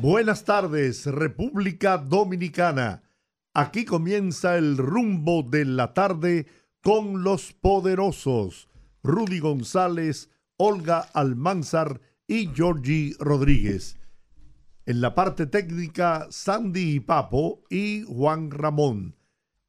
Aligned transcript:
Buenas 0.00 0.44
tardes, 0.44 1.04
República 1.04 1.98
Dominicana. 1.98 3.02
Aquí 3.52 3.84
comienza 3.84 4.56
el 4.56 4.78
rumbo 4.78 5.42
de 5.42 5.66
la 5.66 5.92
tarde 5.92 6.46
con 6.80 7.22
los 7.22 7.52
poderosos 7.52 8.70
Rudy 9.02 9.40
González, 9.40 10.30
Olga 10.56 11.00
Almanzar 11.12 12.00
y 12.26 12.46
Georgie 12.46 13.14
Rodríguez. 13.18 13.98
En 14.86 15.02
la 15.02 15.14
parte 15.14 15.44
técnica, 15.44 16.28
Sandy 16.30 16.94
y 16.94 17.00
Papo 17.00 17.62
y 17.68 18.04
Juan 18.04 18.50
Ramón. 18.50 19.16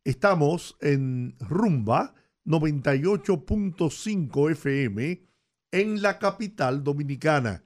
Estamos 0.06 0.78
en 0.80 1.36
Rumba 1.42 2.16
98.5 2.46 4.52
FM 4.52 5.26
en 5.74 6.02
la 6.02 6.20
capital 6.20 6.86
dominicana 6.86 7.66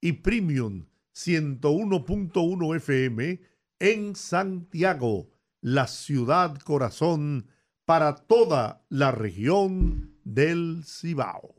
y 0.00 0.12
Premium 0.12 0.86
101.1 1.14 2.76
FM 2.76 3.40
en 3.78 4.16
Santiago, 4.16 5.30
la 5.60 5.86
ciudad 5.86 6.58
corazón 6.58 7.48
para 7.84 8.14
toda 8.14 8.84
la 8.88 9.12
región 9.12 10.18
del 10.24 10.84
Cibao. 10.84 11.54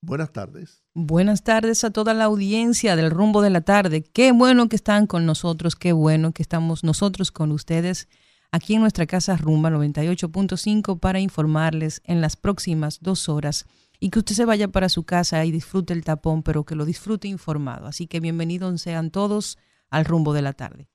Buenas 0.00 0.32
tardes. 0.32 0.84
Buenas 0.94 1.42
tardes 1.42 1.84
a 1.84 1.90
toda 1.90 2.14
la 2.14 2.24
audiencia 2.24 2.96
del 2.96 3.10
rumbo 3.10 3.42
de 3.42 3.50
la 3.50 3.60
tarde. 3.60 4.02
Qué 4.02 4.32
bueno 4.32 4.68
que 4.68 4.76
están 4.76 5.06
con 5.06 5.26
nosotros, 5.26 5.76
qué 5.76 5.92
bueno 5.92 6.32
que 6.32 6.42
estamos 6.42 6.84
nosotros 6.84 7.32
con 7.32 7.52
ustedes 7.52 8.08
aquí 8.50 8.74
en 8.74 8.80
nuestra 8.80 9.06
casa 9.06 9.36
Rumba 9.36 9.70
98.5 9.70 10.98
para 10.98 11.20
informarles 11.20 12.00
en 12.04 12.20
las 12.20 12.36
próximas 12.36 13.00
dos 13.00 13.28
horas 13.28 13.66
y 14.00 14.10
que 14.10 14.20
usted 14.20 14.34
se 14.34 14.44
vaya 14.44 14.68
para 14.68 14.88
su 14.88 15.04
casa 15.04 15.44
y 15.44 15.50
disfrute 15.50 15.92
el 15.92 16.04
tapón, 16.04 16.42
pero 16.42 16.64
que 16.64 16.74
lo 16.74 16.84
disfrute 16.84 17.28
informado. 17.28 17.86
Así 17.86 18.06
que 18.06 18.20
bienvenidos 18.20 18.80
sean 18.80 19.10
todos 19.10 19.58
al 19.90 20.04
rumbo 20.04 20.32
de 20.34 20.42
la 20.42 20.52
tarde. 20.52 20.88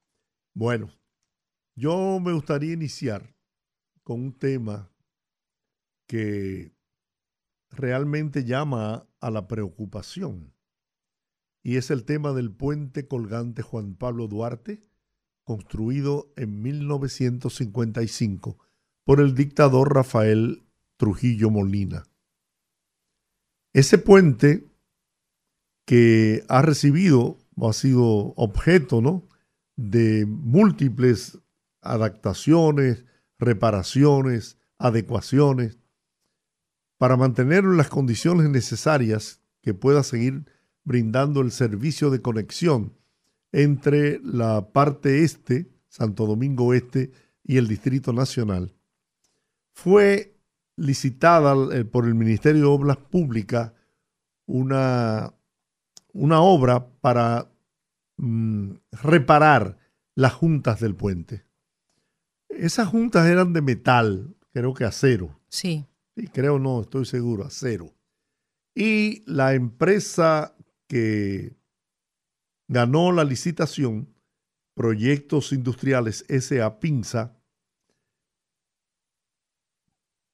Bueno, 0.53 0.89
yo 1.75 2.19
me 2.19 2.33
gustaría 2.33 2.73
iniciar 2.73 3.35
con 4.03 4.21
un 4.21 4.33
tema 4.33 4.91
que 6.07 6.75
realmente 7.71 8.43
llama 8.43 9.07
a 9.19 9.31
la 9.31 9.47
preocupación 9.47 10.53
y 11.63 11.77
es 11.77 11.89
el 11.91 12.03
tema 12.03 12.33
del 12.33 12.51
puente 12.51 13.07
colgante 13.07 13.61
Juan 13.61 13.95
Pablo 13.95 14.27
Duarte, 14.27 14.81
construido 15.43 16.31
en 16.35 16.61
1955 16.61 18.57
por 19.05 19.21
el 19.21 19.33
dictador 19.33 19.95
Rafael 19.95 20.63
Trujillo 20.97 21.49
Molina. 21.49 22.03
Ese 23.73 23.97
puente 23.97 24.67
que 25.85 26.43
ha 26.47 26.61
recibido 26.61 27.39
o 27.55 27.69
ha 27.69 27.73
sido 27.73 28.33
objeto 28.35 29.01
¿no? 29.01 29.27
de 29.75 30.25
múltiples 30.27 31.39
adaptaciones, 31.81 33.05
reparaciones, 33.37 34.57
adecuaciones, 34.77 35.77
para 36.97 37.17
mantenerlo 37.17 37.71
en 37.71 37.77
las 37.77 37.89
condiciones 37.89 38.49
necesarias 38.49 39.41
que 39.61 39.73
pueda 39.73 40.03
seguir 40.03 40.45
brindando 40.83 41.41
el 41.41 41.51
servicio 41.51 42.09
de 42.09 42.21
conexión 42.21 42.93
entre 43.51 44.19
la 44.23 44.71
parte 44.71 45.23
este, 45.23 45.69
Santo 45.87 46.25
Domingo 46.25 46.73
Este, 46.73 47.11
y 47.43 47.57
el 47.57 47.67
Distrito 47.67 48.13
Nacional, 48.13 48.73
fue 49.73 50.32
licitada 50.75 51.55
eh, 51.75 51.85
por 51.85 52.05
el 52.05 52.15
Ministerio 52.15 52.61
de 52.61 52.67
Obras 52.67 52.97
Públicas 52.97 53.71
una, 54.45 55.33
una 56.13 56.41
obra 56.41 56.87
para 57.01 57.51
mm, 58.17 58.71
reparar 58.91 59.77
las 60.15 60.33
juntas 60.33 60.79
del 60.79 60.95
puente. 60.95 61.45
Esas 62.49 62.87
juntas 62.87 63.27
eran 63.27 63.53
de 63.53 63.61
metal, 63.61 64.35
creo 64.51 64.73
que 64.73 64.85
acero. 64.85 65.39
Sí. 65.49 65.85
Y 66.15 66.27
creo 66.27 66.59
no, 66.59 66.81
estoy 66.81 67.05
seguro, 67.05 67.45
acero. 67.45 67.93
Y 68.75 69.23
la 69.25 69.53
empresa 69.53 70.55
que 70.87 71.55
ganó 72.67 73.11
la 73.11 73.23
licitación, 73.23 74.13
Proyectos 74.75 75.53
Industriales 75.53 76.25
S.A. 76.27 76.79
Pinza, 76.79 77.37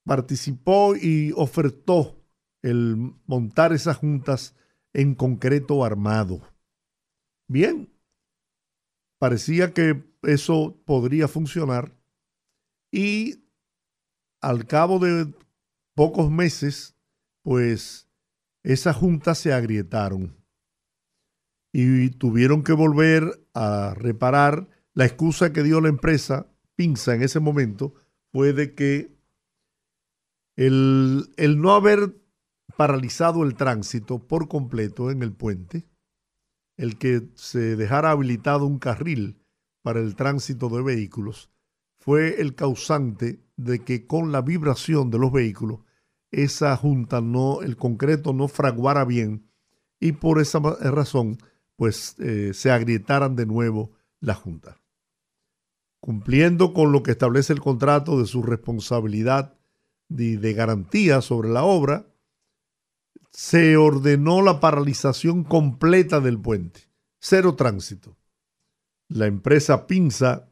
participó 0.06 0.96
y 0.96 1.32
ofertó 1.36 2.24
el 2.62 3.14
montar 3.26 3.74
esas 3.74 3.98
juntas 3.98 4.56
en 4.94 5.16
concreto 5.16 5.84
armado. 5.84 6.42
Bien, 7.48 7.92
parecía 9.20 9.74
que 9.74 10.04
eso 10.24 10.82
podría 10.86 11.28
funcionar 11.28 11.96
y 12.92 13.46
al 14.42 14.66
cabo 14.66 15.00
de 15.00 15.34
pocos 15.96 16.32
meses, 16.32 16.96
pues 17.44 18.10
esas 18.64 18.96
juntas 18.96 19.38
se 19.38 19.54
agrietaron 19.54 20.36
y 21.72 22.10
tuvieron 22.12 22.64
que 22.64 22.74
volver 22.74 23.46
a 23.54 23.94
reparar. 23.96 24.70
La 24.94 25.06
excusa 25.06 25.54
que 25.54 25.64
dio 25.64 25.82
la 25.82 25.90
empresa 25.90 26.48
Pinza 26.76 27.14
en 27.14 27.24
ese 27.24 27.40
momento 27.40 27.94
fue 28.32 28.54
de 28.54 28.74
que 28.74 29.19
el, 30.60 31.62
no 31.62 31.74
haber 31.74 32.18
paralizado 32.76 33.44
el 33.44 33.56
tránsito 33.56 34.28
por 34.28 34.50
completo 34.50 35.10
en 35.10 35.24
el 35.24 35.32
puente, 35.32 35.86
el 36.76 36.98
que 36.98 37.30
se 37.36 37.78
dejara 37.78 38.12
habilitado 38.12 38.66
un 38.66 38.78
carril 38.78 39.42
para 39.82 40.02
el 40.02 40.16
tránsito 40.16 40.68
de 40.68 40.82
vehículos, 40.82 41.50
fue 41.98 42.42
el 42.42 42.56
causante 42.56 43.40
de 43.56 43.80
que 43.80 44.06
con 44.06 44.34
la 44.34 44.42
vibración 44.42 45.10
de 45.12 45.20
los 45.20 45.32
vehículos, 45.32 45.80
esa 46.32 46.76
junta 46.76 47.22
no, 47.22 47.62
el 47.62 47.78
concreto 47.78 48.34
no 48.34 48.50
fraguara 48.50 49.06
bien 49.06 49.50
y 50.00 50.12
por 50.14 50.42
esa 50.42 50.60
razón, 50.60 51.38
pues 51.78 52.16
eh, 52.20 52.52
se 52.54 52.70
agrietaran 52.72 53.36
de 53.36 53.46
nuevo 53.46 53.92
la 54.20 54.36
junta. 54.36 54.78
Cumpliendo 56.02 56.74
con 56.74 56.92
lo 56.92 57.02
que 57.02 57.12
establece 57.12 57.54
el 57.54 57.62
contrato 57.62 58.20
de 58.20 58.26
su 58.26 58.44
responsabilidad 58.44 59.59
de, 60.10 60.54
garantía 60.54 61.22
sobre 61.22 61.50
la 61.50 61.64
obra, 61.64 62.08
se 63.32 63.78
ordenó 63.78 64.42
la 64.42 64.60
paralización 64.60 65.44
completa 65.44 66.20
del 66.20 66.40
puente, 66.40 66.90
cero 67.20 67.56
tránsito. 67.56 68.18
La 69.08 69.28
empresa 69.28 69.88
Pinza 69.88 70.50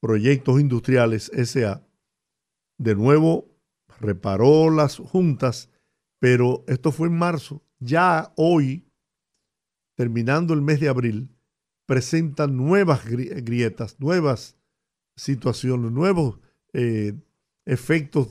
Proyectos 0.00 0.60
Industriales 0.60 1.30
SA 1.44 1.84
de 2.76 2.94
nuevo 2.94 3.48
reparó 4.00 4.70
las 4.70 4.98
juntas, 4.98 5.70
pero 6.20 6.64
esto 6.68 6.92
fue 6.92 7.08
en 7.08 7.18
marzo. 7.18 7.64
Ya 7.80 8.32
hoy, 8.36 8.88
terminando 9.96 10.54
el 10.54 10.62
mes 10.62 10.80
de 10.80 10.88
abril, 10.88 11.30
presentan 11.86 12.56
nuevas 12.56 13.04
grietas, 13.06 13.98
nuevas 13.98 14.56
situaciones, 15.16 15.90
nuevos 15.90 16.38
eh, 16.72 17.14
efectos 17.64 18.28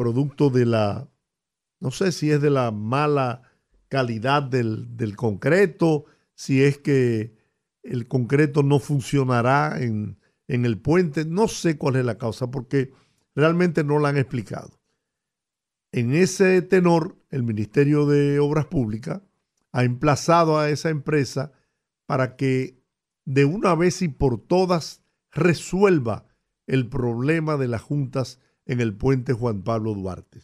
producto 0.00 0.48
de 0.48 0.64
la, 0.64 1.10
no 1.78 1.90
sé 1.90 2.10
si 2.12 2.30
es 2.30 2.40
de 2.40 2.48
la 2.48 2.70
mala 2.70 3.42
calidad 3.88 4.42
del, 4.42 4.96
del 4.96 5.14
concreto, 5.14 6.06
si 6.34 6.64
es 6.64 6.78
que 6.78 7.36
el 7.82 8.08
concreto 8.08 8.62
no 8.62 8.78
funcionará 8.78 9.78
en, 9.82 10.18
en 10.48 10.64
el 10.64 10.80
puente, 10.80 11.26
no 11.26 11.48
sé 11.48 11.76
cuál 11.76 11.96
es 11.96 12.06
la 12.06 12.16
causa 12.16 12.50
porque 12.50 12.94
realmente 13.34 13.84
no 13.84 13.98
la 13.98 14.08
han 14.08 14.16
explicado. 14.16 14.80
En 15.92 16.14
ese 16.14 16.62
tenor, 16.62 17.18
el 17.28 17.42
Ministerio 17.42 18.06
de 18.06 18.38
Obras 18.38 18.64
Públicas 18.64 19.20
ha 19.70 19.84
emplazado 19.84 20.58
a 20.58 20.70
esa 20.70 20.88
empresa 20.88 21.52
para 22.06 22.36
que 22.36 22.82
de 23.26 23.44
una 23.44 23.74
vez 23.74 24.00
y 24.00 24.08
por 24.08 24.40
todas 24.40 25.02
resuelva 25.30 26.26
el 26.66 26.88
problema 26.88 27.58
de 27.58 27.68
las 27.68 27.82
juntas 27.82 28.40
en 28.66 28.80
el 28.80 28.96
puente 28.96 29.32
Juan 29.32 29.62
Pablo 29.62 29.94
Duarte. 29.94 30.42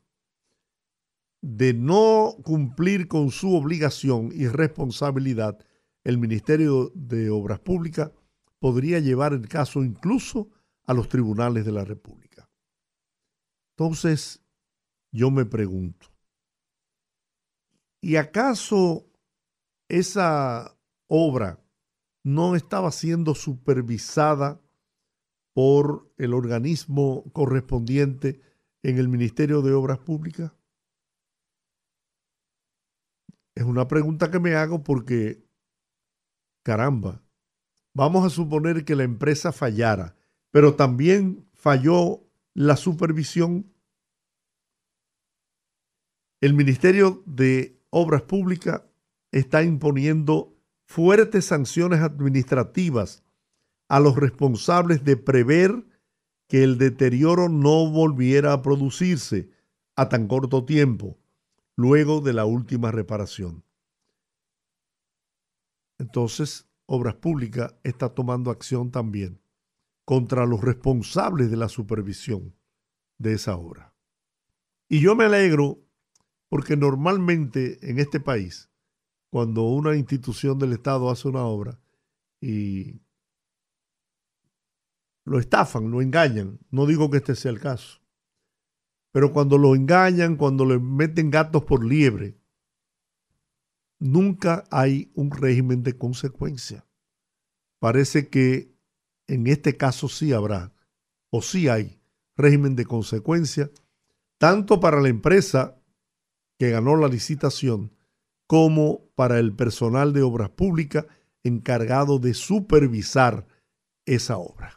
De 1.42 1.74
no 1.74 2.36
cumplir 2.42 3.08
con 3.08 3.30
su 3.30 3.54
obligación 3.54 4.30
y 4.32 4.48
responsabilidad, 4.48 5.58
el 6.04 6.18
Ministerio 6.18 6.90
de 6.94 7.30
Obras 7.30 7.60
Públicas 7.60 8.10
podría 8.58 9.00
llevar 9.00 9.32
el 9.32 9.48
caso 9.48 9.84
incluso 9.84 10.48
a 10.84 10.94
los 10.94 11.08
tribunales 11.08 11.64
de 11.64 11.72
la 11.72 11.84
República. 11.84 12.48
Entonces, 13.76 14.42
yo 15.12 15.30
me 15.30 15.44
pregunto, 15.44 16.06
¿y 18.00 18.16
acaso 18.16 19.06
esa 19.88 20.76
obra 21.08 21.62
no 22.24 22.56
estaba 22.56 22.90
siendo 22.90 23.34
supervisada 23.34 24.60
por 25.56 26.12
el 26.18 26.34
organismo 26.34 27.24
correspondiente 27.32 28.42
en 28.82 28.98
el 28.98 29.08
Ministerio 29.08 29.62
de 29.62 29.72
Obras 29.72 29.98
Públicas? 29.98 30.52
Es 33.54 33.64
una 33.64 33.88
pregunta 33.88 34.30
que 34.30 34.38
me 34.38 34.54
hago 34.54 34.84
porque, 34.84 35.48
caramba, 36.62 37.22
vamos 37.94 38.26
a 38.26 38.28
suponer 38.28 38.84
que 38.84 38.96
la 38.96 39.04
empresa 39.04 39.50
fallara, 39.50 40.14
pero 40.50 40.74
también 40.74 41.48
falló 41.54 42.28
la 42.52 42.76
supervisión. 42.76 43.72
El 46.42 46.52
Ministerio 46.52 47.22
de 47.24 47.80
Obras 47.88 48.20
Públicas 48.20 48.82
está 49.32 49.62
imponiendo 49.62 50.54
fuertes 50.84 51.46
sanciones 51.46 52.02
administrativas 52.02 53.25
a 53.88 54.00
los 54.00 54.16
responsables 54.16 55.04
de 55.04 55.16
prever 55.16 55.86
que 56.48 56.62
el 56.62 56.78
deterioro 56.78 57.48
no 57.48 57.90
volviera 57.90 58.52
a 58.52 58.62
producirse 58.62 59.50
a 59.96 60.08
tan 60.08 60.28
corto 60.28 60.64
tiempo 60.64 61.18
luego 61.76 62.20
de 62.20 62.32
la 62.32 62.44
última 62.44 62.90
reparación. 62.90 63.64
Entonces, 65.98 66.68
Obras 66.86 67.16
Públicas 67.16 67.74
está 67.82 68.10
tomando 68.10 68.50
acción 68.50 68.90
también 68.90 69.40
contra 70.04 70.46
los 70.46 70.60
responsables 70.60 71.50
de 71.50 71.56
la 71.56 71.68
supervisión 71.68 72.54
de 73.18 73.32
esa 73.34 73.56
obra. 73.56 73.92
Y 74.88 75.00
yo 75.00 75.16
me 75.16 75.24
alegro 75.24 75.80
porque 76.48 76.76
normalmente 76.76 77.78
en 77.90 77.98
este 77.98 78.20
país, 78.20 78.70
cuando 79.30 79.64
una 79.64 79.96
institución 79.96 80.58
del 80.58 80.74
Estado 80.74 81.10
hace 81.10 81.26
una 81.26 81.44
obra 81.44 81.80
y 82.40 83.00
lo 85.26 85.38
estafan, 85.40 85.90
lo 85.90 86.00
engañan, 86.00 86.60
no 86.70 86.86
digo 86.86 87.10
que 87.10 87.18
este 87.18 87.34
sea 87.34 87.50
el 87.50 87.60
caso, 87.60 88.00
pero 89.12 89.32
cuando 89.32 89.58
lo 89.58 89.74
engañan, 89.74 90.36
cuando 90.36 90.64
le 90.64 90.78
meten 90.78 91.30
gatos 91.30 91.64
por 91.64 91.84
liebre, 91.84 92.38
nunca 93.98 94.64
hay 94.70 95.10
un 95.14 95.30
régimen 95.30 95.82
de 95.82 95.96
consecuencia. 95.96 96.86
Parece 97.80 98.28
que 98.28 98.74
en 99.26 99.48
este 99.48 99.76
caso 99.76 100.08
sí 100.08 100.32
habrá, 100.32 100.72
o 101.30 101.42
sí 101.42 101.68
hay 101.68 102.00
régimen 102.36 102.76
de 102.76 102.86
consecuencia, 102.86 103.70
tanto 104.38 104.80
para 104.80 105.00
la 105.00 105.08
empresa 105.08 105.82
que 106.58 106.70
ganó 106.70 106.96
la 106.96 107.08
licitación, 107.08 107.92
como 108.46 109.08
para 109.16 109.40
el 109.40 109.52
personal 109.54 110.12
de 110.12 110.22
obras 110.22 110.50
públicas 110.50 111.06
encargado 111.42 112.20
de 112.20 112.32
supervisar 112.32 113.46
esa 114.04 114.36
obra. 114.36 114.75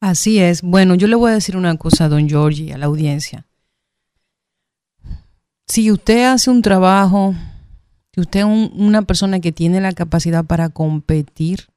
Así 0.00 0.38
es. 0.38 0.62
Bueno, 0.62 0.94
yo 0.94 1.06
le 1.06 1.14
voy 1.14 1.30
a 1.30 1.34
decir 1.34 1.56
una 1.56 1.76
cosa 1.76 2.06
a 2.06 2.08
don 2.08 2.26
Giorgi, 2.26 2.72
a 2.72 2.78
la 2.78 2.86
audiencia. 2.86 3.46
Si 5.68 5.92
usted 5.92 6.24
hace 6.24 6.50
un 6.50 6.62
trabajo, 6.62 7.34
si 8.14 8.22
usted 8.22 8.40
es 8.40 8.46
una 8.46 9.02
persona 9.02 9.40
que 9.40 9.52
tiene 9.52 9.80
la 9.80 9.92
capacidad 9.92 10.44
para 10.44 10.70
competir, 10.70 11.68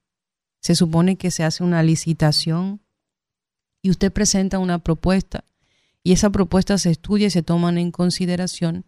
se 0.61 0.75
supone 0.75 1.17
que 1.17 1.29
se 1.29 1.43
hace 1.43 1.63
una 1.63 1.83
licitación 1.83 2.79
y 3.81 3.89
usted 3.89 4.11
presenta 4.11 4.57
una 4.57 4.79
propuesta 4.79 5.43
y 6.01 6.13
esa 6.13 6.29
propuesta 6.29 6.77
se 6.77 6.91
estudia 6.91 7.27
y 7.27 7.31
se 7.31 7.43
toman 7.43 7.77
en 7.77 7.91
consideración 7.91 8.85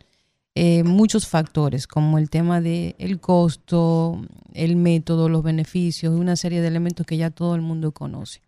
eh, 0.56 0.84
muchos 0.84 1.28
factores, 1.28 1.86
como 1.86 2.18
el 2.18 2.30
tema 2.30 2.62
del 2.62 2.96
el 2.98 3.20
costo, 3.20 4.26
el 4.54 4.78
método, 4.78 5.28
los 5.28 5.44
beneficios 5.44 6.18
una 6.18 6.38
serie 6.38 6.62
de 6.62 6.70
elementos 6.70 7.06
que 7.06 7.18
ya 7.18 7.30
todo 7.30 7.56
el 7.56 7.62
mundo 7.62 7.92
conoce. 7.92 8.45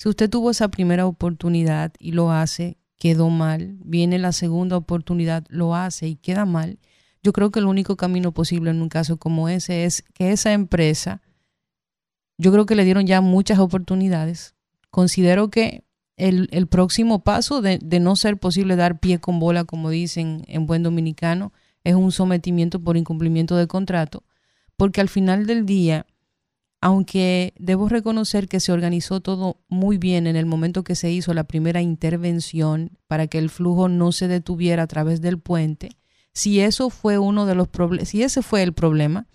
Si 0.00 0.08
usted 0.08 0.30
tuvo 0.30 0.50
esa 0.50 0.68
primera 0.68 1.04
oportunidad 1.04 1.92
y 1.98 2.12
lo 2.12 2.30
hace, 2.30 2.78
quedó 2.96 3.28
mal, 3.28 3.76
viene 3.84 4.18
la 4.18 4.32
segunda 4.32 4.78
oportunidad, 4.78 5.44
lo 5.50 5.74
hace 5.74 6.08
y 6.08 6.16
queda 6.16 6.46
mal, 6.46 6.78
yo 7.22 7.34
creo 7.34 7.50
que 7.50 7.58
el 7.58 7.66
único 7.66 7.98
camino 7.98 8.32
posible 8.32 8.70
en 8.70 8.80
un 8.80 8.88
caso 8.88 9.18
como 9.18 9.50
ese 9.50 9.84
es 9.84 10.02
que 10.14 10.32
esa 10.32 10.54
empresa 10.54 11.20
yo 12.38 12.50
creo 12.50 12.64
que 12.64 12.76
le 12.76 12.86
dieron 12.86 13.06
ya 13.06 13.20
muchas 13.20 13.58
oportunidades. 13.58 14.54
Considero 14.88 15.50
que 15.50 15.84
el, 16.16 16.66
próximo 16.68 17.22
paso 17.22 17.60
de, 17.60 17.78
no 18.00 18.16
ser 18.16 18.38
posible 18.38 18.76
dar 18.76 19.00
pie 19.00 19.20
con 19.20 19.38
bola, 19.38 19.64
como 19.64 19.90
dicen 19.90 20.44
en 20.46 20.64
buen 20.64 20.82
dominicano, 20.82 21.52
es 21.84 21.94
un 21.94 22.10
sometimiento 22.10 22.82
por 22.82 22.96
incumplimiento 22.96 23.54
de 23.54 23.66
contrato, 23.66 24.24
porque 24.78 25.02
al 25.02 25.10
final 25.10 25.44
del 25.44 25.66
día, 25.66 26.06
aunque 26.80 27.52
debo 27.58 27.88
reconocer 27.88 28.48
que 28.48 28.60
se 28.60 28.72
organizó 28.72 29.20
todo 29.20 29.58
muy 29.68 29.98
bien 29.98 30.26
en 30.26 30.36
el 30.36 30.46
momento 30.46 30.84
que 30.84 30.94
se 30.94 31.10
hizo 31.10 31.34
la 31.34 31.44
primera 31.44 31.82
intervención 31.82 32.98
para 33.06 33.26
que 33.26 33.38
el 33.38 33.50
flujo 33.50 33.88
no 33.88 34.12
se 34.12 34.28
detuviera 34.28 34.84
a 34.84 34.86
través 34.86 35.20
del 35.20 35.38
puente, 35.38 35.90
si 36.32 36.60
eso 36.60 36.90
fue 36.90 37.18
uno 37.18 37.46
de 37.46 37.54
los 37.54 37.68
si 38.04 38.22
ese 38.22 38.42
fue 38.42 38.62
el 38.62 38.72
problema, 38.72 39.26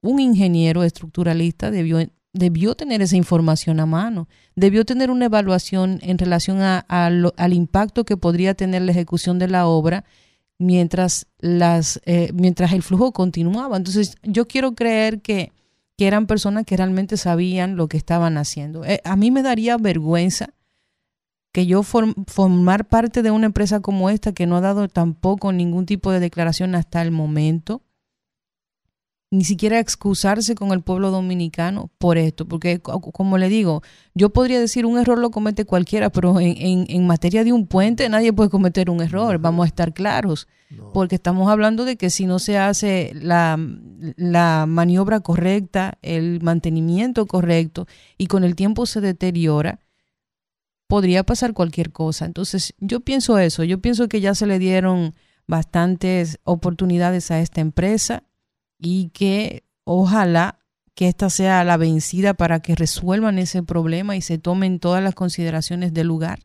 un 0.00 0.20
ingeniero 0.20 0.82
estructuralista 0.82 1.70
debió 1.70 1.98
debió 2.34 2.74
tener 2.74 3.00
esa 3.00 3.16
información 3.16 3.80
a 3.80 3.86
mano, 3.86 4.28
debió 4.56 4.84
tener 4.84 5.10
una 5.10 5.26
evaluación 5.26 6.00
en 6.02 6.18
relación 6.18 6.60
a, 6.60 6.84
al 6.88 7.52
impacto 7.52 8.04
que 8.04 8.16
podría 8.16 8.54
tener 8.54 8.82
la 8.82 8.90
ejecución 8.90 9.38
de 9.38 9.48
la 9.48 9.66
obra 9.66 10.04
mientras, 10.58 11.26
las, 11.38 12.00
eh, 12.04 12.30
mientras 12.34 12.72
el 12.72 12.82
flujo 12.82 13.12
continuaba. 13.12 13.76
Entonces, 13.76 14.16
yo 14.22 14.46
quiero 14.46 14.74
creer 14.74 15.22
que, 15.22 15.52
que 15.96 16.06
eran 16.06 16.26
personas 16.26 16.64
que 16.64 16.76
realmente 16.76 17.16
sabían 17.16 17.76
lo 17.76 17.88
que 17.88 17.96
estaban 17.96 18.36
haciendo. 18.36 18.84
Eh, 18.84 19.00
a 19.04 19.16
mí 19.16 19.30
me 19.30 19.42
daría 19.42 19.76
vergüenza 19.76 20.50
que 21.52 21.66
yo 21.66 21.84
formar 21.84 22.88
parte 22.88 23.22
de 23.22 23.30
una 23.30 23.46
empresa 23.46 23.78
como 23.78 24.10
esta 24.10 24.32
que 24.32 24.46
no 24.46 24.56
ha 24.56 24.60
dado 24.60 24.88
tampoco 24.88 25.52
ningún 25.52 25.86
tipo 25.86 26.10
de 26.10 26.18
declaración 26.18 26.74
hasta 26.74 27.00
el 27.00 27.12
momento 27.12 27.83
ni 29.34 29.42
siquiera 29.42 29.80
excusarse 29.80 30.54
con 30.54 30.70
el 30.70 30.80
pueblo 30.80 31.10
dominicano 31.10 31.90
por 31.98 32.18
esto, 32.18 32.46
porque 32.46 32.80
como 32.80 33.36
le 33.36 33.48
digo, 33.48 33.82
yo 34.14 34.30
podría 34.30 34.60
decir 34.60 34.86
un 34.86 34.96
error 34.96 35.18
lo 35.18 35.32
comete 35.32 35.64
cualquiera, 35.64 36.10
pero 36.10 36.38
en, 36.38 37.06
materia 37.06 37.42
de 37.42 37.52
un 37.52 37.66
puente 37.66 38.08
nadie 38.08 38.32
puede 38.32 38.48
cometer 38.48 38.90
un 38.90 39.02
error, 39.02 39.38
vamos 39.38 39.64
a 39.64 39.66
estar 39.66 39.92
claros, 39.92 40.46
porque 40.92 41.16
estamos 41.16 41.50
hablando 41.50 41.84
de 41.84 41.96
que 41.96 42.10
si 42.10 42.26
no 42.26 42.38
se 42.38 42.58
hace 42.58 43.10
la, 43.14 43.58
la 44.16 44.66
maniobra 44.68 45.18
correcta, 45.18 45.98
el 46.02 46.40
mantenimiento 46.40 47.26
correcto 47.26 47.88
y 48.16 48.28
con 48.28 48.44
el 48.44 48.54
tiempo 48.54 48.86
se 48.86 49.00
deteriora, 49.00 49.80
podría 50.86 51.24
pasar 51.24 51.54
cualquier 51.54 51.90
cosa. 51.90 52.24
Entonces 52.24 52.74
yo 52.78 53.00
pienso 53.00 53.38
eso, 53.38 53.64
yo 53.64 53.80
pienso 53.80 54.08
que 54.08 54.20
ya 54.20 54.36
se 54.36 54.46
le 54.46 54.60
dieron 54.60 55.12
bastantes 55.48 56.38
oportunidades 56.44 57.32
a 57.32 57.40
esta 57.40 57.60
empresa 57.60 58.22
y 58.84 59.08
que 59.08 59.64
ojalá 59.84 60.58
que 60.94 61.08
esta 61.08 61.30
sea 61.30 61.64
la 61.64 61.76
vencida 61.76 62.34
para 62.34 62.60
que 62.60 62.74
resuelvan 62.74 63.38
ese 63.38 63.62
problema 63.62 64.16
y 64.16 64.20
se 64.20 64.38
tomen 64.38 64.78
todas 64.78 65.02
las 65.02 65.14
consideraciones 65.14 65.92
del 65.92 66.06
lugar 66.06 66.40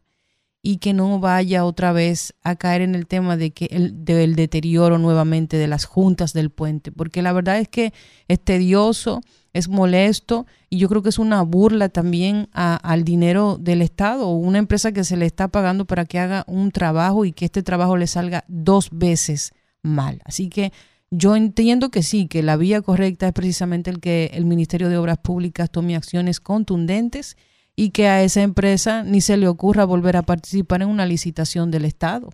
y 0.62 0.77
que 0.77 0.93
no 0.93 1.19
vaya 1.19 1.63
otra 1.63 1.91
vez 1.91 2.34
a 2.43 2.55
caer 2.55 2.81
en 2.81 2.96
el 2.96 3.08
tema 3.08 3.38
de 3.38 3.51
que 3.51 3.65
el, 3.72 4.03
del 4.03 4.36
deterioro 4.36 4.98
nuevamente 4.98 5.58
de 5.58 5.67
las 5.67 5.86
juntas 5.86 6.34
del 6.34 6.50
puente, 6.50 6.91
porque 6.91 7.22
la 7.22 7.31
verdad 7.31 7.60
es 7.60 7.69
que 7.69 7.93
es 8.27 8.39
tedioso, 8.43 9.22
es 9.53 9.69
molesto 9.69 10.48
y 10.69 10.77
yo 10.77 10.89
creo 10.89 11.01
que 11.01 11.10
es 11.10 11.19
una 11.19 11.41
burla 11.43 11.89
también 11.89 12.50
al 12.53 13.03
dinero 13.03 13.58
del 13.60 13.81
Estado 13.81 14.29
una 14.29 14.60
empresa 14.60 14.91
que 14.91 15.03
se 15.03 15.17
le 15.17 15.25
está 15.25 15.48
pagando 15.48 15.86
para 15.86 16.05
que 16.05 16.19
haga 16.19 16.43
un 16.48 16.72
trabajo 16.72 17.25
y 17.25 17.31
que 17.31 17.46
este 17.46 17.63
trabajo 17.63 17.98
le 17.98 18.08
salga 18.08 18.46
dos 18.48 18.89
veces 18.91 19.53
mal. 19.81 20.22
Así 20.25 20.50
que 20.50 20.72
yo 21.12 21.36
entiendo 21.36 21.89
que 21.89 22.04
sí, 22.04 22.28
que 22.28 22.44
la 22.44 22.58
vía 22.58 22.82
correcta 22.82 23.28
es 23.28 23.34
precisamente 23.34 23.89
el 23.89 24.00
que 24.00 24.32
el 24.34 24.46
Ministerio 24.46 24.89
de 24.89 24.98
Obras 24.98 25.18
Públicas 25.18 25.72
tome 25.72 25.96
acciones 25.96 26.39
contundentes 26.39 27.36
y 27.75 27.92
que 27.92 28.08
a 28.08 28.24
esa 28.24 28.42
empresa 28.42 29.04
ni 29.04 29.22
se 29.22 29.38
le 29.38 29.48
ocurra 29.48 29.86
volver 29.86 30.18
a 30.18 30.24
participar 30.24 30.82
en 30.82 30.89
una 30.89 31.06
licitación 31.06 31.72
del 31.72 31.86
Estado. 31.86 32.30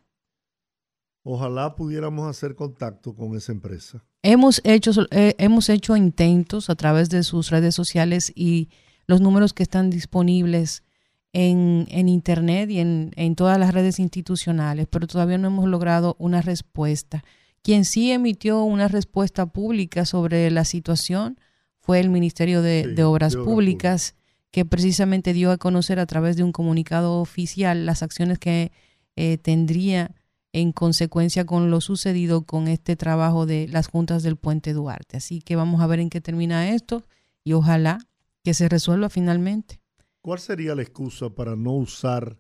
Ojalá 1.24 1.75
pudiéramos 1.75 2.27
hacer 2.27 2.55
contacto 2.55 3.15
con 3.15 3.36
esa 3.36 3.51
empresa. 3.51 4.03
Hemos 4.22 4.62
hecho, 4.63 4.91
eh, 5.12 5.36
hemos 5.38 5.70
hecho 5.70 5.96
intentos 5.96 6.70
a 6.70 6.75
través 6.75 7.10
de 7.10 7.24
sus 7.24 7.50
redes 7.50 7.75
sociales 7.75 8.32
y 8.36 8.70
los 9.08 9.22
números 9.22 9.53
que 9.53 9.63
están 9.63 9.89
disponibles 9.89 10.84
en, 11.32 11.88
en 11.89 12.10
Internet 12.10 12.70
y 12.70 12.79
en, 12.79 13.12
en 13.15 13.36
todas 13.36 13.58
las 13.58 13.74
redes 13.74 14.00
institucionales, 14.00 14.88
pero 14.89 15.08
todavía 15.08 15.38
no 15.38 15.48
hemos 15.48 15.67
logrado 15.67 16.15
una 16.20 16.41
respuesta. 16.41 17.24
Quien 17.65 17.84
sí 17.84 18.12
emitió 18.12 18.62
una 18.62 18.88
respuesta 18.88 19.48
pública 19.48 20.05
sobre 20.05 20.51
la 20.51 20.65
situación 20.65 21.39
fue 21.79 22.00
el 22.00 22.12
Ministerio 22.12 22.62
de, 22.62 23.03
Obras 23.03 23.36
Públicas, 23.36 24.13
que 24.51 24.65
precisamente 24.65 25.34
dio 25.34 25.50
a 25.50 25.57
conocer 25.57 25.98
a 25.98 26.05
través 26.05 26.38
de 26.38 26.43
un 26.43 26.51
comunicado 26.51 27.19
oficial 27.19 27.88
las 27.88 28.03
acciones 28.03 28.38
que 28.38 28.72
eh, 29.15 29.39
tendría 29.39 30.13
en 30.53 30.74
consecuencia 30.74 31.48
con 31.48 31.72
lo 31.72 31.81
sucedido 31.81 32.43
con 32.43 32.67
este 32.67 32.95
trabajo 32.95 33.48
de 33.48 33.67
las 33.67 33.88
juntas 33.88 34.22
del 34.22 34.36
puente 34.36 34.74
Duarte. 34.74 35.17
Así 35.17 35.41
que 35.41 35.55
vamos 35.55 35.81
a 35.81 35.88
ver 35.88 36.00
en 36.00 36.12
qué 36.12 36.22
termina 36.22 36.69
esto 36.69 37.01
y 37.43 37.53
ojalá 37.53 37.98
que 38.43 38.53
se 38.53 38.69
resuelva 38.69 39.10
finalmente. 39.10 39.81
¿Cuál 40.22 40.38
sería 40.38 40.75
la 40.75 40.84
excusa 40.84 41.31
para 41.31 41.55
no 41.55 41.72
usar 41.72 42.38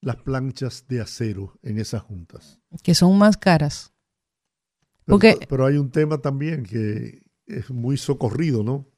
las 0.00 0.16
planchas 0.16 0.86
de 0.88 1.02
acero 1.02 1.58
en 1.62 1.78
esas 1.78 2.00
juntas? 2.00 2.62
Que 2.82 2.94
son 2.94 3.18
más 3.18 3.36
caras. 3.36 3.93
Porque, 5.06 5.38
pero, 5.48 5.66
hay 5.66 5.76
un 5.76 5.90
tema 5.90 6.18
también 6.18 6.64
que 6.64 7.22
es 7.46 7.70
muy 7.70 7.96
socorrido, 7.96 8.62
¿no? 8.62 8.88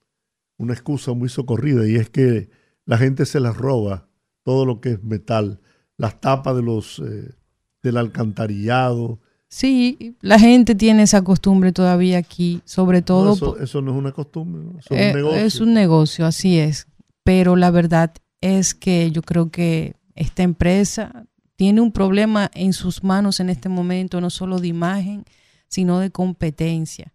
Una 0.57 0.73
excusa 0.73 1.13
muy 1.13 1.29
socorrida 1.29 1.87
y 1.87 1.97
es 1.97 2.11
que 2.11 2.49
la 2.85 2.97
gente 2.97 3.27
se 3.27 3.41
las 3.41 3.57
roba 3.57 4.09
todo 4.43 4.65
lo 4.65 4.81
que 4.81 4.93
es 4.93 5.03
metal, 5.03 5.61
las 5.97 6.21
tapas 6.21 6.55
de 6.55 6.63
los 6.63 7.01
eh, 7.01 7.35
del 7.83 7.97
alcantarillado. 7.97 9.21
Sí, 9.49 10.17
la 10.21 10.39
gente 10.39 10.75
tiene 10.75 11.03
esa 11.03 11.23
costumbre 11.23 11.73
todavía 11.73 12.19
aquí, 12.19 12.61
sobre 12.65 13.03
todo. 13.03 13.57
eso, 13.61 13.81
no 13.81 13.93
es 13.93 13.97
una 13.97 14.13
costumbre, 14.13 14.63
es 14.79 14.91
un 14.91 14.97
eh, 14.97 15.15
negocio. 15.15 15.39
Es 15.39 15.61
un 15.61 15.75
negocio, 15.75 16.27
así 16.27 16.59
es. 16.59 16.87
Pero 17.25 17.57
la 17.57 17.71
verdad 17.71 18.13
es 18.41 18.75
que 18.75 19.11
yo 19.11 19.23
creo 19.23 19.51
que 19.51 19.97
esta 20.15 20.43
empresa 20.43 21.27
tiene 21.57 21.81
un 21.81 21.93
problema 21.93 22.51
en 22.55 22.73
sus 22.73 23.03
manos 23.03 23.41
en 23.41 23.51
este 23.51 23.69
momento, 23.69 24.21
no 24.21 24.31
solo 24.31 24.59
de 24.59 24.69
imagen, 24.69 25.25
sino 25.69 25.99
de 26.01 26.11
competencia. 26.11 27.13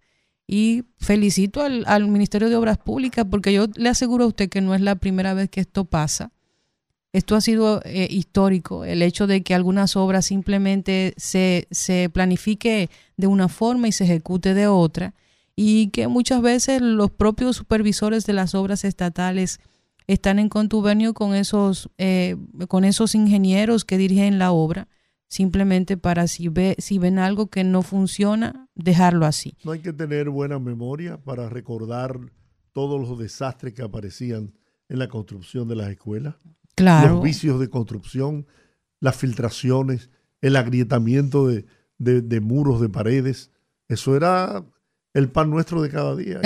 Y 0.47 0.83
felicito 0.97 1.61
al, 1.61 2.07
Ministerio 2.07 2.49
de 2.49 2.57
Obras 2.57 2.77
Públicas 2.77 3.25
porque 3.29 3.53
yo 3.53 3.67
le 3.75 3.89
aseguro 3.89 4.25
a 4.25 4.27
usted 4.27 4.49
que 4.49 4.61
no 4.61 4.75
es 4.75 4.81
la 4.81 4.95
primera 4.95 5.33
vez 5.33 5.49
que 5.49 5.61
esto 5.61 5.85
pasa. 5.85 6.31
Esto 7.13 7.35
ha 7.35 7.41
sido 7.41 7.81
eh, 7.83 8.07
histórico, 8.09 8.85
el 8.85 9.01
hecho 9.01 9.27
de 9.27 9.43
que 9.43 9.53
algunas 9.53 9.95
obras 9.95 10.25
simplemente 10.25 11.13
se, 11.17 11.67
se 11.71 12.09
planifique 12.09 12.89
de 13.17 13.27
una 13.27 13.49
forma 13.49 13.87
y 13.87 13.91
se 13.91 14.05
ejecute 14.05 14.53
de 14.53 14.67
otra 14.67 15.13
y 15.55 15.87
que 15.87 16.07
muchas 16.07 16.41
veces 16.41 16.81
los 16.81 17.11
propios 17.11 17.57
supervisores 17.57 18.25
de 18.25 18.33
las 18.33 18.55
obras 18.55 18.83
estatales 18.83 19.59
están 20.07 20.39
en 20.39 20.49
contubernio 20.49 21.13
con 21.13 21.35
esos, 21.35 21.89
eh, 21.97 22.35
con 22.67 22.83
esos 22.83 23.15
ingenieros 23.15 23.85
que 23.85 23.97
dirigen 23.97 24.39
la 24.39 24.51
obra 24.51 24.87
simplemente 25.31 25.95
para 25.95 26.27
si, 26.27 26.49
ve, 26.49 26.75
si 26.77 26.99
ven 26.99 27.17
algo 27.17 27.47
que 27.47 27.63
no 27.63 27.83
funciona, 27.83 28.67
dejarlo 28.75 29.25
así. 29.25 29.55
No 29.63 29.71
hay 29.71 29.79
que 29.79 29.93
tener 29.93 30.29
buena 30.29 30.59
memoria 30.59 31.23
para 31.23 31.47
recordar 31.47 32.19
todos 32.73 32.99
los 32.99 33.17
desastres 33.17 33.73
que 33.73 33.81
aparecían 33.81 34.53
en 34.89 34.99
la 34.99 35.07
construcción 35.07 35.69
de 35.69 35.77
las 35.77 35.89
escuelas. 35.89 36.35
Claro. 36.75 37.15
Los 37.15 37.23
vicios 37.23 37.61
de 37.61 37.69
construcción, 37.69 38.45
las 38.99 39.15
filtraciones, 39.15 40.09
el 40.41 40.57
agrietamiento 40.57 41.47
de, 41.47 41.65
de, 41.97 42.41
muros, 42.41 42.81
de 42.81 42.89
paredes. 42.89 43.51
Eso 43.87 44.17
era 44.17 44.65
el 45.13 45.29
pan 45.29 45.49
nuestro 45.49 45.81
de 45.81 45.89
cada 45.89 46.13
día. 46.17 46.41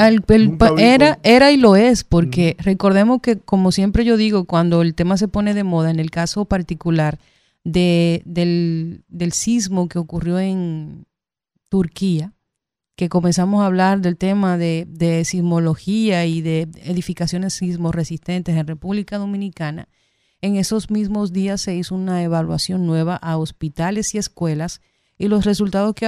era, 0.77 1.19
era 1.23 1.51
y 1.51 1.57
lo 1.57 1.75
es, 1.75 2.03
porque 2.03 2.55
recordemos 2.59 3.19
que, 3.23 3.39
como 3.39 3.71
siempre 3.71 4.05
yo 4.05 4.15
digo, 4.15 4.45
cuando 4.45 4.83
el 4.83 4.93
tema 4.93 5.17
se 5.17 5.27
pone 5.27 5.55
de 5.55 5.63
moda, 5.63 5.89
en 5.89 5.99
el 5.99 6.11
caso 6.11 6.45
particular, 6.45 7.17
de, 7.65 8.22
del, 8.25 9.03
del 9.10 9.34
sismo 9.34 9.89
que 9.89 10.00
ocurrió 10.00 10.39
en 10.39 11.07
Turquía, 11.67 12.34
que 12.95 13.10
comenzamos 13.10 13.62
a 13.62 13.65
hablar 13.65 14.00
del 14.00 14.15
tema 14.15 14.57
de, 14.57 14.86
de 14.88 15.25
sismología 15.25 16.25
y 16.25 16.41
de 16.41 16.69
edificaciones 16.84 17.55
sismo 17.55 17.91
resistentes 17.91 18.55
en 18.55 18.67
República 18.67 19.17
Dominicana, 19.17 19.89
en 20.41 20.55
esos 20.55 20.91
mismos 20.91 21.34
días 21.34 21.60
se 21.60 21.75
hizo 21.75 21.95
una 21.95 22.24
evaluación 22.24 22.86
nueva 22.86 23.15
a 23.15 23.38
hospitales 23.38 24.13
y 24.13 24.19
escuelas 24.19 24.79
y 25.17 25.27
los 25.27 25.43
resultados 25.43 25.95
que, 25.95 26.05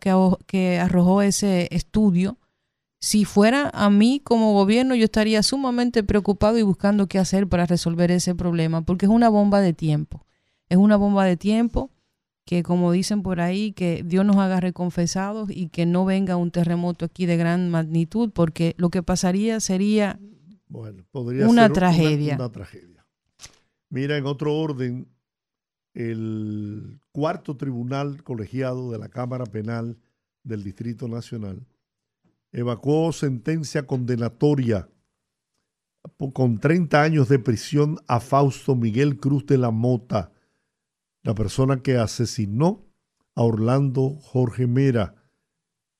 que, 0.00 0.12
que 0.46 0.78
arrojó 0.80 1.22
ese 1.22 1.68
estudio, 1.70 2.38
si 2.98 3.24
fuera 3.24 3.70
a 3.72 3.90
mí 3.90 4.20
como 4.24 4.54
gobierno, 4.54 4.96
yo 4.96 5.04
estaría 5.04 5.42
sumamente 5.44 6.02
preocupado 6.02 6.58
y 6.58 6.62
buscando 6.62 7.06
qué 7.06 7.20
hacer 7.20 7.46
para 7.46 7.66
resolver 7.66 8.10
ese 8.10 8.34
problema, 8.34 8.82
porque 8.82 9.06
es 9.06 9.12
una 9.12 9.28
bomba 9.28 9.60
de 9.60 9.72
tiempo 9.72 10.25
es 10.68 10.76
una 10.78 10.96
bomba 10.96 11.24
de 11.24 11.36
tiempo 11.36 11.90
que 12.46 12.62
como 12.62 12.92
dicen 12.92 13.22
por 13.22 13.40
ahí, 13.40 13.72
que 13.72 14.04
Dios 14.06 14.24
nos 14.24 14.36
haga 14.36 14.60
reconfesados 14.60 15.50
y 15.50 15.68
que 15.68 15.84
no 15.84 16.04
venga 16.04 16.36
un 16.36 16.52
terremoto 16.52 17.04
aquí 17.04 17.26
de 17.26 17.36
gran 17.36 17.68
magnitud, 17.70 18.30
porque 18.32 18.74
lo 18.78 18.88
que 18.88 19.02
pasaría 19.02 19.58
sería 19.58 20.20
una, 20.68 20.92
tragedia. 21.72 22.36
una 22.36 22.52
tragedia. 22.52 23.04
Mira, 23.90 24.16
en 24.16 24.26
otro 24.26 24.56
orden, 24.56 25.08
el 25.92 27.00
cuarto 27.10 27.56
tribunal 27.56 28.22
colegiado 28.22 28.92
de 28.92 28.98
la 28.98 29.08
Cámara 29.08 29.44
Penal 29.44 29.98
del 30.44 30.62
Distrito 30.62 31.08
Nacional 31.08 31.66
evacuó 32.52 33.12
sentencia 33.12 33.88
condenatoria 33.88 34.88
con 36.32 36.60
30 36.60 37.02
años 37.02 37.28
de 37.28 37.40
prisión 37.40 37.98
a 38.06 38.20
Fausto 38.20 38.76
Miguel 38.76 39.18
Cruz 39.18 39.46
de 39.46 39.58
la 39.58 39.72
Mota 39.72 40.30
la 41.26 41.34
persona 41.34 41.82
que 41.82 41.96
asesinó 41.96 42.86
a 43.34 43.42
Orlando 43.42 44.10
Jorge 44.10 44.68
Mera, 44.68 45.16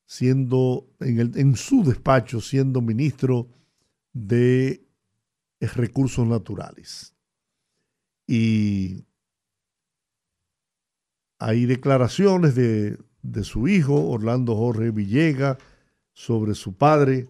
siendo 0.06 0.88
en, 1.00 1.56
su 1.56 1.82
despacho, 1.82 2.40
siendo 2.40 2.80
ministro 2.80 3.48
de 4.12 4.86
Recursos 5.58 6.24
Naturales. 6.28 7.16
Y 8.28 9.04
hay 11.40 11.66
declaraciones 11.66 12.54
de, 12.54 12.96
de 13.22 13.42
su 13.42 13.66
hijo, 13.66 14.08
Orlando 14.08 14.54
Jorge 14.54 14.92
Villega, 14.92 15.58
sobre 16.12 16.54
su 16.54 16.76
padre, 16.76 17.28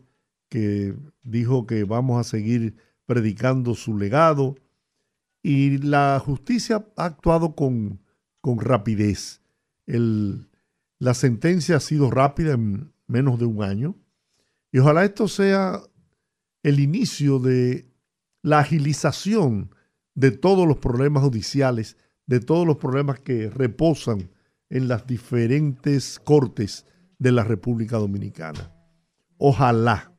que 0.51 0.95
dijo 1.23 1.67
que 1.67 1.85
vamos 1.85 2.21
a 2.21 2.29
seguir 2.29 2.77
predicando 3.07 3.75
su 3.75 3.97
legado 3.97 4.55
y 5.49 5.79
la 5.79 6.19
justicia 6.19 6.85
ha 6.97 7.05
actuado 7.05 7.55
con, 7.55 8.01
rapidez. 8.43 9.43
la 9.87 11.15
sentencia 11.15 11.77
ha 11.77 11.81
sido 11.81 12.11
rápida 12.11 12.55
en 12.55 12.93
menos 13.07 13.39
de 13.39 13.45
un 13.45 13.63
año 13.63 13.95
y 14.73 14.81
ojalá 14.81 15.05
esto 15.05 15.29
sea 15.29 15.83
el 16.65 16.81
inicio 16.81 17.39
de 17.39 17.89
la 18.43 18.59
agilización 18.59 19.71
de 20.17 20.33
todos 20.33 20.67
los 20.67 20.79
problemas 20.79 21.23
judiciales, 21.23 21.97
de 22.27 22.41
todos 22.41 22.67
los 22.67 22.79
problemas 22.79 23.21
que 23.21 23.49
reposan 23.49 24.33
en 24.69 24.89
las 24.89 25.07
diferentes 25.07 26.19
cortes 26.19 26.87
de 27.21 27.31
la 27.31 27.45
República 27.45 27.99
Dominicana. 27.99 28.73
Ojalá, 29.39 30.13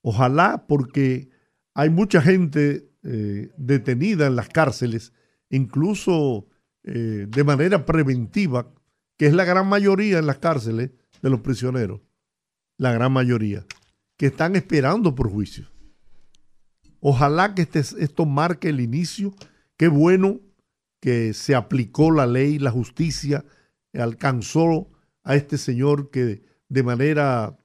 ojalá 0.00 0.66
porque 0.66 1.28
hay 1.74 1.90
mucha 1.90 2.22
gente 2.22 2.93
eh, 3.04 3.50
detenida 3.56 4.26
en 4.26 4.36
las 4.36 4.48
cárceles, 4.48 5.12
incluso 5.50 6.46
eh, 6.84 7.26
de 7.28 7.44
manera 7.44 7.84
preventiva, 7.86 8.72
que 9.16 9.26
es 9.26 9.34
la 9.34 9.44
gran 9.44 9.68
mayoría 9.68 10.18
en 10.18 10.26
las 10.26 10.38
cárceles 10.38 10.90
de 11.22 11.30
los 11.30 11.40
prisioneros, 11.40 12.00
la 12.78 12.92
gran 12.92 13.12
mayoría, 13.12 13.64
que 14.16 14.26
están 14.26 14.56
esperando 14.56 15.14
por 15.14 15.30
juicio. 15.30 15.70
Ojalá 17.00 17.54
que 17.54 17.62
este, 17.62 17.80
esto 17.80 18.24
marque 18.24 18.70
el 18.70 18.80
inicio. 18.80 19.34
Qué 19.76 19.88
bueno 19.88 20.40
que 21.00 21.34
se 21.34 21.54
aplicó 21.54 22.10
la 22.10 22.26
ley, 22.26 22.58
la 22.58 22.70
justicia 22.70 23.44
alcanzó 23.92 24.90
a 25.22 25.36
este 25.36 25.58
señor 25.58 26.10
que 26.10 26.42
de 26.68 26.82
manera 26.82 27.58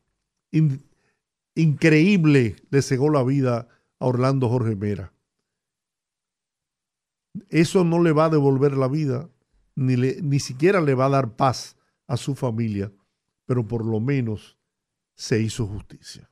increíble 1.55 2.57
le 2.69 2.81
cegó 2.81 3.09
la 3.09 3.23
vida 3.23 3.67
a 3.99 4.05
Orlando 4.05 4.49
Jorge 4.49 4.75
Mera. 4.75 5.13
Eso 7.49 7.83
no 7.83 8.01
le 8.01 8.11
va 8.11 8.25
a 8.25 8.29
devolver 8.29 8.75
la 8.75 8.87
vida, 8.87 9.29
ni, 9.75 9.95
ni 9.95 10.39
siquiera 10.39 10.81
le 10.81 10.95
va 10.95 11.05
a 11.05 11.09
dar 11.09 11.35
paz 11.35 11.77
a 12.07 12.17
su 12.17 12.35
familia, 12.35 12.91
pero 13.45 13.67
por 13.67 13.85
lo 13.85 13.99
menos 13.99 14.57
se 15.15 15.41
hizo 15.41 15.67
justicia. 15.67 16.29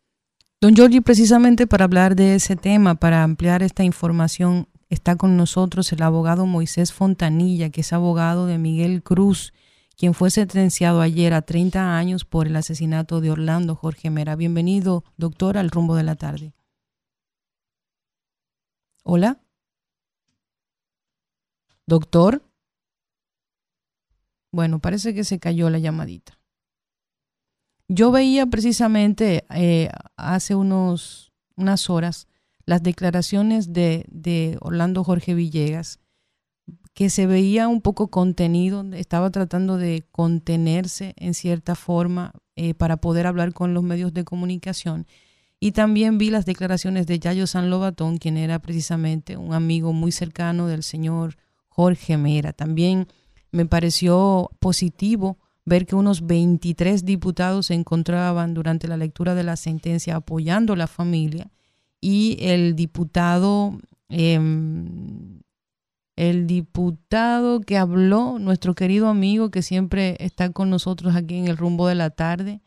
Don 0.60 0.74
Giorgi, 0.74 1.02
precisamente 1.02 1.68
para 1.68 1.86
hablar 1.86 2.16
de 2.16 2.36
ese 2.36 2.56
tema, 2.56 2.96
para 2.96 3.24
ampliar 3.24 3.62
esta 3.62 3.84
información, 3.84 4.68
está 4.90 5.16
con 5.16 5.38
nosotros 5.38 5.92
el 5.92 6.02
abogado 6.02 6.46
Moisés 6.46 6.94
Fontanilla, 6.94 7.70
que 7.70 7.82
es 7.82 7.94
abogado 7.94 8.48
de 8.48 8.58
Miguel 8.58 9.04
Cruz, 9.04 9.54
quien 9.98 10.14
fue 10.14 10.32
sentenciado 10.32 11.02
ayer 11.02 11.34
a 11.34 11.42
30 11.44 11.98
años 11.98 12.26
por 12.26 12.48
el 12.48 12.56
asesinato 12.56 13.22
de 13.22 13.30
Orlando 13.30 13.76
Jorge 13.76 14.10
Mera. 14.10 14.36
Bienvenido, 14.36 15.04
doctor, 15.18 15.58
al 15.58 15.70
rumbo 15.70 15.96
de 15.96 16.04
la 16.04 16.16
tarde. 16.16 16.54
Hola. 19.04 19.40
Doctor. 21.88 22.44
Bueno, 24.52 24.80
parece 24.80 25.14
que 25.14 25.24
se 25.24 25.40
cayó 25.40 25.70
la 25.70 25.80
llamadita. 25.80 26.38
Yo 27.88 28.12
veía 28.12 28.46
precisamente 28.46 29.46
eh, 29.50 29.90
hace 30.18 30.56
unos, 30.56 31.32
unas 31.56 31.90
horas 31.90 32.28
las 32.66 32.84
declaraciones 32.84 33.72
de, 33.72 34.06
de 34.10 34.58
Orlando 34.60 35.06
Jorge 35.06 35.34
Villegas, 35.34 36.00
que 36.94 37.10
se 37.10 37.26
veía 37.26 37.70
un 37.70 37.82
poco 37.82 38.10
contenido, 38.10 38.84
estaba 38.92 39.30
tratando 39.30 39.78
de 39.78 40.06
contenerse 40.12 41.14
en 41.16 41.34
cierta 41.34 41.76
forma 41.76 42.34
eh, 42.58 42.74
para 42.74 42.98
poder 42.98 43.28
hablar 43.28 43.54
con 43.54 43.74
los 43.74 43.84
medios 43.84 44.14
de 44.14 44.26
comunicación. 44.26 45.08
Y 45.62 45.72
también 45.72 46.18
vi 46.18 46.30
las 46.30 46.46
declaraciones 46.46 47.08
de 47.08 47.20
Yayo 47.20 47.48
San 47.48 47.70
Lobatón, 47.70 48.18
quien 48.18 48.36
era 48.36 48.60
precisamente 48.60 49.38
un 49.38 49.54
amigo 49.54 49.94
muy 49.94 50.12
cercano 50.12 50.68
del 50.68 50.84
señor 50.84 51.38
Jorge 51.78 52.18
Mera. 52.18 52.54
También 52.54 53.08
me 53.52 53.68
pareció 53.68 54.50
positivo 54.60 55.38
ver 55.64 55.86
que 55.86 55.96
unos 55.96 56.26
23 56.26 57.06
diputados 57.06 57.68
se 57.68 57.76
encontraban 57.76 58.56
durante 58.56 58.88
la 58.88 58.98
lectura 58.98 59.36
de 59.36 59.44
la 59.44 59.56
sentencia 59.56 60.16
apoyando 60.16 60.74
a 60.74 60.78
la 60.78 60.88
familia 60.88 61.52
y 62.02 62.38
el 62.40 62.76
diputado, 62.76 63.78
em, 64.10 65.40
el 66.16 66.48
diputado 66.48 67.62
que 67.62 67.78
habló, 67.78 68.40
nuestro 68.40 68.74
querido 68.74 69.08
amigo 69.08 69.52
que 69.52 69.62
siempre 69.62 70.18
está 70.20 70.52
con 70.52 70.72
nosotros 70.72 71.16
aquí 71.16 71.36
en 71.36 71.48
el 71.48 71.58
rumbo 71.58 71.88
de 71.88 71.96
la 71.96 72.10
tarde, 72.10 72.62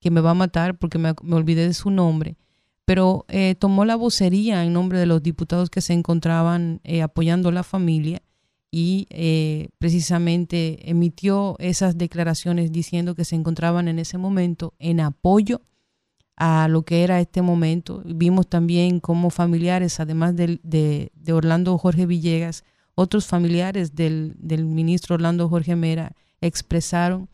que 0.00 0.10
me 0.10 0.20
va 0.20 0.30
a 0.32 0.34
matar 0.34 0.78
porque 0.78 0.98
me, 0.98 1.14
olvidé 1.30 1.68
de 1.68 1.74
su 1.74 1.90
nombre, 1.90 2.36
pero 2.84 3.24
eh, 3.28 3.54
tomó 3.54 3.84
la 3.84 3.94
vocería 3.94 4.64
en 4.64 4.72
nombre 4.72 4.98
de 4.98 5.06
los 5.06 5.22
diputados 5.22 5.70
que 5.70 5.80
se 5.80 5.92
encontraban 5.92 6.80
eh, 6.82 7.02
apoyando 7.02 7.50
a 7.50 7.52
la 7.52 7.62
familia 7.62 8.20
y 8.70 9.06
eh, 9.10 9.68
precisamente 9.78 10.90
emitió 10.90 11.56
esas 11.58 11.96
declaraciones 11.96 12.70
diciendo 12.70 13.14
que 13.14 13.24
se 13.24 13.36
encontraban 13.36 13.88
en 13.88 13.98
ese 13.98 14.18
momento 14.18 14.74
en 14.78 15.00
apoyo 15.00 15.62
a 16.36 16.68
lo 16.68 16.82
que 16.82 17.02
era 17.02 17.20
este 17.20 17.42
momento. 17.42 18.02
Vimos 18.04 18.46
también 18.48 19.00
como 19.00 19.30
familiares, 19.30 20.00
además 20.00 20.36
de, 20.36 20.60
de, 20.62 21.32
Orlando 21.32 21.76
Jorge 21.78 22.06
Villegas, 22.06 22.64
otros 22.94 23.26
familiares 23.26 23.94
del, 23.94 24.34
del, 24.38 24.64
ministro 24.64 25.14
Orlando 25.14 25.48
Jorge 25.48 25.74
Mera 25.74 26.14
expresaron 26.40 27.28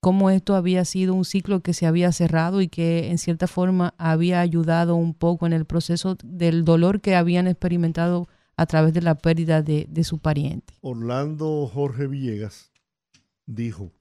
cómo 0.00 0.30
esto 0.30 0.54
había 0.54 0.84
sido 0.84 1.14
un 1.14 1.24
ciclo 1.24 1.60
que 1.60 1.72
se 1.72 1.86
había 1.86 2.12
cerrado 2.12 2.60
y 2.60 2.68
que 2.68 3.10
en 3.10 3.18
cierta 3.18 3.46
forma 3.46 3.94
había 3.96 4.40
ayudado 4.40 4.96
un 4.96 5.14
poco 5.14 5.46
en 5.46 5.52
el 5.52 5.64
proceso 5.64 6.16
del 6.22 6.64
dolor 6.64 7.00
que 7.00 7.16
habían 7.16 7.46
experimentado 7.46 8.28
a 8.56 8.66
través 8.66 8.92
de 8.94 9.02
la 9.02 9.16
pérdida 9.16 9.62
de, 9.62 9.86
de 9.88 10.04
su 10.04 10.18
pariente. 10.18 10.74
Orlando 10.80 11.66
Jorge 11.66 12.06
Villegas 12.06 12.72
dijo, 13.46 13.92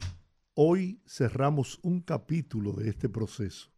hoy 0.54 1.02
cerramos 1.08 1.80
un 1.82 2.02
capítulo 2.02 2.74
de 2.74 2.90
este 2.90 3.10
proceso 3.10 3.74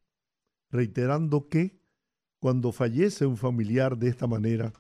reiterando 0.76 1.48
que 1.48 1.80
cuando 2.40 2.72
fallece 2.72 3.26
un 3.26 3.38
familiar 3.38 3.98
de 3.98 4.10
esta 4.10 4.28
manera, 4.28 4.74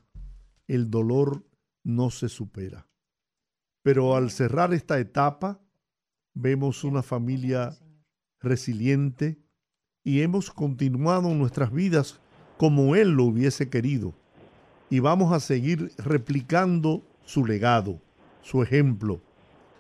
el 0.68 0.92
dolor 0.92 1.48
no 1.84 2.10
se 2.10 2.30
supera. 2.30 2.88
Pero 3.82 4.16
al 4.16 4.30
cerrar 4.30 4.74
esta 4.74 5.00
etapa, 5.00 5.62
vemos 6.34 6.84
una 6.84 7.02
familia 7.02 7.78
resiliente 8.40 9.40
y 10.04 10.22
hemos 10.22 10.52
continuado 10.52 11.34
nuestras 11.34 11.72
vidas 11.72 12.20
como 12.58 12.96
Él 12.96 13.12
lo 13.12 13.24
hubiese 13.24 13.70
querido. 13.70 14.14
Y 14.96 15.02
vamos 15.02 15.34
a 15.34 15.42
seguir 15.42 15.92
replicando 15.98 17.04
su 17.25 17.46
legado, 17.46 18.00
su 18.42 18.64
ejemplo, 18.64 19.20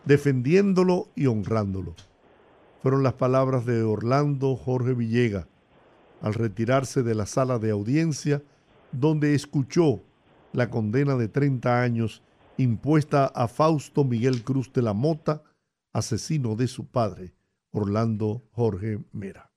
defendiéndolo 0.03 1.07
y 1.15 1.27
honrándolo. 1.27 1.95
Fueron 2.81 3.01
las 3.01 3.13
palabras 3.13 3.65
de 3.65 3.81
Orlando 3.81 4.57
Jorge 4.57 4.93
Villega, 4.93 5.47
al 6.21 6.33
retirarse 6.33 7.01
de 7.01 7.15
la 7.15 7.27
sala 7.27 7.59
de 7.59 7.71
audiencia 7.71 8.43
donde 8.91 9.35
escuchó 9.35 10.01
la 10.51 10.69
condena 10.69 11.15
de 11.15 11.29
30 11.29 11.81
años 11.81 12.21
impuesta 12.57 13.25
a 13.27 13.47
Fausto 13.47 14.03
Miguel 14.03 14.43
Cruz 14.43 14.73
de 14.73 14.81
la 14.81 14.91
Mota, 14.91 15.43
asesino 15.93 16.57
de 16.57 16.67
su 16.67 16.87
padre, 16.87 17.31
Orlando 17.71 18.43
Jorge 18.51 18.99
Mera. 19.13 19.49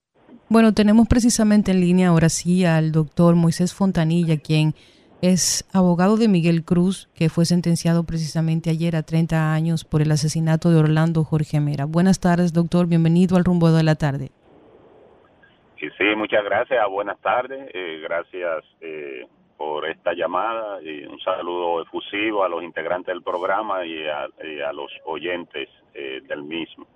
Bueno, 0.48 0.72
tenemos 0.72 1.08
precisamente 1.08 1.72
en 1.72 1.80
línea 1.80 2.10
ahora 2.10 2.28
sí 2.28 2.64
al 2.64 2.92
doctor 2.92 3.34
Moisés 3.34 3.74
Fontanilla, 3.74 4.38
quien 4.38 4.76
es 5.20 5.68
abogado 5.72 6.16
de 6.16 6.28
Miguel 6.28 6.64
Cruz, 6.64 7.08
que 7.14 7.28
fue 7.28 7.44
sentenciado 7.44 8.04
precisamente 8.04 8.70
ayer 8.70 8.94
a 8.94 9.02
30 9.02 9.52
años 9.52 9.84
por 9.84 10.00
el 10.02 10.12
asesinato 10.12 10.70
de 10.70 10.78
Orlando 10.78 11.24
Jorge 11.24 11.60
Mera. 11.60 11.86
Buenas 11.86 12.20
tardes, 12.20 12.52
doctor. 12.52 12.86
Bienvenido 12.86 13.36
al 13.36 13.44
rumbo 13.44 13.70
de 13.72 13.82
la 13.82 13.96
tarde. 13.96 14.30
Sí, 15.98 16.04
muchas 16.16 16.44
gracias. 16.44 16.88
Buenas 16.88 17.20
tardes. 17.20 17.70
Eh, 17.74 18.00
gracias 18.02 18.64
eh, 18.80 19.26
por 19.56 19.88
esta 19.88 20.12
llamada 20.12 20.80
y 20.82 21.04
un 21.04 21.18
saludo 21.20 21.82
efusivo 21.82 22.44
a 22.44 22.48
los 22.48 22.62
integrantes 22.62 23.12
del 23.12 23.22
programa 23.22 23.84
y 23.84 24.04
a, 24.06 24.72
los 24.72 24.92
oyentes 25.04 25.68
eh, 25.94 26.20
del 26.28 26.44
mismo. 26.44 26.86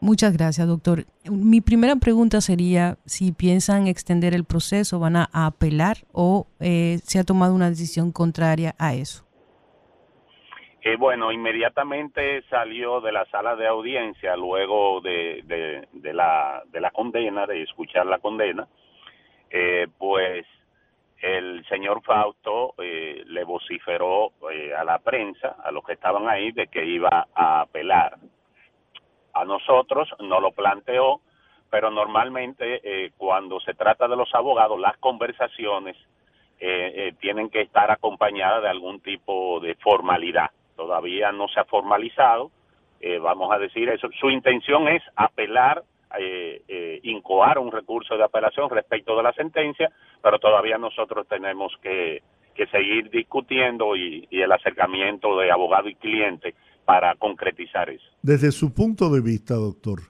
Muchas 0.00 0.32
gracias, 0.36 0.66
doctor. 0.66 1.04
Mi 1.30 1.60
primera 1.60 1.96
pregunta 1.96 2.40
sería 2.40 2.96
si 3.04 3.32
piensan 3.32 3.86
extender 3.86 4.34
el 4.34 4.44
proceso, 4.44 4.98
van 4.98 5.16
a 5.16 5.28
apelar 5.32 5.98
o 6.12 6.46
se 6.58 7.18
ha 7.18 7.24
tomado 7.24 7.54
una 7.54 7.68
decisión 7.68 8.10
contraria 8.10 8.74
a 8.78 8.94
eso. 8.94 9.30
Eh, 10.82 10.96
bueno, 10.96 11.30
inmediatamente 11.30 12.42
salió 12.48 13.02
de 13.02 13.12
la 13.12 13.26
sala 13.26 13.54
de 13.54 13.66
audiencia 13.66 14.34
luego 14.34 15.02
de, 15.02 15.86
la, 15.92 16.62
de 16.72 16.80
la 16.80 16.90
condena, 16.90 17.46
de 17.46 17.62
escuchar 17.62 18.06
la 18.06 18.18
condena, 18.18 18.66
eh, 19.50 19.88
pues 19.98 20.46
el 21.20 21.66
señor 21.66 22.02
Fausto 22.02 22.74
eh, 22.78 23.24
le 23.26 23.44
vociferó 23.44 24.32
a 24.74 24.84
la 24.84 25.00
prensa, 25.00 25.56
a 25.62 25.70
los 25.70 25.84
que 25.84 25.92
estaban 25.92 26.26
ahí, 26.28 26.50
de 26.52 26.68
que 26.68 26.82
iba 26.82 27.28
a 27.34 27.60
apelar. 27.60 28.16
A 29.32 29.44
nosotros 29.44 30.08
no 30.20 30.40
lo 30.40 30.52
planteó, 30.52 31.20
pero 31.70 31.90
normalmente 31.90 33.12
cuando 33.16 33.60
se 33.60 33.74
trata 33.74 34.08
de 34.08 34.16
los 34.16 34.34
abogados, 34.34 34.78
las 34.80 34.96
conversaciones 34.98 35.96
tienen 37.20 37.48
que 37.48 37.60
estar 37.60 37.90
acompañadas 37.90 38.62
de 38.62 38.68
algún 38.68 39.00
tipo 39.00 39.60
de 39.60 39.76
formalidad 39.76 40.50
todavía 40.80 41.30
no 41.30 41.46
se 41.48 41.60
ha 41.60 41.64
formalizado, 41.66 42.50
eh, 43.02 43.18
vamos 43.18 43.52
a 43.52 43.58
decir 43.58 43.90
eso. 43.90 44.08
Su 44.18 44.30
intención 44.30 44.88
es 44.88 45.02
apelar, 45.14 45.82
eh, 46.18 46.62
eh, 46.68 47.00
incoar 47.02 47.58
un 47.58 47.70
recurso 47.70 48.16
de 48.16 48.24
apelación 48.24 48.70
respecto 48.70 49.14
de 49.14 49.22
la 49.22 49.34
sentencia, 49.34 49.90
pero 50.22 50.38
todavía 50.38 50.78
nosotros 50.78 51.28
tenemos 51.28 51.76
que, 51.82 52.22
seguir 52.70 53.08
discutiendo 53.08 53.96
y, 53.96 54.28
el 54.30 54.52
acercamiento 54.52 55.38
de 55.38 55.50
abogado 55.50 55.88
y 55.88 55.94
cliente 55.94 56.54
para 56.90 57.14
concretizar 57.14 57.88
eso. 57.88 58.04
Desde 58.20 58.50
su 58.50 58.74
punto 58.74 59.10
de 59.10 59.20
vista, 59.20 59.54
doctor, 59.54 60.00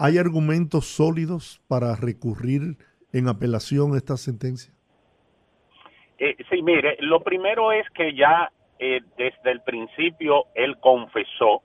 ¿hay 0.00 0.18
argumentos 0.18 0.86
sólidos 0.86 1.62
para 1.68 1.94
recurrir 1.94 2.76
en 3.12 3.28
apelación 3.28 3.94
a 3.94 3.98
esta 3.98 4.16
sentencia? 4.16 4.74
sí, 6.18 6.60
mire, 6.62 6.96
lo 6.98 7.20
primero 7.22 7.70
es 7.70 7.88
que 7.90 8.16
ya 8.16 8.50
eh, 8.80 9.00
desde 9.16 9.52
el 9.52 9.60
principio 9.60 10.46
él 10.56 10.76
confesó 10.80 11.62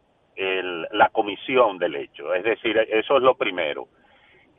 la 0.92 1.10
comisión 1.10 1.80
del 1.80 1.96
hecho, 1.96 2.34
es 2.36 2.44
decir, 2.44 2.78
eso 2.78 3.18
es 3.18 3.24
lo 3.24 3.36
primero. 3.36 3.88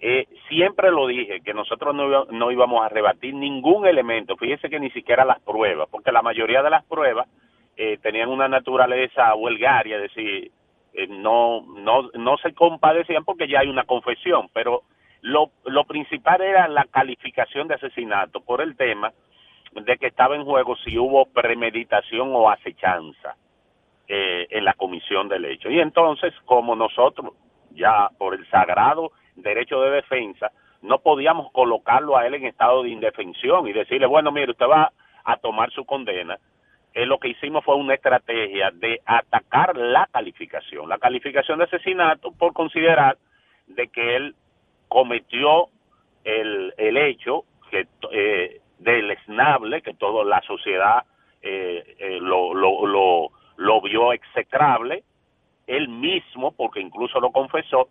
Eh, 0.00 0.26
siempre 0.48 0.90
lo 0.90 1.06
dije, 1.06 1.40
que 1.40 1.54
nosotros 1.54 1.94
no, 1.94 2.24
no, 2.24 2.50
íbamos 2.50 2.84
a 2.84 2.88
rebatir 2.88 3.32
ningún 3.34 3.86
elemento, 3.86 4.36
fíjese 4.36 4.68
que 4.68 4.80
ni 4.80 4.90
siquiera 4.90 5.24
las 5.24 5.40
pruebas, 5.40 5.88
porque 5.88 6.10
la 6.10 6.22
mayoría 6.22 6.62
de 6.62 6.70
las 6.70 6.84
pruebas 6.84 7.28
eh, 7.76 7.98
tenían 8.02 8.28
una 8.28 8.48
naturaleza 8.48 9.34
huelgaria, 9.34 9.96
es 9.96 10.02
decir, 10.14 10.52
no, 11.08 11.62
no, 11.62 12.10
no 12.14 12.36
se 12.38 12.54
compadecían 12.54 13.24
porque 13.24 13.48
ya 13.48 13.60
hay 13.60 13.68
una 13.68 13.84
confesión, 13.84 14.48
pero 14.52 14.82
lo, 15.22 15.50
lo 15.64 15.84
principal 15.84 16.40
era 16.42 16.68
la 16.68 16.84
calificación 16.84 17.66
de 17.66 17.74
asesinato 17.74 18.40
por 18.42 18.60
el 18.60 18.76
tema 18.76 19.12
de 19.72 19.96
que 19.96 20.06
estaba 20.06 20.36
en 20.36 20.44
juego 20.44 20.76
si 20.76 20.98
hubo 20.98 21.26
premeditación 21.26 22.30
o 22.32 22.50
acechanza 22.50 23.36
eh, 24.06 24.46
en 24.50 24.64
la 24.64 24.74
comisión 24.74 25.28
del 25.28 25.46
hecho. 25.46 25.70
Y 25.70 25.80
entonces, 25.80 26.32
como 26.44 26.76
nosotros, 26.76 27.32
ya 27.70 28.10
por 28.18 28.34
el 28.34 28.48
sagrado 28.50 29.12
derecho 29.34 29.80
de 29.80 29.90
defensa, 29.90 30.52
no 30.82 30.98
podíamos 30.98 31.50
colocarlo 31.52 32.16
a 32.16 32.26
él 32.26 32.34
en 32.34 32.44
estado 32.44 32.82
de 32.82 32.90
indefensión 32.90 33.66
y 33.66 33.72
decirle, 33.72 34.06
bueno, 34.06 34.30
mire, 34.30 34.50
usted 34.52 34.66
va 34.66 34.92
a 35.24 35.36
tomar 35.38 35.70
su 35.70 35.86
condena. 35.86 36.38
Eh, 36.94 37.06
lo 37.06 37.18
que 37.18 37.28
hicimos 37.28 37.64
fue 37.64 37.74
una 37.74 37.94
estrategia 37.94 38.70
de 38.70 39.00
atacar 39.04 39.76
la 39.76 40.08
calificación, 40.12 40.88
la 40.88 40.98
calificación 40.98 41.58
de 41.58 41.64
asesinato 41.64 42.30
por 42.32 42.52
considerar 42.52 43.18
de 43.66 43.88
que 43.88 44.16
él 44.16 44.36
cometió 44.88 45.68
el, 46.22 46.72
el 46.78 46.96
hecho 46.96 47.44
que 47.70 47.86
eh, 48.12 48.60
esnable 48.84 49.82
que 49.82 49.94
toda 49.94 50.24
la 50.24 50.40
sociedad 50.42 51.04
eh, 51.42 51.96
eh, 51.98 52.18
lo, 52.20 52.54
lo, 52.54 53.30
lo, 53.56 53.80
vio 53.82 54.12
execrable, 54.12 55.04
él 55.66 55.88
mismo, 55.88 56.52
porque 56.52 56.80
incluso 56.80 57.20
lo 57.20 57.32
confesó, 57.32 57.88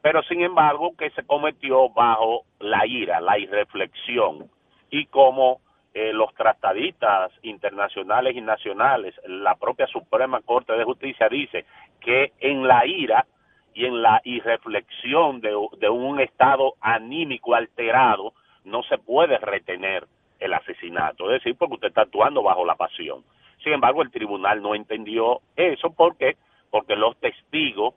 pero 0.00 0.22
sin 0.24 0.42
embargo 0.42 0.94
que 0.96 1.10
se 1.10 1.24
cometió 1.24 1.88
bajo 1.90 2.44
la 2.60 2.86
ira, 2.86 3.20
la 3.20 3.38
irreflexión, 3.38 4.50
y 4.90 5.06
como 5.06 5.60
eh, 5.94 6.12
los 6.12 6.34
tratadistas 6.34 7.32
internacionales 7.42 8.34
y 8.34 8.40
nacionales, 8.40 9.14
la 9.26 9.56
propia 9.56 9.86
Suprema 9.86 10.40
Corte 10.40 10.72
de 10.72 10.84
Justicia 10.84 11.28
dice 11.28 11.66
que 12.00 12.32
en 12.40 12.66
la 12.66 12.86
ira 12.86 13.26
y 13.74 13.84
en 13.84 14.00
la 14.00 14.20
irreflexión 14.24 15.40
de, 15.40 15.54
un 15.54 16.20
estado 16.20 16.74
anímico 16.80 17.54
alterado 17.54 18.32
no 18.64 18.82
se 18.84 18.98
puede 18.98 19.38
retener 19.38 20.06
el 20.40 20.54
asesinato, 20.54 21.30
es 21.30 21.42
decir, 21.42 21.56
porque 21.56 21.74
usted 21.74 21.88
está 21.88 22.02
actuando 22.02 22.42
bajo 22.42 22.64
la 22.64 22.74
pasión. 22.74 23.22
Sin 23.62 23.72
embargo, 23.74 24.02
el 24.02 24.10
tribunal 24.10 24.60
no 24.60 24.74
entendió 24.74 25.40
eso 25.56 25.92
porque 25.92 26.36
porque 26.70 26.96
los 26.96 27.14
testigos 27.18 27.94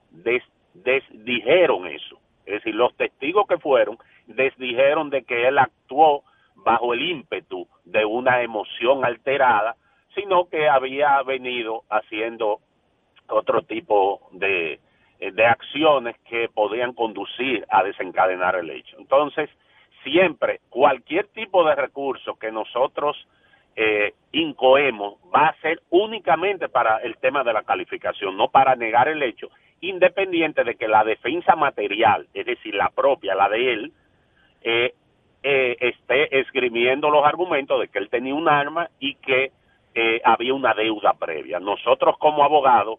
desdijeron 0.74 1.86
eso. 1.86 2.18
Es 2.44 2.56
decir, 2.56 2.74
los 2.74 2.94
testigos 2.94 3.46
que 3.48 3.56
fueron 3.56 3.96
desdijeron 4.26 5.08
de 5.08 5.24
que 5.24 5.48
él 5.48 5.58
actuó 5.58 6.22
bajo 6.56 6.94
el 6.94 7.02
ímpetu 7.02 7.68
de 7.84 8.04
una 8.04 8.42
emoción 8.42 9.04
alterada, 9.04 9.76
sino 10.14 10.48
que 10.48 10.68
había 10.68 11.22
venido 11.22 11.82
haciendo 11.90 12.60
otro 13.28 13.62
tipo 13.62 14.28
de, 14.32 14.80
de 15.18 15.46
acciones 15.46 16.16
que 16.28 16.48
podían 16.48 16.92
conducir 16.92 17.66
a 17.68 17.82
desencadenar 17.82 18.56
el 18.56 18.70
hecho. 18.70 18.96
Entonces, 18.98 19.50
siempre 20.02 20.60
cualquier 20.70 21.26
tipo 21.28 21.64
de 21.64 21.74
recurso 21.74 22.36
que 22.36 22.52
nosotros 22.52 23.16
eh, 23.74 24.14
incoemos 24.32 25.16
va 25.34 25.48
a 25.48 25.60
ser 25.60 25.82
únicamente 25.90 26.68
para 26.68 26.98
el 26.98 27.18
tema 27.18 27.44
de 27.44 27.52
la 27.52 27.62
calificación, 27.62 28.36
no 28.36 28.48
para 28.48 28.74
negar 28.76 29.08
el 29.08 29.22
hecho, 29.22 29.50
independiente 29.80 30.64
de 30.64 30.76
que 30.76 30.88
la 30.88 31.04
defensa 31.04 31.56
material, 31.56 32.26
es 32.32 32.46
decir, 32.46 32.74
la 32.74 32.88
propia, 32.88 33.34
la 33.34 33.48
de 33.48 33.72
él, 33.72 33.92
eh, 34.62 34.94
eh, 35.42 35.76
esté 35.80 36.40
esgrimiendo 36.40 37.10
los 37.10 37.24
argumentos 37.24 37.80
de 37.80 37.88
que 37.88 37.98
él 37.98 38.08
tenía 38.08 38.34
un 38.34 38.48
arma 38.48 38.88
y 38.98 39.14
que 39.16 39.52
eh, 39.94 40.20
había 40.24 40.54
una 40.54 40.74
deuda 40.74 41.14
previa. 41.14 41.58
Nosotros 41.60 42.16
como 42.18 42.44
abogados 42.44 42.98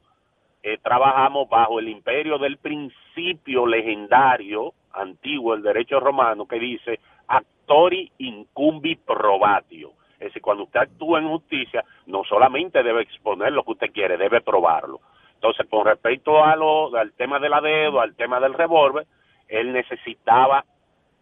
eh, 0.63 0.77
trabajamos 0.81 1.47
bajo 1.49 1.79
el 1.79 1.89
imperio 1.89 2.37
del 2.37 2.57
principio 2.57 3.67
legendario 3.67 4.73
antiguo 4.93 5.53
del 5.53 5.63
derecho 5.63 5.99
romano 5.99 6.47
que 6.47 6.59
dice 6.59 6.99
actori 7.27 8.11
incumbi 8.17 8.95
probatio. 8.95 9.91
Es 10.13 10.29
decir, 10.29 10.41
cuando 10.41 10.63
usted 10.63 10.79
actúa 10.79 11.19
en 11.19 11.29
justicia, 11.29 11.85
no 12.07 12.23
solamente 12.23 12.81
debe 12.81 13.03
exponer 13.03 13.53
lo 13.53 13.63
que 13.63 13.71
usted 13.71 13.91
quiere, 13.91 14.17
debe 14.17 14.41
probarlo. 14.41 14.99
Entonces, 15.35 15.67
con 15.69 15.85
respecto 15.85 16.43
a 16.43 16.55
lo, 16.55 16.95
al 16.95 17.13
tema 17.13 17.39
de 17.39 17.49
la 17.49 17.61
deuda, 17.61 18.01
al 18.01 18.15
tema 18.15 18.39
del 18.39 18.55
revólver, 18.55 19.05
él 19.47 19.71
necesitaba 19.71 20.65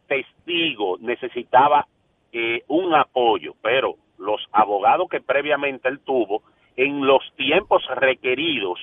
testigo, 0.08 0.98
necesitaba 1.00 1.88
eh, 2.32 2.64
un 2.68 2.94
apoyo, 2.94 3.56
pero 3.62 3.96
los 4.18 4.42
abogados 4.52 5.08
que 5.10 5.22
previamente 5.22 5.88
él 5.88 6.00
tuvo, 6.00 6.44
en 6.76 7.06
los 7.06 7.22
tiempos 7.38 7.84
requeridos, 7.96 8.80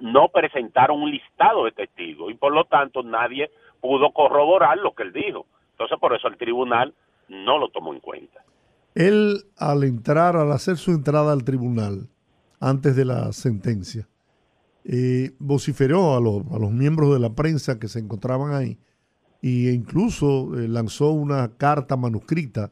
no 0.00 0.28
presentaron 0.28 1.02
un 1.02 1.10
listado 1.10 1.64
de 1.64 1.72
testigos 1.72 2.30
y 2.30 2.34
por 2.34 2.52
lo 2.52 2.64
tanto 2.64 3.02
nadie 3.02 3.50
pudo 3.80 4.12
corroborar 4.12 4.78
lo 4.78 4.92
que 4.94 5.04
él 5.04 5.12
dijo. 5.12 5.46
Entonces 5.72 5.98
por 6.00 6.14
eso 6.14 6.28
el 6.28 6.36
tribunal 6.36 6.94
no 7.28 7.58
lo 7.58 7.68
tomó 7.68 7.92
en 7.92 8.00
cuenta. 8.00 8.44
Él 8.94 9.44
al 9.56 9.84
entrar, 9.84 10.36
al 10.36 10.52
hacer 10.52 10.76
su 10.76 10.90
entrada 10.90 11.32
al 11.32 11.44
tribunal 11.44 12.08
antes 12.60 12.94
de 12.96 13.04
la 13.04 13.32
sentencia, 13.32 14.08
eh, 14.84 15.30
vociferó 15.38 16.14
a, 16.14 16.16
a, 16.16 16.20
los 16.58 16.70
miembros 16.70 17.12
de 17.12 17.20
la 17.20 17.30
prensa 17.30 17.78
que 17.78 17.88
se 17.88 18.00
encontraban 18.00 18.54
ahí 18.54 18.78
e 19.42 19.72
incluso 19.72 20.58
eh, 20.58 20.68
lanzó 20.68 21.10
una 21.10 21.56
carta 21.56 21.96
manuscrita 21.96 22.70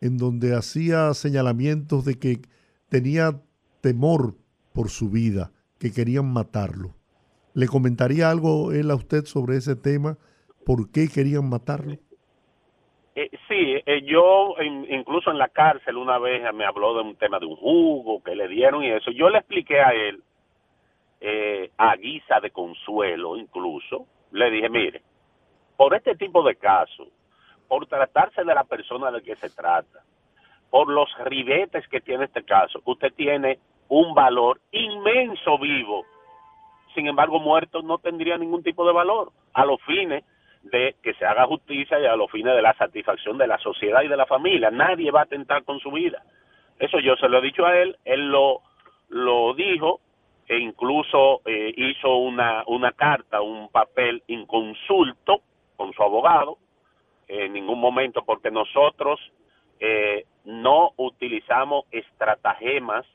en 0.00 0.18
donde 0.18 0.54
hacía 0.54 1.12
señalamientos 1.14 2.04
de 2.04 2.18
que 2.18 2.42
tenía 2.88 3.40
temor 3.80 4.34
por 4.72 4.88
su 4.90 5.10
vida 5.10 5.50
que 5.78 5.92
querían 5.92 6.32
matarlo. 6.32 6.94
¿Le 7.54 7.66
comentaría 7.66 8.30
algo 8.30 8.72
él 8.72 8.90
a 8.90 8.94
usted 8.94 9.24
sobre 9.24 9.56
ese 9.56 9.76
tema? 9.76 10.16
¿Por 10.64 10.90
qué 10.90 11.08
querían 11.08 11.48
matarlo? 11.48 11.96
Eh, 13.14 13.30
sí, 13.48 13.80
eh, 13.86 14.02
yo 14.02 14.54
incluso 14.60 15.30
en 15.30 15.38
la 15.38 15.48
cárcel 15.48 15.96
una 15.96 16.18
vez 16.18 16.42
me 16.52 16.66
habló 16.66 16.94
de 16.94 17.02
un 17.02 17.16
tema 17.16 17.38
de 17.38 17.46
un 17.46 17.56
jugo 17.56 18.22
que 18.22 18.36
le 18.36 18.46
dieron 18.46 18.84
y 18.84 18.90
eso. 18.90 19.10
Yo 19.10 19.30
le 19.30 19.38
expliqué 19.38 19.80
a 19.80 19.94
él, 19.94 20.22
eh, 21.22 21.70
a 21.78 21.96
guisa 21.96 22.40
de 22.40 22.50
consuelo 22.50 23.38
incluso, 23.38 24.06
le 24.32 24.50
dije, 24.50 24.68
mire, 24.68 25.02
por 25.76 25.94
este 25.94 26.14
tipo 26.16 26.42
de 26.42 26.56
casos, 26.56 27.08
por 27.68 27.86
tratarse 27.86 28.44
de 28.44 28.54
la 28.54 28.64
persona 28.64 29.10
de 29.10 29.22
que 29.22 29.36
se 29.36 29.50
trata, 29.50 30.00
por 30.70 30.88
los 30.88 31.08
ribetes 31.24 31.86
que 31.88 32.00
tiene 32.00 32.24
este 32.24 32.44
caso, 32.44 32.80
usted 32.84 33.12
tiene 33.14 33.58
un 33.88 34.14
valor 34.14 34.60
inmenso 34.72 35.58
vivo. 35.58 36.04
Sin 36.94 37.06
embargo, 37.06 37.38
muerto 37.38 37.82
no 37.82 37.98
tendría 37.98 38.36
ningún 38.36 38.62
tipo 38.62 38.86
de 38.86 38.92
valor 38.92 39.32
a 39.52 39.64
los 39.64 39.80
fines 39.82 40.24
de 40.62 40.96
que 41.02 41.14
se 41.14 41.24
haga 41.24 41.46
justicia 41.46 42.00
y 42.00 42.06
a 42.06 42.16
los 42.16 42.30
fines 42.30 42.54
de 42.54 42.62
la 42.62 42.74
satisfacción 42.74 43.38
de 43.38 43.46
la 43.46 43.58
sociedad 43.58 44.02
y 44.02 44.08
de 44.08 44.16
la 44.16 44.26
familia. 44.26 44.70
Nadie 44.70 45.10
va 45.10 45.20
a 45.20 45.24
atentar 45.24 45.64
con 45.64 45.78
su 45.78 45.90
vida. 45.92 46.22
Eso 46.78 46.98
yo 47.00 47.16
se 47.16 47.28
lo 47.28 47.38
he 47.38 47.42
dicho 47.42 47.64
a 47.64 47.76
él, 47.76 47.96
él 48.04 48.28
lo, 48.28 48.62
lo 49.08 49.54
dijo 49.54 50.00
e 50.48 50.58
incluso 50.58 51.40
eh, 51.44 51.72
hizo 51.76 52.16
una, 52.16 52.64
una 52.66 52.92
carta, 52.92 53.40
un 53.40 53.68
papel 53.68 54.22
inconsulto 54.26 55.42
con 55.76 55.92
su 55.92 56.02
abogado, 56.02 56.58
en 57.28 57.52
ningún 57.52 57.80
momento, 57.80 58.24
porque 58.24 58.50
nosotros 58.50 59.20
eh, 59.80 60.24
no 60.44 60.92
utilizamos 60.96 61.84
estratagemas 61.90 63.06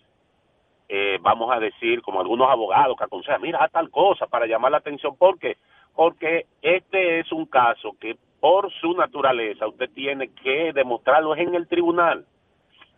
eh, 0.93 1.19
vamos 1.21 1.49
a 1.49 1.57
decir, 1.57 2.01
como 2.01 2.19
algunos 2.19 2.49
abogados 2.49 2.97
que 2.97 3.05
aconsejan, 3.05 3.41
mira, 3.41 3.65
tal 3.69 3.89
cosa 3.89 4.27
para 4.27 4.45
llamar 4.45 4.71
la 4.71 4.79
atención. 4.79 5.15
¿Por 5.15 5.39
qué? 5.39 5.55
Porque 5.95 6.47
este 6.61 7.21
es 7.21 7.31
un 7.31 7.45
caso 7.45 7.95
que 7.97 8.17
por 8.41 8.69
su 8.73 8.93
naturaleza 8.93 9.69
usted 9.69 9.89
tiene 9.91 10.33
que 10.33 10.73
demostrarlo 10.73 11.33
en 11.37 11.55
el 11.55 11.69
tribunal, 11.69 12.25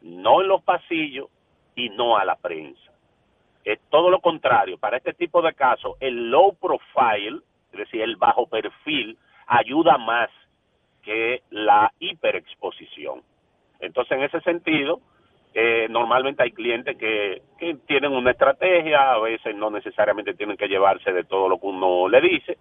no 0.01 0.41
en 0.41 0.47
los 0.47 0.63
pasillos 0.63 1.27
y 1.75 1.89
no 1.89 2.17
a 2.17 2.25
la 2.25 2.35
prensa. 2.35 2.91
Es 3.63 3.79
todo 3.91 4.09
lo 4.09 4.21
contrario. 4.21 4.79
Para 4.79 4.97
este 4.97 5.13
tipo 5.13 5.43
de 5.43 5.53
casos, 5.53 5.95
el 5.99 6.31
low 6.31 6.55
profile, 6.55 7.41
es 7.73 7.77
decir, 7.77 8.01
el 8.01 8.15
bajo 8.15 8.47
perfil, 8.47 9.19
ayuda 9.47 9.97
más 9.97 10.29
que 11.01 11.41
la 11.49 11.91
hiperexposición. 11.99 13.21
Entonces, 13.79 14.17
en 14.17 14.23
ese 14.23 14.41
sentido, 14.41 15.01
eh, 15.53 15.87
normalmente 15.89 16.43
hay 16.43 16.51
clientes 16.51 16.97
que, 16.97 17.41
que 17.59 17.75
tienen 17.85 18.13
una 18.13 18.31
estrategia, 18.31 19.13
a 19.13 19.19
veces 19.19 19.55
no 19.55 19.69
necesariamente 19.69 20.33
tienen 20.33 20.57
que 20.57 20.67
llevarse 20.67 21.11
de 21.11 21.25
todo 21.25 21.47
lo 21.49 21.59
que 21.59 21.67
uno 21.67 22.07
le 22.07 22.21
dice, 22.21 22.57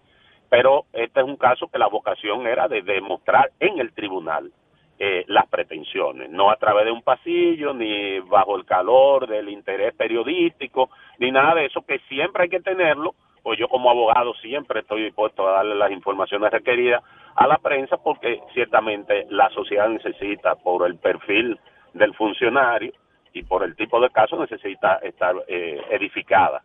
pero 0.51 0.85
este 0.93 1.21
es 1.21 1.27
un 1.27 1.37
caso 1.37 1.69
que 1.69 1.79
la 1.79 1.87
vocación 1.87 2.47
era 2.47 2.69
de 2.69 2.83
demostrar 2.83 3.51
en 3.59 3.79
el 3.79 3.93
tribunal 3.95 4.53
eh, 4.99 5.25
las 5.29 5.49
pretensiones, 5.49 6.29
no 6.31 6.51
a 6.51 6.57
través 6.57 6.85
de 6.85 6.93
un 6.93 7.03
pasillo, 7.03 7.73
ni 7.73 8.21
bajo 8.21 8.57
el 8.57 8.67
calor 8.67 9.27
del 9.27 9.49
interés 9.49 9.95
periodístico, 9.95 10.91
ni 11.19 11.33
nada 11.33 11.55
de 11.55 11.65
eso, 11.65 11.83
que 11.83 11.99
siempre 12.09 12.45
hay 12.45 12.49
que 12.51 12.61
tenerlo, 12.61 13.15
pues 13.43 13.59
yo 13.59 13.69
como 13.69 13.91
abogado 13.91 14.35
siempre 14.35 14.81
estoy 14.81 15.05
dispuesto 15.05 15.47
a 15.47 15.53
darle 15.53 15.75
las 15.75 15.91
informaciones 15.91 16.51
requeridas 16.51 17.03
a 17.35 17.47
la 17.47 17.59
prensa 17.59 17.97
porque 17.97 18.41
ciertamente 18.55 19.27
la 19.31 19.49
sociedad 19.51 19.89
necesita 19.89 20.55
por 20.57 20.87
el 20.87 20.97
perfil 20.97 21.59
del 21.95 22.15
funcionario 22.15 22.93
y 23.33 23.43
por 23.43 23.65
el 23.65 23.75
tipo 23.77 24.01
de 24.01 24.11
caso 24.11 24.39
necesita 24.39 24.97
estar 24.97 25.35
eh, 25.49 25.81
edificada. 25.91 26.63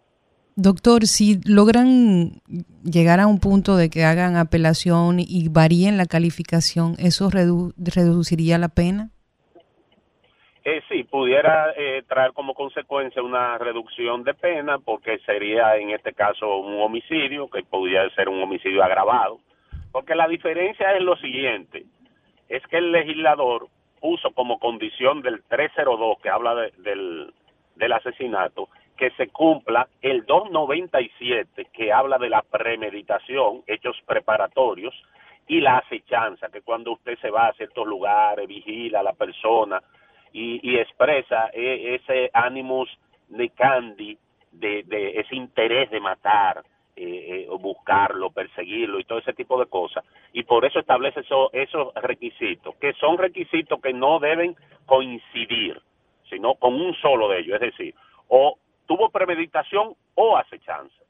Doctor, 0.56 1.06
si 1.06 1.40
logran 1.46 2.42
llegar 2.84 3.20
a 3.20 3.28
un 3.28 3.40
punto 3.40 3.78
de 3.78 3.92
que 3.92 4.04
hagan 4.04 4.36
apelación 4.38 5.20
y 5.20 5.50
varíen 5.50 5.98
la 5.98 6.08
calificación, 6.08 6.96
¿eso 6.98 7.30
reduciría 7.30 8.58
la 8.58 8.70
pena? 8.70 9.12
Eh, 10.70 10.82
sí, 10.90 11.06
pudiera 11.06 11.72
eh, 11.78 12.04
traer 12.10 12.34
como 12.34 12.54
consecuencia 12.54 13.24
una 13.24 13.58
reducción 13.58 14.26
de 14.26 14.34
pena 14.34 14.80
porque 14.80 15.18
sería 15.20 15.78
en 15.78 15.92
este 15.92 16.12
caso 16.12 16.58
un 16.58 16.82
homicidio, 16.82 17.50
que 17.50 17.64
podría 17.64 18.10
ser 18.10 18.28
un 18.28 18.44
homicidio 18.44 18.84
agravado. 18.84 19.40
Porque 19.94 20.14
la 20.14 20.28
diferencia 20.28 20.92
es 20.92 21.02
lo 21.02 21.16
siguiente, 21.16 21.86
es 22.50 22.62
que 22.68 22.80
el 22.80 22.92
legislador 22.92 23.70
puso 24.02 24.32
como 24.32 24.60
condición 24.60 25.22
del 25.22 25.42
302 25.44 26.18
que 26.22 26.30
habla 26.30 26.54
del, 26.54 27.34
del 27.78 27.94
asesinato 27.94 28.68
que 28.98 29.12
se 29.12 29.30
cumpla 29.30 29.88
el 30.02 30.26
297 30.26 31.68
que 31.72 31.94
habla 31.94 32.18
de 32.18 32.28
la 32.28 32.42
premeditación, 32.42 33.64
hechos 33.68 33.96
preparatorios 34.06 34.94
y 35.48 35.62
la 35.62 35.78
acechanza, 35.78 36.50
que 36.50 36.60
cuando 36.60 36.92
usted 36.92 37.18
se 37.20 37.30
va 37.30 37.48
a 37.48 37.54
ciertos 37.54 37.88
lugares, 37.88 38.50
vigila 38.50 39.00
a 39.00 39.04
la 39.04 39.14
persona 39.14 39.82
y, 40.34 40.60
y 40.64 40.78
expresa 40.78 41.50
e, 41.54 41.96
ese 41.96 42.30
ánimos 42.34 42.90
de 43.30 43.50
candy, 43.50 44.18
de, 44.52 45.14
ese 45.16 45.36
interés 45.36 45.90
de 45.92 46.00
matar, 46.00 46.64
eh, 46.96 47.46
eh, 47.46 47.48
buscarlo, 47.60 48.32
perseguirlo 48.32 49.00
y 49.00 49.04
todo 49.04 49.20
ese 49.20 49.34
tipo 49.34 49.60
de 49.60 49.68
cosas. 49.68 50.04
Y 50.34 50.44
por 50.44 50.66
eso 50.66 50.80
establece 50.80 51.20
eso, 51.20 51.52
esos 51.54 51.94
requisitos, 51.96 52.76
que 52.78 52.94
son 52.94 53.18
requisitos 53.18 53.80
que 53.82 53.94
no 53.94 54.20
deben 54.20 54.56
coincidir, 54.86 55.80
sino 56.30 56.56
con 56.56 56.74
un 56.74 56.96
solo 56.96 57.30
de 57.30 57.40
ellos, 57.40 57.56
es 57.56 57.72
decir, 57.72 57.96
o 58.28 58.58
tuvo 58.88 59.10
premeditación 59.10 59.96
o 60.16 60.38
acechanza. 60.38 61.04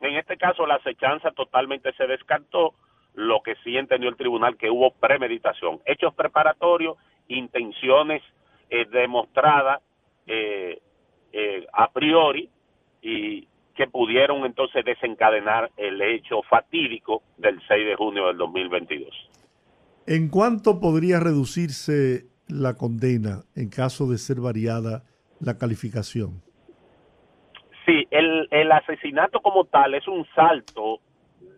En 0.00 0.16
este 0.16 0.36
caso 0.36 0.66
la 0.66 0.74
acechanza 0.74 1.30
totalmente 1.30 1.92
se 1.94 2.06
descartó, 2.06 2.74
lo 3.14 3.40
que 3.40 3.56
sí 3.64 3.78
entendió 3.78 4.10
el 4.10 4.16
tribunal 4.16 4.58
que 4.58 4.70
hubo 4.70 4.90
premeditación, 4.90 5.80
hechos 5.86 6.14
preparatorios, 6.14 6.98
intenciones 7.28 8.22
eh, 8.70 8.86
demostradas 8.90 9.82
eh, 10.26 10.80
eh, 11.32 11.66
a 11.72 11.90
priori 11.92 12.48
y 13.02 13.46
que 13.74 13.86
pudieron 13.86 14.44
entonces 14.44 14.84
desencadenar 14.84 15.70
el 15.76 16.00
hecho 16.00 16.42
fatídico 16.48 17.22
del 17.36 17.60
6 17.68 17.86
de 17.86 17.94
junio 17.94 18.26
del 18.28 18.38
2022. 18.38 19.10
¿En 20.06 20.28
cuánto 20.28 20.80
podría 20.80 21.20
reducirse 21.20 22.26
la 22.48 22.74
condena 22.74 23.42
en 23.54 23.68
caso 23.68 24.06
de 24.06 24.18
ser 24.18 24.40
variada 24.40 25.02
la 25.40 25.58
calificación? 25.58 26.42
Sí, 27.84 28.06
el, 28.10 28.48
el 28.50 28.72
asesinato 28.72 29.40
como 29.40 29.64
tal 29.64 29.94
es 29.94 30.08
un 30.08 30.26
salto 30.34 31.00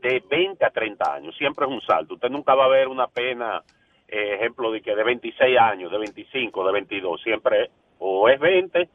de 0.02 0.22
20 0.28 0.64
a 0.64 0.70
30 0.70 1.14
años, 1.14 1.36
siempre 1.36 1.66
es 1.66 1.72
un 1.72 1.80
salto. 1.82 2.14
Usted 2.14 2.30
nunca 2.30 2.54
va 2.54 2.66
a 2.66 2.68
ver 2.68 2.88
una 2.88 3.06
pena, 3.06 3.62
eh, 4.08 4.34
ejemplo, 4.34 4.72
de 4.72 4.80
que 4.80 4.96
de 4.96 5.04
26 5.04 5.58
años, 5.58 5.92
de 5.92 5.98
25, 5.98 6.66
de 6.66 6.72
22, 6.72 7.22
siempre 7.22 7.70
o 7.98 8.28
es 8.28 8.40
20 8.40 8.88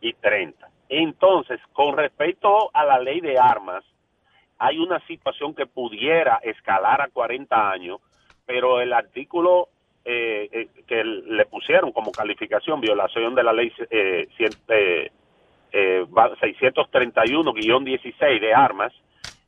y 0.00 0.12
30. 0.14 0.68
Entonces, 0.88 1.60
con 1.72 1.96
respecto 1.96 2.70
a 2.72 2.84
la 2.84 2.98
ley 2.98 3.20
de 3.20 3.38
armas, 3.38 3.84
hay 4.58 4.78
una 4.78 5.00
situación 5.06 5.54
que 5.54 5.66
pudiera 5.66 6.40
escalar 6.42 7.00
a 7.00 7.08
40 7.08 7.70
años, 7.70 8.00
pero 8.44 8.80
el 8.80 8.92
artículo 8.92 9.68
eh, 10.04 10.48
eh, 10.52 10.68
que 10.86 11.04
le 11.04 11.46
pusieron 11.46 11.92
como 11.92 12.14
calificación 12.14 12.80
violación 12.80 13.34
de 13.34 13.42
la 13.42 13.52
ley 13.52 13.72
eh, 13.90 14.28
631-16 15.72 18.14
eh, 18.20 18.40
de 18.40 18.54
armas, 18.54 18.92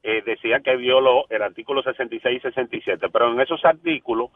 eh, 0.02 0.22
decía 0.24 0.60
que 0.60 0.76
violó 0.76 1.26
el 1.30 1.42
artículo 1.42 1.82
66 1.82 2.38
y 2.38 2.40
67, 2.40 3.08
pero 3.10 3.32
en 3.32 3.40
esos 3.40 3.64
artículos, 3.64 4.30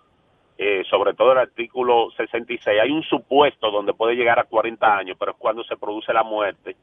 eh, 0.58 0.84
sobre 0.88 1.14
todo 1.14 1.32
el 1.32 1.38
artículo 1.38 2.10
66, 2.16 2.80
hay 2.80 2.90
un 2.90 3.02
supuesto 3.02 3.70
donde 3.70 3.92
puede 3.92 4.14
llegar 4.14 4.38
a 4.38 4.44
40 4.44 4.96
años, 4.96 5.16
pero 5.18 5.32
es 5.32 5.38
cuando 5.38 5.62
se 5.64 5.76
produce 5.76 6.12
la 6.12 6.22
muerte 6.22 6.76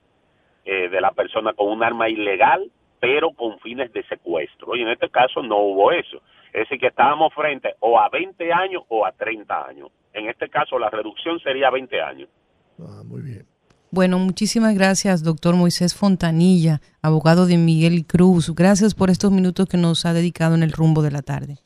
eh, 0.65 0.89
de 0.89 1.01
la 1.01 1.12
persona 1.12 1.53
con 1.53 1.69
un 1.69 1.83
arma 1.83 2.07
ilegal, 2.07 2.69
pero 2.99 3.31
con 3.31 3.59
fines 3.59 3.91
de 3.91 4.03
secuestro. 4.03 4.75
Y 4.75 4.81
en 4.81 4.89
este 4.89 5.09
caso 5.09 5.41
no 5.41 5.57
hubo 5.57 5.91
eso. 5.91 6.21
Es 6.53 6.62
decir, 6.62 6.79
que 6.79 6.88
estábamos 6.88 7.33
frente 7.33 7.75
o 7.79 7.99
a 7.99 8.09
20 8.09 8.53
años 8.53 8.83
o 8.89 9.05
a 9.05 9.12
30 9.12 9.67
años. 9.67 9.89
En 10.13 10.29
este 10.29 10.49
caso 10.49 10.77
la 10.77 10.89
reducción 10.89 11.39
sería 11.39 11.71
20 11.71 12.01
años. 12.01 12.29
Ah, 12.79 13.01
muy 13.03 13.21
bien. 13.21 13.45
Bueno, 13.89 14.19
muchísimas 14.19 14.73
gracias, 14.75 15.23
doctor 15.23 15.55
Moisés 15.55 15.95
Fontanilla, 15.95 16.79
abogado 17.01 17.45
de 17.45 17.57
Miguel 17.57 18.05
Cruz. 18.07 18.53
Gracias 18.55 18.95
por 18.95 19.09
estos 19.09 19.31
minutos 19.31 19.67
que 19.67 19.77
nos 19.77 20.05
ha 20.05 20.13
dedicado 20.13 20.55
en 20.55 20.63
el 20.63 20.71
rumbo 20.71 21.01
de 21.01 21.12
la 21.12 21.21
tarde. 21.21 21.57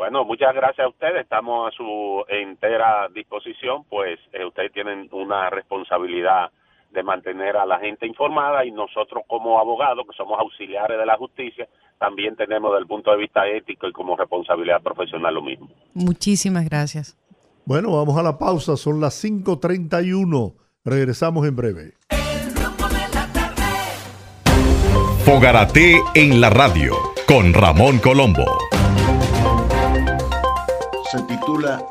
Bueno, 0.00 0.24
muchas 0.24 0.54
gracias 0.54 0.86
a 0.86 0.88
ustedes. 0.88 1.20
Estamos 1.20 1.68
a 1.68 1.76
su 1.76 2.24
entera 2.26 3.06
disposición, 3.14 3.84
pues 3.84 4.18
eh, 4.32 4.46
ustedes 4.46 4.72
tienen 4.72 5.10
una 5.12 5.50
responsabilidad 5.50 6.50
de 6.90 7.02
mantener 7.02 7.58
a 7.58 7.66
la 7.66 7.78
gente 7.80 8.06
informada 8.06 8.64
y 8.64 8.70
nosotros 8.70 9.24
como 9.26 9.58
abogados, 9.58 10.06
que 10.08 10.16
somos 10.16 10.40
auxiliares 10.40 10.98
de 10.98 11.04
la 11.04 11.18
justicia, 11.18 11.68
también 11.98 12.34
tenemos 12.34 12.70
desde 12.70 12.80
el 12.80 12.86
punto 12.86 13.10
de 13.10 13.18
vista 13.18 13.46
ético 13.46 13.88
y 13.88 13.92
como 13.92 14.16
responsabilidad 14.16 14.80
profesional 14.80 15.34
lo 15.34 15.42
mismo. 15.42 15.68
Muchísimas 15.92 16.64
gracias. 16.64 17.18
Bueno, 17.66 17.94
vamos 17.94 18.16
a 18.16 18.22
la 18.22 18.38
pausa, 18.38 18.78
son 18.78 19.02
las 19.02 19.22
5.31. 19.22 20.54
Regresamos 20.82 21.46
en 21.46 21.56
breve. 21.56 21.92
Fogarate 25.26 26.00
en 26.14 26.40
la 26.40 26.48
radio 26.48 26.94
con 27.28 27.52
Ramón 27.52 27.98
Colombo. 27.98 28.69
Se 31.10 31.20
titula 31.22 31.84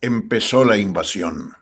Empezó 0.00 0.64
la 0.64 0.76
invasión. 0.76 1.54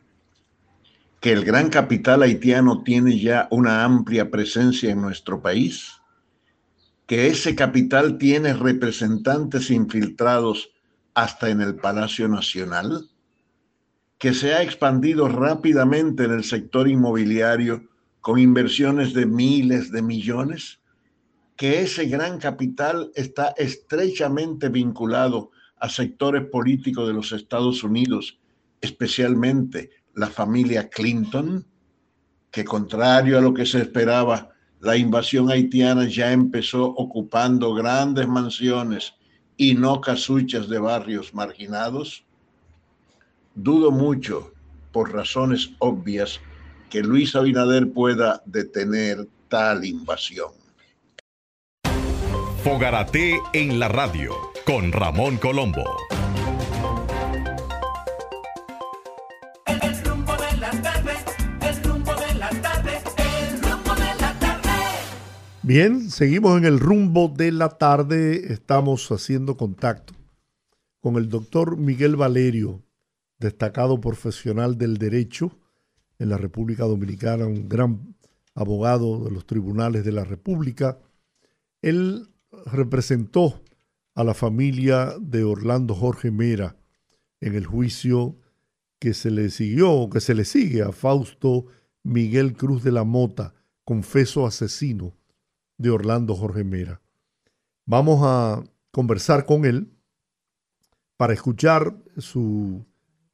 Que 1.21 1.33
el 1.33 1.45
gran 1.45 1.69
capital 1.71 2.23
haitiano 2.23 2.83
tiene 2.83 3.19
ya 3.19 3.47
una 3.51 3.85
amplia 3.85 4.31
presencia 4.31 4.91
en 4.91 5.01
nuestro 5.01 5.41
país. 5.41 5.93
Que 7.07 7.29
ese 7.29 7.55
capital 7.55 8.19
tiene 8.19 8.55
representantes 8.55 9.71
infiltrados 9.71 10.71
hasta 11.15 11.51
en 11.51 11.61
el 11.61 11.77
Palacio 11.77 12.29
Nacional 12.29 13.09
que 14.21 14.35
se 14.35 14.53
ha 14.53 14.63
expandido 14.63 15.29
rápidamente 15.29 16.25
en 16.25 16.33
el 16.33 16.45
sector 16.45 16.87
inmobiliario 16.89 17.89
con 18.21 18.39
inversiones 18.39 19.15
de 19.15 19.25
miles 19.25 19.91
de 19.91 20.03
millones, 20.03 20.79
que 21.57 21.81
ese 21.81 22.05
gran 22.05 22.39
capital 22.39 23.11
está 23.15 23.55
estrechamente 23.57 24.69
vinculado 24.69 25.53
a 25.81 25.89
sectores 25.89 26.47
políticos 26.47 27.09
de 27.09 27.15
los 27.15 27.33
Estados 27.33 27.83
Unidos, 27.83 28.39
especialmente 28.81 29.91
la 30.15 30.29
familia 30.29 30.89
Clinton, 30.89 31.67
que 32.51 32.65
contrario 32.65 33.39
a 33.39 33.41
lo 33.41 33.53
que 33.55 33.67
se 33.67 33.81
esperaba, 33.81 34.51
la 34.81 34.97
invasión 34.97 35.51
haitiana 35.51 36.07
ya 36.07 36.33
empezó 36.33 36.85
ocupando 36.85 37.75
grandes 37.75 38.29
mansiones 38.29 39.15
y 39.57 39.75
no 39.75 40.01
casuchas 40.01 40.69
de 40.69 40.79
barrios 40.79 41.35
marginados 41.35 42.25
Dudo 43.55 43.91
mucho, 43.91 44.53
por 44.93 45.13
razones 45.13 45.73
obvias, 45.81 46.41
que 46.89 47.03
Luis 47.03 47.35
Abinader 47.35 47.93
pueda 47.93 48.43
detener 48.47 49.27
tal 49.49 49.85
invasión. 49.85 50.53
Fogarate 52.63 53.39
en 53.53 53.79
la 53.81 53.89
radio 53.89 54.50
con 54.65 54.93
Ramón 54.93 55.37
Colombo. 55.39 55.85
El 59.67 60.05
rumbo 60.05 60.33
de 60.33 60.57
la 60.59 60.71
tarde, 60.83 61.13
el 61.63 61.83
rumbo 61.85 62.13
de 62.15 62.35
la 62.35 62.51
tarde, 62.51 62.99
el 63.17 63.63
rumbo 63.63 63.95
de 63.95 64.15
la 64.21 64.39
tarde. 64.39 64.71
Bien, 65.63 66.11
seguimos 66.11 66.59
en 66.59 66.65
el 66.65 66.79
rumbo 66.79 67.29
de 67.29 67.53
la 67.53 67.71
tarde. 67.71 68.53
Estamos 68.53 69.11
haciendo 69.11 69.57
contacto 69.57 70.15
con 71.01 71.17
el 71.17 71.29
doctor 71.29 71.77
Miguel 71.77 72.17
Valerio, 72.17 72.83
destacado 73.39 74.01
profesional 74.01 74.77
del 74.77 74.99
derecho 74.99 75.59
en 76.19 76.29
la 76.29 76.37
República 76.37 76.85
Dominicana, 76.85 77.47
un 77.47 77.69
gran 77.69 78.17
abogado 78.55 79.25
de 79.25 79.31
los 79.31 79.47
tribunales 79.47 80.05
de 80.05 80.13
la 80.13 80.25
República. 80.25 80.99
Él 81.81 82.29
representó 82.67 83.63
a 84.15 84.25
la 84.25 84.35
familia 84.35 85.15
de 85.21 85.45
Orlando 85.45 85.95
Jorge 85.95 86.31
Mera 86.31 86.77
en 87.41 87.55
el 87.55 87.67
juicio 87.67 88.37
que 88.99 89.15
se 89.15 89.31
le 89.31 89.51
siguió, 89.51 90.11
que 90.11 90.21
se 90.21 90.35
le 90.35 90.45
sigue 90.45 90.83
a 90.83 90.93
Fausto 90.93 91.67
Miguel 92.03 92.55
Cruz 92.55 92.83
de 92.83 92.93
la 92.93 93.05
Mota, 93.05 93.55
confeso 93.85 94.47
asesino 94.47 95.17
de 95.79 95.91
Orlando 95.91 96.35
Jorge 96.35 96.65
Mera. 96.65 97.01
Vamos 97.87 98.21
a 98.23 98.63
conversar 98.91 99.47
con 99.47 99.65
él 99.65 99.91
para 101.17 101.33
escuchar 101.33 101.97
su 102.19 102.85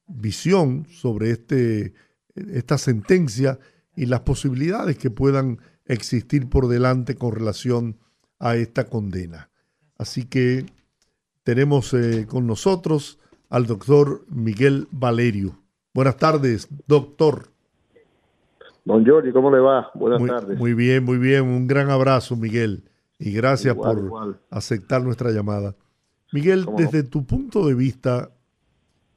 visión 0.07 0.87
sobre 0.89 1.31
este, 1.31 1.93
esta 2.35 2.77
sentencia 2.77 3.59
y 3.95 4.05
las 4.05 4.21
posibilidades 4.21 4.97
que 4.97 5.09
puedan 5.09 5.59
existir 5.85 6.49
por 6.49 6.67
delante 6.67 7.15
con 7.15 7.33
relación 7.33 7.99
a 8.39 8.55
esta 8.55 8.85
condena. 8.85 9.49
Así 9.97 10.25
que 10.25 10.65
tenemos 11.43 11.93
eh, 11.93 12.27
con 12.27 12.45
nosotros 12.45 13.19
al 13.49 13.65
doctor 13.65 14.25
Miguel 14.29 14.87
Valerio. 14.91 15.57
Buenas 15.93 16.17
tardes, 16.17 16.67
doctor. 16.87 17.49
Don 18.85 19.05
Jordi, 19.05 19.31
¿cómo 19.31 19.51
le 19.51 19.59
va? 19.59 19.89
Buenas 19.95 20.19
muy, 20.19 20.29
tardes. 20.29 20.57
Muy 20.57 20.73
bien, 20.73 21.03
muy 21.03 21.17
bien. 21.17 21.43
Un 21.43 21.67
gran 21.67 21.89
abrazo, 21.89 22.35
Miguel. 22.35 22.83
Y 23.19 23.31
gracias 23.31 23.73
Igual, 23.75 23.95
por 23.95 24.05
igual. 24.05 24.39
aceptar 24.49 25.03
nuestra 25.03 25.31
llamada. 25.31 25.75
Miguel, 26.31 26.65
desde 26.77 27.03
tu 27.03 27.25
punto 27.25 27.65
de 27.67 27.73
vista, 27.73 28.31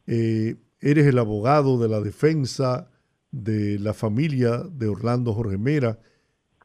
eh, 0.06 0.56
eres 0.80 1.06
el 1.06 1.18
abogado 1.18 1.78
de 1.78 1.88
la 1.88 2.00
defensa 2.00 2.88
de 3.30 3.78
la 3.78 3.92
familia 3.92 4.58
de 4.58 4.88
Orlando 4.88 5.32
Jorge 5.34 5.58
Mera. 5.58 5.98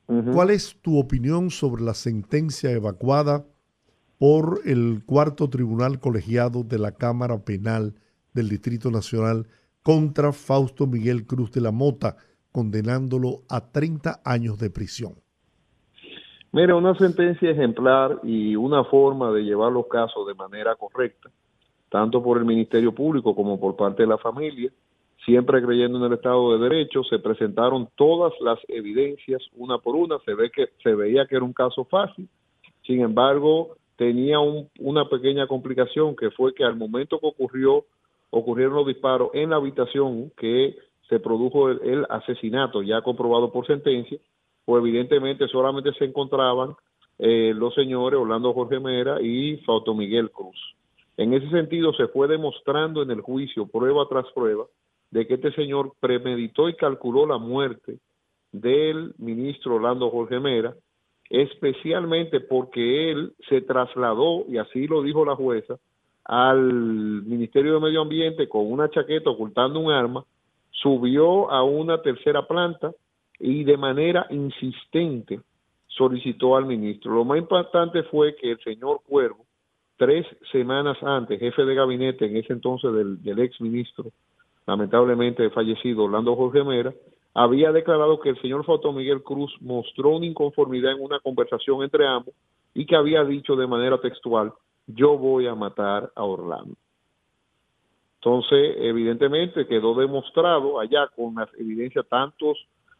¿Cuál 0.07 0.51
es 0.51 0.77
tu 0.83 0.99
opinión 0.99 1.49
sobre 1.49 1.83
la 1.83 1.95
sentencia 1.95 2.69
evacuada 2.69 3.43
por 4.17 4.59
el 4.65 5.03
cuarto 5.05 5.49
tribunal 5.49 5.99
colegiado 5.99 6.63
de 6.63 6.79
la 6.79 6.93
Cámara 6.93 7.37
Penal 7.43 7.95
del 8.33 8.49
Distrito 8.49 8.91
Nacional 8.91 9.47
contra 9.83 10.31
Fausto 10.31 10.87
Miguel 10.87 11.25
Cruz 11.25 11.51
de 11.51 11.61
la 11.61 11.71
Mota, 11.71 12.17
condenándolo 12.51 13.41
a 13.49 13.71
30 13.71 14.21
años 14.23 14.57
de 14.57 14.69
prisión? 14.69 15.13
Mire, 16.51 16.73
una 16.73 16.95
sentencia 16.95 17.51
ejemplar 17.51 18.19
y 18.23 18.55
una 18.55 18.85
forma 18.85 19.31
de 19.31 19.43
llevar 19.43 19.73
los 19.73 19.87
casos 19.87 20.25
de 20.25 20.33
manera 20.33 20.75
correcta, 20.75 21.29
tanto 21.89 22.23
por 22.23 22.37
el 22.37 22.45
Ministerio 22.45 22.95
Público 22.95 23.35
como 23.35 23.59
por 23.59 23.75
parte 23.75 24.03
de 24.03 24.07
la 24.07 24.17
familia, 24.17 24.71
siempre 25.25 25.61
creyendo 25.61 25.97
en 25.97 26.05
el 26.05 26.13
Estado 26.13 26.57
de 26.57 26.69
Derecho, 26.69 27.03
se 27.03 27.19
presentaron 27.19 27.89
todas 27.95 28.31
las 28.39 28.57
evidencias 28.69 29.43
una 29.55 29.79
por 29.79 29.95
una, 29.95 30.17
se 30.19 30.33
ve 30.33 30.49
que 30.49 30.69
se 30.81 30.95
veía 30.95 31.25
que 31.25 31.35
era 31.35 31.43
un 31.43 31.53
caso 31.53 31.83
fácil, 31.83 32.29
sin 32.83 33.01
embargo, 33.01 33.75
tenía 33.95 34.39
un- 34.39 34.69
una 34.79 35.07
pequeña 35.09 35.47
complicación 35.47 36.15
que 36.15 36.31
fue 36.31 36.53
que 36.53 36.63
al 36.63 36.75
momento 36.75 37.19
que 37.19 37.27
ocurrió 37.27 37.85
ocurrieron 38.29 38.75
los 38.75 38.87
disparos 38.87 39.29
en 39.33 39.51
la 39.51 39.55
habitación 39.55 40.31
que 40.37 40.75
se 41.07 41.19
produjo 41.19 41.69
el, 41.69 42.05
asesinato 42.09 42.81
ya 42.81 43.01
comprobado 43.01 43.51
por 43.51 43.65
sentencia, 43.67 44.17
pues 44.65 44.81
evidentemente 44.81 45.47
solamente 45.47 45.93
se 45.93 46.05
encontraban 46.05 46.75
eh, 47.19 47.53
los 47.55 47.73
señores 47.75 48.19
Orlando 48.19 48.53
Jorge 48.53 48.79
Mera 48.79 49.21
y 49.21 49.57
Fausto 49.57 49.93
Miguel 49.93 50.31
Cruz. 50.31 50.57
En 51.15 51.33
ese 51.33 51.49
sentido 51.49 51.93
se 51.93 52.07
fue 52.07 52.27
demostrando 52.27 53.01
en 53.01 53.11
el 53.11 53.21
juicio 53.21 53.67
prueba 53.67 54.05
tras 54.09 54.25
prueba 54.33 54.65
de 55.11 55.25
que 55.25 55.35
este 55.35 55.53
señor 55.53 55.93
premeditó 56.01 56.67
y 56.67 56.73
calculó 56.73 57.25
la 57.25 57.37
muerte 57.37 57.99
del 58.51 59.13
ministro 59.17 59.75
Orlando 59.75 60.09
Jorge 60.09 60.39
Mera, 60.39 60.75
especialmente 61.29 62.39
porque 62.39 63.11
él 63.11 63.33
se 63.49 63.61
trasladó, 63.61 64.45
y 64.47 64.57
así 64.57 64.87
lo 64.87 65.01
dijo 65.01 65.25
la 65.25 65.35
jueza, 65.35 65.77
al 66.23 67.23
Ministerio 67.23 67.75
de 67.75 67.79
Medio 67.79 68.01
Ambiente 68.01 68.49
con 68.49 68.71
una 68.71 68.89
chaqueta 68.89 69.29
ocultando 69.29 69.79
un 69.79 69.91
arma, 69.91 70.25
subió 70.71 71.51
a 71.51 71.63
una 71.63 72.01
tercera 72.01 72.47
planta 72.47 72.91
y 73.39 73.63
de 73.63 73.77
manera 73.77 74.27
insistente 74.29 75.39
solicitó 75.87 76.55
al 76.55 76.65
ministro. 76.65 77.13
Lo 77.13 77.25
más 77.25 77.37
importante 77.37 78.03
fue 78.03 78.35
que 78.35 78.51
el 78.51 78.59
señor 78.59 79.01
Cuervo, 79.07 79.45
tres 79.97 80.25
semanas 80.51 80.97
antes, 81.01 81.39
jefe 81.39 81.63
de 81.63 81.75
gabinete 81.75 82.25
en 82.25 82.37
ese 82.37 82.53
entonces 82.53 82.91
del, 82.91 83.39
ex 83.39 83.61
ministro, 83.61 84.11
lamentablemente 84.67 85.49
fallecido 85.51 86.03
Orlando 86.03 86.35
Jorge 86.35 86.63
Mera, 86.63 86.93
había 87.35 87.71
declarado 87.71 88.19
que 88.19 88.29
el 88.29 88.41
señor 88.41 88.65
Foto 88.65 88.93
Miguel 88.93 89.21
Cruz 89.21 89.53
mostró 89.59 90.15
una 90.15 90.25
inconformidad 90.25 90.93
en 90.93 91.03
una 91.03 91.19
conversación 91.19 91.83
entre 91.83 92.07
ambos 92.07 92.33
y 92.73 92.85
que 92.85 92.95
había 92.95 93.23
dicho 93.25 93.55
de 93.55 93.67
manera 93.67 93.99
textual, 93.99 94.53
yo 94.87 95.17
voy 95.17 95.45
a 95.45 95.53
matar 95.53 96.11
a 96.15 96.23
Orlando. 96.23 96.75
Entonces, 98.15 98.77
evidentemente 98.79 99.67
quedó 99.67 99.93
demostrado 99.93 100.79
allá 100.79 101.07
con 101.15 101.35
las 101.35 101.49
evidencias 101.59 102.07
tantos 102.07 102.57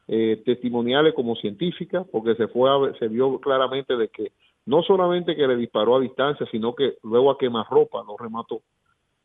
eh, 0.07 0.41
testimoniales 0.45 1.13
como 1.13 1.35
científicas, 1.35 2.05
porque 2.11 2.35
se 2.35 2.47
fue 2.49 2.69
a 2.69 2.93
se 2.99 3.07
vio 3.07 3.39
claramente 3.39 3.95
de 3.95 4.09
que 4.09 4.33
no 4.65 4.83
solamente 4.83 5.35
que 5.35 5.47
le 5.47 5.55
disparó 5.55 5.95
a 5.95 6.01
distancia, 6.01 6.45
sino 6.51 6.75
que 6.75 6.97
luego 7.03 7.31
a 7.31 7.37
quemarropa 7.37 8.03
lo 8.05 8.17
remató, 8.17 8.61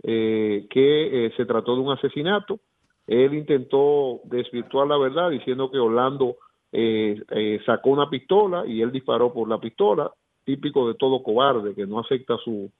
eh, 0.04 0.66
que 0.70 1.26
eh, 1.26 1.32
se 1.36 1.44
trató 1.46 1.74
de 1.74 1.80
un 1.82 1.92
asesinato. 1.92 2.60
Él 3.06 3.34
intentó 3.34 4.20
desvirtuar 4.24 4.86
la 4.86 4.98
verdad 4.98 5.30
diciendo 5.30 5.70
que 5.70 5.78
Orlando 5.78 6.36
eh, 6.72 7.20
eh, 7.30 7.60
sacó 7.66 7.90
una 7.90 8.08
pistola 8.08 8.64
y 8.66 8.82
él 8.82 8.92
disparó 8.92 9.32
por 9.32 9.48
la 9.48 9.58
pistola, 9.58 10.10
típico 10.44 10.88
de 10.88 10.94
todo 10.94 11.22
cobarde 11.22 11.74
que 11.74 11.86
no 11.86 12.00
acepta 12.00 12.36
su, 12.38 12.70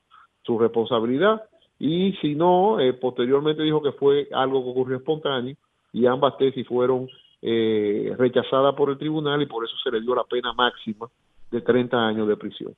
su 0.42 0.58
responsabilidad. 0.58 1.42
Y 1.78 2.12
si 2.20 2.34
no, 2.34 2.78
eh, 2.78 2.92
posteriormente 2.92 3.62
dijo 3.62 3.82
que 3.82 3.92
fue 3.92 4.28
algo 4.32 4.62
que 4.62 4.70
ocurrió 4.70 4.96
espontáneo 4.98 5.56
y 5.92 6.06
ambas 6.06 6.36
tesis 6.36 6.66
fueron 6.66 7.08
eh, 7.42 8.14
rechazadas 8.18 8.74
por 8.74 8.90
el 8.90 8.98
tribunal 8.98 9.40
y 9.40 9.46
por 9.46 9.64
eso 9.64 9.74
se 9.82 9.90
le 9.90 10.00
dio 10.00 10.14
la 10.14 10.24
pena 10.24 10.52
máxima 10.52 11.08
de 11.50 11.60
30 11.62 11.96
años 11.96 12.28
de 12.28 12.36
prisión. 12.36 12.74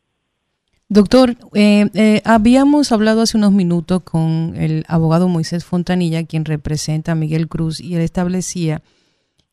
Doctor, 0.92 1.38
eh, 1.54 1.88
eh, 1.94 2.20
habíamos 2.26 2.92
hablado 2.92 3.22
hace 3.22 3.38
unos 3.38 3.52
minutos 3.52 4.02
con 4.02 4.52
el 4.58 4.84
abogado 4.88 5.26
Moisés 5.26 5.64
Fontanilla, 5.64 6.26
quien 6.26 6.44
representa 6.44 7.12
a 7.12 7.14
Miguel 7.14 7.48
Cruz, 7.48 7.80
y 7.80 7.94
él 7.94 8.02
establecía 8.02 8.82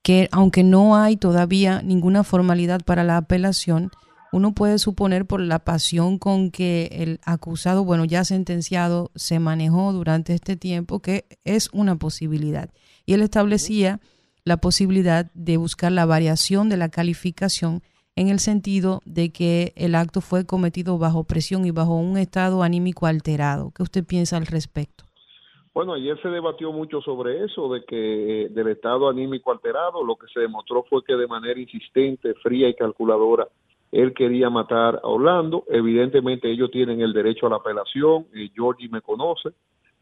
que 0.02 0.28
aunque 0.34 0.63
no 0.63 0.97
hay 0.97 1.15
todavía 1.15 1.82
ninguna 1.82 2.25
formalidad 2.25 2.82
para 2.84 3.06
la 3.06 3.15
apelación, 3.15 3.89
uno 4.34 4.54
puede 4.54 4.80
suponer 4.80 5.25
por 5.28 5.39
la 5.39 5.60
pasión 5.60 6.19
con 6.19 6.52
que 6.52 6.89
el 6.91 7.21
acusado, 7.23 7.86
bueno, 7.86 8.04
ya 8.04 8.25
sentenciado, 8.25 9.10
se 9.15 9.39
manejó 9.39 9.93
durante 9.93 10.34
este 10.34 10.58
tiempo, 10.58 10.99
que 10.99 11.25
es 11.45 11.69
una 11.71 11.95
posibilidad. 11.95 12.69
Y 13.06 13.13
él 13.13 13.21
establecía 13.21 14.02
la 14.43 14.58
posibilidad 14.58 15.32
de 15.34 15.56
buscar 15.56 15.93
la 15.93 16.06
variación 16.06 16.67
de 16.67 16.75
la 16.75 16.89
calificación 16.89 17.82
en 18.19 18.27
el 18.27 18.39
sentido 18.39 18.99
de 19.05 19.32
que 19.32 19.71
el 19.77 19.95
acto 19.95 20.19
fue 20.19 20.45
cometido 20.45 20.97
bajo 20.97 21.23
presión 21.23 21.65
y 21.65 21.71
bajo 21.71 21.95
un 21.95 22.17
estado 22.17 22.63
anímico 22.63 23.05
alterado. 23.05 23.71
¿Qué 23.73 23.82
usted 23.82 24.03
piensa 24.05 24.36
al 24.36 24.45
respecto? 24.45 25.05
Bueno, 25.73 25.93
ayer 25.93 26.21
se 26.21 26.27
debatió 26.27 26.73
mucho 26.73 26.99
sobre 26.99 27.45
eso, 27.45 27.71
de 27.71 27.86
que 27.86 28.43
eh, 28.43 28.49
del 28.49 28.67
estado 28.67 29.08
anímico 29.08 29.53
alterado, 29.53 30.03
lo 30.03 30.17
que 30.17 30.27
se 30.34 30.41
demostró 30.41 30.84
fue 30.89 31.01
que 31.05 31.15
de 31.15 31.27
manera 31.27 31.58
insistente, 31.58 32.34
fría 32.43 32.67
y 32.67 32.73
calculadora, 32.73 33.47
él 33.89 34.13
quería 34.13 34.49
matar 34.49 34.99
a 35.01 35.08
Orlando. 35.08 35.63
Evidentemente 35.69 36.51
ellos 36.51 36.71
tienen 36.71 36.99
el 36.99 37.13
derecho 37.13 37.47
a 37.47 37.51
la 37.51 37.55
apelación, 37.55 38.25
eh, 38.36 38.49
Georgie 38.53 38.89
me 38.89 38.99
conoce, 38.99 39.51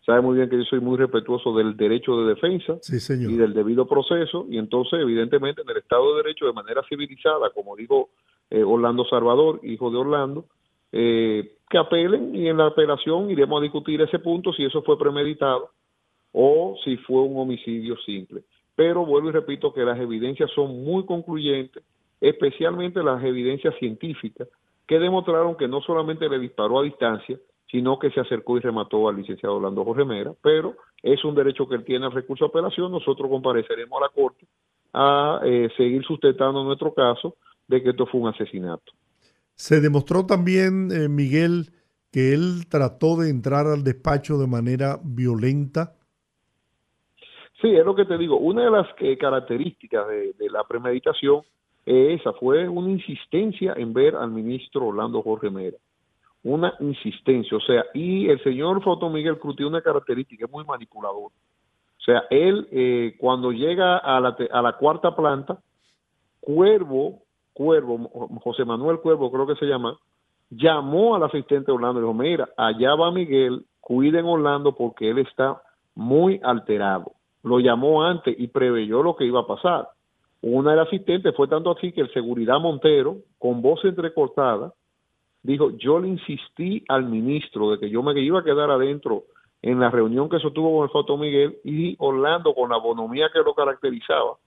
sabe 0.08 0.22
muy 0.22 0.38
bien 0.38 0.50
que 0.50 0.58
yo 0.58 0.64
soy 0.64 0.80
muy 0.80 0.98
respetuoso 0.98 1.54
del 1.54 1.76
derecho 1.76 2.22
de 2.22 2.30
defensa 2.34 2.78
Sí, 2.82 2.98
señor. 3.02 3.30
y 3.30 3.36
del 3.36 3.54
debido 3.54 3.86
proceso, 3.86 4.46
y 4.50 4.58
entonces 4.58 5.02
evidentemente 5.02 5.62
en 5.64 5.70
el 5.70 5.78
Estado 5.78 6.16
de 6.16 6.24
Derecho 6.24 6.46
de 6.46 6.54
manera 6.54 6.82
civilizada, 6.88 7.50
como 7.50 7.76
dijo 7.76 8.10
eh, 8.50 8.64
Orlando 8.64 9.04
Salvador, 9.04 9.60
hijo 9.64 9.92
de 9.92 9.98
Orlando, 9.98 10.46
eh, 10.94 11.58
que 11.70 11.78
apelen 11.78 12.34
y 12.34 12.48
en 12.48 12.56
la 12.56 12.68
apelación 12.68 13.30
iremos 13.30 13.60
a 13.60 13.64
discutir 13.64 14.00
ese 14.02 14.20
punto 14.20 14.54
si 14.54 14.64
eso 14.64 14.82
fue 14.82 14.98
premeditado 14.98 15.72
o 16.32 16.78
si 16.86 16.96
fue 16.98 17.22
un 17.24 17.38
homicidio 17.38 17.98
simple. 18.06 18.44
Pero 18.78 19.06
vuelvo 19.06 19.28
y 19.28 19.34
repito 19.34 19.74
que 19.74 19.84
las 19.84 20.00
evidencias 20.00 20.50
son 20.56 20.86
muy 20.86 21.06
concluyentes, 21.06 21.84
especialmente 22.22 23.04
las 23.04 23.22
evidencias 23.26 23.76
científicas, 23.78 24.48
que 24.88 25.00
demostraron 25.00 25.58
que 25.58 25.68
no 25.68 25.82
solamente 25.82 26.30
le 26.30 26.40
disparó 26.40 26.80
a 26.80 26.84
distancia, 26.84 27.38
sino 27.70 28.00
que 28.00 28.12
se 28.12 28.20
acercó 28.20 28.58
y 28.58 28.62
remató 28.62 29.10
al 29.10 29.18
licenciado 29.18 29.56
Orlando 29.56 29.84
Jorge 29.84 30.06
Mera, 30.06 30.34
pero 30.42 30.76
es 31.04 31.24
un 31.26 31.36
derecho 31.36 31.68
que 31.68 31.76
él 31.76 31.84
tiene 31.84 32.06
al 32.06 32.14
recurso 32.14 32.46
de 32.46 32.50
apelación, 32.50 32.92
nosotros 32.92 33.30
compareceremos 33.30 34.00
a 34.00 34.06
la 34.06 34.10
Corte 34.10 34.46
a 34.94 35.42
eh, 35.44 35.70
seguir 35.76 36.04
sustentando 36.04 36.64
nuestro 36.64 36.94
caso 36.94 37.36
de 37.68 37.84
que 37.84 37.90
esto 37.90 38.06
fue 38.06 38.22
un 38.22 38.30
asesinato. 38.30 38.94
Se 39.56 39.82
demostró 39.82 40.26
también, 40.26 40.92
eh, 40.92 41.10
Miguel, 41.10 41.72
que 42.12 42.34
él 42.34 42.68
trató 42.70 43.18
de 43.18 43.30
entrar 43.30 43.68
al 43.68 43.84
despacho 43.84 44.38
de 44.38 44.48
manera 44.48 45.00
violenta. 45.04 45.94
Sí, 47.62 47.76
es 47.76 47.86
lo 47.86 47.96
que 47.96 48.06
te 48.06 48.18
digo. 48.18 48.38
Una 48.38 48.64
de 48.66 48.72
las 48.72 48.88
eh, 49.00 49.18
características 49.18 50.08
de, 50.08 50.34
de 50.34 50.50
la 50.50 50.64
premeditación 50.64 51.42
es 51.86 52.22
esa, 52.22 52.34
fue 52.34 52.68
una 52.68 52.92
insistencia 52.92 53.74
en 53.76 53.94
ver 53.94 54.16
al 54.16 54.32
ministro 54.32 54.88
Orlando 54.88 55.22
Jorge 55.22 55.50
Mera. 55.50 55.78
Una 56.50 56.74
insistencia, 56.80 57.58
o 57.58 57.60
sea, 57.60 57.84
y 57.94 58.30
el 58.30 58.42
señor 58.42 58.82
Foto 58.82 59.10
Miguel 59.10 59.38
Cruz 59.38 59.58
tiene 59.58 59.70
una 59.70 59.82
característica, 59.82 60.46
es 60.46 60.52
muy 60.52 60.64
manipulador. 60.64 61.26
O 61.26 62.02
sea, 62.06 62.24
él 62.30 62.70
eh, 62.72 63.18
cuando 63.20 63.52
llega 63.52 63.98
a 63.98 64.18
la, 64.22 64.38
a 64.52 64.62
la 64.62 64.78
cuarta 64.78 65.14
planta, 65.14 65.60
Cuervo, 66.40 67.24
Cuervo, 67.52 67.98
José 68.42 68.64
Manuel 68.64 69.00
Cuervo 69.00 69.30
creo 69.30 69.46
que 69.46 69.56
se 69.56 69.66
llama, 69.66 69.98
llamó 70.50 71.16
al 71.16 71.24
asistente 71.24 71.70
Orlando 71.70 72.00
y 72.00 72.04
dijo, 72.04 72.14
mira, 72.14 72.48
allá 72.56 72.96
va 72.96 73.12
Miguel, 73.12 73.66
cuiden 73.82 74.24
Orlando 74.24 74.74
porque 74.74 75.10
él 75.10 75.18
está 75.18 75.62
muy 75.96 76.40
alterado. 76.44 77.12
Lo 77.44 77.60
llamó 77.60 78.06
antes 78.06 78.34
y 78.40 78.48
preveyó 78.48 79.04
lo 79.04 79.18
que 79.18 79.26
iba 79.26 79.42
a 79.42 79.48
pasar. 79.48 79.90
Una 80.42 80.72
del 80.72 80.80
asistente 80.80 81.34
fue 81.34 81.50
tanto 81.50 81.72
así 81.72 81.92
que 81.92 82.00
el 82.00 82.14
seguridad 82.14 82.62
Montero, 82.62 83.18
con 83.38 83.62
voz 83.62 83.84
entrecortada, 83.84 84.72
dijo, 85.44 85.72
yo 85.78 86.00
le 86.00 86.10
insistí 86.10 86.84
al 86.88 87.06
ministro 87.06 87.72
de 87.72 87.80
que 87.80 87.90
yo 87.90 88.04
me 88.04 88.20
iba 88.20 88.40
a 88.40 88.44
quedar 88.44 88.70
adentro 88.72 89.26
en 89.62 89.80
la 89.80 89.90
reunión 89.90 90.30
que 90.30 90.40
sostuvo 90.40 90.78
con 90.78 90.84
el 90.84 90.92
Foto 90.92 91.18
Miguel 91.18 91.58
y 91.64 91.96
Orlando 92.00 92.54
con 92.54 92.70
la 92.70 92.78
bonomía 92.78 93.30
que 93.34 93.40
lo 93.40 93.54
caracterizaba, 93.54 94.38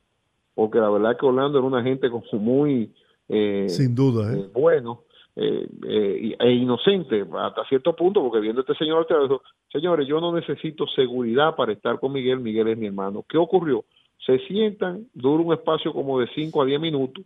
porque 0.54 0.78
la 0.78 0.90
verdad 0.90 1.16
que 1.18 1.26
Orlando 1.26 1.58
era 1.58 1.66
una 1.66 1.82
gente 1.82 2.10
como 2.10 2.24
muy 2.32 2.92
eh, 3.28 3.68
Sin 3.68 3.94
duda, 3.94 4.32
¿eh? 4.32 4.40
eh, 4.40 4.50
bueno 4.52 5.04
eh, 5.36 5.68
eh, 5.86 6.36
e 6.38 6.52
inocente 6.52 7.24
hasta 7.38 7.64
cierto 7.64 7.94
punto, 7.94 8.20
porque 8.20 8.40
viendo 8.40 8.60
a 8.60 8.62
este 8.62 8.74
señor 8.74 8.98
alterado, 8.98 9.22
dijo, 9.22 9.42
señores, 9.72 10.06
yo 10.06 10.20
no 10.20 10.34
necesito 10.34 10.86
seguridad 10.88 11.54
para 11.54 11.72
estar 11.72 12.00
con 12.00 12.12
Miguel, 12.12 12.40
Miguel 12.40 12.68
es 12.68 12.76
mi 12.76 12.86
hermano. 12.86 13.24
¿Qué 13.28 13.38
ocurrió? 13.38 13.84
Se 14.26 14.38
sientan, 14.40 15.06
dura 15.14 15.42
un 15.42 15.52
espacio 15.52 15.92
como 15.92 16.20
de 16.20 16.28
5 16.34 16.60
a 16.60 16.66
10 16.66 16.80
minutos, 16.80 17.24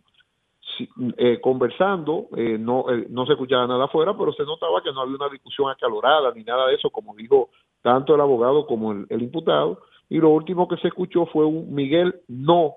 eh, 1.17 1.39
conversando, 1.41 2.27
eh, 2.35 2.57
no, 2.59 2.89
eh, 2.89 3.07
no 3.09 3.25
se 3.25 3.33
escuchaba 3.33 3.67
nada 3.67 3.85
afuera, 3.85 4.15
pero 4.17 4.33
se 4.33 4.43
notaba 4.43 4.81
que 4.81 4.91
no 4.91 5.01
había 5.01 5.15
una 5.15 5.29
discusión 5.29 5.69
acalorada 5.69 6.33
ni 6.33 6.43
nada 6.43 6.67
de 6.67 6.75
eso, 6.75 6.89
como 6.89 7.15
dijo 7.15 7.49
tanto 7.81 8.15
el 8.15 8.21
abogado 8.21 8.65
como 8.65 8.91
el, 8.91 9.21
imputado, 9.21 9.79
y 10.09 10.17
lo 10.17 10.29
último 10.29 10.67
que 10.67 10.77
se 10.77 10.87
escuchó 10.89 11.27
fue 11.27 11.45
un 11.45 11.73
Miguel 11.73 12.15
no, 12.27 12.75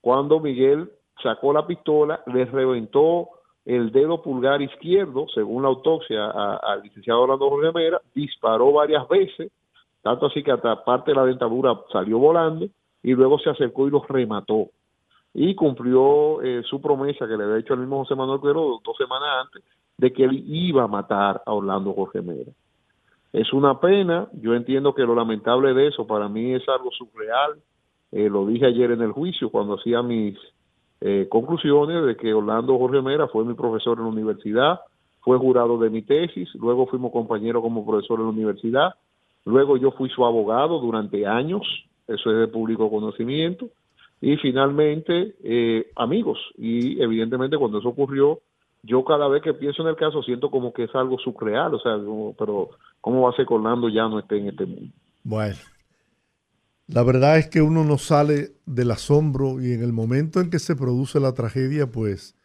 cuando 0.00 0.40
Miguel 0.40 0.90
sacó 1.22 1.52
la 1.52 1.66
pistola, 1.66 2.20
le 2.26 2.44
reventó 2.44 3.28
el 3.64 3.92
dedo 3.92 4.20
pulgar 4.20 4.60
izquierdo, 4.60 5.26
según 5.32 5.62
la 5.62 5.68
autopsia 5.68 6.30
al 6.30 6.82
licenciado 6.82 7.22
Orlando 7.22 7.48
Jorge 7.48 7.72
Mera, 7.72 8.00
disparó 8.14 8.72
varias 8.72 9.08
veces, 9.08 9.52
tanto 10.02 10.26
así 10.26 10.42
que 10.42 10.50
hasta 10.50 10.84
parte 10.84 11.12
de 11.12 11.16
la 11.16 11.24
dentadura 11.24 11.80
salió 11.92 12.18
volando 12.18 12.66
y 13.02 13.12
luego 13.12 13.38
se 13.38 13.50
acercó 13.50 13.86
y 13.86 13.90
los 13.90 14.06
remató. 14.08 14.68
Y 15.34 15.54
cumplió 15.54 16.42
eh, 16.42 16.62
su 16.68 16.80
promesa 16.80 17.26
que 17.26 17.36
le 17.36 17.44
había 17.44 17.58
hecho 17.58 17.72
al 17.74 17.80
mismo 17.80 17.98
José 17.98 18.14
Manuel 18.14 18.40
Cuero 18.40 18.80
dos 18.84 18.96
semanas 18.96 19.28
antes 19.46 19.62
de 19.96 20.12
que 20.12 20.24
él 20.24 20.44
iba 20.46 20.84
a 20.84 20.88
matar 20.88 21.42
a 21.46 21.52
Orlando 21.52 21.92
Jorge 21.92 22.20
Mera. 22.22 22.52
Es 23.32 23.52
una 23.52 23.80
pena, 23.80 24.28
yo 24.34 24.54
entiendo 24.54 24.94
que 24.94 25.02
lo 25.02 25.14
lamentable 25.14 25.72
de 25.72 25.88
eso 25.88 26.06
para 26.06 26.28
mí 26.28 26.52
es 26.52 26.68
algo 26.68 26.90
surreal, 26.90 27.62
eh, 28.10 28.28
lo 28.28 28.46
dije 28.46 28.66
ayer 28.66 28.90
en 28.90 29.00
el 29.00 29.12
juicio 29.12 29.48
cuando 29.48 29.74
hacía 29.74 30.02
mis 30.02 30.36
eh, 31.00 31.26
conclusiones 31.30 32.04
de 32.04 32.16
que 32.16 32.34
Orlando 32.34 32.76
Jorge 32.78 33.00
Mera 33.00 33.26
fue 33.28 33.44
mi 33.44 33.54
profesor 33.54 33.96
en 33.96 34.04
la 34.04 34.10
universidad, 34.10 34.80
fue 35.20 35.38
jurado 35.38 35.78
de 35.78 35.88
mi 35.88 36.02
tesis, 36.02 36.48
luego 36.56 36.86
fuimos 36.86 37.10
compañeros 37.10 37.62
como 37.62 37.86
profesor 37.86 38.18
en 38.18 38.26
la 38.26 38.32
universidad, 38.32 38.94
luego 39.46 39.78
yo 39.78 39.92
fui 39.92 40.10
su 40.10 40.26
abogado 40.26 40.78
durante 40.78 41.26
años, 41.26 41.62
eso 42.06 42.30
es 42.30 42.38
de 42.38 42.48
público 42.48 42.90
conocimiento, 42.90 43.68
y 44.22 44.36
finalmente 44.36 45.34
eh, 45.42 45.90
amigos. 45.96 46.38
Y 46.56 47.02
evidentemente 47.02 47.58
cuando 47.58 47.80
eso 47.80 47.88
ocurrió, 47.88 48.40
yo 48.84 49.04
cada 49.04 49.28
vez 49.28 49.42
que 49.42 49.52
pienso 49.52 49.82
en 49.82 49.88
el 49.88 49.96
caso 49.96 50.22
siento 50.22 50.50
como 50.50 50.72
que 50.72 50.84
es 50.84 50.94
algo 50.94 51.18
surreal, 51.18 51.74
o 51.74 51.80
sea, 51.80 51.92
como- 51.98 52.34
pero 52.38 52.70
¿cómo 53.00 53.22
va 53.22 53.30
a 53.30 53.36
ser 53.36 53.46
que 53.46 53.54
Orlando 53.54 53.88
ya 53.88 54.08
no 54.08 54.18
esté 54.20 54.38
en 54.38 54.48
este 54.48 54.64
mundo? 54.64 54.92
Bueno, 55.24 55.56
la 56.86 57.02
verdad 57.02 57.38
es 57.38 57.48
que 57.48 57.62
uno 57.62 57.84
no 57.84 57.98
sale 57.98 58.52
del 58.66 58.90
asombro 58.90 59.60
y 59.60 59.72
en 59.72 59.82
el 59.82 59.92
momento 59.92 60.40
en 60.40 60.50
que 60.50 60.58
se 60.58 60.76
produce 60.76 61.20
la 61.20 61.32
tragedia, 61.32 61.90
pues 61.90 62.36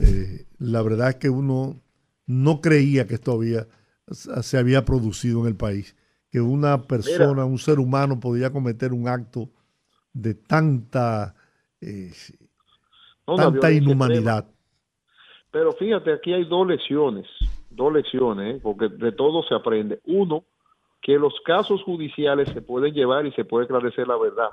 eh, 0.00 0.46
la 0.58 0.82
verdad 0.82 1.10
es 1.10 1.16
que 1.16 1.30
uno 1.30 1.80
no 2.26 2.60
creía 2.60 3.06
que 3.06 3.14
esto 3.14 3.32
había, 3.32 3.66
se 4.10 4.58
había 4.58 4.84
producido 4.84 5.40
en 5.42 5.46
el 5.48 5.56
país, 5.56 5.96
que 6.30 6.40
una 6.40 6.82
persona, 6.82 7.44
un 7.44 7.58
ser 7.58 7.78
humano 7.78 8.20
podía 8.20 8.50
cometer 8.50 8.92
un 8.92 9.08
acto 9.08 9.50
de 10.12 10.34
tanta, 10.34 11.34
eh, 11.80 12.10
No, 13.26 13.36
tanta 13.36 13.72
inhumanidad. 13.72 14.46
Pero 15.50 15.72
fíjate, 15.72 16.12
aquí 16.12 16.32
hay 16.32 16.44
dos 16.44 16.66
lecciones, 16.66 17.26
dos 17.70 17.92
lecciones, 17.92 18.56
¿eh? 18.56 18.60
porque 18.62 18.88
de 18.88 19.12
todo 19.12 19.42
se 19.42 19.54
aprende. 19.54 20.00
Uno, 20.04 20.44
que 21.02 21.18
los 21.18 21.34
casos 21.44 21.82
judiciales 21.82 22.48
se 22.50 22.62
pueden 22.62 22.94
llevar 22.94 23.26
y 23.26 23.32
se 23.32 23.44
puede 23.44 23.64
esclarecer 23.64 24.06
la 24.06 24.16
verdad. 24.16 24.50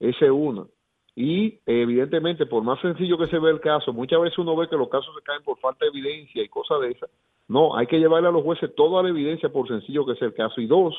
Ese 0.00 0.26
es 0.26 0.30
uno. 0.32 0.68
Y 1.14 1.60
evidentemente, 1.66 2.46
por 2.46 2.62
más 2.62 2.80
sencillo 2.80 3.18
que 3.18 3.26
se 3.26 3.38
ve 3.38 3.50
el 3.50 3.60
caso, 3.60 3.92
muchas 3.92 4.20
veces 4.20 4.38
uno 4.38 4.56
ve 4.56 4.68
que 4.68 4.76
los 4.76 4.88
casos 4.88 5.14
se 5.14 5.22
caen 5.22 5.42
por 5.42 5.58
falta 5.58 5.84
de 5.84 5.90
evidencia 5.90 6.42
y 6.42 6.48
cosas 6.48 6.80
de 6.80 6.92
esas. 6.92 7.10
No, 7.48 7.76
hay 7.76 7.86
que 7.86 7.98
llevarle 7.98 8.28
a 8.28 8.32
los 8.32 8.42
jueces 8.42 8.74
toda 8.74 9.02
la 9.02 9.10
evidencia 9.10 9.50
por 9.50 9.68
sencillo 9.68 10.06
que 10.06 10.14
sea 10.14 10.28
el 10.28 10.34
caso. 10.34 10.60
Y 10.60 10.66
dos, 10.66 10.94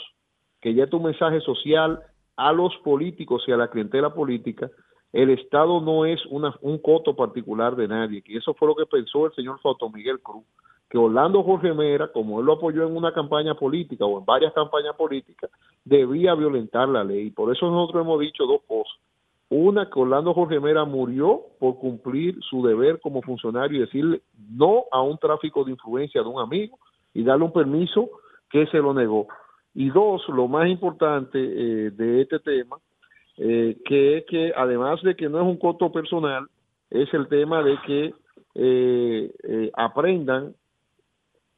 que 0.62 0.74
ya 0.76 0.86
tu 0.88 1.00
mensaje 1.00 1.42
social 1.42 2.00
a 2.36 2.52
los 2.52 2.76
políticos 2.78 3.44
y 3.48 3.52
a 3.52 3.58
la 3.58 3.70
clientela 3.70 4.14
política, 4.14 4.70
el 5.12 5.30
Estado 5.30 5.80
no 5.80 6.06
es 6.06 6.26
una, 6.28 6.56
un 6.62 6.80
coto 6.80 7.16
particular 7.16 7.76
de 7.76 7.88
nadie, 7.88 8.22
que 8.22 8.38
eso 8.38 8.54
fue 8.56 8.68
lo 8.68 8.76
que 8.76 8.88
pensó 8.88 9.28
el 9.28 9.34
señor 9.34 9.60
Fausto 9.62 9.90
Miguel 9.90 10.20
Cruz, 10.20 10.44
que 10.90 10.98
Orlando 10.98 11.44
Jorge 11.44 11.74
Mera, 11.74 12.12
como 12.12 12.40
él 12.40 12.46
lo 12.46 12.54
apoyó 12.54 12.86
en 12.88 12.96
una 12.96 13.14
campaña 13.14 13.56
política 13.56 14.06
o 14.06 14.20
en 14.20 14.26
varias 14.26 14.54
campañas 14.54 14.96
políticas, 14.96 15.50
debía 15.86 16.36
violentar 16.36 16.88
la 16.88 17.04
ley. 17.04 17.30
Por 17.32 17.52
eso 17.52 17.70
nosotros 17.70 18.04
hemos 18.04 18.20
dicho 18.20 18.46
dos 18.46 18.62
cosas. 18.68 18.94
Una, 19.50 19.88
que 19.88 20.00
Orlando 20.00 20.34
Jorge 20.34 20.60
Mera 20.60 20.84
murió 20.84 21.42
por 21.60 21.78
cumplir 21.78 22.40
su 22.42 22.66
deber 22.66 23.00
como 23.00 23.22
funcionario 23.22 23.78
y 23.78 23.82
decirle 23.82 24.22
no 24.50 24.86
a 24.92 25.02
un 25.02 25.18
tráfico 25.20 25.64
de 25.64 25.72
influencia 25.72 26.22
de 26.24 26.28
un 26.28 26.42
amigo 26.42 26.78
y 27.14 27.24
darle 27.24 27.46
un 27.46 27.54
permiso 27.54 28.10
que 28.50 28.66
se 28.68 28.78
lo 28.78 28.94
negó. 28.94 29.28
Y 29.76 29.90
dos, 29.90 30.28
lo 30.30 30.48
más 30.48 30.68
importante 30.70 31.40
eh, 31.40 31.92
de 31.92 32.22
este 32.22 32.40
tema, 32.40 32.78
eh, 33.38 33.78
que 33.86 34.18
es 34.18 34.26
que 34.26 34.54
además 34.56 35.02
de 35.02 35.16
que 35.16 35.28
no 35.30 35.40
es 35.40 35.46
un 35.48 35.58
costo 35.58 35.92
personal, 35.92 36.48
es 36.90 37.12
el 37.14 37.28
tema 37.28 37.64
de 37.64 37.78
que 37.86 38.14
eh, 38.56 39.72
aprendan 39.74 40.54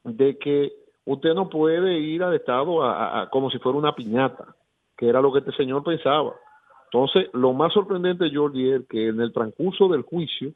de 0.04 0.38
que 0.38 0.72
usted 1.04 1.34
no 1.34 1.50
puede 1.50 1.98
ir 1.98 2.22
al 2.22 2.34
Estado 2.34 2.82
a- 2.82 3.28
como 3.30 3.50
si 3.50 3.58
fuera 3.58 3.76
una 3.78 3.94
piñata, 3.94 4.54
que 4.96 5.08
era 5.08 5.20
lo 5.20 5.32
que 5.32 5.40
este 5.40 5.52
señor 5.52 5.82
pensaba. 5.84 6.34
Entonces, 6.86 7.28
lo 7.34 7.52
más 7.52 7.72
sorprendente, 7.74 8.30
Jordi, 8.32 8.70
es 8.70 8.86
que 8.88 9.08
en 9.08 9.20
el 9.20 9.32
transcurso 9.32 9.88
del 9.88 10.02
juicio, 10.02 10.52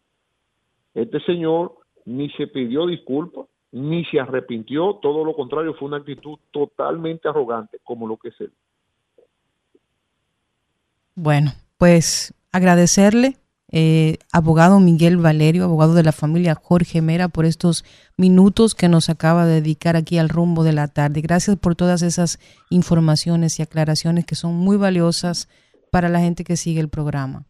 este 0.95 1.21
señor 1.21 1.75
ni 2.07 2.31
se 2.31 2.47
pidió 2.47 2.87
disculpas, 2.87 3.47
ni 3.73 4.05
se 4.07 4.19
arrepintió, 4.19 4.99
todo 5.01 5.25
lo 5.25 5.35
contrario, 5.35 5.75
fue 5.75 5.89
una 5.89 5.99
actitud 5.99 6.39
totalmente 6.51 7.29
arrogante, 7.29 7.79
como 7.85 8.07
lo 8.07 8.17
que 8.17 8.29
es 8.29 8.41
él. 8.41 8.53
Bueno, 11.15 11.53
pues 11.79 12.35
agradecerle, 12.53 13.37
eh, 13.73 14.19
abogado 14.33 14.81
Miguel 14.81 15.17
Valerio, 15.17 15.65
abogado 15.65 15.95
de 15.95 16.03
la 16.03 16.13
familia 16.13 16.55
Jorge 16.55 17.03
Mera, 17.03 17.29
por 17.29 17.45
estos 17.45 17.85
minutos 18.17 18.75
que 18.75 18.89
nos 18.89 19.09
acaba 19.09 19.47
de 19.47 19.61
dedicar 19.61 19.97
aquí 19.97 20.19
al 20.19 20.29
rumbo 20.29 20.65
de 20.65 20.73
la 20.73 20.89
tarde. 20.89 21.21
Gracias 21.21 21.57
por 21.57 21.77
todas 21.77 22.03
esas 22.03 22.39
informaciones 22.71 23.59
y 23.59 23.63
aclaraciones 23.63 24.25
que 24.25 24.35
son 24.35 24.55
muy 24.55 24.77
valiosas 24.77 25.49
para 25.93 26.09
la 26.09 26.21
gente 26.21 26.43
que 26.43 26.57
sigue 26.57 26.81
el 26.81 26.89
programa. 26.89 27.50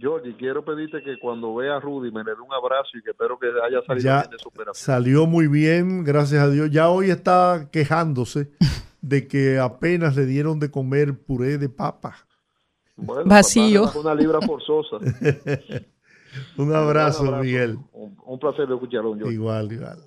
Jordi, 0.00 0.34
quiero 0.34 0.64
pedirte 0.64 1.02
que 1.02 1.18
cuando 1.18 1.54
vea 1.54 1.76
a 1.76 1.80
Rudy 1.80 2.10
me 2.12 2.22
le 2.22 2.32
dé 2.34 2.40
un 2.40 2.52
abrazo 2.52 2.90
y 2.98 3.02
que 3.02 3.10
espero 3.10 3.38
que 3.38 3.46
haya 3.48 3.82
salido 3.86 4.04
Ya 4.04 4.20
bien 4.20 4.30
de 4.30 4.38
su 4.38 4.48
operación. 4.48 4.74
salió 4.74 5.26
muy 5.26 5.48
bien, 5.48 6.04
gracias 6.04 6.42
a 6.42 6.48
Dios. 6.50 6.70
Ya 6.70 6.88
hoy 6.90 7.10
está 7.10 7.68
quejándose 7.72 8.50
de 9.00 9.26
que 9.26 9.58
apenas 9.58 10.14
le 10.16 10.26
dieron 10.26 10.60
de 10.60 10.70
comer 10.70 11.18
puré 11.18 11.58
de 11.58 11.68
papa. 11.68 12.14
Bueno, 12.96 13.24
Vacío. 13.24 13.86
papá, 13.86 13.98
Una 13.98 14.14
libra 14.14 14.40
forzosa. 14.42 14.98
Un 16.56 16.72
abrazo, 16.74 17.22
Un 17.22 17.28
abrazo. 17.28 17.42
Miguel. 17.42 17.78
Un, 17.92 18.16
un 18.24 18.38
placer 18.38 18.68
de 18.68 18.74
escucharlo, 18.74 19.10
Jordi. 19.18 19.34
Igual, 19.34 19.72
igual. 19.72 19.98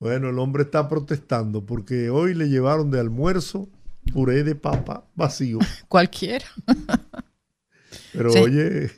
Bueno, 0.00 0.28
el 0.30 0.38
hombre 0.38 0.62
está 0.62 0.88
protestando 0.88 1.64
porque 1.66 2.08
hoy 2.10 2.34
le 2.34 2.48
llevaron 2.48 2.90
de 2.90 3.00
almuerzo 3.00 3.68
puré 4.12 4.42
de 4.44 4.54
papa 4.54 5.04
vacío. 5.14 5.58
Cualquiera. 5.88 6.46
Pero 8.14 8.30
Sí. 8.30 8.38
oye, 8.38 8.90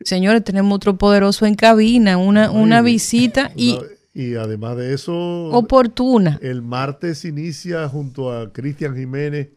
Señores, 0.00 0.44
tenemos 0.44 0.76
otro 0.76 0.96
poderoso 0.96 1.44
en 1.46 1.54
cabina, 1.54 2.16
una, 2.18 2.50
una 2.50 2.82
visita 2.82 3.50
y 3.56 3.72
una- 3.72 3.82
y 4.14 4.34
además 4.34 4.76
de 4.76 4.94
eso, 4.94 5.12
oportuna. 5.50 6.38
el 6.42 6.62
martes 6.62 7.24
inicia 7.24 7.88
junto 7.88 8.32
a 8.32 8.52
Cristian 8.52 8.96
Jiménez 8.96 9.48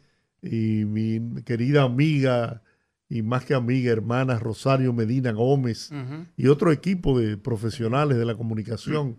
y 0.42 0.86
mi 0.86 1.42
querida 1.44 1.84
amiga 1.84 2.62
y 3.10 3.22
más 3.22 3.46
que 3.46 3.54
amiga, 3.54 3.92
hermana 3.92 4.40
Rosario 4.40 4.94
Medina 4.94 5.32
Gómez 5.32 5.90
y 6.38 6.48
otro 6.48 6.72
equipo 6.72 7.20
de 7.20 7.38
profesionales 7.38 8.18
de 8.18 8.26
la 8.26 8.36
comunicación 8.36 9.18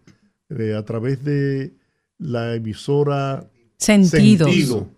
eh, 0.51 0.75
a 0.77 0.85
través 0.85 1.25
de 1.25 1.73
la 2.19 2.55
emisora 2.55 3.49
Sentidos. 3.79 4.49
Sentido 4.51 4.89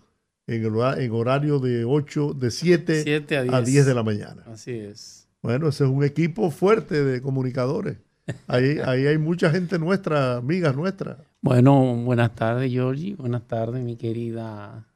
en, 0.46 0.64
el 0.64 0.74
hora- 0.76 1.02
en 1.02 1.10
horario 1.12 1.58
de 1.58 1.84
8, 1.84 2.34
de 2.34 2.50
7, 2.50 3.02
Siete 3.02 3.36
a 3.36 3.40
a 3.40 3.44
10. 3.62 3.64
10 3.66 3.86
de 3.86 3.94
la 3.94 4.02
mañana. 4.02 4.42
Así 4.52 4.72
es. 4.72 5.26
Bueno, 5.42 5.68
ese 5.68 5.84
es 5.84 5.90
un 5.90 6.04
equipo 6.04 6.50
fuerte 6.50 7.02
de 7.04 7.20
comunicadores. 7.20 7.98
Ahí, 8.46 8.78
ahí 8.84 9.06
hay 9.06 9.18
mucha 9.18 9.50
gente 9.50 9.78
nuestra, 9.78 10.36
amigas 10.36 10.74
nuestras. 10.74 11.18
Bueno, 11.42 11.94
buenas 11.96 12.34
tardes, 12.34 12.70
Georgie. 12.72 13.14
Buenas 13.16 13.42
tardes, 13.46 13.82
mi 13.82 13.96
querida 13.96 14.86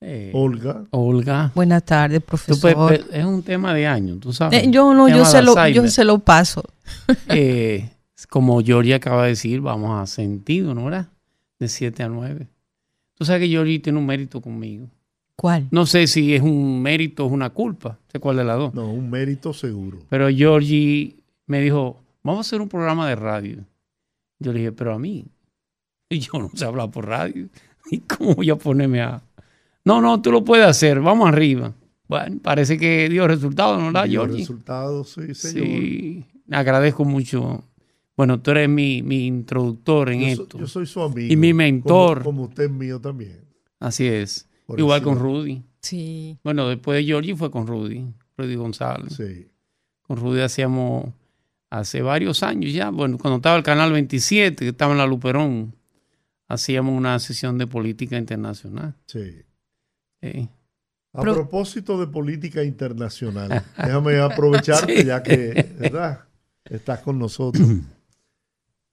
eh, 0.00 0.30
Olga. 0.34 0.84
Olga. 0.90 1.52
Buenas 1.54 1.84
tardes, 1.84 2.20
Tú 2.20 2.26
profesor. 2.26 2.94
es 3.12 3.24
un 3.24 3.42
tema 3.42 3.74
de 3.74 3.86
años, 3.86 4.18
tú 4.20 4.32
sabes. 4.32 4.62
Eh, 4.62 4.70
yo 4.70 4.94
no, 4.94 5.08
yo 5.08 5.26
se, 5.26 5.42
lo, 5.42 5.68
yo 5.68 5.86
se 5.88 6.04
lo 6.04 6.18
paso. 6.20 6.62
Eh, 7.28 7.90
como 8.30 8.60
Georgie 8.62 8.94
acaba 8.94 9.24
de 9.24 9.30
decir, 9.30 9.60
vamos 9.60 10.00
a 10.00 10.06
sentido, 10.06 10.74
¿no 10.74 10.84
verdad? 10.86 11.08
De 11.58 11.68
7 11.68 12.02
a 12.02 12.08
9. 12.08 12.48
Tú 13.20 13.26
sabes 13.26 13.42
que 13.42 13.48
Georgie 13.48 13.80
tiene 13.80 13.98
un 13.98 14.06
mérito 14.06 14.40
conmigo. 14.40 14.88
¿Cuál? 15.36 15.68
No 15.70 15.84
sé 15.84 16.06
si 16.06 16.34
es 16.34 16.40
un 16.40 16.80
mérito 16.80 17.24
o 17.24 17.26
es 17.26 17.32
una 17.34 17.50
culpa. 17.50 17.90
No 17.90 18.10
sé 18.12 18.18
cuál 18.18 18.38
de 18.38 18.44
las 18.44 18.56
dos. 18.56 18.72
No, 18.72 18.90
un 18.90 19.10
mérito 19.10 19.52
seguro. 19.52 19.98
Pero 20.08 20.30
Georgie 20.30 21.16
me 21.44 21.60
dijo, 21.60 22.00
vamos 22.22 22.38
a 22.38 22.48
hacer 22.48 22.62
un 22.62 22.70
programa 22.70 23.06
de 23.06 23.16
radio. 23.16 23.58
Yo 24.38 24.54
le 24.54 24.60
dije, 24.60 24.72
pero 24.72 24.94
a 24.94 24.98
mí, 24.98 25.26
yo 26.08 26.38
no 26.38 26.50
sé 26.54 26.64
hablar 26.64 26.90
por 26.90 27.08
radio. 27.08 27.46
¿Y 27.90 27.98
cómo 27.98 28.36
voy 28.36 28.48
a 28.48 28.56
ponerme 28.56 29.02
a...? 29.02 29.22
No, 29.84 30.00
no, 30.00 30.22
tú 30.22 30.32
lo 30.32 30.42
puedes 30.42 30.64
hacer, 30.64 30.98
vamos 31.02 31.28
arriba. 31.28 31.74
Bueno, 32.08 32.38
parece 32.42 32.78
que 32.78 33.06
dio 33.10 33.28
resultado, 33.28 33.76
¿no, 33.76 33.84
verdad, 33.88 34.04
Dio 34.04 34.22
Georgie? 34.22 34.38
resultados, 34.38 35.10
sí, 35.10 35.34
señor. 35.34 35.66
Sí, 35.66 36.24
agradezco 36.50 37.04
mucho. 37.04 37.64
Bueno, 38.20 38.40
tú 38.42 38.50
eres 38.50 38.68
mi, 38.68 39.02
mi 39.02 39.26
introductor 39.26 40.10
en 40.10 40.20
yo, 40.20 40.36
so- 40.36 40.42
esto. 40.42 40.58
yo 40.58 40.66
soy 40.66 40.86
su 40.86 41.00
amigo. 41.02 41.32
Y 41.32 41.36
mi 41.36 41.54
mentor. 41.54 42.18
Como, 42.18 42.24
como 42.24 42.42
usted 42.48 42.64
es 42.64 42.70
mío 42.70 43.00
también. 43.00 43.40
Así 43.78 44.06
es. 44.06 44.46
Por 44.66 44.78
Igual 44.78 44.98
encima. 44.98 45.14
con 45.14 45.22
Rudy. 45.22 45.62
Sí. 45.80 46.38
Bueno, 46.44 46.68
después 46.68 46.98
de 46.98 47.04
Georgie 47.04 47.34
fue 47.34 47.50
con 47.50 47.66
Rudy, 47.66 48.04
Rudy 48.36 48.54
González. 48.56 49.14
Sí. 49.16 49.48
Con 50.02 50.18
Rudy 50.18 50.40
hacíamos 50.42 51.14
hace 51.70 52.02
varios 52.02 52.42
años 52.42 52.72
ya, 52.74 52.90
bueno, 52.90 53.16
cuando 53.16 53.36
estaba 53.36 53.56
el 53.56 53.62
Canal 53.62 53.90
27, 53.92 54.56
que 54.64 54.68
estaba 54.68 54.92
en 54.92 54.98
la 54.98 55.06
Luperón, 55.06 55.74
hacíamos 56.48 56.94
una 56.94 57.18
sesión 57.20 57.56
de 57.56 57.66
política 57.66 58.18
internacional. 58.18 58.94
Sí. 59.06 59.42
Sí. 60.20 60.48
A 61.14 61.22
Pro- 61.22 61.32
propósito 61.34 61.98
de 61.98 62.06
política 62.08 62.62
internacional, 62.64 63.64
déjame 63.78 64.18
aprovecharte 64.20 64.96
Sí. 65.00 65.06
ya 65.06 65.22
que, 65.22 65.74
¿verdad? 65.78 66.24
Estás 66.66 67.00
con 67.00 67.18
nosotros. 67.18 67.66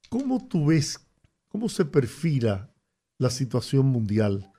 ¿Cómo 0.10 0.46
tú 0.48 0.68
ves, 0.68 1.00
cómo 1.50 1.70
se 1.70 1.86
perfila 1.86 2.70
la 3.18 3.30
situación 3.30 3.88
mundial? 3.88 4.52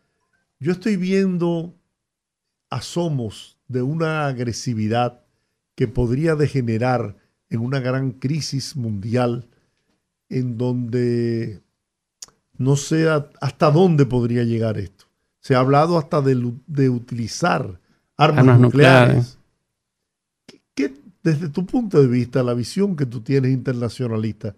Yo 0.61 0.73
estoy 0.73 0.97
viendo 0.97 1.75
asomos 2.71 3.59
de 3.69 3.83
una 3.83 4.27
agresividad 4.27 5.25
que 5.75 5.89
podría 5.89 6.35
degenerar 6.35 7.17
en 7.51 7.61
una 7.61 7.81
gran 7.81 8.11
crisis 8.13 8.77
mundial 8.77 9.49
en 10.29 10.59
donde 10.59 11.63
no 12.57 12.77
sé 12.77 13.09
hasta 13.41 13.71
dónde 13.71 14.05
podría 14.05 14.45
llegar 14.45 14.77
esto. 14.79 15.07
Se 15.41 15.55
ha 15.55 15.61
hablado 15.61 15.97
hasta 15.97 16.21
de, 16.21 16.89
utilizar 16.91 17.81
armas, 18.17 18.39
Armas 18.41 18.61
nucleares. 18.61 19.09
nucleares. 19.17 19.39
¿Qué, 20.47 20.61
qué- 20.75 20.95
desde 21.23 21.49
tu 21.49 21.65
punto 21.65 22.01
de 22.03 22.09
vista, 22.09 22.43
la 22.43 22.55
visión 22.55 22.97
que 22.97 23.07
tú 23.07 23.21
tienes 23.21 23.53
internacionalista, 23.53 24.55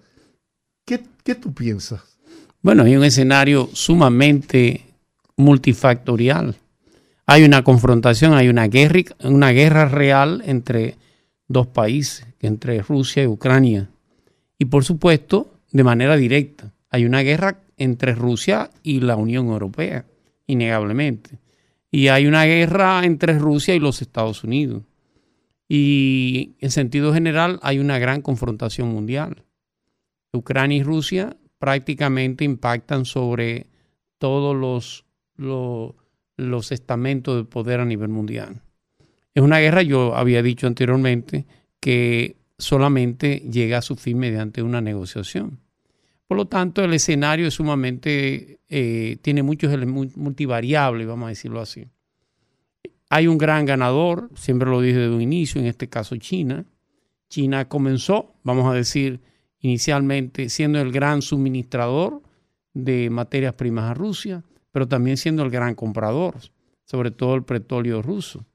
¿qué, 0.91 1.05
qué 1.23 1.37
tú 1.37 1.55
piensas? 1.55 2.19
Bueno, 2.63 2.83
hay 2.83 2.97
un 2.97 3.05
escenario 3.05 3.71
sumamente 3.73 4.87
multifactorial. 5.37 6.57
Hay 7.27 7.45
una 7.45 7.63
confrontación, 7.63 8.35
hay 8.35 8.49
una 8.49 8.67
guerra, 8.67 9.03
una 9.23 9.51
guerra 9.51 9.85
real 9.85 10.43
entre 10.45 10.97
dos 11.47 11.69
países, 11.69 12.27
entre 12.41 12.83
Rusia 12.83 13.23
y 13.23 13.29
Ucrania. 13.29 13.89
Y 14.59 14.65
por 14.65 14.85
supuesto, 14.85 15.61
de 15.71 15.85
manera 15.85 16.17
directa, 16.17 16.73
hay 16.91 17.05
una 17.05 17.21
guerra 17.21 17.61
entre 17.77 18.17
Rusia 18.17 18.71
y 18.83 19.01
la 19.01 19.15
Unión 19.15 19.47
Europea, 19.47 20.07
innegablemente. 20.49 21.39
Y 21.93 22.09
hay 22.09 22.27
una 22.27 22.45
guerra 22.47 23.05
entre 23.05 23.39
Rusia 23.39 23.77
y 23.77 23.79
los 23.79 24.03
Estados 24.03 24.43
Unidos. 24.43 24.83
Y 25.69 26.57
en 26.59 26.73
sentido 26.73 27.15
general 27.15 27.61
hay 27.63 27.79
una 27.79 28.01
gran 28.01 28.23
confrontación 28.23 28.89
mundial. 28.89 29.45
Ucrania 30.33 30.79
y 30.79 30.83
Rusia 30.83 31.37
prácticamente 31.59 32.45
impactan 32.45 33.05
sobre 33.05 33.67
todos 34.19 34.57
los, 34.57 35.05
los, 35.37 36.73
estamentos 36.73 37.37
de 37.37 37.45
poder 37.45 37.81
a 37.81 37.85
nivel 37.85 38.09
mundial. 38.09 38.63
Es 39.35 39.43
una 39.43 39.59
guerra, 39.59 39.83
yo 39.83 40.15
había 40.15 40.43
dicho 40.43 40.67
anteriormente, 40.67 41.47
que 41.81 42.37
solamente 42.59 43.43
llega 43.51 43.79
a 43.79 43.83
su 43.83 43.97
fin 43.97 44.19
mediante 44.19 44.63
una 44.63 44.81
negociación. 44.81 45.61
Por 46.27 46.37
lo 46.37 46.47
tanto, 46.47 46.85
el 46.85 46.95
escenario 46.95 47.49
es 47.49 47.55
sumamente, 47.55 48.61
eh, 48.69 49.19
tiene 49.23 49.43
muchos 49.43 49.73
elementos 49.73 50.17
multivariables, 50.17 51.07
vamos 51.07 51.27
a 51.27 51.31
decirlo 51.31 51.61
así. 51.61 51.87
Hay 53.09 53.27
un 53.27 53.39
gran 53.39 53.67
ganador, 53.67 54.31
siempre 54.35 54.71
lo 54.71 54.81
dije 54.81 54.99
desde 54.99 55.15
un 55.15 55.23
inicio, 55.23 55.61
en 55.61 55.67
este 55.67 55.89
caso 55.89 56.17
China. 56.17 56.65
China 57.29 57.69
comenzó, 57.69 58.35
vamos 58.45 58.71
a 58.71 58.75
decir, 58.75 59.21
inicialmente 59.61 60.49
siendo 60.49 60.81
el 60.81 60.93
gran 60.93 61.23
suministrador 61.23 62.23
de 62.75 63.11
materias 63.11 63.55
primas 63.55 63.91
a 63.91 63.95
Rusia, 63.95 64.45
pero 64.73 64.89
también 64.89 65.17
siendo 65.17 65.43
el 65.43 65.51
gran 65.51 65.75
comprador, 65.75 66.37
sobre 66.85 67.11
todo 67.11 67.35
el 67.35 67.45
petróleo 67.45 68.03
ruso. 68.03 68.47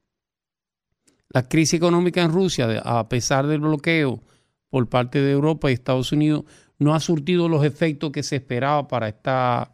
La 1.30 1.48
crisis 1.48 1.74
económica 1.74 2.22
en 2.22 2.32
Rusia, 2.32 2.80
a 2.84 3.08
pesar 3.08 3.46
del 3.46 3.60
bloqueo 3.60 4.22
por 4.70 4.88
parte 4.88 5.20
de 5.20 5.32
Europa 5.32 5.70
y 5.70 5.74
Estados 5.74 6.12
Unidos, 6.12 6.44
no 6.78 6.94
ha 6.94 7.00
surtido 7.00 7.48
los 7.48 7.64
efectos 7.64 8.12
que 8.12 8.22
se 8.22 8.36
esperaba 8.36 8.86
para 8.88 9.08
esta, 9.08 9.72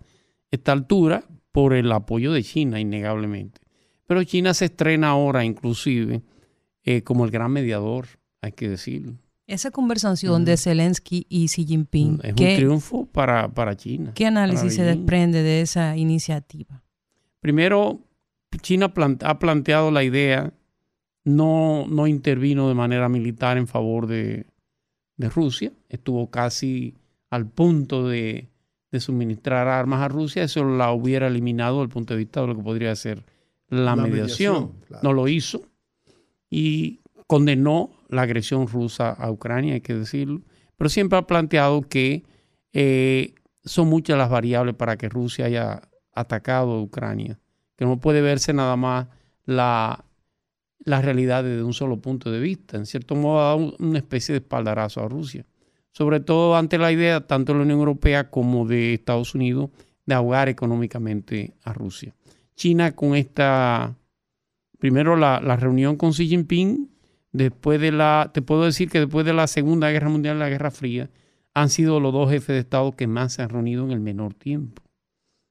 esta 0.51 0.73
altura 0.73 1.25
por 1.51 1.75
el 1.75 1.91
apoyo 1.93 2.33
de 2.33 2.43
China, 2.43 2.81
innegablemente. 2.81 3.61
Pero 4.07 4.25
China 4.25 4.55
se 4.55 4.67
estrena 4.67 5.11
ahora, 5.11 5.45
inclusive, 5.45 6.23
eh, 6.85 7.03
como 7.03 7.25
el 7.25 7.31
gran 7.31 7.53
mediador, 7.53 8.07
hay 8.41 8.53
que 8.53 8.69
decirlo. 8.69 9.22
Esa 9.53 9.71
conversación 9.71 10.45
de 10.45 10.57
Zelensky 10.57 11.27
y 11.29 11.47
Xi 11.49 11.67
Jinping, 11.67 12.21
Es 12.23 12.31
un 12.31 12.37
¿qué, 12.37 12.57
triunfo 12.57 13.07
para, 13.07 13.49
para 13.53 13.77
China. 13.77 14.13
qué 14.15 14.25
análisis 14.27 14.75
se 14.75 14.83
desprende 14.83 15.43
de 15.43 15.61
esa 15.61 15.95
iniciativa? 15.97 16.83
Primero, 17.41 18.01
China 18.63 18.93
ha 19.25 19.39
planteado 19.39 19.91
la 19.91 20.05
idea, 20.05 20.53
no, 21.25 21.87
no 21.87 22.07
intervino 22.07 22.69
de 22.69 22.75
manera 22.75 23.09
militar 23.09 23.59
en 23.59 23.67
favor 23.67 24.07
de, 24.07 24.47
de 25.19 25.29
Rusia, 25.29 25.71
estuvo 25.89 26.31
casi 26.31 26.95
al 27.31 27.47
punto 27.47 28.09
de, 28.09 28.49
de 28.91 29.01
suministrar 29.01 29.69
armas 29.69 30.01
a 30.01 30.09
Rusia, 30.09 30.45
eso 30.45 30.65
la 30.65 30.93
hubiera 30.93 31.27
eliminado 31.27 31.77
desde 31.77 31.85
el 31.85 31.89
punto 31.91 32.15
de 32.15 32.19
vista 32.19 32.41
de 32.41 32.47
lo 32.47 32.57
que 32.57 32.63
podría 32.63 32.97
ser 32.97 33.23
la, 33.69 33.81
La 33.85 33.97
mediación. 33.97 34.55
mediación, 34.55 34.73
claro. 34.89 35.03
No 35.03 35.13
lo 35.13 35.29
hizo 35.29 35.63
y 36.51 37.01
condenó 37.27 37.91
la 38.13 38.23
agresión 38.23 38.69
rusa 38.69 39.11
a 39.11 39.31
Ucrania, 39.31 39.75
hay 39.75 39.81
que 39.81 39.95
decirlo, 39.95 40.43
pero 40.77 40.91
siempre 40.91 41.19
ha 41.19 41.27
planteado 41.27 41.81
que 41.83 42.25
eh, 42.75 43.35
son 43.65 43.89
muchas 43.89 44.19
las 44.19 44.29
variables 44.29 44.75
para 44.75 44.97
que 44.99 45.09
Rusia 45.09 45.47
haya 45.47 45.81
atacado 46.15 46.73
a 46.73 46.83
Ucrania, 46.83 47.41
que 47.75 47.87
no 47.87 47.99
puede 48.01 48.21
verse 48.21 48.53
nada 48.53 48.77
más 48.77 49.09
la, 49.47 50.05
la 50.85 51.01
realidad 51.01 51.43
desde 51.43 51.63
un 51.63 51.73
solo 51.73 52.01
punto 52.03 52.31
de 52.31 52.39
vista. 52.39 52.77
En 52.77 52.85
cierto 52.85 53.15
modo, 53.15 53.41
ha 53.41 53.45
dado 53.45 53.57
un- 53.57 53.75
una 53.79 53.99
especie 53.99 54.35
de 54.35 54.41
espaldarazo 54.41 55.01
a 55.03 55.09
Rusia, 55.09 55.47
sobre 55.91 56.21
todo 56.21 56.55
ante 56.55 56.77
la 56.77 56.93
idea 56.93 57.27
tanto 57.27 57.53
de 57.53 57.59
la 57.61 57.65
Unión 57.65 57.79
Europea 57.79 58.29
como 58.31 58.67
de 58.67 58.93
Estados 58.93 59.35
Unidos 59.35 59.71
de 60.05 60.15
ahogar 60.15 60.51
económicamente 60.51 61.55
a 61.65 61.73
Rusia. 61.73 62.15
China 62.57 62.93
con 62.95 63.15
esta, 63.15 63.97
primero 64.79 65.17
la 65.17 65.57
reunión 65.57 65.97
con 65.97 66.11
Xi 66.13 66.29
Jinping, 66.29 66.92
después 67.33 67.81
de 67.81 67.93
la, 67.93 68.31
te 68.33 68.43
puedo 68.43 68.65
decir 68.65 68.89
que 68.89 69.01
después 69.01 69.27
de 69.27 69.33
la 69.33 69.47
Segunda 69.47 69.91
Guerra 69.91 70.09
Mundial, 70.09 70.39
la 70.39 70.49
Guerra 70.49 70.71
Fría, 70.71 71.11
han 71.55 71.69
sido 71.69 72.01
los 72.01 72.13
dos 72.13 72.31
jefes 72.31 72.55
de 72.55 72.59
Estado 72.59 72.93
que 72.93 73.07
más 73.07 73.35
se 73.35 73.43
han 73.43 73.49
reunido 73.49 73.85
en 73.85 73.91
el 73.91 74.01
menor 74.01 74.35
tiempo. 74.35 74.83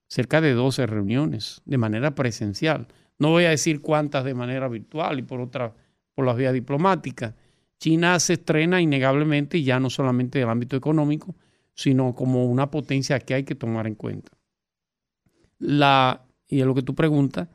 Cerca 0.07 0.41
de 0.41 0.53
12 0.53 0.87
reuniones 0.87 1.61
de 1.65 1.77
manera 1.77 2.15
presencial. 2.15 2.87
No 3.17 3.29
voy 3.29 3.45
a 3.45 3.49
decir 3.49 3.81
cuántas 3.81 4.25
de 4.25 4.33
manera 4.33 4.67
virtual 4.67 5.19
y 5.19 5.21
por 5.21 5.41
otra, 5.41 5.73
por 6.15 6.25
las 6.25 6.35
vías 6.35 6.53
diplomáticas. 6.53 7.35
China 7.79 8.19
se 8.19 8.33
estrena 8.33 8.81
innegablemente 8.81 9.61
ya 9.63 9.79
no 9.79 9.89
solamente 9.89 10.39
del 10.39 10.49
ámbito 10.49 10.75
económico, 10.75 11.35
sino 11.73 12.13
como 12.13 12.45
una 12.45 12.69
potencia 12.69 13.19
que 13.19 13.33
hay 13.33 13.43
que 13.43 13.55
tomar 13.55 13.87
en 13.87 13.95
cuenta. 13.95 14.31
La, 15.59 16.25
y 16.47 16.61
a 16.61 16.65
lo 16.65 16.75
que 16.75 16.81
tú 16.81 16.93
preguntas, 16.93 17.47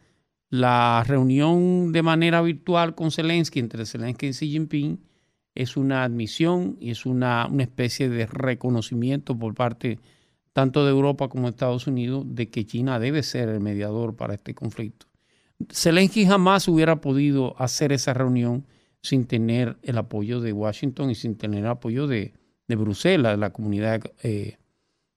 la 0.51 1.05
reunión 1.07 1.92
de 1.92 2.03
manera 2.03 2.40
virtual 2.42 2.94
con 2.94 3.11
Zelensky, 3.11 3.59
entre 3.59 3.86
Zelensky 3.86 4.26
y 4.26 4.30
Xi 4.30 4.51
Jinping, 4.51 5.01
es 5.55 5.76
una 5.76 6.05
admisión 6.05 6.76
y 6.80 6.90
es 6.90 7.07
una, 7.07 7.47
una 7.51 7.62
especie 7.62 8.09
de 8.09 8.26
reconocimiento 8.26 9.36
por 9.38 9.55
parte 9.55 9.99
tanto 10.53 10.84
de 10.84 10.90
Europa 10.90 11.28
como 11.28 11.44
de 11.44 11.51
Estados 11.51 11.86
Unidos 11.86 12.24
de 12.28 12.49
que 12.49 12.64
China 12.64 12.99
debe 12.99 13.22
ser 13.22 13.49
el 13.49 13.61
mediador 13.61 14.16
para 14.16 14.34
este 14.34 14.55
conflicto. 14.55 15.07
Zelensky 15.70 16.26
jamás 16.26 16.68
hubiera 16.68 17.01
podido 17.01 17.55
hacer 17.61 17.92
esa 17.92 18.14
reunión 18.14 18.66
sin 19.03 19.26
tener 19.26 19.76
el 19.82 19.99
apoyo 19.99 20.40
de 20.40 20.53
Washington 20.53 21.11
y 21.11 21.14
sin 21.14 21.36
tener 21.36 21.61
el 21.61 21.70
apoyo 21.70 22.07
de, 22.07 22.34
de 22.68 22.76
Bruselas, 22.76 23.32
de 23.32 23.38
la 23.38 23.51
comunidad 23.51 24.03
eh, 24.22 24.59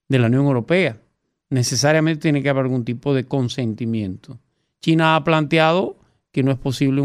de 0.07 0.19
la 0.19 0.27
Unión 0.27 0.45
Europea. 0.45 1.01
Necesariamente 1.49 2.21
tiene 2.21 2.43
que 2.43 2.49
haber 2.49 2.63
algún 2.63 2.85
tipo 2.85 3.13
de 3.13 3.25
consentimiento. 3.25 4.39
China 4.81 5.15
ha 5.15 5.23
planteado 5.23 5.97
que 6.31 6.43
no 6.43 6.51
es 6.51 6.57
posible 6.57 7.03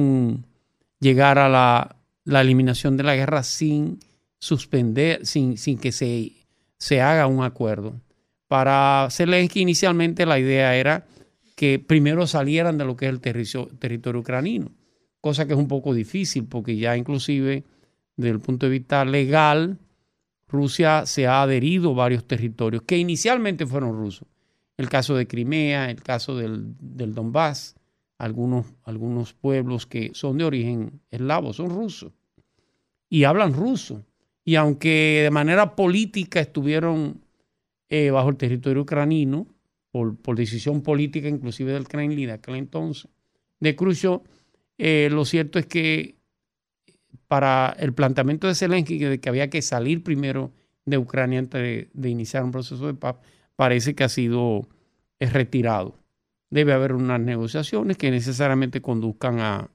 llegar 1.00 1.38
a 1.38 1.48
la, 1.48 1.96
eliminación 2.40 2.96
de 2.96 3.02
la 3.02 3.16
guerra 3.16 3.42
sin 3.42 3.98
suspender, 4.38 5.26
sin, 5.26 5.56
que 5.78 5.92
se, 5.92 6.32
se 6.78 7.00
haga 7.00 7.26
un 7.26 7.42
acuerdo. 7.42 8.00
Para 8.48 9.08
Zelensky 9.10 9.60
inicialmente 9.60 10.26
la 10.26 10.38
idea 10.38 10.76
era 10.76 11.06
que 11.56 11.78
primero 11.78 12.26
salieran 12.26 12.78
de 12.78 12.84
lo 12.84 12.96
que 12.96 13.06
es 13.06 13.10
el 13.10 13.20
territorio, 13.20 13.70
territorio 13.78 14.22
cosa 15.20 15.46
que 15.46 15.54
es 15.54 15.58
un 15.58 15.68
poco 15.68 15.94
difícil 15.94 16.44
porque 16.44 16.76
ya 16.76 16.96
inclusive 16.96 17.64
desde 18.16 18.30
el 18.30 18.40
punto 18.40 18.66
de 18.66 18.72
vista 18.72 19.04
legal, 19.04 19.78
Rusia 20.48 21.06
se 21.06 21.26
ha 21.26 21.42
adherido 21.42 21.90
a 21.92 21.94
varios 21.94 22.26
territorios 22.26 22.82
que 22.82 22.98
inicialmente 22.98 23.66
fueron 23.66 23.96
rusos. 23.96 24.28
El 24.76 24.88
caso 24.88 25.14
de 25.14 25.26
Crimea, 25.26 25.90
el 25.90 26.02
caso 26.02 26.36
del, 26.36 26.74
del 26.78 27.14
Donbass, 27.14 27.76
algunos, 28.18 28.66
algunos 28.84 29.32
pueblos 29.34 29.86
que 29.86 30.10
son 30.14 30.38
de 30.38 30.44
origen 30.44 31.00
eslavo, 31.10 31.52
son 31.52 31.70
rusos 31.70 32.12
y 33.08 33.24
hablan 33.24 33.52
ruso. 33.54 34.04
Y 34.44 34.56
aunque 34.56 35.20
de 35.22 35.30
manera 35.30 35.74
política 35.74 36.40
estuvieron 36.40 37.22
eh, 37.88 38.10
bajo 38.10 38.28
el 38.28 38.36
territorio 38.36 38.82
ucranino, 38.82 39.46
por, 39.90 40.16
por, 40.16 40.36
decisión 40.36 40.82
política 40.82 41.28
inclusive 41.28 41.72
del 41.72 41.86
Kremlin 41.86 42.26
de 42.26 42.32
aquel 42.32 42.56
entonces, 42.56 43.08
de 43.60 43.76
Khrushchev, 43.76 44.20
eh, 44.78 45.08
lo 45.12 45.24
cierto 45.24 45.60
es 45.60 45.66
que 45.66 46.16
para 47.28 47.76
el 47.78 47.92
planteamiento 47.94 48.48
de 48.48 48.56
Zelensky 48.56 48.98
de 48.98 49.20
que 49.20 49.28
había 49.28 49.48
que 49.48 49.62
salir 49.62 50.02
primero 50.02 50.52
de 50.84 50.98
Ucrania 50.98 51.38
antes 51.38 51.62
de, 51.62 51.90
de 51.92 52.08
iniciar 52.08 52.42
un 52.42 52.50
proceso 52.50 52.86
de 52.86 52.94
paz, 52.94 53.16
parece 53.56 53.94
que 53.94 54.04
ha 54.04 54.08
sido 54.08 54.68
es 55.18 55.32
retirado. 55.32 55.96
Debe 56.50 56.72
haber 56.72 56.92
unas 56.92 57.20
negociaciones 57.20 57.96
que 57.96 58.10
necesariamente 58.10 58.80
conduzcan 58.80 59.40
a 59.40 59.70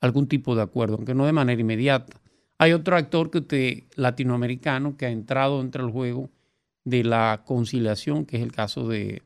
algún 0.00 0.26
tipo 0.28 0.54
de 0.54 0.62
acuerdo, 0.62 0.96
aunque 0.96 1.14
no 1.14 1.26
de 1.26 1.32
manera 1.32 1.60
inmediata. 1.60 2.20
Hay 2.58 2.72
otro 2.72 2.96
actor 2.96 3.30
que 3.30 3.38
usted, 3.38 3.82
latinoamericano 3.96 4.96
que 4.96 5.06
ha 5.06 5.10
entrado 5.10 5.60
entre 5.60 5.82
el 5.82 5.90
juego 5.90 6.30
de 6.84 7.04
la 7.04 7.42
conciliación, 7.44 8.24
que 8.24 8.36
es 8.36 8.42
el 8.42 8.52
caso 8.52 8.88
de, 8.88 9.22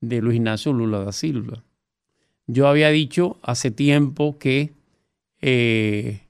de 0.00 0.20
Luis 0.20 0.36
Ignacio 0.36 0.72
Lula 0.72 1.00
da 1.00 1.12
Silva. 1.12 1.64
Yo 2.46 2.66
había 2.66 2.88
dicho 2.88 3.38
hace 3.42 3.70
tiempo 3.70 4.38
que, 4.38 4.72
eh, 5.40 6.22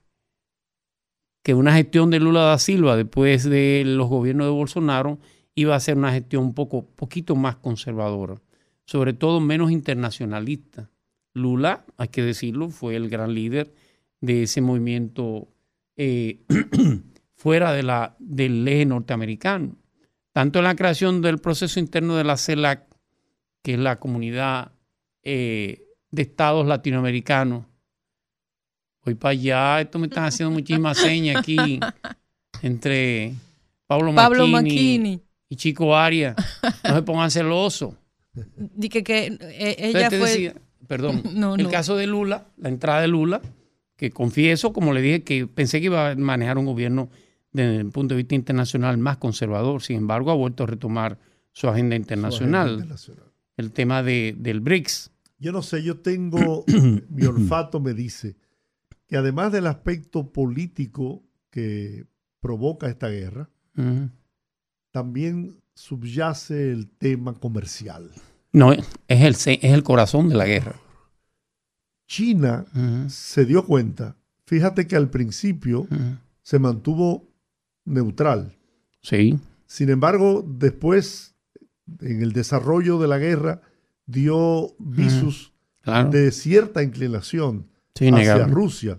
que 1.43 1.53
una 1.53 1.73
gestión 1.73 2.09
de 2.09 2.19
Lula 2.19 2.41
da 2.41 2.59
Silva 2.59 2.97
después 2.97 3.43
de 3.43 3.83
los 3.85 4.07
gobiernos 4.09 4.47
de 4.47 4.51
Bolsonaro 4.51 5.17
iba 5.59 5.75
a 5.75 5.79
ser 5.79 5.97
una 5.97 6.13
gestión 6.13 6.43
un 6.43 6.53
poco, 6.53 6.85
poquito 6.85 7.35
más 7.35 7.57
conservadora, 7.57 8.41
sobre 8.85 9.13
todo 9.13 9.41
menos 9.41 9.71
internacionalista. 9.71 10.89
Lula, 11.33 11.85
hay 11.97 12.07
que 12.07 12.23
decirlo, 12.23 12.69
fue 12.69 12.95
el 12.95 13.09
gran 13.09 13.33
líder 13.33 13.73
de 14.21 14.43
ese 14.43 14.61
movimiento 14.61 15.49
eh, 15.97 16.39
fuera 17.35 17.73
de 17.73 17.83
la, 17.83 18.15
del 18.19 18.65
eje 18.67 18.85
norteamericano. 18.85 19.75
Tanto 20.31 20.59
en 20.59 20.65
la 20.65 20.75
creación 20.75 21.21
del 21.21 21.39
proceso 21.39 21.79
interno 21.79 22.15
de 22.15 22.23
la 22.23 22.37
CELAC, 22.37 22.87
que 23.61 23.73
es 23.73 23.79
la 23.79 23.99
comunidad 23.99 24.71
eh, 25.23 25.83
de 26.09 26.21
estados 26.21 26.65
latinoamericanos. 26.65 27.65
Voy 29.03 29.15
para 29.15 29.31
allá, 29.31 29.81
esto 29.81 29.99
me 29.99 30.07
están 30.07 30.23
haciendo 30.23 30.53
muchísimas 30.53 30.97
señas 30.97 31.37
aquí 31.37 31.57
entre 32.61 33.33
Pablo, 33.87 34.15
Pablo 34.15 34.47
Macchini 34.47 34.71
Macchini. 34.71 35.28
Y 35.49 35.55
Chico 35.55 35.95
Arias. 35.97 36.35
No 36.83 36.95
se 36.95 37.01
pongan 37.01 37.31
celosos. 37.31 37.95
Dije 38.55 39.03
que 39.03 39.37
eh, 39.41 39.75
ella 39.79 40.09
fue. 40.09 40.19
decía, 40.19 40.53
perdón, 40.87 41.23
No, 41.33 41.55
el 41.55 41.63
no. 41.63 41.69
caso 41.69 41.97
de 41.97 42.07
Lula, 42.07 42.47
la 42.57 42.69
entrada 42.69 43.01
de 43.01 43.07
Lula, 43.07 43.41
que 43.97 44.11
confieso, 44.11 44.71
como 44.71 44.93
le 44.93 45.01
dije, 45.01 45.23
que 45.23 45.47
pensé 45.47 45.79
que 45.79 45.85
iba 45.87 46.11
a 46.11 46.15
manejar 46.15 46.57
un 46.57 46.65
gobierno 46.65 47.09
desde 47.51 47.77
el 47.77 47.89
punto 47.89 48.13
de 48.13 48.19
vista 48.19 48.35
internacional 48.35 48.97
más 48.97 49.17
conservador. 49.17 49.81
Sin 49.81 49.97
embargo, 49.97 50.31
ha 50.31 50.35
vuelto 50.35 50.63
a 50.63 50.67
retomar 50.67 51.17
su 51.51 51.67
agenda 51.67 51.95
Su 51.95 52.01
internacional. 52.01 52.61
agenda 52.67 52.81
internacional. 52.83 53.23
El 53.57 53.71
tema 53.71 54.03
de, 54.03 54.35
del 54.37 54.61
BRICS. 54.61 55.11
Yo 55.39 55.51
no 55.51 55.61
sé, 55.63 55.83
yo 55.83 55.97
tengo, 55.99 56.63
mi 57.09 57.25
olfato 57.25 57.79
me 57.79 57.93
dice 57.93 58.35
que 59.07 59.17
además 59.17 59.51
del 59.51 59.67
aspecto 59.67 60.31
político 60.31 61.23
que 61.49 62.05
provoca 62.39 62.87
esta 62.87 63.09
guerra. 63.09 63.49
También 64.99 65.55
subyace 65.75 66.73
el 66.73 66.89
tema 66.89 67.33
comercial. 67.33 68.11
No, 68.51 68.73
es 68.73 68.83
el, 69.07 69.33
es 69.33 69.63
el 69.63 69.81
corazón 69.83 70.27
de 70.27 70.35
la 70.35 70.45
guerra. 70.45 70.75
China 72.05 72.65
se 73.07 73.45
dio 73.45 73.65
cuenta, 73.65 74.17
fíjate 74.45 74.87
que 74.87 74.97
al 74.97 75.09
principio 75.09 75.87
se 76.41 76.59
mantuvo 76.59 77.29
neutral. 77.85 78.57
Sí, 79.01 79.39
Sin 79.67 79.89
embargo, 79.89 80.43
después, 80.45 81.35
en 82.01 82.21
el 82.21 82.33
desarrollo 82.33 82.99
de 82.99 83.07
la 83.07 83.19
guerra, 83.19 83.61
dio 84.05 84.75
claro. 85.81 86.09
de 86.09 86.31
cierta 86.31 86.83
inclinación 86.83 87.67
Sí, 87.95 88.07
hacia 88.07 88.09
innegable. 88.09 88.53
Rusia. 88.53 88.97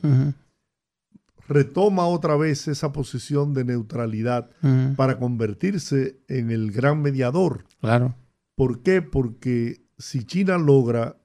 Retoma 1.51 2.07
otra 2.07 2.37
vez 2.37 2.69
esa 2.69 2.93
posición 2.93 3.55
de 3.55 3.65
neutralidad 3.65 4.51
para 4.97 5.19
convertirse 5.19 6.21
en 6.29 6.53
el 6.53 6.71
gran 6.71 7.03
mediador. 7.03 7.65
Claro. 7.81 8.15
¿Por 8.55 8.83
qué? 8.83 9.03
Porque 9.03 9.83
si 9.99 10.23
China 10.23 10.59
logra, 10.59 11.17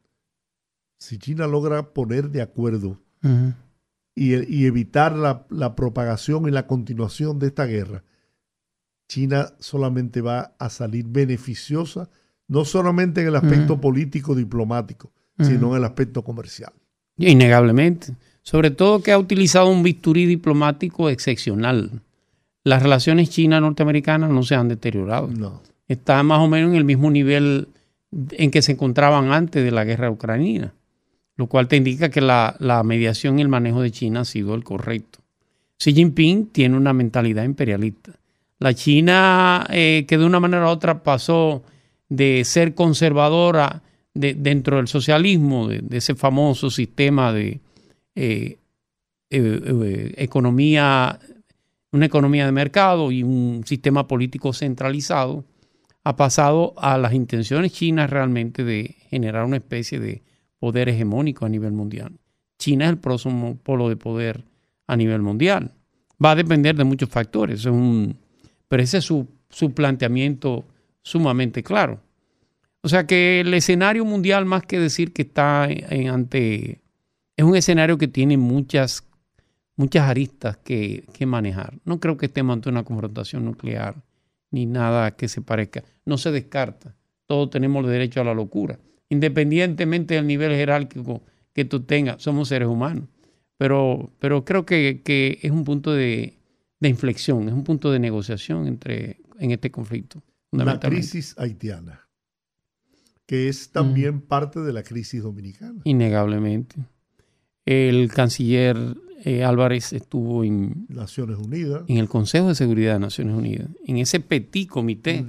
si 0.98 1.20
China 1.20 1.46
logra 1.46 1.94
poner 1.94 2.32
de 2.32 2.42
acuerdo 2.42 3.00
y, 4.16 4.34
y 4.34 4.66
evitar 4.66 5.16
la, 5.16 5.46
la 5.52 5.76
propagación 5.76 6.48
y 6.48 6.52
la 6.52 6.66
continuación 6.66 7.38
de 7.38 7.46
esta 7.46 7.68
guerra, 7.68 8.04
China 9.08 9.54
solamente 9.60 10.22
va 10.22 10.56
a 10.58 10.72
salir 10.72 11.06
beneficiosa, 11.08 12.10
no 12.48 12.66
solamente 12.66 13.22
en 13.22 13.28
el 13.28 13.36
aspecto 13.36 13.80
político 13.80 14.34
diplomático, 14.34 15.12
sino 15.40 15.74
en 15.74 15.78
el 15.78 15.84
aspecto 15.84 16.24
comercial. 16.24 16.74
Innegablemente. 17.18 18.16
Sobre 18.46 18.70
todo 18.70 19.02
que 19.02 19.12
ha 19.12 19.18
utilizado 19.18 19.70
un 19.70 19.82
bisturí 19.82 20.28
diplomático 20.28 21.10
excepcional. 21.10 21.90
Las 22.64 22.84
relaciones 22.84 23.32
china-norteamericanas 23.32 24.30
no 24.30 24.44
se 24.44 24.54
han 24.54 24.68
deteriorado. 24.68 25.28
No. 25.28 25.64
Está 25.88 26.22
más 26.22 26.40
o 26.42 26.48
menos 26.48 26.70
en 26.70 26.76
el 26.78 26.84
mismo 26.86 27.10
nivel 27.10 27.70
en 28.32 28.52
que 28.52 28.62
se 28.62 28.74
encontraban 28.74 29.32
antes 29.32 29.64
de 29.64 29.72
la 29.72 29.84
guerra 29.84 30.12
ucraniana, 30.12 30.74
lo 31.38 31.48
cual 31.48 31.68
te 31.68 31.76
indica 31.78 32.10
que 32.10 32.22
la, 32.22 32.56
la 32.60 32.84
mediación 32.84 33.40
y 33.40 33.42
el 33.42 33.50
manejo 33.50 33.82
de 33.82 33.90
China 33.90 34.22
ha 34.22 34.26
sido 34.26 34.54
el 34.54 34.64
correcto. 34.64 35.20
Xi 35.80 35.94
Jinping 35.94 36.46
tiene 36.48 36.78
una 36.78 36.94
mentalidad 36.94 37.44
imperialista. 37.46 38.12
La 38.60 38.76
China 38.76 39.66
eh, 39.72 40.06
que 40.08 40.18
de 40.20 40.26
una 40.26 40.40
manera 40.40 40.68
u 40.68 40.70
otra 40.70 41.02
pasó 41.02 41.64
de 42.10 42.44
ser 42.46 42.76
conservadora 42.76 43.82
de- 44.14 44.36
dentro 44.36 44.78
del 44.78 44.88
socialismo, 44.88 45.68
de, 45.68 45.80
de 45.80 45.98
ese 45.98 46.14
famoso 46.14 46.70
sistema 46.70 47.34
de 47.34 47.60
eh, 48.16 48.58
eh, 49.30 50.14
economía, 50.18 51.20
una 51.92 52.06
economía 52.06 52.46
de 52.46 52.52
mercado 52.52 53.12
y 53.12 53.24
un 53.24 53.64
sistema 53.66 54.08
político 54.08 54.54
centralizado, 54.54 55.46
ha 56.04 56.16
pasado 56.16 56.74
a 56.78 56.98
las 56.98 57.14
intenciones 57.14 57.74
chinas 57.74 58.10
realmente 58.10 58.64
de 58.64 58.96
generar 59.10 59.46
una 59.46 59.58
especie 59.58 60.00
de 60.00 60.22
poder 60.60 60.90
hegemónico 60.90 61.46
a 61.46 61.50
nivel 61.50 61.72
mundial. 61.72 62.14
China 62.58 62.86
es 62.86 62.92
el 62.92 62.98
próximo 63.00 63.58
polo 63.58 63.90
de 63.90 63.98
poder 63.98 64.44
a 64.88 64.96
nivel 64.96 65.22
mundial. 65.22 65.72
Va 66.24 66.32
a 66.32 66.36
depender 66.36 66.76
de 66.76 66.84
muchos 66.84 67.10
factores, 67.10 67.68
pero 68.68 68.84
ese 68.84 69.00
es 69.00 69.04
su, 69.04 69.28
su 69.50 69.74
planteamiento 69.74 70.66
sumamente 71.02 71.64
claro. 71.64 72.00
O 72.82 72.88
sea 72.88 73.08
que 73.08 73.40
el 73.42 73.54
escenario 73.54 74.06
mundial, 74.06 74.46
más 74.46 74.64
que 74.64 74.80
decir 74.80 75.12
que 75.12 75.24
está 75.24 75.64
ante, 75.64 76.82
es 77.38 77.46
un 77.46 77.56
escenario 77.56 77.98
que 77.98 78.08
tiene 78.08 78.38
muchas, 78.38 79.04
muchas 79.76 80.10
aristas 80.10 80.58
que, 80.58 81.06
que 81.14 81.26
manejar. 81.26 81.80
No 81.86 82.00
creo 82.00 82.18
que 82.18 82.28
estemos 82.28 82.54
ante 82.54 82.70
una 82.70 82.84
confrontación 82.84 83.46
nuclear 83.46 84.04
ni 84.52 84.66
nada 84.66 85.16
que 85.16 85.28
se 85.28 85.42
parezca. 85.42 85.84
No 86.06 86.18
se 86.18 86.32
descarta. 86.32 86.96
Todos 87.26 87.50
tenemos 87.50 87.84
el 87.84 87.92
derecho 87.92 88.22
a 88.22 88.24
la 88.24 88.34
locura, 88.34 88.80
independientemente 89.10 90.14
del 90.14 90.28
nivel 90.28 90.52
jerárquico 90.52 91.24
que 91.54 91.66
tú 91.66 91.82
tengas. 91.82 92.22
Somos 92.22 92.50
seres 92.50 92.68
humanos. 92.68 93.10
Pero, 93.58 94.12
pero 94.20 94.46
creo 94.46 94.66
que, 94.66 95.02
que 95.04 95.40
es 95.42 95.52
un 95.52 95.64
punto 95.64 95.94
de, 95.94 96.38
de 96.80 96.90
inflexión, 96.90 97.48
es 97.48 97.54
un 97.54 97.64
punto 97.64 97.92
de 97.92 98.00
negociación 98.00 98.68
entre, 98.68 99.22
en 99.40 99.52
este 99.52 99.72
conflicto. 99.72 100.22
La 100.52 100.80
crisis 100.80 101.36
haitiana, 101.38 102.08
que 103.26 103.50
es 103.50 103.72
también 103.72 104.22
parte 104.22 104.62
de 104.62 104.72
la 104.72 104.84
crisis 104.84 105.24
dominicana. 105.24 105.82
Innegablemente. 105.84 106.76
El 107.66 108.12
canciller 108.12 108.78
eh, 109.24 109.44
Álvarez 109.44 109.92
estuvo 109.94 110.44
en, 110.44 110.86
Naciones 110.88 111.38
Unidas. 111.38 111.84
en 111.88 111.98
el 111.98 112.08
Consejo 112.08 112.50
de 112.50 112.56
Seguridad 112.56 112.94
de 112.94 113.00
Naciones 113.00 113.36
Unidas, 113.36 113.68
en 113.86 113.98
ese 113.98 114.20
petit 114.20 114.70
comité 114.70 115.26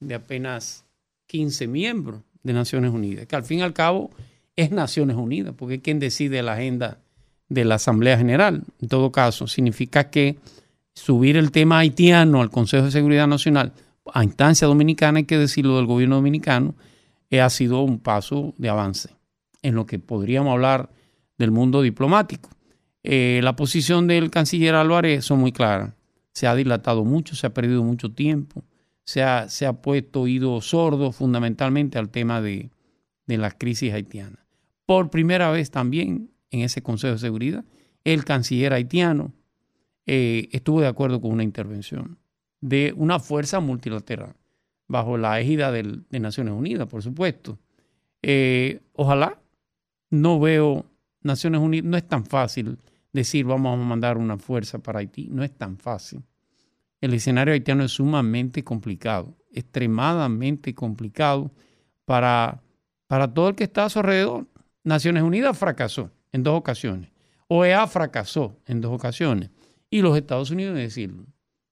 de 0.00 0.14
apenas 0.14 0.84
15 1.28 1.66
miembros 1.66 2.22
de 2.42 2.52
Naciones 2.52 2.92
Unidas, 2.92 3.26
que 3.26 3.36
al 3.36 3.44
fin 3.44 3.60
y 3.60 3.62
al 3.62 3.72
cabo 3.72 4.10
es 4.54 4.70
Naciones 4.70 5.16
Unidas, 5.16 5.54
porque 5.56 5.76
es 5.76 5.80
quien 5.80 5.98
decide 5.98 6.42
la 6.42 6.54
agenda 6.54 6.98
de 7.48 7.64
la 7.64 7.76
Asamblea 7.76 8.18
General. 8.18 8.64
En 8.80 8.88
todo 8.88 9.10
caso, 9.12 9.46
significa 9.46 10.10
que 10.10 10.36
subir 10.94 11.36
el 11.36 11.50
tema 11.50 11.78
haitiano 11.78 12.42
al 12.42 12.50
Consejo 12.50 12.86
de 12.86 12.90
Seguridad 12.90 13.26
Nacional 13.26 13.72
a 14.12 14.24
instancia 14.24 14.66
dominicana, 14.66 15.18
hay 15.18 15.24
que 15.24 15.38
decirlo 15.38 15.76
del 15.76 15.86
gobierno 15.86 16.16
dominicano, 16.16 16.74
eh, 17.30 17.40
ha 17.40 17.50
sido 17.50 17.82
un 17.82 17.98
paso 17.98 18.54
de 18.58 18.68
avance 18.68 19.10
en 19.62 19.74
lo 19.74 19.86
que 19.86 19.98
podríamos 19.98 20.52
hablar 20.52 20.90
del 21.38 21.50
mundo 21.50 21.82
diplomático. 21.82 22.50
Eh, 23.02 23.40
la 23.42 23.56
posición 23.56 24.06
del 24.06 24.30
canciller 24.30 24.74
Álvarez 24.74 25.24
son 25.24 25.38
muy 25.40 25.52
claras. 25.52 25.94
Se 26.32 26.46
ha 26.46 26.54
dilatado 26.54 27.04
mucho, 27.04 27.34
se 27.36 27.46
ha 27.46 27.54
perdido 27.54 27.82
mucho 27.82 28.12
tiempo, 28.12 28.64
se 29.04 29.22
ha, 29.22 29.48
se 29.48 29.66
ha 29.66 29.72
puesto 29.72 30.22
oído 30.22 30.60
sordo 30.60 31.12
fundamentalmente 31.12 31.98
al 31.98 32.10
tema 32.10 32.40
de, 32.40 32.70
de 33.26 33.38
la 33.38 33.50
crisis 33.50 33.92
haitiana. 33.92 34.44
Por 34.84 35.10
primera 35.10 35.50
vez 35.50 35.70
también 35.70 36.30
en 36.50 36.60
ese 36.60 36.82
Consejo 36.82 37.14
de 37.14 37.18
Seguridad, 37.18 37.64
el 38.04 38.24
canciller 38.24 38.72
haitiano 38.72 39.32
eh, 40.06 40.48
estuvo 40.52 40.80
de 40.80 40.86
acuerdo 40.86 41.20
con 41.20 41.32
una 41.32 41.44
intervención 41.44 42.18
de 42.60 42.94
una 42.96 43.20
fuerza 43.20 43.60
multilateral 43.60 44.34
bajo 44.88 45.18
la 45.18 45.38
égida 45.38 45.70
de 45.70 46.20
Naciones 46.20 46.54
Unidas, 46.54 46.88
por 46.88 47.02
supuesto. 47.02 47.58
Eh, 48.22 48.80
ojalá, 48.94 49.38
no 50.10 50.40
veo 50.40 50.86
Naciones 51.28 51.60
Unidas, 51.60 51.88
no 51.88 51.96
es 51.96 52.08
tan 52.08 52.24
fácil 52.24 52.78
decir 53.12 53.44
vamos 53.44 53.78
a 53.78 53.82
mandar 53.82 54.18
una 54.18 54.38
fuerza 54.38 54.78
para 54.78 54.98
Haití. 54.98 55.28
No 55.30 55.44
es 55.44 55.56
tan 55.56 55.78
fácil. 55.78 56.22
El 57.00 57.14
escenario 57.14 57.54
haitiano 57.54 57.84
es 57.84 57.92
sumamente 57.92 58.64
complicado, 58.64 59.36
extremadamente 59.52 60.74
complicado 60.74 61.52
para, 62.04 62.60
para 63.06 63.32
todo 63.32 63.50
el 63.50 63.54
que 63.54 63.64
está 63.64 63.84
a 63.84 63.88
su 63.88 64.00
alrededor. 64.00 64.46
Naciones 64.82 65.22
Unidas 65.22 65.56
fracasó 65.56 66.10
en 66.32 66.42
dos 66.42 66.58
ocasiones. 66.58 67.10
OEA 67.46 67.86
fracasó 67.86 68.58
en 68.66 68.80
dos 68.80 68.92
ocasiones. 68.92 69.50
Y 69.90 70.02
los 70.02 70.16
Estados 70.16 70.50
Unidos, 70.50 70.76
es 70.76 70.84
decir, 70.84 71.14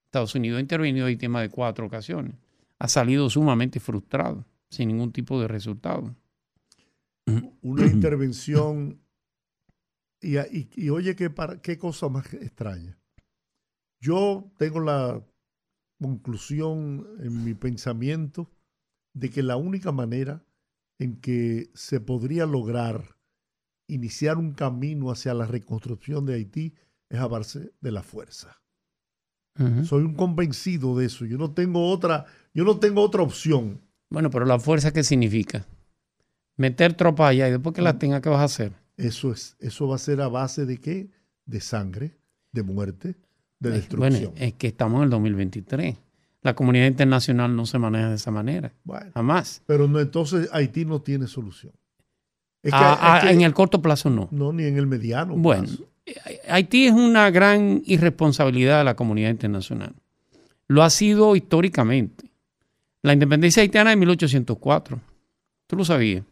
Estados 0.05 0.35
Unidos 0.35 0.59
ha 0.59 0.61
intervenido 0.61 1.09
en 1.09 1.19
tema 1.19 1.41
de 1.41 1.51
cuatro 1.51 1.87
ocasiones. 1.87 2.35
Ha 2.79 2.89
salido 2.89 3.29
sumamente 3.29 3.81
frustrado, 3.81 4.45
sin 4.71 4.89
ningún 4.89 5.13
tipo 5.13 5.41
de 5.41 5.49
resultado. 5.49 6.15
Una 7.63 7.87
intervención 7.87 9.01
y, 10.21 10.39
y- 10.39 10.71
y 10.75 10.91
oye 10.91 11.15
qué, 11.17 11.79
cosa 11.79 12.09
más 12.09 12.33
extraña. 12.35 12.99
Yo 14.01 14.53
tengo 14.59 14.81
la 14.81 15.25
conclusión 16.01 17.07
en 17.21 17.45
mi 17.45 17.55
pensamiento 17.55 18.51
de 19.15 19.31
que 19.31 19.43
la 19.43 19.57
única 19.57 19.93
manera 19.93 20.45
en 20.99 21.21
que 21.21 21.71
se 21.75 22.01
podría 22.01 22.47
lograr 22.47 23.17
iniciar 23.89 24.37
un 24.37 24.53
camino 24.53 25.11
hacia 25.11 25.33
la 25.35 25.47
reconstrucción 25.47 26.27
de 26.27 26.35
Haití 26.35 26.75
es 27.09 27.19
a 27.21 27.27
base 27.27 27.73
de 27.81 27.93
la 27.93 28.03
fuerza. 28.03 28.61
Soy 29.85 30.03
un 30.03 30.15
convencido 30.15 30.99
de 30.99 31.07
eso. 31.07 31.25
Yo 31.25 31.39
no 31.39 31.55
tengo 31.55 31.91
otra, 31.91 32.27
yo 32.53 32.65
no 32.65 32.79
tengo 32.79 33.01
otra 33.01 33.23
opción. 33.23 33.81
Bueno, 34.11 34.29
pero 34.29 34.45
la 34.45 34.59
fuerza, 34.59 34.93
¿qué 34.93 35.03
significa? 35.03 35.67
Meter 36.59 36.95
tropas 36.95 37.31
allá 37.31 37.49
y 37.49 37.53
después 37.53 37.75
que 37.75 37.81
las 37.81 37.99
tenga, 37.99 38.21
¿qué 38.21 38.29
vas 38.29 38.41
a 38.41 38.45
hacer? 38.45 38.73
Eso 38.97 39.33
es, 39.33 39.57
eso 39.61 39.89
va 39.89 39.97
a 39.97 39.99
ser 39.99 40.21
a 40.21 40.29
base 40.29 40.65
de 40.67 40.79
qué? 40.79 41.11
De 41.45 41.61
sangre, 41.61 42.17
de 42.53 42.63
muerte, 42.63 43.17
de 43.61 43.71
destrucción. 43.71 44.31
Bueno, 44.33 44.35
es 44.37 44.55
que 44.55 44.67
estamos 44.69 44.99
en 44.99 45.05
el 45.05 45.11
2023. 45.11 45.97
La 46.43 46.55
comunidad 46.55 46.87
internacional 46.87 47.55
no 47.55 47.67
se 47.67 47.79
maneja 47.79 48.09
de 48.11 48.15
esa 48.17 48.31
manera. 48.31 48.73
Bueno, 48.85 49.11
Jamás. 49.15 49.63
pero 49.67 49.89
no, 49.89 49.99
entonces 50.01 50.49
Haití 50.53 50.85
no 50.85 51.01
tiene 51.03 51.27
solución. 51.27 51.73
Es 52.63 52.73
que- 52.73 52.79
Ah, 52.81 53.17
es 53.19 53.23
que- 53.25 53.29
ah, 53.29 53.33
en 53.33 53.41
el 53.43 53.53
corto 53.55 53.83
plazo 53.83 54.11
no. 54.11 54.29
no, 54.31 54.53
ni 54.53 54.65
en 54.65 54.77
el 54.77 54.87
mediano. 54.87 55.35
Bueno, 55.37 55.65
plazo. 55.65 55.87
Haití 56.49 56.87
es 56.87 56.93
una 56.93 57.31
gran 57.31 57.83
irresponsabilidad 57.85 58.79
de 58.79 58.85
la 58.85 58.95
comunidad 58.97 59.31
internacional. 59.31 59.93
Lo 60.69 60.83
ha 60.85 60.91
sido 60.91 61.35
históricamente. 61.37 62.31
La 63.03 63.13
independencia 63.13 63.63
haitiana 63.63 63.91
de 63.91 63.97
1804. 63.97 65.01
Tú 65.67 65.77
lo 65.77 65.85
sabías. 65.85 66.25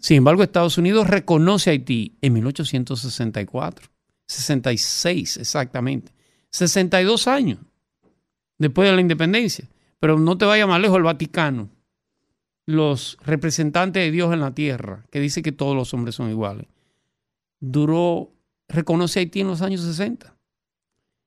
Sin 0.00 0.16
embargo, 0.16 0.42
Estados 0.42 0.78
Unidos 0.78 1.08
reconoce 1.08 1.70
a 1.70 1.72
Haití 1.72 2.16
en 2.20 2.32
1864. 2.34 3.88
66 4.26 5.38
exactamente. 5.38 6.12
62 6.50 7.26
años 7.28 7.58
después 8.58 8.88
de 8.88 8.94
la 8.94 9.00
independencia. 9.00 9.68
Pero 10.00 10.18
no 10.18 10.38
te 10.38 10.44
vayas 10.44 10.68
más 10.68 10.80
lejos, 10.80 10.96
el 10.96 11.02
Vaticano, 11.02 11.70
los 12.66 13.18
representantes 13.24 14.02
de 14.02 14.10
Dios 14.10 14.32
en 14.32 14.40
la 14.40 14.54
tierra, 14.54 15.04
que 15.10 15.20
dice 15.20 15.42
que 15.42 15.50
todos 15.50 15.74
los 15.74 15.92
hombres 15.92 16.14
son 16.14 16.30
iguales, 16.30 16.66
duró, 17.58 18.30
reconoce 18.68 19.18
a 19.18 19.22
Haití 19.22 19.40
en 19.40 19.48
los 19.48 19.62
años 19.62 19.80
60. 19.80 20.36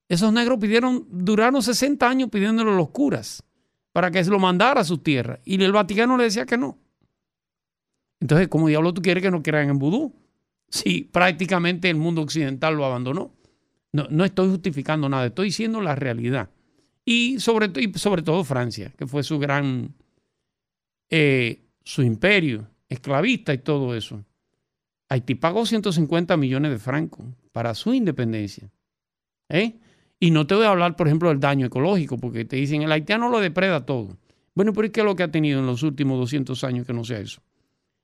Esos 0.08 0.32
negros 0.32 0.60
pidieron, 0.60 1.06
duraron 1.10 1.62
60 1.62 2.08
años 2.08 2.30
pidiéndole 2.30 2.72
a 2.72 2.76
los 2.76 2.90
curas 2.90 3.44
para 3.92 4.12
que 4.12 4.24
se 4.24 4.30
lo 4.30 4.40
mandara 4.40 4.82
a 4.82 4.86
sus 4.86 5.04
tierras. 5.04 5.40
Y 5.44 5.62
el 5.62 5.72
Vaticano 5.72 6.18
le 6.18 6.26
decía 6.26 6.46
que 6.46 6.58
no. 6.58 6.78
Entonces, 8.22 8.48
¿cómo 8.48 8.68
diablo 8.68 8.94
tú 8.94 9.02
quieres 9.02 9.24
que 9.24 9.32
no 9.32 9.44
crean 9.44 9.70
en 9.70 9.80
vudú? 9.80 10.14
Si 10.70 11.02
prácticamente 11.04 11.90
el 11.90 11.98
mundo 11.98 12.22
occidental 12.22 12.76
lo 12.76 12.86
abandonó. 12.86 13.34
No, 13.92 14.08
no 14.10 14.24
estoy 14.24 14.50
justificando 14.50 15.10
nada, 15.10 15.26
estoy 15.26 15.48
diciendo 15.48 15.82
la 15.82 15.96
realidad. 15.96 16.50
Y 17.04 17.40
sobre, 17.40 17.70
y 17.82 17.92
sobre 17.98 18.22
todo 18.22 18.44
Francia, 18.44 18.94
que 18.98 19.06
fue 19.06 19.24
su 19.24 19.38
gran, 19.38 19.94
eh, 21.10 21.66
su 21.84 22.04
imperio 22.04 22.70
esclavista 22.88 23.54
y 23.54 23.58
todo 23.58 23.96
eso. 23.96 24.24
Haití 25.10 25.36
pagó 25.36 25.66
150 25.66 26.38
millones 26.38 26.72
de 26.72 26.78
francos 26.78 27.26
para 27.52 27.74
su 27.74 27.94
independencia. 27.94 28.72
¿eh? 29.50 29.76
Y 30.20 30.32
no 30.32 30.48
te 30.48 30.56
voy 30.56 30.66
a 30.66 30.70
hablar, 30.70 30.96
por 30.96 31.08
ejemplo, 31.08 31.30
del 31.30 31.40
daño 31.40 31.66
ecológico, 31.66 32.18
porque 32.18 32.46
te 32.46 32.56
dicen 32.56 32.84
el 32.84 32.92
haitiano 32.92 33.30
lo 33.30 33.40
depreda 33.40 33.86
todo. 33.86 34.18
Bueno, 34.54 34.72
pero 34.74 34.88
¿y 34.88 34.92
qué 34.92 35.02
es 35.02 35.06
lo 35.06 35.16
que 35.16 35.24
ha 35.24 35.32
tenido 35.32 35.60
en 35.60 35.66
los 35.66 35.84
últimos 35.84 36.20
200 36.20 36.64
años 36.64 36.86
que 36.86 36.94
no 36.94 37.04
sea 37.04 37.20
eso? 37.20 37.42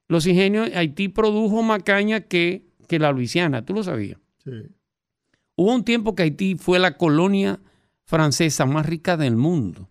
Los 0.08 0.26
ingenios, 0.26 0.70
Haití 0.76 1.10
produjo 1.10 1.64
más 1.64 1.84
caña 1.84 2.22
que, 2.22 2.64
que 2.88 3.00
la 3.00 3.12
Luisiana, 3.12 3.66
tú 3.66 3.74
lo 3.74 3.84
sabías. 3.84 4.20
sí. 4.44 4.52
Hubo 5.60 5.74
un 5.74 5.84
tiempo 5.84 6.14
que 6.14 6.22
Haití 6.22 6.54
fue 6.56 6.78
la 6.78 6.98
colonia 6.98 7.60
francesa 8.06 8.68
más 8.68 8.86
rica 8.86 9.18
del 9.18 9.36
mundo. 9.36 9.90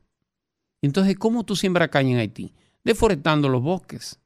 Entonces, 0.81 1.17
¿cómo 1.19 1.45
tú 1.45 1.57
siembras 1.57 1.89
caña 1.89 2.13
en 2.13 2.19
Haití? 2.19 2.53
Deforestando 2.85 3.49
los 3.49 3.61
bosques, 3.63 4.21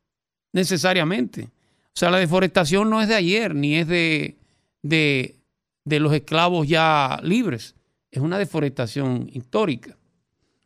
necesariamente. 0.53 1.45
O 1.45 1.95
sea, 1.95 2.11
la 2.11 2.18
deforestación 2.18 2.91
no 2.91 3.01
es 3.01 3.09
de 3.09 3.14
ayer, 3.14 3.55
ni 3.55 3.76
es 3.76 3.88
de, 3.88 4.36
de, 4.82 5.38
de 5.86 6.01
los 6.01 6.12
esclavos 6.12 6.68
ya 6.68 7.18
libres. 7.22 7.74
Es 8.11 8.20
una 8.20 8.36
deforestación 8.38 9.30
histórica. 9.32 9.97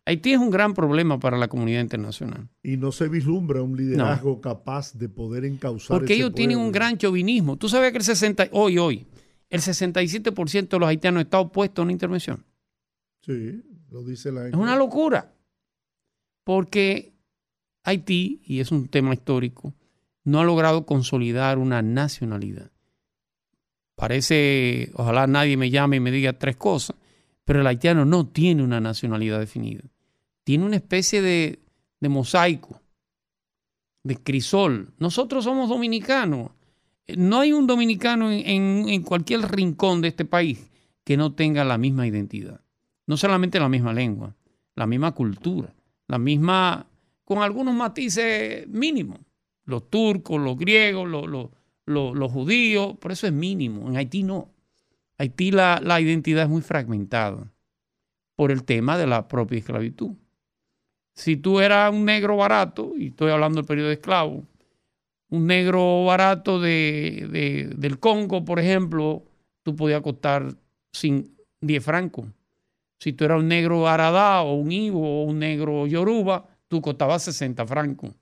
Haití 0.07 0.33
es 0.33 0.39
un 0.39 0.51
gran 0.51 0.75
problema 0.75 1.19
para 1.19 1.39
la 1.39 1.49
comunidad 1.49 1.81
internacional. 1.81 2.49
Y 2.63 2.77
no 2.77 2.93
se 2.93 3.09
vislumbra 3.09 3.63
un 3.63 3.77
liderazgo 3.77 4.41
capaz 4.41 4.93
de 4.93 5.09
poder 5.09 5.47
encauzar 5.47 5.97
Porque 5.97 6.13
ese 6.13 6.23
ellos 6.23 6.35
tienen 6.35 6.59
un 6.59 6.71
gran 6.71 6.99
chauvinismo. 6.99 7.57
Tú 7.57 7.71
sabes 7.71 7.91
que 7.91 7.99
el 7.99 8.05
60, 8.05 8.49
hoy, 8.53 8.77
hoy, 8.77 9.07
el 9.49 9.61
67% 9.61 10.69
de 10.69 10.79
los 10.79 10.89
haitianos 10.89 11.23
está 11.23 11.39
opuesto 11.39 11.81
a 11.81 11.85
una 11.85 11.93
intervención. 11.93 12.45
Sí, 13.23 13.63
lo 13.91 14.05
dice 14.05 14.31
la 14.31 14.49
Es 14.49 14.55
una 14.55 14.77
locura. 14.77 15.33
Porque 16.45 17.15
Haití, 17.85 18.43
y 18.45 18.61
es 18.61 18.73
un 18.73 18.89
tema 18.89 19.15
histórico, 19.15 19.75
no 20.25 20.41
ha 20.41 20.45
logrado 20.45 20.85
consolidar 20.85 21.59
una 21.59 21.81
nacionalidad. 21.81 22.71
Parece, 23.95 24.91
ojalá 24.95 25.27
nadie 25.27 25.57
me 25.57 25.71
llame 25.71 25.97
y 25.97 26.01
me 26.01 26.11
diga 26.11 26.33
tres 26.35 26.57
cosas, 26.57 26.97
pero 27.45 27.61
el 27.61 27.67
haitiano 27.67 28.05
no 28.05 28.27
tiene 28.27 28.63
una 28.63 28.81
nacionalidad 28.81 29.39
definida. 29.39 29.83
Tiene 30.45 30.67
una 30.67 30.77
especie 30.77 31.23
de, 31.23 31.59
mosaico, 32.03 32.81
de 34.03 34.17
crisol. 34.17 34.93
Nosotros 34.99 35.45
somos 35.45 35.71
dominicanos. 35.71 36.51
No 37.17 37.41
hay 37.41 37.53
un 37.53 37.67
dominicano 37.67 38.31
en, 38.31 39.03
cualquier 39.03 39.41
rincón 39.51 40.03
de 40.03 40.09
este 40.09 40.27
país 40.27 40.71
que 41.03 41.17
no 41.17 41.33
tenga 41.33 41.65
la 41.65 41.79
misma 41.79 42.07
identidad. 42.07 42.61
No 43.07 43.17
solamente 43.17 43.59
la 43.59 43.69
misma 43.69 43.93
lengua, 43.93 44.37
la 44.75 44.87
misma 44.87 45.13
cultura, 45.13 45.75
la 46.09 46.19
misma, 46.19 46.87
con 47.25 47.43
algunos 47.43 47.75
matices 47.75 48.69
mínimos. 48.69 49.21
Los 49.65 49.89
turcos, 49.89 50.41
los 50.41 50.59
griegos, 50.59 51.09
los, 51.09 52.33
judíos, 52.33 52.99
por 52.99 53.13
eso 53.13 53.27
es 53.27 53.33
mínimo. 53.33 53.89
En 53.89 53.97
Haití 53.97 54.23
no. 54.23 54.51
Haití 55.17 55.51
la 55.53 56.01
identidad 56.01 56.45
es 56.45 56.51
muy 56.51 56.61
fragmentada 56.61 57.51
por 58.37 58.51
el 58.51 58.65
tema 58.65 58.99
de 58.99 59.07
la 59.07 59.29
propia 59.29 59.59
esclavitud. 59.59 60.13
Si 61.15 61.37
tú 61.37 61.61
eras 61.61 61.93
un 61.93 62.05
negro 62.05 62.37
barato, 62.37 62.93
y 62.97 63.09
estoy 63.09 63.31
hablando 63.31 63.57
del 63.61 63.67
periodo 63.67 63.89
de 63.89 63.95
esclavo, 63.95 64.45
un 65.31 65.47
negro 65.47 66.05
barato 66.05 66.61
de, 66.61 67.29
de- 67.31 67.75
del 67.77 67.99
Congo, 67.99 68.45
por 68.45 68.59
ejemplo, 68.59 69.23
tú 69.63 69.75
podías 69.77 70.01
costar 70.03 70.55
sin 70.93 71.37
10 71.61 71.85
francos. 71.85 72.27
Si 72.99 73.13
tú 73.13 73.25
eras 73.25 73.41
un 73.41 73.49
negro 73.49 73.87
aradá 73.89 74.43
o 74.43 74.55
un 74.55 74.73
ibo 74.73 75.23
o 75.23 75.25
un 75.25 75.39
negro 75.39 75.87
yoruba, 75.87 76.47
tú 76.69 76.81
costabas 76.81 77.23
60 77.25 77.67
francos. 77.67 78.13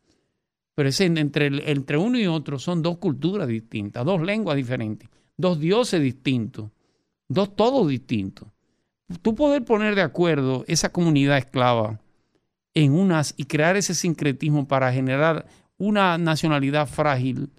Pero 0.74 0.88
entre, 1.00 1.70
entre 1.70 1.96
uno 1.98 2.18
y 2.18 2.26
otro 2.26 2.58
son 2.58 2.82
dos 2.82 2.98
culturas 2.98 3.46
distintas, 3.46 4.04
dos 4.04 4.22
lenguas 4.22 4.56
diferentes, 4.56 5.08
dos 5.36 5.60
dioses 5.60 6.00
distintos, 6.00 6.70
dos 7.28 7.54
todos 7.54 7.86
distintos. 7.88 8.48
Tú 9.20 9.34
poder 9.34 9.64
poner 9.64 9.94
de 9.94 10.00
acuerdo 10.02 10.64
esa 10.66 10.90
comunidad 10.90 11.36
esclava 11.36 12.00
en 12.74 12.92
unas 12.92 13.34
y 13.36 13.44
crear 13.44 13.76
ese 13.76 13.94
sincretismo 13.94 14.66
para 14.66 14.92
generar 14.92 15.46
una 15.78 16.16
nacionalidad 16.18 16.86
frágil, 16.88 17.50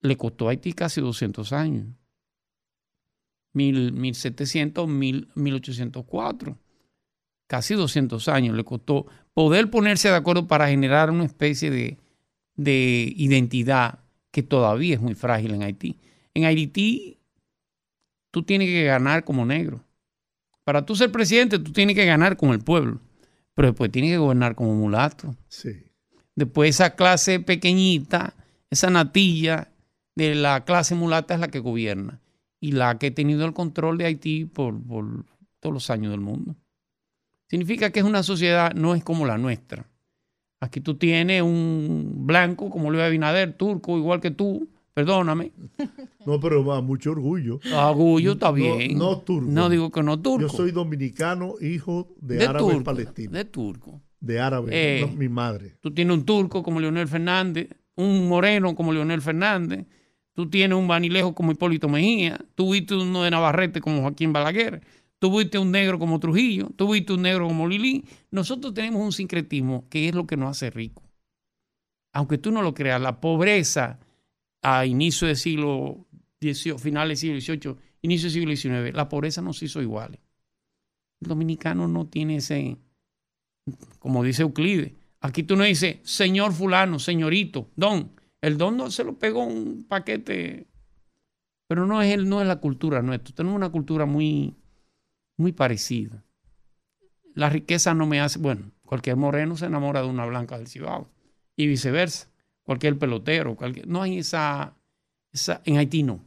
le 0.00 0.16
costó 0.16 0.48
a 0.48 0.50
Haití 0.50 0.72
casi 0.72 1.00
200 1.00 1.52
años. 1.52 1.86
Mil- 3.54 3.92
1700, 3.92 4.88
mil- 4.88 5.28
1804. 5.34 6.58
Casi 7.46 7.74
200 7.74 8.28
años 8.28 8.56
le 8.56 8.64
costó 8.64 9.06
poder 9.34 9.70
ponerse 9.70 10.08
de 10.08 10.16
acuerdo 10.16 10.46
para 10.48 10.68
generar 10.68 11.10
una 11.10 11.24
especie 11.24 11.70
de, 11.70 11.98
de 12.56 13.12
identidad 13.16 13.98
que 14.30 14.42
todavía 14.42 14.94
es 14.94 15.00
muy 15.00 15.14
frágil 15.14 15.52
en 15.54 15.62
Haití. 15.62 15.98
En 16.34 16.46
Haití, 16.46 17.18
tú 18.30 18.42
tienes 18.42 18.68
que 18.68 18.84
ganar 18.84 19.24
como 19.24 19.44
negro. 19.44 19.84
Para 20.64 20.86
tú 20.86 20.96
ser 20.96 21.12
presidente, 21.12 21.58
tú 21.58 21.72
tienes 21.72 21.94
que 21.94 22.06
ganar 22.06 22.36
con 22.38 22.50
el 22.50 22.60
pueblo, 22.60 23.00
pero 23.54 23.68
después 23.68 23.90
tienes 23.90 24.12
que 24.12 24.18
gobernar 24.18 24.54
como 24.54 24.74
mulato. 24.74 25.34
Sí. 25.48 25.84
Después 26.34 26.70
esa 26.70 26.94
clase 26.94 27.40
pequeñita, 27.40 28.34
esa 28.70 28.90
natilla 28.90 29.70
de 30.14 30.34
la 30.34 30.64
clase 30.64 30.94
mulata 30.94 31.34
es 31.34 31.40
la 31.40 31.48
que 31.48 31.58
gobierna. 31.58 32.20
y 32.60 32.72
la 32.72 32.96
que 32.98 33.08
ha 33.08 33.14
tenido 33.14 33.44
el 33.44 33.54
control 33.54 33.98
de 33.98 34.04
Haití 34.04 34.44
por, 34.44 34.80
por 34.80 35.24
todos 35.58 35.72
los 35.74 35.90
años 35.90 36.12
del 36.12 36.20
mundo. 36.20 36.54
Significa 37.48 37.90
que 37.90 37.98
es 37.98 38.06
una 38.06 38.22
sociedad, 38.22 38.72
no 38.72 38.94
es 38.94 39.02
como 39.02 39.26
la 39.26 39.36
nuestra. 39.36 39.84
Aquí 40.60 40.80
tú 40.80 40.94
tienes 40.94 41.42
un 41.42 42.24
blanco 42.24 42.70
como 42.70 42.90
Luis 42.90 43.02
Abinader, 43.02 43.52
turco, 43.54 43.98
igual 43.98 44.20
que 44.20 44.30
tú, 44.30 44.68
perdóname. 44.94 45.52
No, 46.24 46.38
pero 46.38 46.64
va, 46.64 46.80
mucho 46.80 47.10
orgullo. 47.10 47.58
Orgullo 47.74 48.32
está 48.34 48.52
bien. 48.52 48.96
No, 48.96 49.18
turco. 49.18 49.50
No 49.50 49.68
digo 49.68 49.90
que 49.90 50.04
no 50.04 50.20
turco. 50.20 50.42
Yo 50.42 50.48
soy 50.48 50.70
dominicano, 50.70 51.54
hijo 51.60 52.14
de, 52.20 52.36
de 52.36 52.46
árabes 52.46 52.68
turco. 52.68 52.84
palestinos. 52.84 53.32
De 53.32 53.44
turco. 53.44 54.00
De 54.20 54.38
árabes, 54.38 54.70
Eh, 54.72 55.04
no, 55.04 55.16
mi 55.16 55.28
madre. 55.28 55.76
Tú 55.80 55.92
tienes 55.92 56.16
un 56.16 56.24
turco 56.24 56.62
como 56.62 56.78
Leonel 56.78 57.08
Fernández, 57.08 57.70
un 57.96 58.28
moreno 58.28 58.76
como 58.76 58.92
Leonel 58.92 59.20
Fernández, 59.20 59.84
tú 60.32 60.48
tienes 60.48 60.78
un 60.78 60.86
vanilejo 60.86 61.34
como 61.34 61.50
Hipólito 61.50 61.88
Mejía, 61.88 62.38
tú 62.54 62.72
viste 62.72 62.94
uno 62.94 63.24
de 63.24 63.32
Navarrete 63.32 63.80
como 63.80 64.00
Joaquín 64.02 64.32
Balaguer, 64.32 64.80
tú 65.18 65.36
viste 65.36 65.58
un 65.58 65.72
negro 65.72 65.98
como 65.98 66.20
Trujillo, 66.20 66.68
tú 66.76 66.92
viste 66.92 67.12
un 67.14 67.22
negro 67.22 67.48
como 67.48 67.66
Lili. 67.66 68.04
Nosotros 68.30 68.72
tenemos 68.74 69.02
un 69.02 69.10
sincretismo 69.10 69.88
que 69.88 70.08
es 70.08 70.14
lo 70.14 70.24
que 70.24 70.36
nos 70.36 70.50
hace 70.50 70.70
ricos. 70.70 71.04
Aunque 72.12 72.38
tú 72.38 72.52
no 72.52 72.62
lo 72.62 72.74
creas, 72.74 73.00
la 73.00 73.20
pobreza 73.20 73.98
a 74.62 74.86
inicio 74.86 75.26
del 75.26 75.36
siglo 75.36 76.06
XVIII, 76.40 76.78
finales 76.78 77.20
del 77.20 77.42
siglo 77.42 77.60
XVIII, 77.60 77.76
inicio 78.02 78.30
del 78.30 78.32
siglo 78.32 78.84
XIX, 78.84 78.94
la 78.94 79.08
pobreza 79.08 79.42
nos 79.42 79.62
hizo 79.62 79.82
iguales. 79.82 80.20
El 81.20 81.28
dominicano 81.28 81.86
no 81.88 82.06
tiene 82.06 82.36
ese, 82.36 82.78
como 83.98 84.24
dice 84.24 84.42
Euclides. 84.42 84.92
Aquí 85.20 85.44
tú 85.44 85.54
no 85.56 85.64
dices, 85.64 85.98
señor 86.02 86.52
fulano, 86.52 86.98
señorito, 86.98 87.70
don. 87.76 88.12
El 88.40 88.58
don 88.58 88.76
no 88.76 88.90
se 88.90 89.04
lo 89.04 89.18
pegó 89.18 89.44
un 89.44 89.84
paquete, 89.84 90.66
pero 91.68 91.86
no 91.86 92.02
es, 92.02 92.18
no 92.24 92.40
es 92.40 92.48
la 92.48 92.56
cultura 92.56 93.02
nuestra. 93.02 93.34
Tenemos 93.34 93.56
una 93.56 93.70
cultura 93.70 94.04
muy, 94.04 94.56
muy 95.36 95.52
parecida. 95.52 96.24
La 97.34 97.48
riqueza 97.48 97.94
no 97.94 98.04
me 98.06 98.20
hace, 98.20 98.40
bueno, 98.40 98.72
cualquier 98.84 99.16
moreno 99.16 99.56
se 99.56 99.66
enamora 99.66 100.02
de 100.02 100.08
una 100.08 100.26
blanca 100.26 100.58
del 100.58 100.66
Cibao 100.66 101.08
y 101.56 101.68
viceversa. 101.68 102.31
Cualquier 102.64 102.98
pelotero, 102.98 103.56
cualquier, 103.56 103.88
no 103.88 104.02
hay 104.02 104.18
esa, 104.18 104.74
esa, 105.32 105.60
en 105.64 105.78
Haití 105.78 106.02
no. 106.02 106.20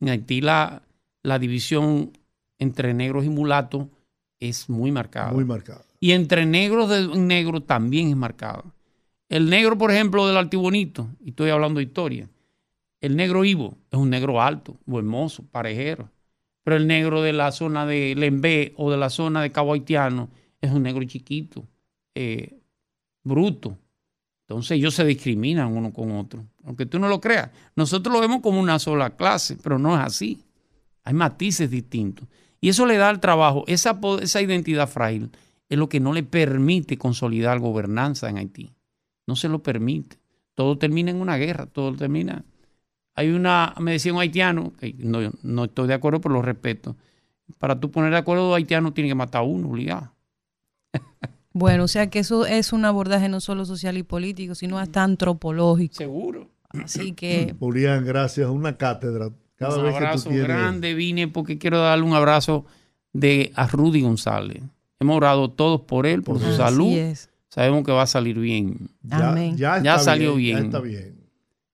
En 0.00 0.08
Haití 0.08 0.40
la, 0.40 0.82
la 1.22 1.38
división 1.38 2.12
entre 2.58 2.94
negros 2.94 3.24
y 3.24 3.28
mulatos 3.28 3.86
es 4.40 4.68
muy 4.68 4.92
marcada. 4.92 5.32
Muy 5.32 5.44
marcada. 5.44 5.84
Y 6.00 6.12
entre 6.12 6.46
negros 6.46 6.88
de 6.90 7.08
negro 7.18 7.62
también 7.62 8.08
es 8.08 8.16
marcada. 8.16 8.64
El 9.28 9.48
negro, 9.48 9.76
por 9.78 9.90
ejemplo, 9.90 10.26
del 10.26 10.36
Altibonito, 10.36 11.08
y 11.20 11.30
estoy 11.30 11.50
hablando 11.50 11.78
de 11.78 11.84
historia, 11.84 12.28
el 13.00 13.16
negro 13.16 13.44
Ivo 13.44 13.76
es 13.90 13.98
un 13.98 14.10
negro 14.10 14.40
alto, 14.40 14.78
buen 14.86 15.06
mozo, 15.06 15.44
parejero. 15.50 16.10
Pero 16.62 16.76
el 16.76 16.86
negro 16.86 17.20
de 17.20 17.32
la 17.34 17.52
zona 17.52 17.84
de 17.84 18.14
Lembé 18.16 18.72
o 18.76 18.90
de 18.90 18.96
la 18.96 19.10
zona 19.10 19.42
de 19.42 19.52
Cabo 19.52 19.74
Haitiano 19.74 20.30
es 20.60 20.72
un 20.72 20.82
negro 20.82 21.04
chiquito, 21.04 21.66
eh, 22.14 22.60
bruto. 23.22 23.76
Entonces 24.46 24.72
ellos 24.72 24.94
se 24.94 25.04
discriminan 25.04 25.74
uno 25.74 25.92
con 25.92 26.12
otro. 26.12 26.44
Aunque 26.64 26.84
tú 26.84 26.98
no 26.98 27.08
lo 27.08 27.20
creas. 27.20 27.50
Nosotros 27.76 28.12
lo 28.12 28.20
vemos 28.20 28.40
como 28.42 28.60
una 28.60 28.78
sola 28.78 29.10
clase, 29.10 29.56
pero 29.62 29.78
no 29.78 29.94
es 29.94 30.00
así. 30.00 30.42
Hay 31.02 31.14
matices 31.14 31.70
distintos. 31.70 32.28
Y 32.60 32.68
eso 32.68 32.86
le 32.86 32.96
da 32.96 33.08
al 33.08 33.20
trabajo, 33.20 33.64
esa, 33.66 33.98
esa 34.20 34.42
identidad 34.42 34.88
frágil 34.88 35.30
es 35.68 35.78
lo 35.78 35.88
que 35.88 36.00
no 36.00 36.12
le 36.12 36.22
permite 36.22 36.98
consolidar 36.98 37.58
gobernanza 37.58 38.28
en 38.28 38.38
Haití. 38.38 38.72
No 39.26 39.36
se 39.36 39.48
lo 39.48 39.62
permite. 39.62 40.18
Todo 40.54 40.78
termina 40.78 41.10
en 41.10 41.20
una 41.20 41.36
guerra, 41.36 41.66
todo 41.66 41.94
termina. 41.94 42.44
Hay 43.14 43.30
una, 43.30 43.74
me 43.80 43.92
decía 43.92 44.12
un 44.12 44.20
haitiano, 44.20 44.72
que 44.78 44.94
no, 44.98 45.18
no 45.42 45.64
estoy 45.64 45.88
de 45.88 45.94
acuerdo, 45.94 46.20
pero 46.20 46.34
lo 46.34 46.42
respeto. 46.42 46.96
Para 47.58 47.78
tú 47.78 47.90
poner 47.90 48.10
de 48.10 48.18
acuerdo 48.18 48.44
a 48.44 48.46
dos 48.48 48.56
haitianos, 48.56 48.94
tiene 48.94 49.08
que 49.08 49.14
matar 49.14 49.40
a 49.40 49.44
uno, 49.44 49.68
obligado. 49.68 50.12
Bueno, 51.54 51.84
o 51.84 51.88
sea 51.88 52.10
que 52.10 52.18
eso 52.18 52.44
es 52.46 52.72
un 52.72 52.84
abordaje 52.84 53.28
no 53.28 53.40
solo 53.40 53.64
social 53.64 53.96
y 53.96 54.02
político, 54.02 54.54
sino 54.54 54.78
hasta 54.78 55.02
antropológico. 55.04 55.94
Seguro. 55.94 56.50
Así 56.70 57.12
que 57.16 57.54
Julián, 57.58 58.04
gracias. 58.04 58.48
Una 58.50 58.76
cátedra. 58.76 59.30
Cada 59.56 59.76
un 59.78 59.84
vez 59.84 59.94
que 59.94 60.00
tú 60.00 60.04
abrazo 60.06 60.28
tienes. 60.30 60.48
grande. 60.48 60.94
Vine 60.94 61.28
porque 61.28 61.56
quiero 61.58 61.78
darle 61.78 62.04
un 62.04 62.12
abrazo 62.14 62.66
de 63.12 63.52
a 63.54 63.66
Rudy 63.68 64.02
González. 64.02 64.62
Hemos 64.98 65.16
orado 65.16 65.50
todos 65.50 65.82
por 65.82 66.06
él, 66.06 66.22
por 66.22 66.40
su 66.40 66.46
así 66.46 66.56
salud. 66.56 66.92
es. 66.96 67.30
Sabemos 67.48 67.84
que 67.84 67.92
va 67.92 68.02
a 68.02 68.06
salir 68.08 68.36
bien. 68.38 68.90
Ya, 69.02 69.30
Amén. 69.30 69.56
ya, 69.56 69.80
Ya 69.80 69.92
está 69.92 70.04
salió 70.04 70.32
Ya 70.32 70.36
bien. 70.38 70.58
está 70.66 70.80
bien. 70.80 71.14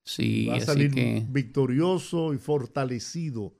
Sí, 0.03 0.45
Va 0.45 0.53
a 0.53 0.57
así 0.57 0.65
salir 0.67 0.91
que. 0.93 1.25
victorioso 1.27 2.33
y 2.33 2.37
fortalecido 2.37 3.53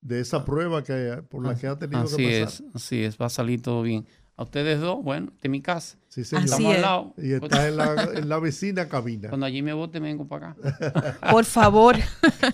de 0.00 0.20
esa 0.20 0.44
prueba 0.44 0.84
que, 0.84 1.22
por 1.28 1.44
la 1.44 1.56
que 1.56 1.66
ha 1.66 1.76
tenido 1.78 2.02
Así 2.02 2.16
que 2.16 2.42
pasar. 2.44 2.66
es, 2.68 2.74
así 2.74 3.02
es, 3.02 3.18
va 3.20 3.26
a 3.26 3.30
salir 3.30 3.60
todo 3.62 3.82
bien. 3.82 4.06
A 4.36 4.42
ustedes 4.42 4.80
dos, 4.80 5.02
bueno, 5.02 5.32
de 5.40 5.48
mi 5.48 5.62
casa. 5.62 5.96
Sí, 6.08 6.24
señor. 6.24 6.44
Así 6.44 6.52
Estamos 6.54 6.72
es. 6.72 6.76
al 6.76 6.82
lado. 6.82 7.14
Y 7.18 7.32
está 7.32 7.68
en 7.68 7.76
la, 7.76 8.10
en 8.14 8.28
la 8.28 8.38
vecina 8.40 8.88
cabina. 8.88 9.28
Cuando 9.28 9.46
allí 9.46 9.62
me 9.62 9.72
vote, 9.72 10.00
me 10.00 10.08
vengo 10.08 10.26
para 10.26 10.50
acá. 10.50 11.18
Por 11.30 11.44
favor. 11.44 11.96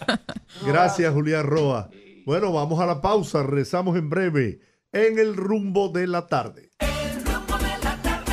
Gracias, 0.66 1.12
Julián 1.12 1.46
Roa. 1.46 1.88
Bueno, 2.26 2.52
vamos 2.52 2.80
a 2.80 2.86
la 2.86 3.00
pausa. 3.00 3.42
Rezamos 3.42 3.96
en 3.96 4.10
breve 4.10 4.60
en 4.92 5.18
el 5.18 5.36
rumbo 5.36 5.88
de 5.88 6.06
la 6.06 6.26
tarde. 6.26 6.70
El 6.80 7.24
rumbo 7.24 7.56
de 7.56 7.84
la 7.84 8.02
tarde. 8.02 8.32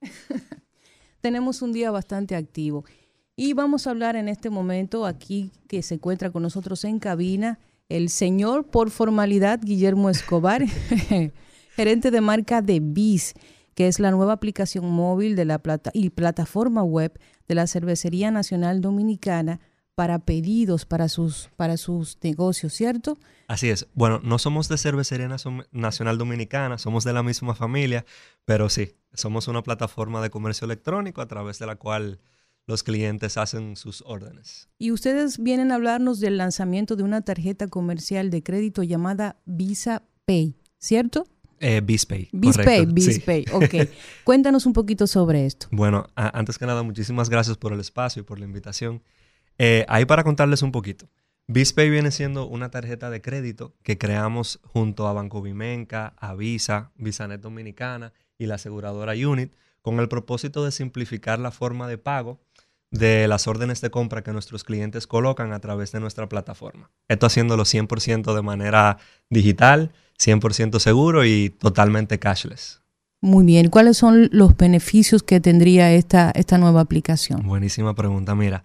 tenemos 1.20 1.62
un 1.62 1.72
día 1.72 1.92
bastante 1.92 2.34
activo. 2.34 2.84
Y 3.36 3.52
vamos 3.54 3.86
a 3.86 3.90
hablar 3.90 4.16
en 4.16 4.28
este 4.28 4.50
momento 4.50 5.06
aquí 5.06 5.52
que 5.68 5.82
se 5.82 5.94
encuentra 5.94 6.30
con 6.30 6.42
nosotros 6.42 6.84
en 6.84 6.98
cabina 6.98 7.60
el 7.88 8.08
señor 8.08 8.66
por 8.66 8.90
formalidad 8.90 9.60
Guillermo 9.62 10.10
Escobar, 10.10 10.64
gerente 11.82 12.12
de 12.12 12.20
marca 12.20 12.62
de 12.62 12.78
BIS, 12.80 13.34
que 13.74 13.88
es 13.88 13.98
la 13.98 14.12
nueva 14.12 14.34
aplicación 14.34 14.88
móvil 14.88 15.34
de 15.34 15.44
la 15.44 15.58
plata 15.58 15.90
y 15.92 16.10
plataforma 16.10 16.84
web 16.84 17.18
de 17.48 17.54
la 17.56 17.66
Cervecería 17.66 18.30
Nacional 18.30 18.80
Dominicana 18.80 19.58
para 19.96 20.20
pedidos 20.20 20.86
para 20.86 21.08
sus 21.08 21.50
para 21.56 21.76
sus 21.76 22.16
negocios, 22.22 22.72
¿cierto? 22.72 23.18
Así 23.48 23.68
es. 23.68 23.88
Bueno, 23.94 24.20
no 24.22 24.38
somos 24.38 24.68
de 24.68 24.78
Cervecería 24.78 25.26
Nacio- 25.28 25.66
Nacional 25.72 26.18
Dominicana, 26.18 26.78
somos 26.78 27.02
de 27.02 27.12
la 27.12 27.24
misma 27.24 27.54
familia, 27.56 28.04
pero 28.44 28.68
sí, 28.68 28.94
somos 29.12 29.48
una 29.48 29.62
plataforma 29.62 30.22
de 30.22 30.30
comercio 30.30 30.66
electrónico 30.66 31.20
a 31.20 31.26
través 31.26 31.58
de 31.58 31.66
la 31.66 31.74
cual 31.76 32.20
los 32.68 32.84
clientes 32.84 33.36
hacen 33.36 33.74
sus 33.74 34.02
órdenes. 34.06 34.68
Y 34.78 34.92
ustedes 34.92 35.38
vienen 35.38 35.72
a 35.72 35.74
hablarnos 35.74 36.20
del 36.20 36.38
lanzamiento 36.38 36.94
de 36.94 37.02
una 37.02 37.22
tarjeta 37.22 37.66
comercial 37.66 38.30
de 38.30 38.42
crédito 38.44 38.84
llamada 38.84 39.40
Visa 39.46 40.04
Pay, 40.26 40.54
¿cierto? 40.78 41.26
Eh, 41.62 41.80
BizPay. 41.80 42.28
BizPay, 42.32 42.84
correcto, 42.86 43.00
sí. 43.00 43.44
Ok. 43.52 43.88
Cuéntanos 44.24 44.66
un 44.66 44.72
poquito 44.72 45.06
sobre 45.06 45.46
esto. 45.46 45.68
Bueno, 45.70 46.06
a- 46.16 46.36
antes 46.38 46.58
que 46.58 46.66
nada, 46.66 46.82
muchísimas 46.82 47.30
gracias 47.30 47.56
por 47.56 47.72
el 47.72 47.80
espacio 47.80 48.20
y 48.20 48.24
por 48.24 48.38
la 48.38 48.44
invitación. 48.44 49.02
Eh, 49.58 49.84
ahí 49.88 50.04
para 50.04 50.24
contarles 50.24 50.62
un 50.62 50.72
poquito. 50.72 51.08
BizPay 51.46 51.88
viene 51.90 52.10
siendo 52.10 52.46
una 52.46 52.70
tarjeta 52.70 53.10
de 53.10 53.20
crédito 53.20 53.74
que 53.82 53.96
creamos 53.98 54.60
junto 54.64 55.06
a 55.06 55.12
Banco 55.12 55.40
Vimenca, 55.42 56.14
a 56.18 56.34
Visa, 56.34 56.90
VisaNet 56.96 57.40
Dominicana 57.40 58.12
y 58.38 58.46
la 58.46 58.56
aseguradora 58.56 59.12
Unit 59.14 59.52
con 59.82 59.98
el 60.00 60.08
propósito 60.08 60.64
de 60.64 60.70
simplificar 60.72 61.38
la 61.38 61.50
forma 61.50 61.88
de 61.88 61.98
pago 61.98 62.40
de 62.90 63.26
las 63.26 63.46
órdenes 63.48 63.80
de 63.80 63.90
compra 63.90 64.22
que 64.22 64.32
nuestros 64.32 64.64
clientes 64.64 65.06
colocan 65.06 65.52
a 65.52 65.60
través 65.60 65.92
de 65.92 66.00
nuestra 66.00 66.28
plataforma. 66.28 66.90
Esto 67.08 67.26
haciéndolo 67.26 67.64
100% 67.64 68.34
de 68.34 68.42
manera 68.42 68.98
digital, 69.30 69.92
100% 70.24 70.78
seguro 70.78 71.24
y 71.24 71.50
totalmente 71.50 72.18
cashless. 72.18 72.80
Muy 73.20 73.44
bien, 73.44 73.68
¿cuáles 73.70 73.96
son 73.98 74.28
los 74.32 74.56
beneficios 74.56 75.22
que 75.22 75.40
tendría 75.40 75.92
esta, 75.92 76.30
esta 76.34 76.58
nueva 76.58 76.80
aplicación? 76.80 77.46
Buenísima 77.46 77.94
pregunta. 77.94 78.34
Mira, 78.34 78.64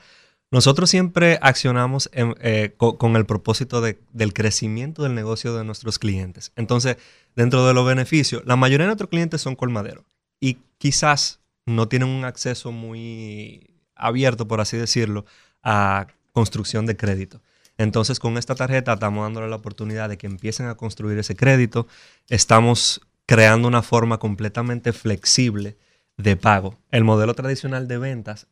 nosotros 0.49 0.89
siempre 0.89 1.37
accionamos 1.41 2.09
en- 2.13 2.35
eh, 2.41 2.73
co- 2.77 2.97
con, 2.97 3.15
el 3.17 3.25
propósito 3.25 3.81
de- 3.81 3.99
del 4.13 4.33
crecimiento 4.33 5.03
del 5.03 5.13
negocio 5.13 5.55
de 5.55 5.63
nuestros 5.63 5.99
clientes. 5.99 6.51
Entonces, 6.55 6.97
dentro 7.35 7.67
de 7.67 7.73
los 7.73 7.85
beneficios, 7.85 8.41
la 8.45 8.55
mayoría 8.55 8.85
de 8.85 8.89
nuestros 8.89 9.09
clientes 9.09 9.41
son 9.41 9.55
colmaderos 9.55 10.05
y 10.39 10.57
quizás 10.79 11.39
no 11.65 11.87
tienen 11.87 12.07
un 12.09 12.25
acceso 12.25 12.71
muy 12.71 13.69
abierto, 13.95 14.47
por 14.47 14.61
así 14.61 14.77
decirlo, 14.77 15.25
a 15.63 16.07
construcción 16.31 16.85
de 16.85 16.95
crédito. 16.95 17.41
Entonces, 17.77 18.19
con 18.19 18.37
esta 18.37 18.55
tarjeta 18.55 18.93
estamos 18.93 19.23
dándole 19.23 19.49
la 19.49 19.57
oportunidad 19.57 20.09
de 20.09 20.17
que 20.17 20.27
empiecen 20.27 20.67
a 20.67 20.75
construir 20.75 21.17
ese 21.19 21.35
crédito. 21.35 21.87
Estamos 22.29 23.01
creando 23.25 23.67
una 23.67 23.83
forma 23.83 24.17
completamente 24.17 24.93
flexible 24.93 25.77
de 26.17 26.35
pago. 26.35 26.77
El 26.91 27.03
modelo 27.03 27.33
tradicional 27.35 27.87
de 27.87 27.97
ventas 27.97 28.47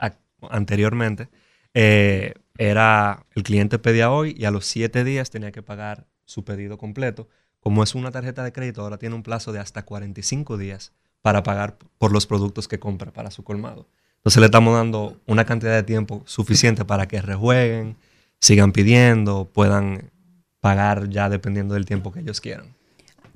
anteriormente 0.49 1.29
eh, 1.73 2.33
era 2.57 3.25
el 3.35 3.43
cliente 3.43 3.79
pedía 3.79 4.11
hoy 4.11 4.35
y 4.37 4.45
a 4.45 4.51
los 4.51 4.65
siete 4.65 5.03
días 5.03 5.31
tenía 5.31 5.51
que 5.51 5.63
pagar 5.63 6.05
su 6.25 6.43
pedido 6.45 6.77
completo. 6.77 7.27
Como 7.59 7.83
es 7.83 7.95
una 7.95 8.11
tarjeta 8.11 8.43
de 8.43 8.53
crédito, 8.53 8.81
ahora 8.81 8.97
tiene 8.97 9.15
un 9.15 9.23
plazo 9.23 9.51
de 9.51 9.59
hasta 9.59 9.83
45 9.83 10.57
días 10.57 10.93
para 11.21 11.41
pagar 11.41 11.77
por 11.97 12.11
los 12.11 12.27
productos 12.27 12.67
que 12.67 12.79
compra 12.79 13.11
para 13.11 13.31
su 13.31 13.43
colmado. 13.43 13.87
Entonces 14.17 14.39
le 14.39 14.45
estamos 14.45 14.75
dando 14.75 15.19
una 15.25 15.45
cantidad 15.45 15.73
de 15.73 15.83
tiempo 15.83 16.21
suficiente 16.25 16.85
para 16.85 17.07
que 17.07 17.21
rejueguen, 17.21 17.97
sigan 18.39 18.71
pidiendo, 18.71 19.49
puedan 19.51 20.11
pagar 20.59 21.09
ya 21.09 21.29
dependiendo 21.29 21.75
del 21.75 21.85
tiempo 21.85 22.11
que 22.11 22.21
ellos 22.21 22.41
quieran. 22.41 22.75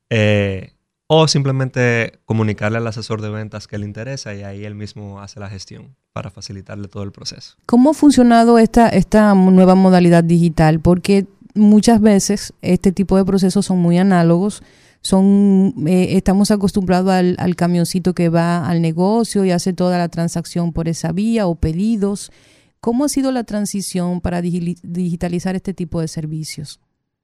eh, 0.09 0.71
o 1.07 1.27
simplemente 1.27 2.19
comunicarle 2.25 2.79
al 2.79 2.88
asesor 2.88 3.21
de 3.21 3.29
ventas 3.29 3.67
que 3.67 3.77
le 3.77 3.86
interesa 3.86 4.33
y 4.33 4.41
ahí 4.43 4.65
él 4.65 4.73
mismo 4.73 5.21
hace 5.21 5.39
la 5.39 5.49
gestión 5.49 5.95
para 6.13 6.31
facilitarle 6.31 6.88
todo 6.88 7.03
el 7.03 7.11
proceso. 7.11 7.57
¿Cómo 7.67 7.91
ha 7.91 7.93
funcionado 7.93 8.57
esta, 8.57 8.89
esta 8.89 9.36
nueva 9.36 9.75
modalidad 9.75 10.23
digital? 10.23 10.79
Porque 10.79 11.27
muchas 11.53 12.01
veces 12.01 12.53
este 12.61 12.91
tipo 12.91 13.17
de 13.17 13.25
procesos 13.25 13.65
son 13.65 13.79
muy 13.79 13.97
análogos. 13.97 14.63
Son, 15.06 15.76
eh, 15.86 16.18
estamos 16.18 16.49
acostumbrados 16.49 17.12
al, 17.12 17.56
camioncito 17.56 18.16
que 18.16 18.30
va 18.30 18.68
al 18.68 18.82
negocio 18.82 19.45
y 19.45 19.51
hace 19.51 19.72
toda 19.72 19.99
la 19.99 20.10
transacción 20.10 20.74
por 20.74 20.88
esa 20.88 21.12
vía 21.12 21.45
o 21.45 21.53
pedidos. 21.53 22.32
¿Cómo 22.80 23.06
ha 23.06 23.10
sido 23.10 23.32
la 23.32 23.43
transición 23.43 24.20
para 24.20 24.41
digi- 24.41 24.80
digitalizar 24.82 25.56
este 25.56 25.76
tipo 25.76 26.01
de 26.01 26.08
servicios? 26.08 26.80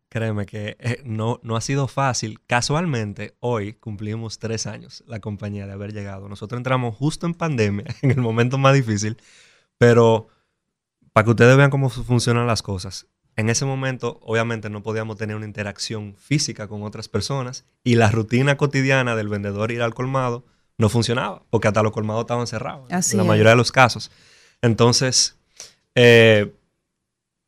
Créeme 0.09 0.45
que 0.45 0.77
eh, 0.79 1.01
no, 1.05 1.39
no 1.41 1.55
ha 1.55 1.61
sido 1.61 1.87
fácil. 1.87 2.39
Casualmente, 2.45 3.33
hoy 3.39 3.73
cumplimos 3.73 4.37
tres 4.37 4.67
años 4.67 5.03
la 5.07 5.19
compañía 5.19 5.65
de 5.65 5.73
haber 5.73 5.91
llegado. 5.91 6.29
Nosotros 6.29 6.59
entramos 6.59 6.95
justo 6.95 7.25
en 7.25 7.33
pandemia, 7.33 7.85
en 8.03 8.11
el 8.11 8.21
momento 8.21 8.59
más 8.59 8.75
difícil, 8.75 9.17
pero 9.79 10.27
para 11.13 11.23
que 11.25 11.31
ustedes 11.31 11.57
vean 11.57 11.71
cómo 11.71 11.89
fu- 11.89 12.03
funcionan 12.03 12.45
las 12.45 12.61
cosas. 12.61 13.07
En 13.41 13.49
ese 13.49 13.65
momento, 13.65 14.19
obviamente, 14.23 14.69
no 14.69 14.83
podíamos 14.83 15.17
tener 15.17 15.35
una 15.35 15.45
interacción 15.45 16.15
física 16.15 16.67
con 16.67 16.83
otras 16.83 17.09
personas 17.09 17.65
y 17.83 17.95
la 17.95 18.09
rutina 18.11 18.55
cotidiana 18.55 19.15
del 19.15 19.27
vendedor 19.29 19.71
ir 19.71 19.81
al 19.81 19.93
colmado 19.95 20.45
no 20.77 20.89
funcionaba, 20.89 21.43
porque 21.49 21.67
hasta 21.67 21.83
los 21.83 21.91
colmados 21.91 22.21
estaban 22.21 22.47
cerrados, 22.47 22.91
Así 22.91 23.11
en 23.13 23.17
la 23.17 23.23
es. 23.23 23.27
mayoría 23.29 23.51
de 23.51 23.55
los 23.57 23.71
casos. 23.71 24.11
Entonces, 24.61 25.35
eh, 25.95 26.53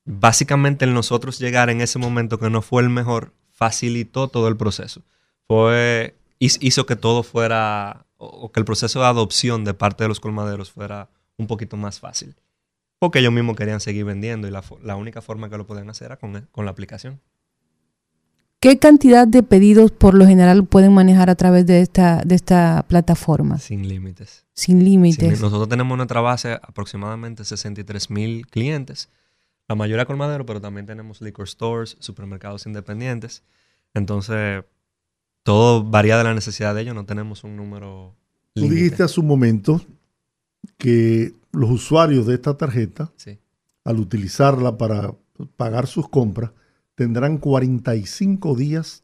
básicamente 0.05 0.85
el 0.85 0.93
nosotros 0.93 1.39
llegar 1.39 1.69
en 1.69 1.81
ese 1.81 1.99
momento 1.99 2.39
que 2.39 2.49
no 2.49 2.61
fue 2.61 2.81
el 2.81 2.89
mejor, 2.89 3.31
facilitó 3.51 4.27
todo 4.27 4.47
el 4.47 4.57
proceso. 4.57 5.01
Fue, 5.47 6.15
hiz- 6.39 6.57
hizo 6.61 6.85
que 6.85 6.95
todo 6.95 7.23
fuera, 7.23 8.05
o 8.17 8.51
que 8.51 8.59
el 8.59 8.65
proceso 8.65 8.99
de 8.99 9.05
adopción 9.05 9.63
de 9.63 9.73
parte 9.73 10.03
de 10.03 10.07
los 10.07 10.19
colmaderos 10.19 10.71
fuera 10.71 11.09
un 11.37 11.47
poquito 11.47 11.77
más 11.77 11.99
fácil. 11.99 12.35
Porque 13.03 13.19
ellos 13.19 13.33
mismos 13.33 13.57
querían 13.57 13.81
seguir 13.81 14.05
vendiendo 14.05 14.47
y 14.47 14.51
la, 14.51 14.63
la 14.81 14.95
única 14.95 15.21
forma 15.21 15.49
que 15.49 15.57
lo 15.57 15.67
podían 15.67 15.89
hacer 15.89 16.05
era 16.05 16.15
con, 16.15 16.47
con 16.53 16.63
la 16.63 16.71
aplicación. 16.71 17.19
¿Qué 18.61 18.79
cantidad 18.79 19.27
de 19.27 19.43
pedidos 19.43 19.91
por 19.91 20.13
lo 20.13 20.25
general 20.25 20.65
pueden 20.65 20.93
manejar 20.93 21.29
a 21.29 21.35
través 21.35 21.65
de 21.65 21.81
esta, 21.81 22.21
de 22.23 22.35
esta 22.35 22.85
plataforma? 22.87 23.59
Sin 23.59 23.89
límites. 23.89 24.45
Sin 24.53 24.85
límites. 24.85 25.41
Nosotros 25.41 25.67
tenemos 25.67 25.95
en 25.95 25.97
nuestra 25.97 26.21
base 26.21 26.53
aproximadamente 26.53 27.43
63 27.43 28.09
mil 28.09 28.47
clientes. 28.47 29.09
La 29.67 29.75
mayoría 29.75 30.05
colmadero, 30.05 30.45
pero 30.45 30.61
también 30.61 30.85
tenemos 30.85 31.19
liquor 31.19 31.49
stores, 31.49 31.97
supermercados 31.99 32.65
independientes. 32.67 33.43
Entonces, 33.93 34.63
todo 35.43 35.83
varía 35.83 36.17
de 36.17 36.23
la 36.23 36.33
necesidad 36.33 36.73
de 36.73 36.83
ellos. 36.83 36.95
No 36.95 37.05
tenemos 37.05 37.43
un 37.43 37.57
número. 37.57 38.15
Tú 38.53 38.61
límite. 38.61 38.81
dijiste 38.81 39.03
hace 39.03 39.19
un 39.19 39.27
momento 39.27 39.81
que 40.77 41.33
los 41.53 41.69
usuarios 41.71 42.25
de 42.27 42.33
esta 42.35 42.57
tarjeta, 42.57 43.11
Sí. 43.15 43.39
al 43.85 43.99
utilizarla 43.99 44.77
para 44.77 45.13
pagar 45.55 45.87
sus 45.87 46.09
compras, 46.09 46.51
tendrán 46.95 47.37
45 47.37 48.55
días 48.55 49.03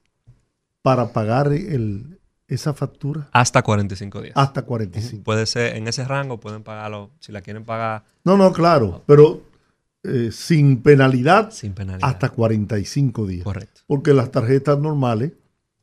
para 0.81 1.11
pagar 1.13 1.51
el, 1.53 2.19
esa 2.47 2.73
factura. 2.73 3.29
Hasta 3.31 3.61
45 3.61 4.21
días. 4.21 4.33
Hasta 4.35 4.63
45. 4.63 5.23
Puede 5.23 5.45
ser 5.45 5.75
en 5.75 5.87
ese 5.87 6.03
rango, 6.05 6.39
pueden 6.39 6.63
pagarlo. 6.63 7.11
Si 7.19 7.31
la 7.31 7.41
quieren 7.41 7.65
pagar 7.65 8.03
No, 8.23 8.37
no, 8.37 8.51
claro, 8.51 9.03
pero 9.05 9.41
eh, 10.03 10.29
sin 10.31 10.81
penalidad 10.81 11.51
sin 11.51 11.73
penalidad. 11.73 12.07
hasta 12.09 12.29
45 12.29 13.27
días. 13.27 13.43
Correcto. 13.43 13.81
Porque 13.87 14.13
las 14.13 14.31
tarjetas 14.31 14.79
normales 14.79 15.33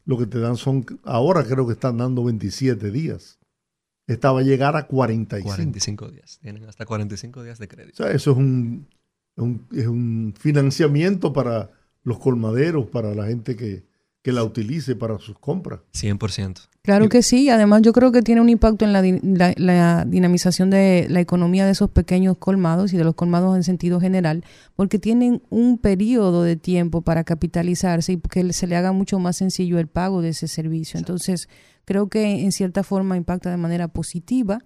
lo 0.04 0.16
que 0.16 0.26
te 0.26 0.38
dan 0.38 0.56
son, 0.56 0.86
ahora 1.04 1.42
creo 1.44 1.66
que 1.66 1.72
están 1.72 1.98
dando 1.98 2.22
27 2.24 2.90
días. 2.92 3.38
Esta 4.06 4.30
va 4.32 4.40
a 4.40 4.42
llegar 4.44 4.76
a 4.76 4.86
45. 4.86 5.48
45 5.54 6.08
días. 6.10 6.38
Tienen 6.40 6.64
hasta 6.64 6.84
45 6.86 7.42
días 7.42 7.58
de 7.58 7.64
O 7.64 7.68
crédito. 7.68 8.02
sea, 8.04 8.12
eso 8.12 8.30
es 8.32 8.36
un, 8.36 8.86
un- 9.36 9.66
es 9.74 9.86
un 9.86 10.34
financiamiento 10.38 11.32
para 11.32 11.70
los 12.04 12.18
colmaderos, 12.18 12.86
para 12.86 13.14
la 13.14 13.26
gente 13.26 13.56
que, 13.56 13.84
que 14.22 14.32
la 14.32 14.44
utilice 14.44 14.94
para 14.96 15.18
sus 15.18 15.38
compras. 15.38 15.80
100%. 15.92 16.68
Claro 16.82 17.08
que 17.08 17.20
sí, 17.22 17.48
además 17.50 17.82
yo 17.82 17.92
creo 17.92 18.12
que 18.12 18.22
tiene 18.22 18.40
un 18.40 18.48
impacto 18.48 18.84
en 18.84 18.92
la, 18.92 19.02
la- 19.02 19.54
la 19.56 20.04
dinamización 20.04 20.70
de 20.70 21.06
la 21.10 21.18
economía 21.18 21.64
de 21.66 21.72
esos 21.72 21.90
pequeños 21.90 22.38
colmados 22.38 22.92
y 22.92 22.96
de 22.96 23.02
los 23.02 23.16
colmados 23.16 23.56
en 23.56 23.64
sentido 23.64 23.98
general, 24.00 24.44
porque 24.76 25.00
tienen 25.00 25.42
un 25.50 25.78
periodo 25.78 26.44
de 26.44 26.54
tiempo 26.54 27.02
para 27.02 27.24
capitalizarse 27.24 28.12
y 28.12 28.18
que 28.18 28.52
se 28.52 28.68
le 28.68 28.76
haga 28.76 28.92
mucho 28.92 29.18
más 29.18 29.36
sencillo 29.36 29.80
el 29.80 29.88
pago 29.88 30.22
de 30.22 30.28
ese 30.28 30.46
servicio. 30.46 30.96
Entonces, 31.00 31.48
creo 31.86 32.08
que 32.08 32.42
en 32.42 32.52
cierta 32.52 32.82
forma 32.82 33.16
impacta 33.16 33.50
de 33.50 33.56
manera 33.56 33.88
positiva 33.88 34.58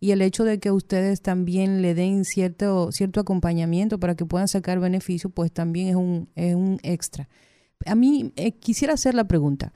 y 0.00 0.10
el 0.10 0.20
hecho 0.20 0.44
de 0.44 0.58
que 0.58 0.70
ustedes 0.70 1.22
también 1.22 1.80
le 1.80 1.94
den 1.94 2.26
cierto, 2.26 2.92
cierto 2.92 3.20
acompañamiento 3.20 3.98
para 3.98 4.14
que 4.14 4.26
puedan 4.26 4.48
sacar 4.48 4.78
beneficio, 4.78 5.30
pues 5.30 5.50
también 5.50 5.88
es 5.88 5.94
un, 5.94 6.28
es 6.34 6.54
un 6.54 6.78
extra. 6.82 7.30
A 7.86 7.94
mí 7.94 8.32
eh, 8.36 8.52
quisiera 8.52 8.92
hacer 8.94 9.14
la 9.14 9.24
pregunta. 9.24 9.72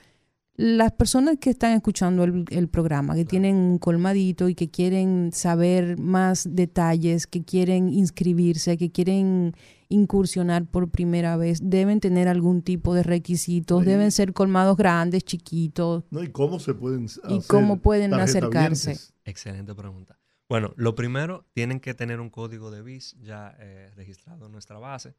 Las 0.54 0.92
personas 0.92 1.36
que 1.40 1.50
están 1.50 1.72
escuchando 1.72 2.24
el, 2.24 2.44
el 2.50 2.68
programa, 2.68 3.14
que 3.14 3.24
tienen 3.24 3.56
un 3.56 3.78
colmadito 3.78 4.48
y 4.48 4.56
que 4.56 4.68
quieren 4.68 5.30
saber 5.32 5.98
más 5.98 6.48
detalles, 6.50 7.28
que 7.28 7.44
quieren 7.44 7.88
inscribirse, 7.88 8.76
que 8.76 8.90
quieren 8.90 9.54
incursionar 9.88 10.66
por 10.66 10.90
primera 10.90 11.36
vez, 11.36 11.60
deben 11.62 12.00
tener 12.00 12.28
algún 12.28 12.62
tipo 12.62 12.94
de 12.94 13.02
requisitos, 13.02 13.82
Sí. 13.82 13.88
deben 13.88 14.10
ser 14.12 14.32
colmados 14.32 14.76
grandes, 14.76 15.24
chiquitos. 15.24 16.04
¿no? 16.10 16.22
¿Y 16.22 16.28
cómo 16.28 16.60
se 16.60 16.74
pueden 16.74 17.04
¿Y 17.28 17.38
hacer 17.38 17.42
cómo 17.46 17.78
pueden 17.78 18.14
acercarse? 18.14 18.98
Excelente 19.24 19.74
pregunta. 19.74 20.18
Bueno, 20.48 20.72
lo 20.76 20.94
primero, 20.94 21.46
tienen 21.52 21.80
que 21.80 21.92
tener 21.94 22.20
un 22.20 22.30
código 22.30 22.70
de 22.70 22.82
BIS 22.82 23.16
ya 23.20 23.54
eh, 23.60 23.90
registrado 23.96 24.46
en 24.46 24.52
nuestra 24.52 24.78
base. 24.78 25.14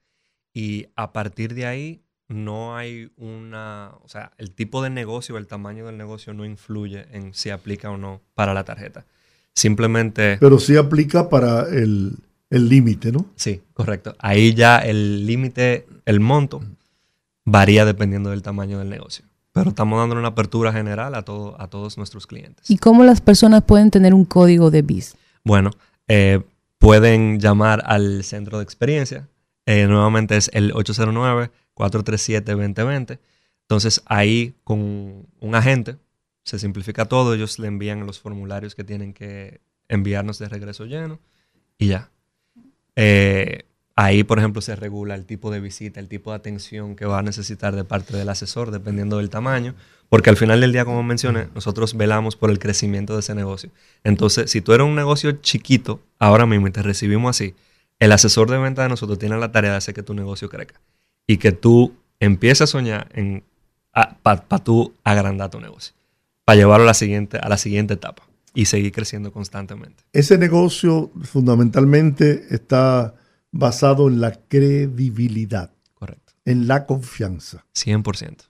Y 0.54 0.88
a 0.96 1.14
partir 1.14 1.54
de 1.54 1.68
ahí, 1.68 2.04
no 2.28 2.76
hay 2.76 3.12
una. 3.18 3.92
O 4.04 4.08
sea, 4.08 4.32
el 4.38 4.52
tipo 4.54 4.82
de 4.82 4.90
negocio, 4.90 5.38
el 5.38 5.48
tamaño 5.48 5.86
del 5.86 5.98
negocio 5.98 6.34
no 6.34 6.46
influye 6.46 7.06
en 7.12 7.34
si 7.34 7.50
aplica 7.52 7.92
o 7.92 7.98
no 7.98 8.22
para 8.34 8.54
la 8.54 8.64
tarjeta. 8.64 9.06
Simplemente. 9.54 10.38
Pero 10.40 10.60
sí 10.60 10.78
aplica 10.78 11.30
para 11.30 11.68
el 11.70 12.14
el 12.50 12.70
límite, 12.70 13.12
¿no? 13.12 13.26
Sí, 13.36 13.62
correcto. 13.74 14.16
Ahí 14.20 14.54
ya 14.54 14.78
el 14.80 15.26
límite, 15.26 15.88
el 16.06 16.20
monto, 16.20 16.62
varía 17.46 17.86
dependiendo 17.86 18.32
del 18.32 18.42
tamaño 18.42 18.80
del 18.80 18.90
negocio. 18.90 19.26
pero 19.52 19.70
estamos 19.70 20.00
dando 20.00 20.16
una 20.16 20.30
apertura 20.30 20.72
general 20.72 21.16
a, 21.16 21.24
todo, 21.24 21.60
a 21.60 21.68
todos 21.68 21.98
nuestros 21.98 22.28
clientes. 22.28 22.70
¿Y 22.70 22.78
cómo 22.78 23.04
las 23.04 23.20
personas 23.20 23.64
pueden 23.64 23.90
tener 23.92 24.14
un 24.14 24.24
código 24.26 24.72
de 24.72 24.84
BIS? 24.84 25.16
Bueno, 25.44 25.72
eh, 26.08 26.42
pueden 26.78 27.40
llamar 27.40 27.82
al 27.86 28.24
centro 28.24 28.60
de 28.60 28.64
experiencia. 28.64 29.28
Eh, 29.66 29.86
nuevamente 29.88 30.38
es 30.38 30.50
el 30.54 30.74
809-437-2020. 30.74 33.20
Entonces 33.62 34.02
ahí 34.06 34.56
con 34.64 35.28
un 35.40 35.56
agente 35.56 35.98
se 36.44 36.58
simplifica 36.58 37.06
todo. 37.06 37.34
Ellos 37.34 37.60
le 37.60 37.68
envían 37.68 38.06
los 38.06 38.20
formularios 38.20 38.76
que 38.76 38.84
tienen 38.84 39.14
que 39.14 39.62
enviarnos 39.88 40.40
de 40.40 40.50
regreso 40.50 40.86
lleno 40.86 41.20
y 41.78 41.88
ya. 41.88 42.12
Eh, 43.02 43.64
ahí, 43.96 44.26
por 44.26 44.40
ejemplo, 44.40 44.62
se 44.62 44.76
regula 44.76 45.16
el 45.16 45.26
tipo 45.26 45.52
de 45.52 45.62
visita, 45.62 46.02
el 46.02 46.10
tipo 46.10 46.32
de 46.32 46.36
atención 46.36 46.98
que 46.98 47.06
va 47.06 47.20
a 47.20 47.24
necesitar 47.24 47.74
de 47.74 47.86
parte 47.86 48.18
del 48.18 48.28
asesor, 48.28 48.72
dependiendo 48.72 49.20
del 49.20 49.30
tamaño, 49.30 49.74
porque 50.10 50.30
al 50.30 50.36
final 50.36 50.60
del 50.60 50.74
día, 50.74 50.84
como 50.84 51.02
mencioné, 51.02 51.48
nosotros 51.56 51.96
velamos 51.96 52.36
por 52.36 52.50
el 52.50 52.60
crecimiento 52.60 53.14
de 53.14 53.22
ese 53.22 53.36
negocio. 53.36 53.70
Entonces, 54.04 54.52
si 54.52 54.60
tú 54.60 54.74
eres 54.74 54.86
un 54.86 54.96
negocio 54.96 55.32
chiquito, 55.32 56.02
ahora 56.20 56.46
mismo 56.46 56.68
y 56.68 56.72
te 56.72 56.82
recibimos 56.82 57.38
así, 57.38 57.56
el 58.00 58.12
asesor 58.12 58.52
de 58.52 58.58
venta 58.58 58.84
de 58.84 58.90
nosotros 58.90 59.18
tiene 59.18 59.38
la 59.38 59.54
tarea 59.54 59.72
de 59.72 59.78
hacer 59.78 59.96
que 59.96 60.04
tu 60.04 60.14
negocio 60.14 60.50
crezca 60.50 60.82
y 61.26 61.38
que 61.38 61.54
tú 61.54 61.96
empieces 62.20 62.64
a 62.64 62.68
soñar 62.68 63.08
para 64.24 64.60
tú 64.62 64.94
agrandar 65.06 65.50
tu 65.52 65.62
negocio, 65.62 65.94
para 66.44 66.58
llevarlo 66.58 66.84
a 66.84 66.88
la 66.88 66.94
siguiente, 66.94 67.38
a 67.38 67.48
la 67.48 67.58
siguiente 67.58 67.94
etapa 67.94 68.29
y 68.60 68.66
seguir 68.66 68.92
creciendo 68.92 69.32
constantemente. 69.32 70.04
Ese 70.12 70.38
negocio 70.38 71.12
fundamentalmente 71.22 72.54
está 72.54 73.16
basado 73.54 74.10
en 74.10 74.20
la 74.20 74.34
credibilidad. 74.34 75.72
Correcto. 75.94 76.34
En 76.44 76.68
la 76.68 76.86
confianza. 76.86 77.66
100%. 77.74 78.50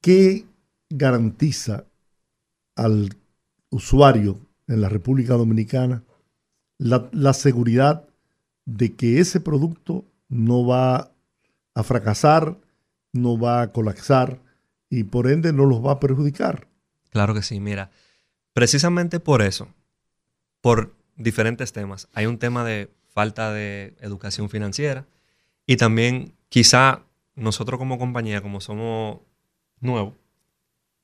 ¿Qué 0.00 0.46
garantiza 0.88 1.84
al 2.74 3.14
usuario 3.68 4.40
en 4.66 4.80
la 4.80 4.88
República 4.88 5.34
Dominicana 5.34 6.02
la, 6.78 7.10
la 7.12 7.34
seguridad 7.34 8.08
de 8.64 8.94
que 8.94 9.20
ese 9.20 9.40
producto 9.40 10.06
no 10.30 10.66
va 10.66 11.12
a 11.74 11.82
fracasar, 11.82 12.56
no 13.12 13.38
va 13.38 13.60
a 13.60 13.72
colapsar 13.72 14.40
y 14.88 15.04
por 15.04 15.28
ende 15.28 15.52
no 15.52 15.66
los 15.66 15.84
va 15.84 15.92
a 15.92 16.00
perjudicar? 16.00 16.66
Claro 17.10 17.34
que 17.34 17.42
sí, 17.42 17.60
mira, 17.60 17.90
precisamente 18.54 19.20
por 19.20 19.42
eso, 19.42 19.68
por 20.62 20.94
diferentes 21.16 21.72
temas, 21.72 22.08
hay 22.14 22.24
un 22.24 22.38
tema 22.38 22.64
de 22.64 22.88
falta 23.12 23.52
de 23.52 23.94
educación 24.00 24.48
financiera 24.48 25.06
y 25.66 25.76
también 25.76 26.34
quizá 26.48 27.02
nosotros 27.34 27.78
como 27.78 27.98
compañía, 27.98 28.40
como 28.40 28.62
somos 28.62 29.20
nuevos, 29.80 30.14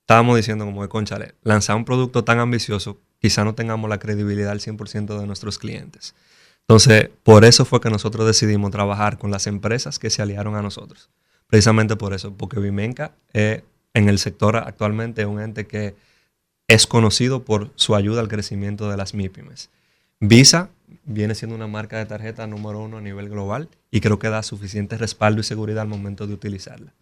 estábamos 0.00 0.36
diciendo 0.36 0.64
como 0.64 0.82
de 0.82 0.88
conchale, 0.88 1.34
lanzar 1.42 1.76
un 1.76 1.84
producto 1.84 2.24
tan 2.24 2.38
ambicioso, 2.38 2.98
quizá 3.18 3.44
no 3.44 3.54
tengamos 3.54 3.90
la 3.90 3.98
credibilidad 3.98 4.52
al 4.52 4.60
100% 4.60 5.20
de 5.20 5.26
nuestros 5.26 5.58
clientes. 5.58 6.14
Entonces, 6.62 7.10
por 7.22 7.44
eso 7.44 7.64
fue 7.64 7.80
que 7.80 7.90
nosotros 7.90 8.26
decidimos 8.26 8.70
trabajar 8.70 9.18
con 9.18 9.30
las 9.30 9.46
empresas 9.46 9.98
que 9.98 10.08
se 10.08 10.22
aliaron 10.22 10.54
a 10.54 10.62
nosotros. 10.62 11.10
Precisamente 11.48 11.96
por 11.96 12.14
eso, 12.14 12.32
porque 12.34 12.60
Vimenca 12.60 13.12
en 13.32 13.62
el 14.08 14.18
sector 14.18 14.56
actualmente 14.56 15.22
es 15.22 15.28
un 15.28 15.40
ente 15.40 15.66
que 15.66 15.96
es 16.70 16.86
conocido 16.86 17.42
por 17.42 17.72
su 17.74 17.96
ayuda 17.96 18.20
al 18.20 18.28
crecimiento 18.28 18.88
de 18.88 18.96
las 18.96 19.12
MIPIMES. 19.12 19.70
Visa 20.20 20.70
viene 21.04 21.34
siendo 21.34 21.56
una 21.56 21.66
marca 21.66 21.98
de 21.98 22.06
tarjeta 22.06 22.46
número 22.46 22.80
uno 22.80 22.98
a 22.98 23.00
nivel 23.00 23.28
global 23.28 23.68
y 23.90 24.00
creo 24.00 24.20
que 24.20 24.28
da 24.28 24.44
suficiente 24.44 24.96
respaldo 24.96 25.40
y 25.40 25.44
seguridad 25.44 25.82
al 25.82 25.88
momento 25.88 26.28
de 26.28 26.34
utilizarla. 26.34 26.94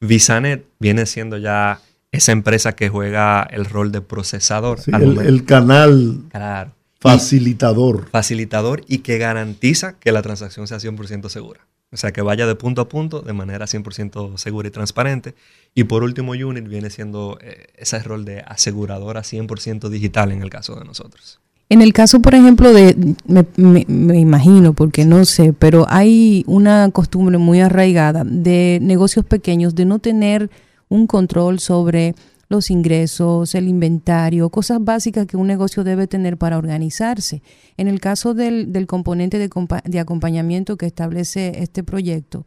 VisaNet 0.00 0.66
viene 0.78 1.06
siendo 1.06 1.38
ya 1.38 1.80
esa 2.12 2.32
empresa 2.32 2.76
que 2.76 2.90
juega 2.90 3.42
el 3.44 3.64
rol 3.64 3.92
de 3.92 4.02
procesador. 4.02 4.80
el, 4.88 5.18
el, 5.18 5.44
canal 5.46 6.20
claro. 6.30 6.72
facilitador. 7.00 8.04
Y, 8.06 8.10
facilitador 8.10 8.84
y 8.86 8.98
que 8.98 9.16
garantiza 9.16 9.98
que 9.98 10.12
la 10.12 10.20
transacción 10.20 10.66
sea 10.66 10.78
100% 10.78 11.30
segura. 11.30 11.60
O 11.94 11.96
sea, 11.96 12.12
que 12.12 12.22
vaya 12.22 12.44
de 12.46 12.56
punto 12.56 12.80
a 12.80 12.88
punto 12.88 13.20
de 13.20 13.32
manera 13.32 13.66
100% 13.66 14.36
segura 14.36 14.66
y 14.66 14.72
transparente. 14.72 15.36
Y 15.76 15.84
por 15.84 16.02
último, 16.02 16.32
Unit 16.32 16.66
viene 16.66 16.90
siendo 16.90 17.38
eh, 17.40 17.68
ese 17.76 18.00
rol 18.00 18.24
de 18.24 18.40
aseguradora 18.40 19.22
100% 19.22 19.88
digital 19.88 20.32
en 20.32 20.42
el 20.42 20.50
caso 20.50 20.74
de 20.74 20.84
nosotros. 20.84 21.38
En 21.68 21.82
el 21.82 21.92
caso, 21.92 22.20
por 22.20 22.34
ejemplo, 22.34 22.72
de, 22.72 23.14
me, 23.56 24.18
imagino, 24.18 24.72
porque 24.72 25.04
no 25.04 25.24
sé, 25.24 25.52
pero 25.52 25.86
hay 25.88 26.42
una 26.48 26.90
costumbre 26.90 27.38
muy 27.38 27.60
arraigada 27.60 28.24
de 28.24 28.80
negocios 28.82 29.24
pequeños 29.24 29.76
de 29.76 29.84
no 29.84 30.00
tener 30.00 30.50
un 30.88 31.06
control 31.06 31.60
sobre 31.60 32.16
los 32.54 32.70
ingresos, 32.70 33.54
el 33.54 33.68
inventario, 33.68 34.48
cosas 34.48 34.78
básicas 34.80 35.26
que 35.26 35.36
un 35.36 35.48
negocio 35.48 35.82
debe 35.82 36.06
tener 36.06 36.38
para 36.38 36.56
organizarse. 36.56 37.42
En 37.76 37.88
el 37.88 38.00
caso 38.00 38.32
del, 38.32 38.72
del 38.72 38.86
componente 38.86 39.38
de, 39.38 39.50
de 39.84 40.00
acompañamiento 40.00 40.76
que 40.76 40.86
establece 40.86 41.62
este 41.62 41.82
proyecto, 41.82 42.46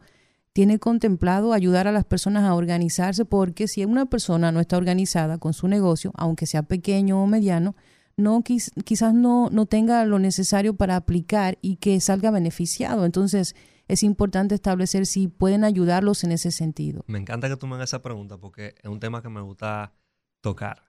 tiene 0.54 0.78
contemplado 0.78 1.52
ayudar 1.52 1.86
a 1.86 1.92
las 1.92 2.04
personas 2.04 2.44
a 2.44 2.54
organizarse 2.54 3.24
porque 3.26 3.68
si 3.68 3.84
una 3.84 4.06
persona 4.06 4.50
no 4.50 4.60
está 4.60 4.78
organizada 4.78 5.36
con 5.38 5.52
su 5.52 5.68
negocio, 5.68 6.10
aunque 6.16 6.46
sea 6.46 6.62
pequeño 6.62 7.22
o 7.22 7.26
mediano, 7.26 7.76
no 8.16 8.42
quizás 8.42 9.14
no, 9.14 9.50
no 9.50 9.66
tenga 9.66 10.04
lo 10.06 10.18
necesario 10.18 10.74
para 10.74 10.96
aplicar 10.96 11.58
y 11.60 11.76
que 11.76 12.00
salga 12.00 12.30
beneficiado. 12.30 13.04
Entonces, 13.04 13.54
es 13.88 14.02
importante 14.02 14.54
establecer 14.54 15.06
si 15.06 15.28
pueden 15.28 15.64
ayudarlos 15.64 16.24
en 16.24 16.32
ese 16.32 16.50
sentido. 16.50 17.04
Me 17.06 17.18
encanta 17.18 17.48
que 17.48 17.56
tú 17.56 17.66
me 17.66 17.74
hagas 17.74 17.90
esa 17.90 18.02
pregunta 18.02 18.38
porque 18.38 18.74
es 18.82 18.90
un 18.90 19.00
tema 19.00 19.22
que 19.22 19.28
me 19.28 19.40
gusta 19.40 19.92
tocar. 20.40 20.84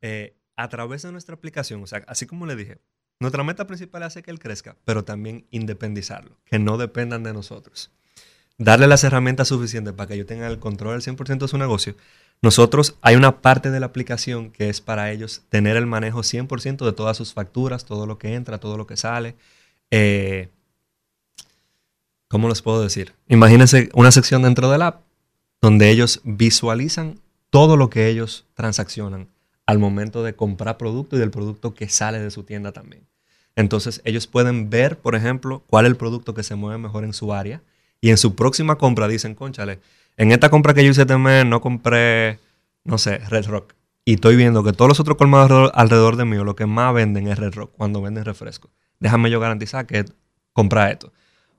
Eh, 0.00 0.36
a 0.56 0.68
través 0.68 1.02
de 1.02 1.12
nuestra 1.12 1.34
aplicación, 1.34 1.82
o 1.82 1.86
sea, 1.86 2.04
así 2.06 2.26
como 2.26 2.46
le 2.46 2.56
dije, 2.56 2.78
nuestra 3.18 3.42
meta 3.42 3.66
principal 3.66 4.02
es 4.02 4.08
hacer 4.08 4.22
que 4.22 4.30
él 4.30 4.38
crezca, 4.38 4.76
pero 4.84 5.04
también 5.04 5.46
independizarlo, 5.50 6.36
que 6.44 6.58
no 6.58 6.76
dependan 6.76 7.22
de 7.22 7.32
nosotros. 7.32 7.90
Darle 8.58 8.86
las 8.86 9.02
herramientas 9.02 9.48
suficientes 9.48 9.94
para 9.94 10.08
que 10.08 10.14
ellos 10.14 10.26
tengan 10.26 10.50
el 10.50 10.58
control 10.58 11.00
del 11.00 11.16
100% 11.16 11.38
de 11.38 11.48
su 11.48 11.58
negocio 11.58 11.96
nosotros 12.42 12.96
hay 13.02 13.14
una 13.14 13.40
parte 13.40 13.70
de 13.70 13.78
la 13.78 13.86
aplicación 13.86 14.50
que 14.50 14.68
es 14.68 14.80
para 14.80 15.12
ellos 15.12 15.42
tener 15.48 15.76
el 15.76 15.86
manejo 15.86 16.20
100% 16.22 16.84
de 16.84 16.92
todas 16.92 17.16
sus 17.16 17.32
facturas, 17.32 17.84
todo 17.84 18.04
lo 18.04 18.18
que 18.18 18.34
entra, 18.34 18.58
todo 18.58 18.76
lo 18.76 18.88
que 18.88 18.96
sale. 18.96 19.36
Eh, 19.92 20.48
¿Cómo 22.32 22.48
les 22.48 22.62
puedo 22.62 22.82
decir? 22.82 23.12
Imagínense 23.28 23.90
una 23.92 24.10
sección 24.10 24.40
dentro 24.40 24.70
del 24.70 24.80
app 24.80 25.02
donde 25.60 25.90
ellos 25.90 26.22
visualizan 26.24 27.20
todo 27.50 27.76
lo 27.76 27.90
que 27.90 28.08
ellos 28.08 28.46
transaccionan 28.54 29.28
al 29.66 29.78
momento 29.78 30.22
de 30.22 30.34
comprar 30.34 30.78
producto 30.78 31.16
y 31.16 31.18
del 31.18 31.30
producto 31.30 31.74
que 31.74 31.90
sale 31.90 32.20
de 32.20 32.30
su 32.30 32.44
tienda 32.44 32.72
también. 32.72 33.06
Entonces 33.54 34.00
ellos 34.06 34.26
pueden 34.26 34.70
ver, 34.70 34.98
por 34.98 35.14
ejemplo, 35.14 35.62
cuál 35.66 35.84
es 35.84 35.90
el 35.90 35.98
producto 35.98 36.32
que 36.32 36.42
se 36.42 36.54
mueve 36.54 36.78
mejor 36.78 37.04
en 37.04 37.12
su 37.12 37.34
área 37.34 37.60
y 38.00 38.08
en 38.08 38.16
su 38.16 38.34
próxima 38.34 38.76
compra 38.76 39.08
dicen, 39.08 39.34
conchale, 39.34 39.80
en 40.16 40.32
esta 40.32 40.48
compra 40.48 40.72
que 40.72 40.84
yo 40.84 40.90
hice 40.90 41.02
este 41.02 41.44
no 41.44 41.60
compré, 41.60 42.38
no 42.82 42.96
sé, 42.96 43.18
Red 43.18 43.44
Rock. 43.44 43.74
Y 44.06 44.14
estoy 44.14 44.36
viendo 44.36 44.64
que 44.64 44.72
todos 44.72 44.88
los 44.88 45.00
otros 45.00 45.18
colmados 45.18 45.70
alrededor 45.74 46.16
de 46.16 46.24
mí 46.24 46.38
lo 46.38 46.56
que 46.56 46.64
más 46.64 46.94
venden 46.94 47.28
es 47.28 47.38
Red 47.38 47.52
Rock 47.52 47.72
cuando 47.76 48.00
venden 48.00 48.24
refresco. 48.24 48.70
Déjame 49.00 49.28
yo 49.28 49.38
garantizar 49.38 49.84
que 49.86 50.06
compra 50.54 50.90
esto. 50.90 51.12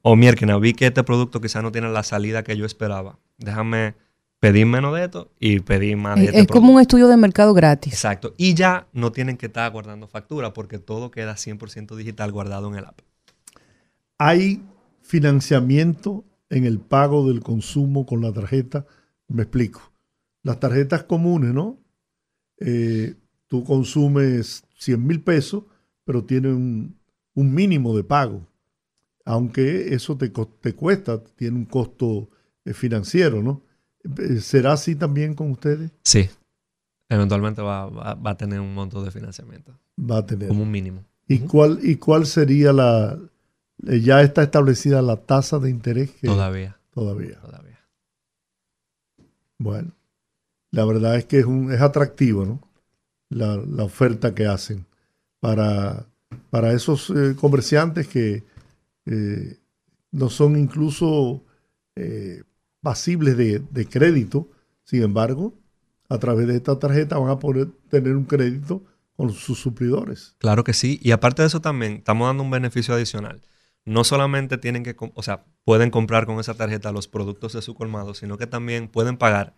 O 0.04 0.16
mierda, 0.18 0.58
vi 0.60 0.74
que 0.74 0.88
este 0.88 1.04
producto 1.04 1.42
quizás 1.42 1.64
no 1.64 1.72
tiene 1.72 1.90
la 1.90 2.04
salida 2.04 2.44
que 2.44 2.56
yo 2.58 2.66
esperaba. 2.66 3.18
Déjame 3.38 3.96
pedir 4.40 4.66
menos 4.66 4.94
de 4.94 5.06
esto 5.06 5.32
y 5.40 5.62
pedir 5.62 5.96
más 5.96 6.18
de 6.18 6.26
Es, 6.26 6.30
este 6.32 6.42
es 6.42 6.48
como 6.48 6.74
un 6.74 6.82
estudio 6.82 7.08
de 7.08 7.16
mercado 7.16 7.54
gratis. 7.54 7.94
Exacto. 7.94 8.34
Y 8.38 8.54
ya 8.54 8.88
no 8.92 9.14
tienen 9.14 9.38
que 9.38 9.46
estar 9.46 9.72
guardando 9.72 10.08
factura 10.08 10.54
porque 10.54 10.78
todo 10.78 11.10
queda 11.10 11.36
100% 11.36 11.96
digital 11.96 12.34
guardado 12.34 12.68
en 12.68 12.76
el 12.76 12.86
app. 12.86 13.00
Hay 14.18 14.62
financiamiento 15.02 16.26
en 16.50 16.66
el 16.66 16.80
pago 16.80 17.26
del 17.26 17.40
consumo 17.40 18.06
con 18.06 18.22
la 18.22 18.34
tarjeta. 18.34 18.86
Me 19.30 19.44
explico. 19.44 19.94
Las 20.42 20.60
tarjetas 20.60 21.04
comunes, 21.04 21.54
¿no? 21.54 21.80
Eh, 22.60 23.16
tú 23.48 23.64
consumes 23.64 24.66
100 24.80 25.08
mil 25.08 25.22
pesos, 25.22 25.64
pero 26.04 26.26
tiene 26.26 26.50
un, 26.50 26.98
un, 27.34 27.54
mínimo 27.54 27.96
de 27.96 28.04
pago. 28.04 28.46
Aunque 29.26 29.94
eso 29.94 30.18
te, 30.18 30.30
te 30.30 30.74
cuesta, 30.74 31.24
tiene 31.36 31.58
un 31.58 31.66
costo 31.66 32.30
eh, 32.66 32.74
financiero, 32.74 33.42
¿no? 33.42 33.62
Eh, 34.18 34.42
¿Será 34.42 34.74
así 34.74 34.96
también 34.96 35.34
con 35.34 35.52
ustedes? 35.52 35.92
Sí. 36.04 36.30
Eventualmente 37.10 37.62
va, 37.62 37.86
va, 37.88 38.16
va, 38.16 38.32
a 38.32 38.38
tener 38.38 38.60
un 38.60 38.74
monto 38.74 39.04
de 39.04 39.12
financiamiento. 39.12 39.78
Va 40.00 40.18
a 40.18 40.26
tener. 40.26 40.50
Como 40.50 40.64
un 40.64 40.72
mínimo. 40.72 41.06
¿Y, 41.28 41.36
uh 41.36 41.38
-huh. 41.40 41.48
cuál, 41.48 41.80
¿Y 41.84 41.96
cuál 41.98 42.26
sería 42.26 42.74
la, 42.74 43.18
ya 43.78 44.22
está 44.22 44.44
establecida 44.44 45.02
la 45.02 45.18
tasa 45.18 45.60
de 45.60 45.70
interés. 45.70 46.12
Que 46.12 46.28
todavía. 46.28 46.78
Todavía. 46.94 47.40
Todavía. 47.42 47.80
Bueno, 49.58 49.92
la 50.72 50.86
verdad 50.86 51.16
es 51.18 51.26
que 51.26 51.40
es, 51.40 51.46
un, 51.46 51.72
es 51.72 51.82
atractivo, 51.82 52.46
¿no? 52.46 52.60
La, 53.30 53.58
la 53.58 53.84
oferta 53.84 54.36
que 54.36 54.46
hacen 54.46 54.86
para, 55.40 56.06
para 56.50 56.74
esos 56.74 57.10
eh, 57.10 57.36
comerciantes 57.40 58.08
que 58.08 58.44
eh, 59.06 59.60
no 60.12 60.30
son 60.30 60.58
incluso 60.58 61.44
eh, 61.96 62.44
pasibles 62.82 63.38
de, 63.38 63.60
de, 63.60 63.86
crédito, 63.88 64.50
sin 64.84 65.04
embargo, 65.04 65.54
a 66.10 66.18
través 66.20 66.48
de 66.48 66.56
esta 66.56 66.78
tarjeta 66.78 67.18
van 67.18 67.30
a 67.30 67.40
poder 67.40 67.68
tener 67.90 68.16
un 68.16 68.26
crédito 68.26 68.84
con 69.16 69.32
sus 69.32 69.60
suplidores. 69.60 70.36
Claro 70.40 70.64
que 70.64 70.74
sí. 70.74 71.00
Y 71.02 71.12
aparte 71.12 71.42
de 71.42 71.48
eso 71.48 71.62
también, 71.62 71.94
estamos 71.94 72.28
dando 72.28 72.44
un 72.44 72.52
beneficio 72.52 72.94
adicional. 72.94 73.42
No 73.86 74.04
solamente 74.04 74.58
tienen 74.58 74.84
que, 74.84 74.96
o 74.98 75.24
sea, 75.24 75.46
pueden 75.66 75.90
comprar 75.90 76.26
con 76.26 76.40
esa 76.40 76.54
tarjeta 76.54 76.92
los 76.92 77.08
productos 77.08 77.54
de 77.54 77.62
su 77.62 77.76
colmado, 77.76 78.14
sino 78.14 78.38
que 78.38 78.48
también 78.48 78.88
pueden 78.88 79.18
pagar 79.18 79.56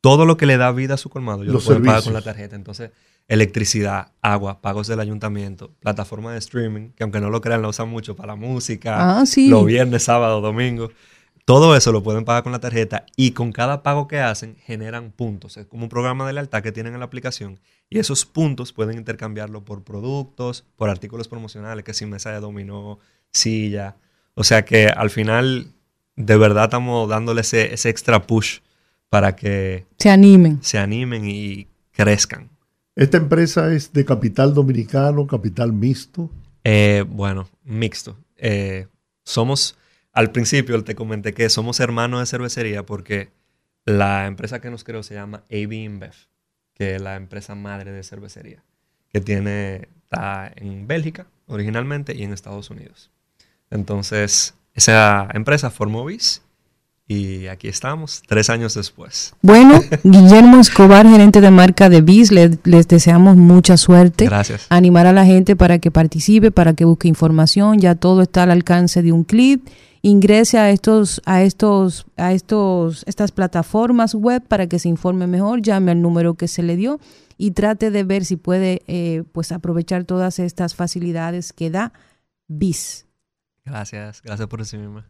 todo 0.00 0.24
lo 0.24 0.36
que 0.36 0.46
le 0.46 0.56
da 0.56 0.72
vida 0.72 0.94
a 0.94 0.98
su 0.98 1.10
colmado. 1.10 1.42
Ellos 1.42 1.54
Los 1.54 1.64
lo 1.64 1.68
pueden 1.68 1.84
pagar 1.84 2.04
con 2.04 2.14
la 2.14 2.22
tarjeta. 2.22 2.56
Entonces, 2.56 2.90
electricidad, 3.28 4.12
agua, 4.22 4.60
pagos 4.60 4.86
del 4.86 5.00
ayuntamiento, 5.00 5.72
plataforma 5.80 6.32
de 6.32 6.38
streaming, 6.38 6.90
que 6.90 7.02
aunque 7.02 7.20
no 7.20 7.30
lo 7.30 7.40
crean, 7.40 7.62
la 7.62 7.68
usan 7.68 7.88
mucho 7.88 8.14
para 8.16 8.28
la 8.28 8.36
música, 8.36 9.18
Ah, 9.20 9.26
sí. 9.26 9.48
los 9.48 9.64
viernes, 9.66 10.04
sábado, 10.04 10.40
domingo. 10.40 10.90
Todo 11.44 11.76
eso 11.76 11.92
lo 11.92 12.02
pueden 12.02 12.24
pagar 12.24 12.42
con 12.42 12.50
la 12.52 12.58
tarjeta 12.58 13.06
y 13.16 13.30
con 13.30 13.52
cada 13.52 13.82
pago 13.84 14.08
que 14.08 14.18
hacen 14.18 14.56
generan 14.64 15.12
puntos. 15.12 15.56
Es 15.56 15.66
como 15.66 15.84
un 15.84 15.88
programa 15.88 16.26
de 16.26 16.32
lealtad 16.32 16.60
que 16.62 16.72
tienen 16.72 16.94
en 16.94 16.98
la 17.00 17.06
aplicación 17.06 17.60
y 17.88 17.98
esos 18.00 18.26
puntos 18.26 18.72
pueden 18.72 18.98
intercambiarlo 18.98 19.64
por 19.64 19.84
productos, 19.84 20.64
por 20.74 20.90
artículos 20.90 21.28
promocionales, 21.28 21.84
que 21.84 21.94
si 21.94 22.04
mesa 22.04 22.32
de 22.32 22.40
dominó, 22.40 22.98
silla. 23.30 23.96
O 24.34 24.42
sea 24.42 24.64
que 24.64 24.88
al 24.88 25.10
final 25.10 25.68
de 26.16 26.36
verdad 26.36 26.64
estamos 26.64 27.08
dándole 27.08 27.42
ese, 27.42 27.72
ese 27.72 27.90
extra 27.90 28.26
push 28.26 28.58
para 29.08 29.36
que 29.36 29.86
Se 29.98 30.10
animen. 30.10 30.58
se 30.62 30.78
animen 30.78 31.28
y 31.30 31.68
crezcan. 31.92 32.50
Esta 32.96 33.18
empresa 33.18 33.74
es 33.74 33.92
de 33.92 34.06
capital 34.06 34.54
dominicano, 34.54 35.26
capital 35.26 35.70
mixto. 35.70 36.30
Eh, 36.64 37.04
bueno, 37.06 37.46
mixto. 37.62 38.16
Eh, 38.38 38.86
somos, 39.22 39.76
al 40.14 40.32
principio 40.32 40.82
te 40.82 40.94
comenté 40.94 41.34
que 41.34 41.50
somos 41.50 41.78
hermanos 41.80 42.20
de 42.20 42.26
cervecería 42.26 42.86
porque 42.86 43.28
la 43.84 44.26
empresa 44.26 44.62
que 44.62 44.70
nos 44.70 44.82
creó 44.82 45.02
se 45.02 45.12
llama 45.12 45.44
AB 45.50 45.72
InBev, 45.72 46.14
que 46.72 46.94
es 46.94 47.02
la 47.02 47.16
empresa 47.16 47.54
madre 47.54 47.92
de 47.92 48.02
cervecería, 48.02 48.64
que 49.10 49.20
tiene, 49.20 49.88
está 50.04 50.50
en 50.56 50.86
Bélgica 50.86 51.26
originalmente 51.48 52.16
y 52.16 52.22
en 52.22 52.32
Estados 52.32 52.70
Unidos. 52.70 53.10
Entonces, 53.68 54.54
esa 54.72 55.28
empresa 55.34 55.68
formó 55.68 56.06
BIS 56.06 56.40
y 57.08 57.46
aquí 57.46 57.68
estamos, 57.68 58.22
tres 58.26 58.50
años 58.50 58.74
después. 58.74 59.34
Bueno, 59.42 59.80
Guillermo 60.02 60.58
Escobar, 60.60 61.06
gerente 61.08 61.40
de 61.40 61.50
marca 61.50 61.88
de 61.88 62.00
BIS, 62.00 62.32
le- 62.32 62.58
les 62.64 62.88
deseamos 62.88 63.36
mucha 63.36 63.76
suerte. 63.76 64.24
Gracias. 64.24 64.66
Animar 64.70 65.06
a 65.06 65.12
la 65.12 65.24
gente 65.24 65.54
para 65.56 65.78
que 65.78 65.90
participe, 65.90 66.50
para 66.50 66.74
que 66.74 66.84
busque 66.84 67.06
información. 67.08 67.78
Ya 67.78 67.94
todo 67.94 68.22
está 68.22 68.42
al 68.42 68.50
alcance 68.50 69.02
de 69.02 69.12
un 69.12 69.22
clip. 69.24 69.66
Ingrese 70.02 70.58
a 70.58 70.70
estos, 70.70 71.20
a 71.26 71.42
estos, 71.42 72.06
a 72.16 72.32
estos, 72.32 73.02
estas 73.06 73.32
plataformas 73.32 74.14
web 74.14 74.42
para 74.46 74.66
que 74.68 74.78
se 74.78 74.88
informe 74.88 75.26
mejor. 75.26 75.62
Llame 75.62 75.92
al 75.92 76.02
número 76.02 76.34
que 76.34 76.48
se 76.48 76.62
le 76.62 76.76
dio 76.76 77.00
y 77.38 77.52
trate 77.52 77.90
de 77.90 78.02
ver 78.04 78.24
si 78.24 78.36
puede, 78.36 78.82
eh, 78.86 79.22
pues, 79.32 79.52
aprovechar 79.52 80.04
todas 80.04 80.38
estas 80.38 80.74
facilidades 80.74 81.52
que 81.52 81.70
da 81.70 81.92
BIS. 82.48 83.06
Gracias, 83.64 84.22
gracias 84.22 84.48
por 84.48 84.60
recibirme. 84.60 85.02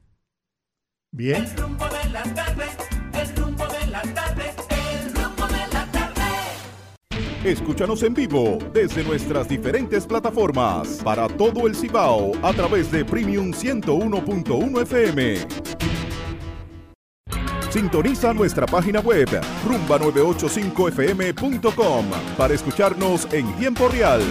Bien. 1.13 1.45
El 1.45 1.57
rumbo 1.57 1.87
de 1.87 2.11
la 2.11 2.23
tarde, 2.23 2.65
el 3.15 3.37
rumbo 3.37 3.67
de 3.67 3.87
la 3.87 4.03
tarde, 4.03 4.55
el 4.71 5.15
rumbo 5.15 5.47
de 5.47 5.67
la 5.73 5.87
tarde. 5.93 6.23
Escúchanos 7.45 8.03
en 8.03 8.15
vivo 8.15 8.59
desde 8.73 9.05
nuestras 9.05 9.47
diferentes 9.49 10.07
plataformas 10.07 11.01
para 11.03 11.29
todo 11.29 11.67
el 11.67 11.75
Cibao 11.75 12.33
a 12.43 12.53
través 12.53 12.91
de 12.91 13.05
Premium 13.05 13.53
101.1 13.53 14.83
FM. 14.83 15.37
Sintoniza 17.71 18.33
nuestra 18.33 18.65
página 18.67 19.01
web 19.01 19.29
rumba985fm.com 19.69 22.07
para 22.37 22.55
escucharnos 22.55 23.29
en 23.33 23.53
tiempo 23.57 23.89
real. 23.89 24.23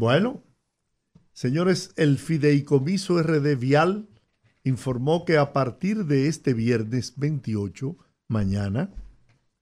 Bueno, 0.00 0.42
señores, 1.34 1.92
el 1.96 2.16
Fideicomiso 2.16 3.22
RD 3.22 3.54
Vial 3.58 4.08
informó 4.64 5.26
que 5.26 5.36
a 5.36 5.52
partir 5.52 6.06
de 6.06 6.26
este 6.26 6.54
viernes 6.54 7.12
28, 7.18 7.98
mañana, 8.26 8.94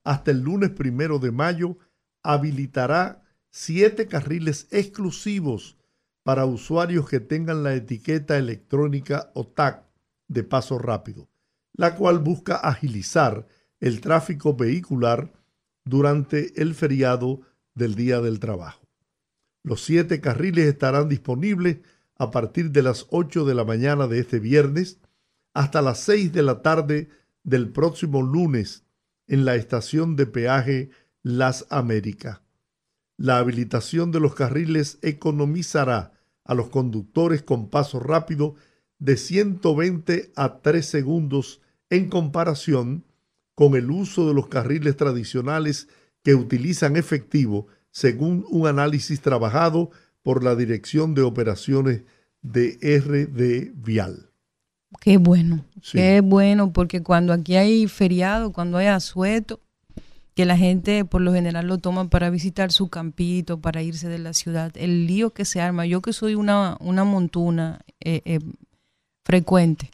hasta 0.05 0.31
el 0.31 0.43
lunes 0.43 0.71
primero 0.71 1.19
de 1.19 1.33
mayo, 1.33 1.79
habilitará 2.23 3.25
siete 3.51 4.07
carriles 4.07 4.69
exclusivos 4.71 5.77
para 6.23 6.45
usuarios 6.45 7.09
que 7.09 7.19
tengan 7.19 7.65
la 7.65 7.75
etiqueta 7.75 8.39
electrónica 8.39 9.33
o 9.35 9.45
TAC 9.45 9.89
de 10.29 10.45
paso 10.45 10.79
rápido, 10.79 11.29
la 11.73 11.97
cual 11.97 12.21
busca 12.21 12.55
agilizar 12.55 13.49
el 13.81 14.01
tráfico 14.01 14.55
vehicular 14.55 15.33
durante 15.85 16.63
el 16.63 16.77
feriado 16.77 17.41
del 17.75 17.97
Día 17.97 18.21
del 18.21 18.39
Trabajo. 18.39 18.88
Los 19.63 19.85
siete 19.85 20.21
carriles 20.21 20.67
estarán 20.67 21.09
disponibles 21.09 21.79
a 22.17 22.31
partir 22.31 22.71
de 22.71 22.83
las 22.83 23.07
8 23.11 23.45
de 23.45 23.55
la 23.55 23.65
mañana 23.65 24.07
de 24.07 24.21
este 24.21 24.39
viernes 24.39 24.99
hasta 25.55 25.83
las 25.83 26.01
6 26.01 26.33
de 26.33 26.43
la 26.43 26.63
tarde 26.63 27.09
del 27.45 27.71
próximo 27.71 28.23
lunes 28.23 28.85
en 29.27 29.45
la 29.45 29.57
estación 29.57 30.17
de 30.17 30.27
peaje 30.27 30.91
Las 31.23 31.67
Américas. 31.71 32.41
La 33.17 33.39
habilitación 33.39 34.11
de 34.11 34.21
los 34.21 34.35
carriles 34.35 34.99
economizará 35.03 36.13
a 36.45 36.55
los 36.55 36.69
conductores 36.69 37.43
con 37.43 37.69
paso 37.69 38.01
rápido 38.01 38.55
de 38.99 39.17
120 39.17 40.33
a 40.35 40.61
3 40.61 40.87
segundos 40.87 41.61
en 41.91 42.09
comparación 42.09 43.05
con 43.55 43.75
el 43.75 43.91
uso 43.91 44.29
de 44.29 44.35
los 44.35 44.49
carriles 44.49 44.97
tradicionales 44.97 45.89
que 46.23 46.35
utilizan 46.35 46.97
efectivo 46.97 47.67
según 47.99 48.47
un 48.49 48.69
análisis 48.69 49.21
trabajado 49.21 49.91
por 50.23 50.45
la 50.45 50.55
Dirección 50.55 51.17
de 51.17 51.23
Operaciones 51.23 52.03
de 52.43 52.79
RD 52.81 53.73
Vial. 53.75 54.31
Qué 55.01 55.17
bueno, 55.17 55.65
Sí. 55.83 55.99
qué 55.99 56.21
bueno, 56.21 56.73
porque 56.73 57.03
cuando 57.03 57.33
aquí 57.33 57.57
hay 57.57 57.89
feriado, 57.89 58.53
cuando 58.53 58.79
hay 58.79 58.87
asueto, 58.87 59.59
que 60.37 60.45
la 60.45 60.57
gente 60.57 61.05
por 61.05 61.23
lo 61.23 61.33
general 61.33 61.67
lo 61.67 61.79
toma 61.79 62.09
para 62.09 62.31
visitar 62.31 62.71
su 62.71 62.89
campito, 62.89 63.61
para 63.61 63.83
irse 63.83 64.09
de 64.09 64.19
la 64.21 64.33
ciudad, 64.33 64.71
el 64.77 65.09
lío 65.09 65.31
que 65.31 65.45
se 65.45 65.61
arma, 65.61 65.85
yo 65.85 66.01
que 66.01 66.13
soy 66.13 66.37
una, 66.37 66.77
una 66.79 67.03
montuna 67.03 67.81
eh, 67.99 68.23
eh, 68.25 68.39
frecuente, 69.25 69.91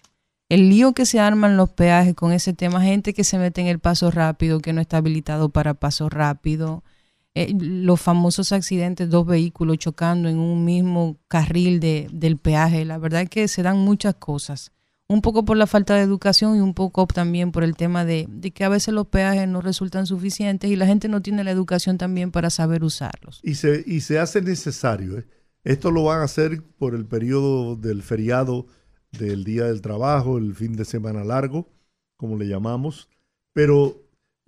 el 0.51 0.69
lío 0.69 0.93
que 0.93 1.07
se 1.07 1.21
arma 1.21 1.47
en 1.47 1.57
los 1.57 1.71
peajes 1.71 2.13
con 2.15 2.33
ese 2.33 2.53
tema, 2.53 2.83
gente 2.83 3.15
que 3.15 3.25
se 3.25 3.39
mete 3.39 3.63
en 3.63 3.69
el 3.69 3.79
paso 3.79 4.11
rápido, 4.11 4.61
que 4.61 4.75
no 4.75 4.83
está 4.83 4.99
habilitado 4.99 5.49
para 5.49 5.73
paso 5.73 6.11
rápido, 6.11 6.85
eh, 7.35 7.53
los 7.59 8.01
famosos 8.01 8.53
accidentes, 8.53 9.11
dos 9.11 9.27
vehículos 9.27 9.79
chocando 9.79 10.29
en 10.29 10.39
un 10.39 10.65
mismo 10.65 11.19
carril 11.29 11.81
de, 11.81 12.09
del 12.13 12.39
peaje, 12.39 12.85
la 12.85 12.99
verdad 12.99 13.23
es 13.23 13.31
que 13.31 13.49
se 13.49 13.63
dan 13.63 13.79
muchas 13.79 14.15
cosas 14.15 14.73
un 15.07 15.21
poco 15.21 15.45
por 15.45 15.57
la 15.57 15.67
falta 15.67 15.95
de 15.95 16.03
educación 16.03 16.57
y 16.57 16.61
un 16.61 16.75
poco 16.75 17.07
también 17.07 17.53
por 17.53 17.63
el 17.63 17.77
tema 17.77 18.05
de, 18.05 18.27
de, 18.29 18.53
que 18.53 18.65
a 18.65 18.69
veces 18.69 18.95
los 18.95 19.07
peajes 19.07 19.47
no 19.47 19.61
resultan 19.61 20.07
suficientes 20.07 20.71
y 20.71 20.77
la 20.77 20.87
gente 20.87 21.09
no 21.09 21.21
tiene 21.21 21.45
la 21.45 21.51
educación 21.51 21.99
también 21.99 22.31
para 22.31 22.51
saber 22.51 22.85
usarlos. 22.85 23.41
Y 23.43 23.57
se, 23.57 23.85
y 23.87 24.01
se 24.01 24.19
hace 24.19 24.41
necesario. 24.41 25.19
¿eh? 25.19 25.27
Esto 25.63 25.91
lo 25.91 26.05
van 26.05 26.21
a 26.21 26.25
hacer 26.25 26.63
por 26.79 26.95
el 26.95 27.07
periodo 27.07 27.77
del 27.77 28.03
feriado 28.03 28.67
del 29.13 29.45
Día 29.45 29.65
del 29.65 29.83
Trabajo, 29.83 30.39
el 30.39 30.55
fin 30.55 30.75
de 30.75 30.85
semana 30.85 31.23
largo, 31.23 31.69
como 32.17 32.37
le 32.37 32.49
llamamos, 32.49 33.09
pero 33.53 34.04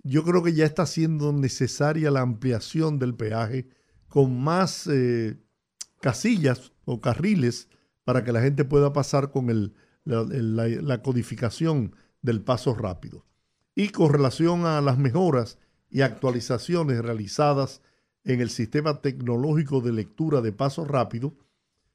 yo 0.07 0.23
creo 0.23 0.41
que 0.41 0.53
ya 0.53 0.65
está 0.65 0.85
siendo 0.85 1.33
necesaria 1.33 2.11
la 2.11 2.21
ampliación 2.21 2.97
del 2.97 3.13
peaje 3.15 3.67
con 4.07 4.41
más 4.41 4.87
eh, 4.87 5.37
casillas 6.01 6.71
o 6.85 7.01
carriles 7.01 7.67
para 8.05 8.23
que 8.23 8.31
la 8.31 8.41
gente 8.41 8.63
pueda 8.63 8.93
pasar 8.93 9.31
con 9.31 9.73
la, 10.05 10.23
la, 10.23 11.01
codificación 11.01 11.93
del 12.21 12.41
paso 12.41 12.73
rápido. 12.73 13.25
Y 13.75 13.89
con 13.89 14.11
relación 14.11 14.65
a 14.65 14.79
las 14.79 14.97
mejoras 14.97 15.59
y 15.89 16.01
actualizaciones 16.01 17.01
realizadas 17.03 17.81
en 18.23 18.39
el 18.39 18.49
sistema 18.49 19.01
tecnológico 19.01 19.81
de 19.81 19.91
lectura 19.91 20.39
de 20.41 20.53
paso 20.53 20.85
rápido, 20.85 21.35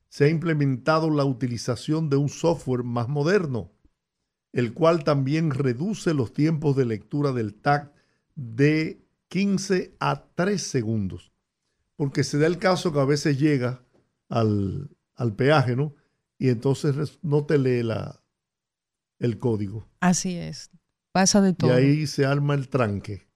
se 0.09 0.27
ha 0.27 0.29
implementado 0.29 1.09
la 1.09 1.25
utilización 1.25 2.11
de 2.11 2.17
un 2.17 2.29
software 2.29 2.85
más 2.85 3.09
moderno, 3.09 3.73
el 4.53 4.75
cual 4.75 5.05
también 5.05 5.51
reduce 5.51 6.13
los 6.13 6.35
tiempos 6.35 6.77
de 6.77 6.85
lectura 6.85 7.33
del 7.33 7.55
TAC 7.55 8.02
de 8.35 9.05
15 9.29 9.97
a 10.01 10.25
3 10.35 10.63
segundos. 10.63 11.33
Porque 11.97 12.25
se 12.25 12.39
da 12.39 12.47
el 12.47 12.59
caso 12.59 12.93
que 12.93 13.01
a 13.01 13.05
veces 13.05 13.39
llega 13.39 13.85
al, 14.29 14.91
al 15.15 15.35
peaje, 15.35 15.77
¿no? 15.77 15.95
y 16.39 16.49
entonces 16.49 17.21
no 17.23 17.45
te 17.47 17.57
lee 17.57 17.85
la, 17.85 18.21
el 19.21 19.39
código. 19.39 19.89
Así 20.01 20.35
es. 20.37 20.71
Pasa 21.13 21.41
de 21.41 21.51
Y 21.51 21.55
todo. 21.55 21.73
ahí 21.73 22.07
se 22.09 22.25
arma 22.27 22.55
el 22.55 22.69
tranque. 22.69 23.29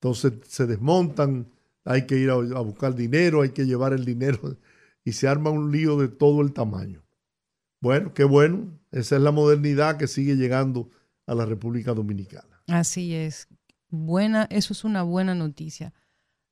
Entonces 0.00 0.32
se 0.48 0.66
desmontan, 0.66 1.50
hay 1.84 2.06
que 2.06 2.16
ir 2.16 2.30
a, 2.30 2.34
a 2.34 2.60
buscar 2.60 2.94
dinero, 2.94 3.42
hay 3.42 3.50
que 3.50 3.66
llevar 3.66 3.92
el 3.92 4.04
dinero 4.04 4.56
y 5.04 5.12
se 5.12 5.28
arma 5.28 5.50
un 5.50 5.70
lío 5.72 5.98
de 5.98 6.08
todo 6.08 6.40
el 6.40 6.52
tamaño. 6.54 7.04
Bueno, 7.82 8.14
qué 8.14 8.24
bueno. 8.24 8.78
Esa 8.90 9.16
es 9.16 9.22
la 9.22 9.32
modernidad 9.32 9.98
que 9.98 10.06
sigue 10.06 10.36
llegando 10.36 10.88
a 11.26 11.34
la 11.34 11.44
República 11.44 11.92
Dominicana. 11.92 12.62
Así 12.68 13.14
es. 13.14 13.48
Buena, 13.94 14.46
eso 14.50 14.72
es 14.72 14.84
una 14.84 15.02
buena 15.02 15.34
noticia. 15.34 15.92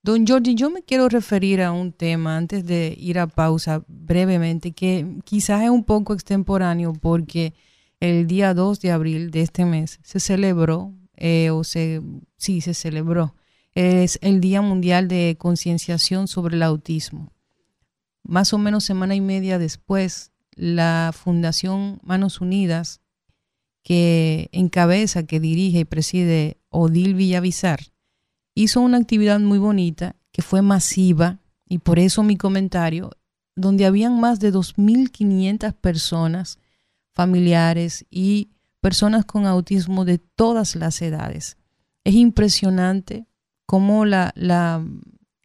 Don 0.04 0.26
Jordi, 0.26 0.54
yo 0.54 0.70
me 0.70 0.82
quiero 0.82 1.08
referir 1.08 1.62
a 1.62 1.70
un 1.72 1.92
tema 1.92 2.36
antes 2.36 2.64
de 2.66 2.94
ir 2.98 3.18
a 3.18 3.26
pausa 3.26 3.84
brevemente, 3.86 4.72
que 4.72 5.18
quizás 5.24 5.62
es 5.62 5.70
un 5.70 5.84
poco 5.84 6.12
extemporáneo 6.12 6.92
porque 6.92 7.54
el 8.00 8.26
día 8.26 8.54
2 8.54 8.80
de 8.80 8.90
abril 8.90 9.30
de 9.30 9.42
este 9.42 9.64
mes 9.64 10.00
se 10.02 10.18
celebró, 10.18 10.92
eh, 11.16 11.50
o 11.50 11.62
se, 11.62 12.00
sí, 12.36 12.60
se 12.60 12.74
celebró, 12.74 13.34
es 13.74 14.18
el 14.22 14.40
Día 14.40 14.60
Mundial 14.60 15.08
de 15.08 15.36
Concienciación 15.38 16.26
sobre 16.28 16.56
el 16.56 16.62
Autismo. 16.62 17.32
Más 18.24 18.52
o 18.52 18.58
menos 18.58 18.84
semana 18.84 19.14
y 19.14 19.20
media 19.20 19.58
después, 19.58 20.32
la 20.54 21.12
Fundación 21.14 22.00
Manos 22.02 22.40
Unidas, 22.40 23.00
que 23.82 24.48
encabeza, 24.52 25.24
que 25.24 25.40
dirige 25.40 25.80
y 25.80 25.84
preside 25.84 26.61
Odil 26.72 27.14
Villavizar, 27.14 27.80
hizo 28.54 28.80
una 28.80 28.98
actividad 28.98 29.38
muy 29.40 29.58
bonita 29.58 30.16
que 30.32 30.42
fue 30.42 30.62
masiva 30.62 31.38
y 31.68 31.78
por 31.78 31.98
eso 31.98 32.22
mi 32.22 32.36
comentario, 32.36 33.10
donde 33.54 33.86
habían 33.86 34.20
más 34.20 34.40
de 34.40 34.52
2.500 34.52 35.74
personas, 35.74 36.58
familiares 37.14 38.06
y 38.10 38.50
personas 38.80 39.24
con 39.24 39.46
autismo 39.46 40.04
de 40.04 40.18
todas 40.18 40.74
las 40.74 41.00
edades. 41.02 41.56
Es 42.04 42.14
impresionante 42.14 43.26
cómo 43.66 44.04
la, 44.04 44.32
la 44.34 44.84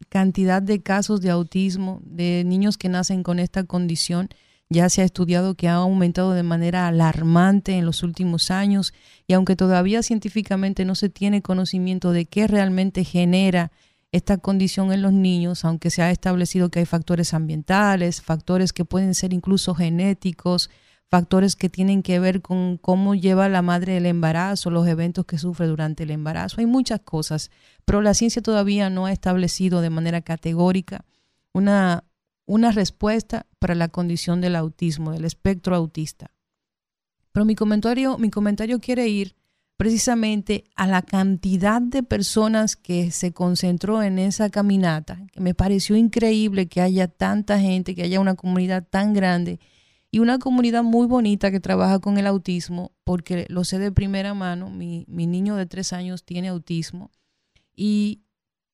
cantidad 0.08 0.60
de 0.62 0.82
casos 0.82 1.20
de 1.20 1.30
autismo 1.30 2.00
de 2.04 2.42
niños 2.44 2.78
que 2.78 2.88
nacen 2.88 3.22
con 3.22 3.38
esta 3.38 3.64
condición 3.64 4.28
ya 4.70 4.88
se 4.88 5.02
ha 5.02 5.04
estudiado 5.04 5.54
que 5.54 5.68
ha 5.68 5.74
aumentado 5.74 6.32
de 6.32 6.42
manera 6.42 6.86
alarmante 6.88 7.72
en 7.72 7.86
los 7.86 8.02
últimos 8.02 8.50
años 8.50 8.92
y 9.26 9.32
aunque 9.32 9.56
todavía 9.56 10.02
científicamente 10.02 10.84
no 10.84 10.94
se 10.94 11.08
tiene 11.08 11.42
conocimiento 11.42 12.12
de 12.12 12.26
qué 12.26 12.46
realmente 12.46 13.04
genera 13.04 13.72
esta 14.12 14.38
condición 14.38 14.92
en 14.92 15.02
los 15.02 15.12
niños, 15.12 15.64
aunque 15.64 15.90
se 15.90 16.02
ha 16.02 16.10
establecido 16.10 16.70
que 16.70 16.80
hay 16.80 16.86
factores 16.86 17.34
ambientales, 17.34 18.22
factores 18.22 18.72
que 18.72 18.84
pueden 18.84 19.14
ser 19.14 19.32
incluso 19.32 19.74
genéticos, 19.74 20.70
factores 21.10 21.56
que 21.56 21.68
tienen 21.68 22.02
que 22.02 22.18
ver 22.20 22.42
con 22.42 22.78
cómo 22.78 23.14
lleva 23.14 23.48
la 23.48 23.62
madre 23.62 23.96
el 23.96 24.06
embarazo, 24.06 24.70
los 24.70 24.86
eventos 24.86 25.24
que 25.26 25.38
sufre 25.38 25.66
durante 25.66 26.04
el 26.04 26.10
embarazo. 26.10 26.60
Hay 26.60 26.66
muchas 26.66 27.00
cosas, 27.00 27.50
pero 27.84 28.02
la 28.02 28.14
ciencia 28.14 28.42
todavía 28.42 28.90
no 28.90 29.06
ha 29.06 29.12
establecido 29.12 29.80
de 29.80 29.90
manera 29.90 30.20
categórica 30.20 31.04
una, 31.52 32.04
una 32.48 32.72
respuesta 32.72 33.46
para 33.58 33.74
la 33.74 33.88
condición 33.88 34.40
del 34.40 34.56
autismo, 34.56 35.12
del 35.12 35.26
espectro 35.26 35.76
autista. 35.76 36.32
Pero 37.30 37.44
mi 37.44 37.54
comentario, 37.54 38.16
mi 38.16 38.30
comentario 38.30 38.80
quiere 38.80 39.06
ir 39.06 39.36
precisamente 39.76 40.64
a 40.74 40.86
la 40.86 41.02
cantidad 41.02 41.80
de 41.80 42.02
personas 42.02 42.74
que 42.74 43.10
se 43.10 43.32
concentró 43.32 44.02
en 44.02 44.18
esa 44.18 44.48
caminata, 44.48 45.26
que 45.30 45.40
me 45.40 45.54
pareció 45.54 45.94
increíble 45.94 46.68
que 46.68 46.80
haya 46.80 47.06
tanta 47.06 47.60
gente, 47.60 47.94
que 47.94 48.02
haya 48.02 48.18
una 48.18 48.34
comunidad 48.34 48.88
tan 48.88 49.12
grande 49.12 49.60
y 50.10 50.20
una 50.20 50.38
comunidad 50.38 50.82
muy 50.82 51.06
bonita 51.06 51.50
que 51.50 51.60
trabaja 51.60 51.98
con 51.98 52.16
el 52.16 52.26
autismo, 52.26 52.92
porque 53.04 53.46
lo 53.50 53.62
sé 53.62 53.78
de 53.78 53.92
primera 53.92 54.32
mano, 54.32 54.70
mi, 54.70 55.04
mi 55.06 55.26
niño 55.26 55.54
de 55.54 55.66
tres 55.66 55.92
años 55.92 56.24
tiene 56.24 56.48
autismo 56.48 57.10
y 57.76 58.22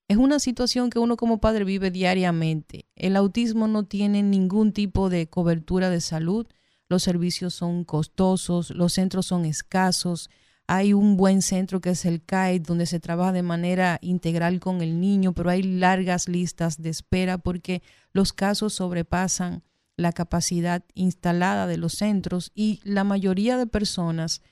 es 0.08 0.16
una 0.16 0.38
situación 0.38 0.90
que 0.90 0.98
uno 0.98 1.16
como 1.16 1.38
padre 1.38 1.64
vive 1.64 1.90
diariamente. 1.90 2.86
El 2.94 3.16
autismo 3.16 3.68
no 3.68 3.84
tiene 3.84 4.22
ningún 4.22 4.72
tipo 4.72 5.08
de 5.08 5.28
cobertura 5.28 5.90
de 5.90 6.00
salud, 6.00 6.46
los 6.88 7.02
servicios 7.02 7.54
son 7.54 7.84
costosos, 7.84 8.70
los 8.70 8.92
centros 8.92 9.26
son 9.26 9.46
escasos, 9.46 10.28
hay 10.66 10.92
un 10.92 11.16
buen 11.16 11.42
centro 11.42 11.80
que 11.80 11.90
es 11.90 12.04
el 12.04 12.22
CAID, 12.22 12.62
donde 12.62 12.86
se 12.86 13.00
trabaja 13.00 13.32
de 13.32 13.42
manera 13.42 13.98
integral 14.02 14.60
con 14.60 14.80
el 14.80 15.00
niño, 15.00 15.32
pero 15.32 15.50
hay 15.50 15.62
largas 15.62 16.28
listas 16.28 16.80
de 16.80 16.90
espera 16.90 17.38
porque 17.38 17.82
los 18.12 18.32
casos 18.32 18.74
sobrepasan 18.74 19.62
la 19.96 20.12
capacidad 20.12 20.82
instalada 20.94 21.66
de 21.66 21.76
los 21.76 21.94
centros 21.94 22.50
y 22.54 22.80
la 22.82 23.04
mayoría 23.04 23.56
de 23.56 23.66
personas 23.66 24.42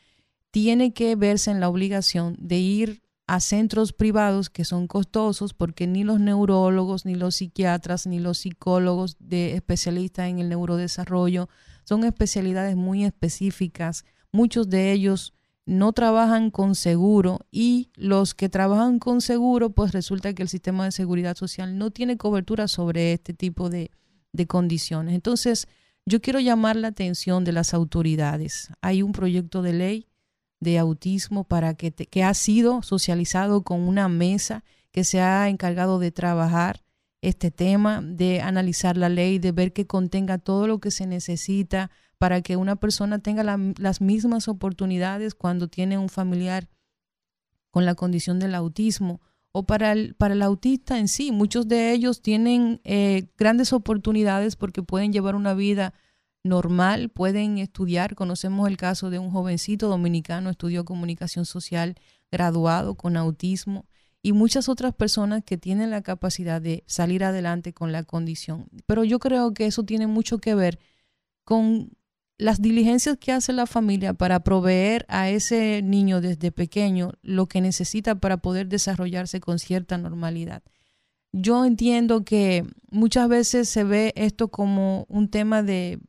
tiene 0.50 0.92
que 0.92 1.16
verse 1.16 1.50
en 1.50 1.60
la 1.60 1.68
obligación 1.68 2.36
de 2.38 2.58
ir 2.58 3.02
a 3.32 3.40
centros 3.40 3.94
privados 3.94 4.50
que 4.50 4.62
son 4.62 4.86
costosos 4.86 5.54
porque 5.54 5.86
ni 5.86 6.04
los 6.04 6.20
neurólogos, 6.20 7.06
ni 7.06 7.14
los 7.14 7.36
psiquiatras, 7.36 8.06
ni 8.06 8.20
los 8.20 8.36
psicólogos 8.36 9.16
de 9.20 9.54
especialistas 9.54 10.28
en 10.28 10.38
el 10.38 10.50
neurodesarrollo 10.50 11.48
son 11.84 12.04
especialidades 12.04 12.76
muy 12.76 13.06
específicas. 13.06 14.04
Muchos 14.32 14.68
de 14.68 14.92
ellos 14.92 15.32
no 15.64 15.94
trabajan 15.94 16.50
con 16.50 16.74
seguro 16.74 17.46
y 17.50 17.88
los 17.94 18.34
que 18.34 18.50
trabajan 18.50 18.98
con 18.98 19.22
seguro, 19.22 19.70
pues 19.70 19.92
resulta 19.92 20.34
que 20.34 20.42
el 20.42 20.50
sistema 20.50 20.84
de 20.84 20.92
seguridad 20.92 21.34
social 21.34 21.78
no 21.78 21.90
tiene 21.90 22.18
cobertura 22.18 22.68
sobre 22.68 23.14
este 23.14 23.32
tipo 23.32 23.70
de, 23.70 23.92
de 24.34 24.46
condiciones. 24.46 25.14
Entonces, 25.14 25.68
yo 26.04 26.20
quiero 26.20 26.38
llamar 26.38 26.76
la 26.76 26.88
atención 26.88 27.44
de 27.44 27.52
las 27.52 27.72
autoridades. 27.72 28.68
Hay 28.82 29.00
un 29.00 29.12
proyecto 29.12 29.62
de 29.62 29.72
ley 29.72 30.11
de 30.62 30.78
autismo 30.78 31.44
para 31.44 31.74
que, 31.74 31.90
te- 31.90 32.06
que 32.06 32.22
ha 32.22 32.32
sido 32.34 32.82
socializado 32.82 33.62
con 33.62 33.80
una 33.80 34.08
mesa 34.08 34.62
que 34.92 35.04
se 35.04 35.20
ha 35.20 35.48
encargado 35.48 35.98
de 35.98 36.12
trabajar 36.12 36.82
este 37.20 37.50
tema, 37.50 38.00
de 38.02 38.40
analizar 38.40 38.96
la 38.96 39.08
ley, 39.08 39.38
de 39.38 39.52
ver 39.52 39.72
que 39.72 39.86
contenga 39.86 40.38
todo 40.38 40.66
lo 40.66 40.78
que 40.78 40.90
se 40.90 41.06
necesita 41.06 41.90
para 42.18 42.42
que 42.42 42.56
una 42.56 42.76
persona 42.76 43.18
tenga 43.18 43.42
la- 43.42 43.58
las 43.78 44.00
mismas 44.00 44.48
oportunidades 44.48 45.34
cuando 45.34 45.68
tiene 45.68 45.98
un 45.98 46.08
familiar 46.08 46.68
con 47.70 47.84
la 47.84 47.94
condición 47.94 48.38
del 48.38 48.54
autismo 48.54 49.20
o 49.52 49.64
para 49.64 49.92
el, 49.92 50.14
para 50.14 50.34
el 50.34 50.42
autista 50.42 50.98
en 50.98 51.08
sí. 51.08 51.32
Muchos 51.32 51.68
de 51.68 51.92
ellos 51.92 52.22
tienen 52.22 52.80
eh, 52.84 53.28
grandes 53.36 53.72
oportunidades 53.72 54.56
porque 54.56 54.82
pueden 54.82 55.12
llevar 55.12 55.34
una 55.34 55.54
vida 55.54 55.92
normal, 56.44 57.08
pueden 57.08 57.58
estudiar. 57.58 58.14
Conocemos 58.14 58.68
el 58.68 58.76
caso 58.76 59.10
de 59.10 59.18
un 59.18 59.30
jovencito 59.30 59.88
dominicano, 59.88 60.50
estudió 60.50 60.84
comunicación 60.84 61.44
social, 61.44 61.96
graduado 62.30 62.94
con 62.94 63.16
autismo 63.16 63.86
y 64.22 64.32
muchas 64.32 64.68
otras 64.68 64.94
personas 64.94 65.42
que 65.44 65.58
tienen 65.58 65.90
la 65.90 66.02
capacidad 66.02 66.60
de 66.60 66.84
salir 66.86 67.24
adelante 67.24 67.72
con 67.72 67.92
la 67.92 68.04
condición. 68.04 68.68
Pero 68.86 69.04
yo 69.04 69.18
creo 69.18 69.52
que 69.52 69.66
eso 69.66 69.84
tiene 69.84 70.06
mucho 70.06 70.38
que 70.38 70.54
ver 70.54 70.78
con 71.44 71.90
las 72.38 72.62
diligencias 72.62 73.18
que 73.18 73.32
hace 73.32 73.52
la 73.52 73.66
familia 73.66 74.14
para 74.14 74.40
proveer 74.40 75.04
a 75.08 75.28
ese 75.28 75.82
niño 75.82 76.20
desde 76.20 76.50
pequeño 76.52 77.12
lo 77.22 77.46
que 77.46 77.60
necesita 77.60 78.16
para 78.16 78.38
poder 78.38 78.68
desarrollarse 78.68 79.40
con 79.40 79.58
cierta 79.58 79.98
normalidad. 79.98 80.62
Yo 81.32 81.64
entiendo 81.64 82.24
que 82.24 82.64
muchas 82.90 83.28
veces 83.28 83.68
se 83.68 83.84
ve 83.84 84.12
esto 84.16 84.48
como 84.48 85.06
un 85.08 85.28
tema 85.30 85.62
de, 85.62 86.00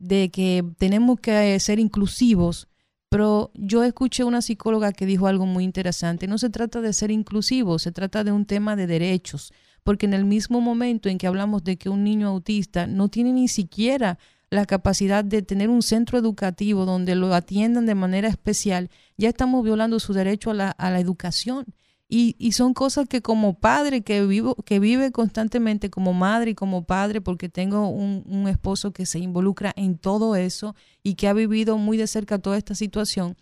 de 0.00 0.30
que 0.30 0.64
tenemos 0.78 1.20
que 1.20 1.60
ser 1.60 1.78
inclusivos, 1.78 2.66
pero 3.10 3.52
yo 3.54 3.84
escuché 3.84 4.24
una 4.24 4.42
psicóloga 4.42 4.92
que 4.92 5.06
dijo 5.06 5.26
algo 5.26 5.46
muy 5.46 5.62
interesante. 5.62 6.26
No 6.26 6.38
se 6.38 6.50
trata 6.50 6.80
de 6.80 6.92
ser 6.92 7.10
inclusivo, 7.10 7.78
se 7.78 7.92
trata 7.92 8.24
de 8.24 8.32
un 8.32 8.46
tema 8.46 8.76
de 8.76 8.86
derechos, 8.86 9.52
porque 9.84 10.06
en 10.06 10.14
el 10.14 10.24
mismo 10.24 10.60
momento 10.60 11.08
en 11.08 11.18
que 11.18 11.26
hablamos 11.26 11.62
de 11.62 11.76
que 11.76 11.88
un 11.88 12.02
niño 12.02 12.28
autista 12.28 12.86
no 12.86 13.08
tiene 13.08 13.32
ni 13.32 13.46
siquiera 13.46 14.18
la 14.48 14.66
capacidad 14.66 15.24
de 15.24 15.42
tener 15.42 15.68
un 15.68 15.82
centro 15.82 16.18
educativo 16.18 16.84
donde 16.84 17.14
lo 17.14 17.32
atiendan 17.32 17.86
de 17.86 17.94
manera 17.94 18.28
especial, 18.28 18.90
ya 19.16 19.28
estamos 19.28 19.64
violando 19.64 20.00
su 20.00 20.12
derecho 20.12 20.50
a 20.50 20.54
la, 20.54 20.70
a 20.70 20.90
la 20.90 20.98
educación. 20.98 21.66
Y, 22.12 22.34
y 22.40 22.52
son 22.52 22.74
cosas 22.74 23.06
que 23.08 23.22
como 23.22 23.54
padre 23.54 24.02
que 24.02 24.26
vivo, 24.26 24.56
que 24.66 24.80
vive 24.80 25.12
constantemente 25.12 25.90
como 25.90 26.12
madre 26.12 26.50
y 26.50 26.54
como 26.56 26.84
padre, 26.84 27.20
porque 27.20 27.48
tengo 27.48 27.88
un, 27.88 28.24
un 28.26 28.48
esposo 28.48 28.92
que 28.92 29.06
se 29.06 29.20
involucra 29.20 29.72
en 29.76 29.96
todo 29.96 30.34
eso 30.34 30.74
y 31.04 31.14
que 31.14 31.28
ha 31.28 31.32
vivido 31.32 31.78
muy 31.78 31.96
de 31.96 32.08
cerca 32.08 32.40
toda 32.40 32.58
esta 32.58 32.74
situación, 32.74 33.36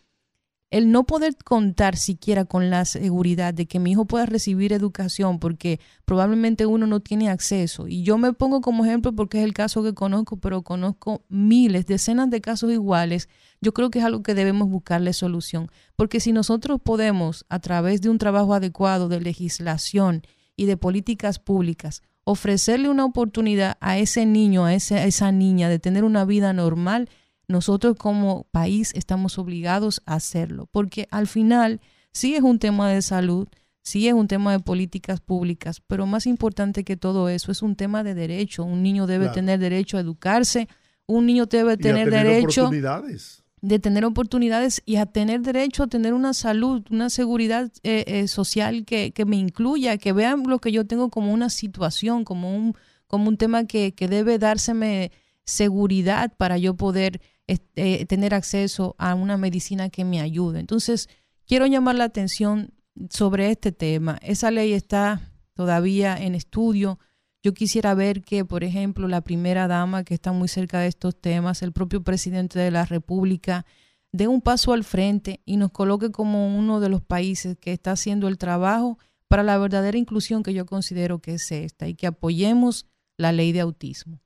el 0.70 0.92
no 0.92 1.04
poder 1.04 1.34
contar 1.36 1.96
siquiera 1.96 2.44
con 2.44 2.68
la 2.68 2.84
seguridad 2.84 3.54
de 3.54 3.66
que 3.66 3.78
mi 3.78 3.92
hijo 3.92 4.04
pueda 4.04 4.26
recibir 4.26 4.74
educación 4.74 5.38
porque 5.38 5.80
probablemente 6.04 6.66
uno 6.66 6.86
no 6.86 7.00
tiene 7.00 7.30
acceso. 7.30 7.88
Y 7.88 8.02
yo 8.02 8.18
me 8.18 8.34
pongo 8.34 8.60
como 8.60 8.84
ejemplo 8.84 9.14
porque 9.14 9.38
es 9.38 9.44
el 9.44 9.54
caso 9.54 9.82
que 9.82 9.94
conozco, 9.94 10.36
pero 10.36 10.62
conozco 10.62 11.24
miles, 11.28 11.86
decenas 11.86 12.28
de 12.28 12.42
casos 12.42 12.70
iguales. 12.70 13.30
Yo 13.62 13.72
creo 13.72 13.90
que 13.90 14.00
es 14.00 14.04
algo 14.04 14.22
que 14.22 14.34
debemos 14.34 14.68
buscarle 14.68 15.14
solución. 15.14 15.70
Porque 15.96 16.20
si 16.20 16.32
nosotros 16.32 16.80
podemos, 16.82 17.46
a 17.48 17.60
través 17.60 18.02
de 18.02 18.10
un 18.10 18.18
trabajo 18.18 18.52
adecuado 18.52 19.08
de 19.08 19.22
legislación 19.22 20.22
y 20.54 20.66
de 20.66 20.76
políticas 20.76 21.38
públicas, 21.38 22.02
ofrecerle 22.24 22.90
una 22.90 23.06
oportunidad 23.06 23.78
a 23.80 23.96
ese 23.96 24.26
niño, 24.26 24.66
a, 24.66 24.74
ese, 24.74 24.98
a 24.98 25.06
esa 25.06 25.32
niña 25.32 25.70
de 25.70 25.78
tener 25.78 26.04
una 26.04 26.26
vida 26.26 26.52
normal, 26.52 27.08
nosotros 27.48 27.96
como 27.96 28.44
país 28.52 28.92
estamos 28.94 29.38
obligados 29.38 30.02
a 30.06 30.14
hacerlo, 30.14 30.68
porque 30.70 31.08
al 31.10 31.26
final 31.26 31.80
sí 32.12 32.34
es 32.34 32.42
un 32.42 32.58
tema 32.58 32.90
de 32.90 33.02
salud, 33.02 33.48
sí 33.82 34.06
es 34.06 34.12
un 34.14 34.28
tema 34.28 34.52
de 34.52 34.60
políticas 34.60 35.20
públicas, 35.20 35.80
pero 35.86 36.06
más 36.06 36.26
importante 36.26 36.84
que 36.84 36.96
todo 36.96 37.28
eso 37.30 37.50
es 37.50 37.62
un 37.62 37.74
tema 37.74 38.04
de 38.04 38.14
derecho. 38.14 38.64
Un 38.64 38.82
niño 38.82 39.06
debe 39.06 39.24
Claro. 39.24 39.34
tener 39.34 39.58
derecho 39.60 39.96
a 39.96 40.00
educarse, 40.00 40.68
un 41.06 41.24
niño 41.24 41.46
debe 41.46 41.78
tener, 41.78 42.10
tener 42.10 42.26
derecho 42.26 42.64
oportunidades. 42.64 43.42
de 43.62 43.78
tener 43.78 44.04
oportunidades 44.04 44.82
y 44.84 44.96
a 44.96 45.06
tener 45.06 45.40
derecho 45.40 45.84
a 45.84 45.86
tener 45.86 46.12
una 46.12 46.34
salud, 46.34 46.84
una 46.90 47.08
seguridad 47.08 47.72
eh, 47.82 48.04
eh, 48.06 48.28
social 48.28 48.84
que, 48.84 49.12
que 49.12 49.24
me 49.24 49.36
incluya, 49.36 49.96
que 49.96 50.12
vean 50.12 50.42
lo 50.46 50.58
que 50.58 50.70
yo 50.70 50.86
tengo 50.86 51.08
como 51.08 51.32
una 51.32 51.48
situación, 51.48 52.24
como 52.24 52.54
un, 52.54 52.74
como 53.06 53.28
un 53.30 53.38
tema 53.38 53.64
que, 53.64 53.94
que 53.94 54.06
debe 54.06 54.38
dárseme 54.38 55.10
seguridad 55.44 56.32
para 56.36 56.58
yo 56.58 56.74
poder 56.74 57.20
este, 57.48 58.04
tener 58.06 58.34
acceso 58.34 58.94
a 58.98 59.14
una 59.14 59.36
medicina 59.36 59.88
que 59.88 60.04
me 60.04 60.20
ayude. 60.20 60.60
Entonces, 60.60 61.08
quiero 61.46 61.66
llamar 61.66 61.96
la 61.96 62.04
atención 62.04 62.74
sobre 63.10 63.50
este 63.50 63.72
tema. 63.72 64.18
Esa 64.22 64.50
ley 64.50 64.74
está 64.74 65.32
todavía 65.54 66.16
en 66.16 66.34
estudio. 66.34 66.98
Yo 67.42 67.54
quisiera 67.54 67.94
ver 67.94 68.22
que, 68.22 68.44
por 68.44 68.64
ejemplo, 68.64 69.08
la 69.08 69.22
primera 69.22 69.66
dama 69.66 70.04
que 70.04 70.14
está 70.14 70.32
muy 70.32 70.48
cerca 70.48 70.80
de 70.80 70.88
estos 70.88 71.20
temas, 71.20 71.62
el 71.62 71.72
propio 71.72 72.02
presidente 72.02 72.58
de 72.58 72.70
la 72.70 72.84
República, 72.84 73.64
dé 74.12 74.28
un 74.28 74.40
paso 74.40 74.72
al 74.72 74.84
frente 74.84 75.40
y 75.44 75.56
nos 75.56 75.72
coloque 75.72 76.10
como 76.10 76.56
uno 76.56 76.80
de 76.80 76.88
los 76.88 77.02
países 77.02 77.56
que 77.56 77.72
está 77.72 77.92
haciendo 77.92 78.28
el 78.28 78.38
trabajo 78.38 78.98
para 79.26 79.42
la 79.42 79.58
verdadera 79.58 79.96
inclusión 79.96 80.42
que 80.42 80.54
yo 80.54 80.66
considero 80.66 81.20
que 81.20 81.34
es 81.34 81.50
esta 81.50 81.88
y 81.88 81.94
que 81.94 82.06
apoyemos 82.06 82.86
la 83.16 83.32
ley 83.32 83.52
de 83.52 83.60
autismo. 83.60 84.20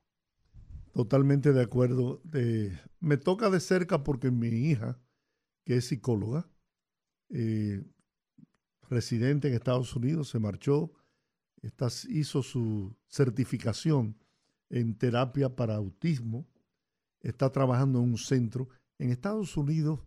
Totalmente 0.92 1.52
de 1.52 1.62
acuerdo. 1.62 2.20
Me 3.02 3.16
toca 3.16 3.50
de 3.50 3.60
cerca 3.60 4.04
porque 4.04 4.30
mi 4.30 4.48
hija, 4.48 4.98
que 5.64 5.76
es 5.78 5.86
psicóloga, 5.86 6.48
eh, 7.30 7.84
residente 8.88 9.48
en 9.48 9.54
Estados 9.54 9.94
Unidos, 9.96 10.28
se 10.28 10.38
marchó, 10.38 10.92
está- 11.62 11.88
hizo 12.08 12.42
su 12.42 12.96
certificación 13.08 14.16
en 14.70 14.96
terapia 14.96 15.54
para 15.54 15.74
autismo, 15.76 16.46
está 17.20 17.50
trabajando 17.50 17.98
en 18.00 18.10
un 18.10 18.18
centro. 18.18 18.68
En 18.98 19.10
Estados 19.10 19.56
Unidos, 19.56 20.00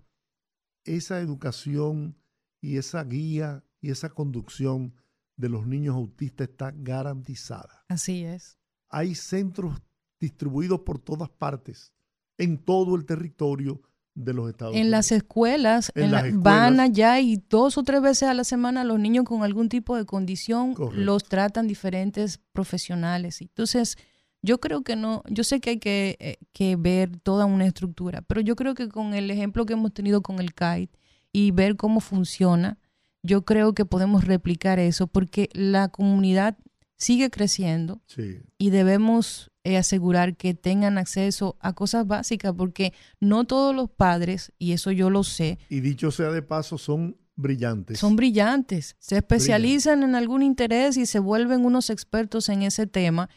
esa 0.83 1.19
educación 1.19 2.17
y 2.61 2.77
esa 2.77 3.03
guía 3.03 3.63
y 3.81 3.89
esa 3.91 4.09
conducción 4.09 4.93
de 5.37 5.49
los 5.49 5.67
niños 5.67 5.95
autistas 5.95 6.47
está 6.49 6.71
garantizada 6.71 7.83
Así 7.89 8.23
es. 8.23 8.57
hay 8.89 9.15
centros 9.15 9.81
distribuidos 10.19 10.79
por 10.81 10.97
todas 10.99 11.29
partes, 11.29 11.93
en 12.37 12.57
todo 12.57 12.95
el 12.95 13.05
territorio 13.05 13.81
de 14.13 14.33
los 14.33 14.49
Estados 14.49 14.73
En 14.75 14.81
Unidos. 14.83 14.91
las 14.91 15.11
escuelas, 15.11 15.91
En 15.93 16.05
en 16.05 16.11
las 16.11 16.21
la- 16.23 16.27
escuelas. 16.29 16.43
van 16.43 16.79
allá 16.79 17.19
y 17.19 17.35
dos 17.49 17.77
o 17.77 17.83
tres 17.83 18.01
veces 18.01 18.29
a 18.29 18.33
la 18.33 18.43
semana 18.45 18.83
los 18.85 18.97
niños 18.99 19.25
con 19.25 19.43
algún 19.43 19.67
tipo 19.69 19.97
de 19.97 20.05
condición 20.05 20.73
Correcto. 20.73 21.01
los 21.03 21.23
tratan 21.25 21.67
diferentes 21.67 22.39
profesionales. 22.53 23.41
Entonces, 23.41 23.97
yo 24.41 24.59
creo 24.59 24.83
que 24.83 24.95
no, 24.95 25.21
yo 25.29 25.43
sé 25.43 25.59
que 25.59 25.71
hay 25.71 25.79
que, 25.79 26.15
eh, 26.19 26.37
que 26.53 26.75
ver 26.77 27.17
toda 27.17 27.45
una 27.45 27.65
estructura, 27.65 28.21
pero 28.21 28.41
yo 28.41 28.55
creo 28.55 28.73
que 28.73 28.87
con 28.89 29.13
el 29.13 29.29
ejemplo 29.31 29.65
que 29.65 29.73
hemos 29.73 29.93
tenido 29.93 30.21
con 30.21 30.39
el 30.39 30.53
CAIT 30.53 30.91
y 31.33 31.51
ver 31.51 31.75
cómo 31.75 31.99
funciona, 31.99 32.77
yo 33.23 33.43
creo 33.43 33.73
que 33.73 33.85
podemos 33.85 34.23
replicar 34.25 34.77
eso 34.79 35.07
porque 35.07 35.49
la 35.53 35.89
comunidad 35.89 36.57
sigue 36.97 37.29
creciendo 37.29 38.01
Sí, 38.05 38.39
y 38.57 38.69
debemos 38.69 39.51
eh, 39.63 39.77
asegurar 39.77 40.35
que 40.37 40.53
tengan 40.53 40.97
acceso 40.97 41.57
a 41.59 41.73
cosas 41.73 42.07
básicas 42.07 42.53
porque 42.55 42.93
no 43.19 43.45
todos 43.45 43.75
los 43.75 43.89
padres, 43.89 44.53
y 44.59 44.73
eso 44.73 44.91
yo 44.91 45.09
lo 45.09 45.23
sé, 45.23 45.59
y 45.69 45.79
dicho 45.79 46.11
sea 46.11 46.31
de 46.31 46.41
paso, 46.41 46.77
son 46.77 47.17
brillantes. 47.35 47.99
son 47.99 48.15
brillantes, 48.15 48.95
se 48.99 49.17
especializan 49.17 50.03
en 50.03 50.15
algún 50.15 50.41
interés 50.41 50.97
y 50.97 51.05
se 51.05 51.19
vuelven 51.19 51.65
unos 51.65 51.89
expertos 51.89 52.49
en 52.49 52.61
ese 52.61 52.87
tema, 52.87 53.29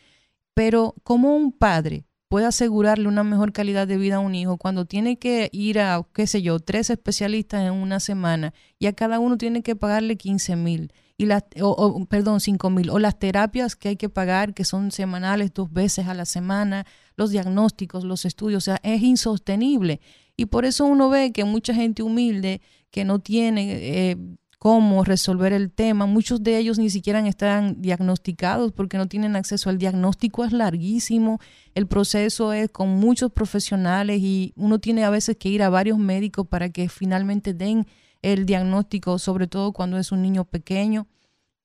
pero 0.54 0.94
¿cómo 1.02 1.34
un 1.34 1.52
padre 1.52 2.04
puede 2.28 2.46
asegurarle 2.46 3.08
una 3.08 3.24
mejor 3.24 3.52
calidad 3.52 3.88
de 3.88 3.96
vida 3.96 4.16
a 4.16 4.20
un 4.20 4.34
hijo 4.34 4.58
cuando 4.58 4.84
tiene 4.84 5.18
que 5.18 5.48
ir 5.52 5.80
a, 5.80 6.06
qué 6.12 6.26
sé 6.26 6.42
yo, 6.42 6.60
tres 6.60 6.90
especialistas 6.90 7.66
en 7.66 7.72
una 7.72 8.00
semana 8.00 8.52
y 8.78 8.86
a 8.86 8.92
cada 8.92 9.18
uno 9.18 9.38
tiene 9.38 9.62
que 9.62 9.74
pagarle 9.74 10.16
15 10.16 10.56
mil? 10.56 10.92
Y 11.20 11.26
las, 11.26 11.42
o, 11.60 12.06
perdón, 12.06 12.38
5 12.38 12.70
mil, 12.70 12.90
o 12.90 13.00
las 13.00 13.18
terapias 13.18 13.74
que 13.74 13.88
hay 13.88 13.96
que 13.96 14.08
pagar, 14.08 14.54
que 14.54 14.64
son 14.64 14.92
semanales, 14.92 15.52
dos 15.52 15.72
veces 15.72 16.06
a 16.06 16.14
la 16.14 16.24
semana, 16.24 16.86
los 17.16 17.30
diagnósticos, 17.30 18.04
los 18.04 18.24
estudios, 18.24 18.62
o 18.62 18.64
sea, 18.64 18.80
es 18.84 19.02
insostenible. 19.02 20.00
Y 20.36 20.46
por 20.46 20.64
eso 20.64 20.86
uno 20.86 21.08
ve 21.08 21.32
que 21.32 21.42
mucha 21.42 21.74
gente 21.74 22.04
humilde 22.04 22.62
que 22.92 23.04
no 23.04 23.18
tiene 23.18 24.10
eh, 24.10 24.16
cómo 24.58 25.04
resolver 25.04 25.52
el 25.52 25.70
tema, 25.72 26.06
muchos 26.06 26.42
de 26.42 26.58
ellos 26.58 26.78
ni 26.78 26.90
siquiera 26.90 27.26
están 27.26 27.80
diagnosticados 27.80 28.72
porque 28.72 28.96
no 28.96 29.06
tienen 29.06 29.36
acceso 29.36 29.70
al 29.70 29.78
diagnóstico, 29.78 30.44
es 30.44 30.52
larguísimo, 30.52 31.40
el 31.74 31.86
proceso 31.86 32.52
es 32.52 32.68
con 32.70 32.90
muchos 32.90 33.32
profesionales 33.32 34.20
y 34.20 34.52
uno 34.56 34.80
tiene 34.80 35.04
a 35.04 35.10
veces 35.10 35.36
que 35.36 35.48
ir 35.48 35.62
a 35.62 35.68
varios 35.68 35.98
médicos 35.98 36.46
para 36.48 36.70
que 36.70 36.88
finalmente 36.88 37.54
den 37.54 37.86
el 38.22 38.46
diagnóstico, 38.46 39.18
sobre 39.18 39.46
todo 39.46 39.72
cuando 39.72 39.98
es 39.98 40.12
un 40.12 40.22
niño 40.22 40.44
pequeño. 40.44 41.06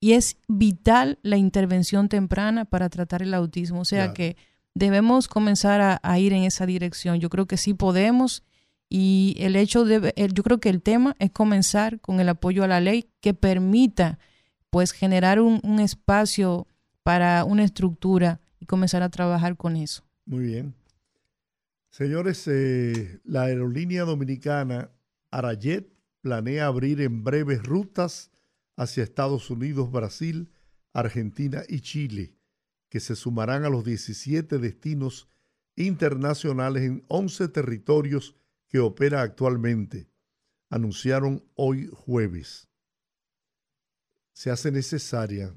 Y 0.00 0.12
es 0.12 0.36
vital 0.48 1.18
la 1.22 1.36
intervención 1.38 2.08
temprana 2.08 2.64
para 2.66 2.88
tratar 2.90 3.22
el 3.22 3.32
autismo. 3.34 3.80
O 3.80 3.84
sea 3.84 4.00
Claro. 4.04 4.14
que 4.14 4.36
debemos 4.74 5.28
comenzar 5.28 5.80
a, 5.80 6.00
a 6.02 6.18
ir 6.18 6.32
en 6.32 6.42
esa 6.44 6.66
dirección. 6.66 7.20
Yo 7.20 7.30
creo 7.30 7.46
que 7.46 7.56
sí 7.56 7.72
podemos. 7.74 8.42
Y 8.90 9.34
el 9.38 9.56
hecho 9.56 9.84
de, 9.84 10.12
el- 10.16 10.34
yo 10.34 10.42
creo 10.42 10.60
que 10.60 10.68
el 10.68 10.82
tema 10.82 11.16
es 11.18 11.30
comenzar 11.30 12.00
con 12.00 12.20
el 12.20 12.28
apoyo 12.28 12.62
a 12.64 12.68
la 12.68 12.80
ley 12.80 13.08
que 13.20 13.32
permita 13.34 14.18
pues 14.70 14.92
generar 14.92 15.40
un, 15.40 15.60
un 15.62 15.80
espacio 15.80 16.66
para 17.02 17.44
una 17.44 17.64
estructura 17.64 18.40
y 18.60 18.66
comenzar 18.66 19.02
a 19.02 19.08
trabajar 19.08 19.56
con 19.56 19.76
eso. 19.76 20.04
Muy 20.26 20.44
bien. 20.44 20.74
Señores, 21.90 22.46
eh, 22.48 23.20
la 23.24 23.42
aerolínea 23.44 24.02
dominicana 24.04 24.90
Arayet 25.30 25.86
planea 26.24 26.64
abrir 26.64 27.02
en 27.02 27.22
breves 27.22 27.62
rutas 27.62 28.30
hacia 28.76 29.04
Estados 29.04 29.50
Unidos, 29.50 29.92
Brasil, 29.92 30.50
Argentina 30.94 31.64
y 31.68 31.82
Chile, 31.82 32.34
que 32.88 32.98
se 32.98 33.14
sumarán 33.14 33.66
a 33.66 33.68
los 33.68 33.84
17 33.84 34.56
destinos 34.58 35.28
internacionales 35.76 36.84
en 36.84 37.04
11 37.08 37.48
territorios 37.48 38.34
que 38.68 38.78
opera 38.78 39.20
actualmente, 39.20 40.08
anunciaron 40.70 41.44
hoy 41.56 41.90
jueves. 41.92 42.70
Se 44.32 44.50
hace 44.50 44.72
necesaria 44.72 45.54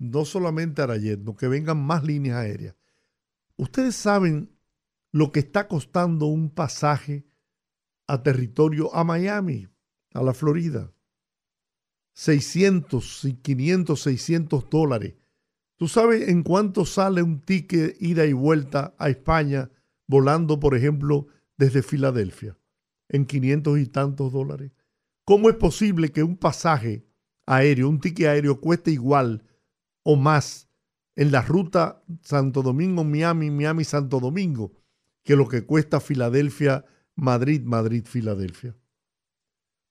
no 0.00 0.24
solamente 0.24 0.82
Arayet, 0.82 1.20
no 1.20 1.36
que 1.36 1.46
vengan 1.46 1.80
más 1.80 2.02
líneas 2.02 2.38
aéreas. 2.38 2.74
Ustedes 3.54 3.94
saben 3.94 4.50
lo 5.12 5.30
que 5.30 5.38
está 5.38 5.68
costando 5.68 6.26
un 6.26 6.50
pasaje 6.50 7.24
a 8.08 8.20
territorio 8.20 8.92
a 8.96 9.04
Miami, 9.04 9.68
a 10.14 10.22
la 10.22 10.34
Florida. 10.34 10.92
600, 12.14 13.24
y 13.24 13.34
500, 13.34 14.00
600 14.00 14.70
dólares. 14.70 15.14
¿Tú 15.76 15.88
sabes 15.88 16.28
en 16.28 16.42
cuánto 16.42 16.84
sale 16.84 17.22
un 17.22 17.40
ticket 17.40 18.00
ida 18.00 18.26
y 18.26 18.32
vuelta 18.32 18.94
a 18.98 19.08
España 19.08 19.70
volando, 20.06 20.60
por 20.60 20.76
ejemplo, 20.76 21.26
desde 21.56 21.82
Filadelfia? 21.82 22.58
En 23.08 23.26
500 23.26 23.78
y 23.78 23.86
tantos 23.86 24.32
dólares. 24.32 24.72
¿Cómo 25.24 25.48
es 25.48 25.56
posible 25.56 26.12
que 26.12 26.22
un 26.22 26.36
pasaje 26.36 27.06
aéreo, 27.46 27.88
un 27.88 28.00
ticket 28.00 28.26
aéreo 28.26 28.60
cueste 28.60 28.90
igual 28.90 29.44
o 30.02 30.16
más 30.16 30.68
en 31.16 31.30
la 31.32 31.42
ruta 31.42 32.02
Santo 32.22 32.62
Domingo, 32.62 33.04
Miami, 33.04 33.50
Miami, 33.50 33.84
Santo 33.84 34.20
Domingo, 34.20 34.72
que 35.22 35.36
lo 35.36 35.48
que 35.48 35.64
cuesta 35.64 36.00
Filadelfia, 36.00 36.84
Madrid, 37.14 37.62
Madrid, 37.64 38.04
Filadelfia? 38.06 38.76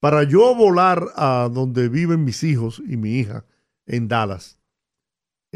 Para 0.02 0.24
yo 0.24 0.56
volar 0.56 1.10
a 1.16 1.48
donde 1.54 1.88
viven 1.88 2.26
mis 2.26 2.44
hijos 2.44 2.82
y 2.88 2.98
mi 2.98 3.20
hija, 3.20 3.46
en 3.86 4.08
Dallas, 4.08 4.60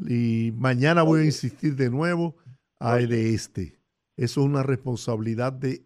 y 0.00 0.52
mañana 0.56 1.02
voy 1.02 1.20
a 1.20 1.24
insistir 1.24 1.76
de 1.76 1.88
nuevo 1.90 2.34
a 2.80 2.98
EDESTE. 3.00 3.76
Eso 4.16 4.40
es 4.40 4.46
una 4.46 4.62
responsabilidad 4.62 5.52
de 5.52 5.82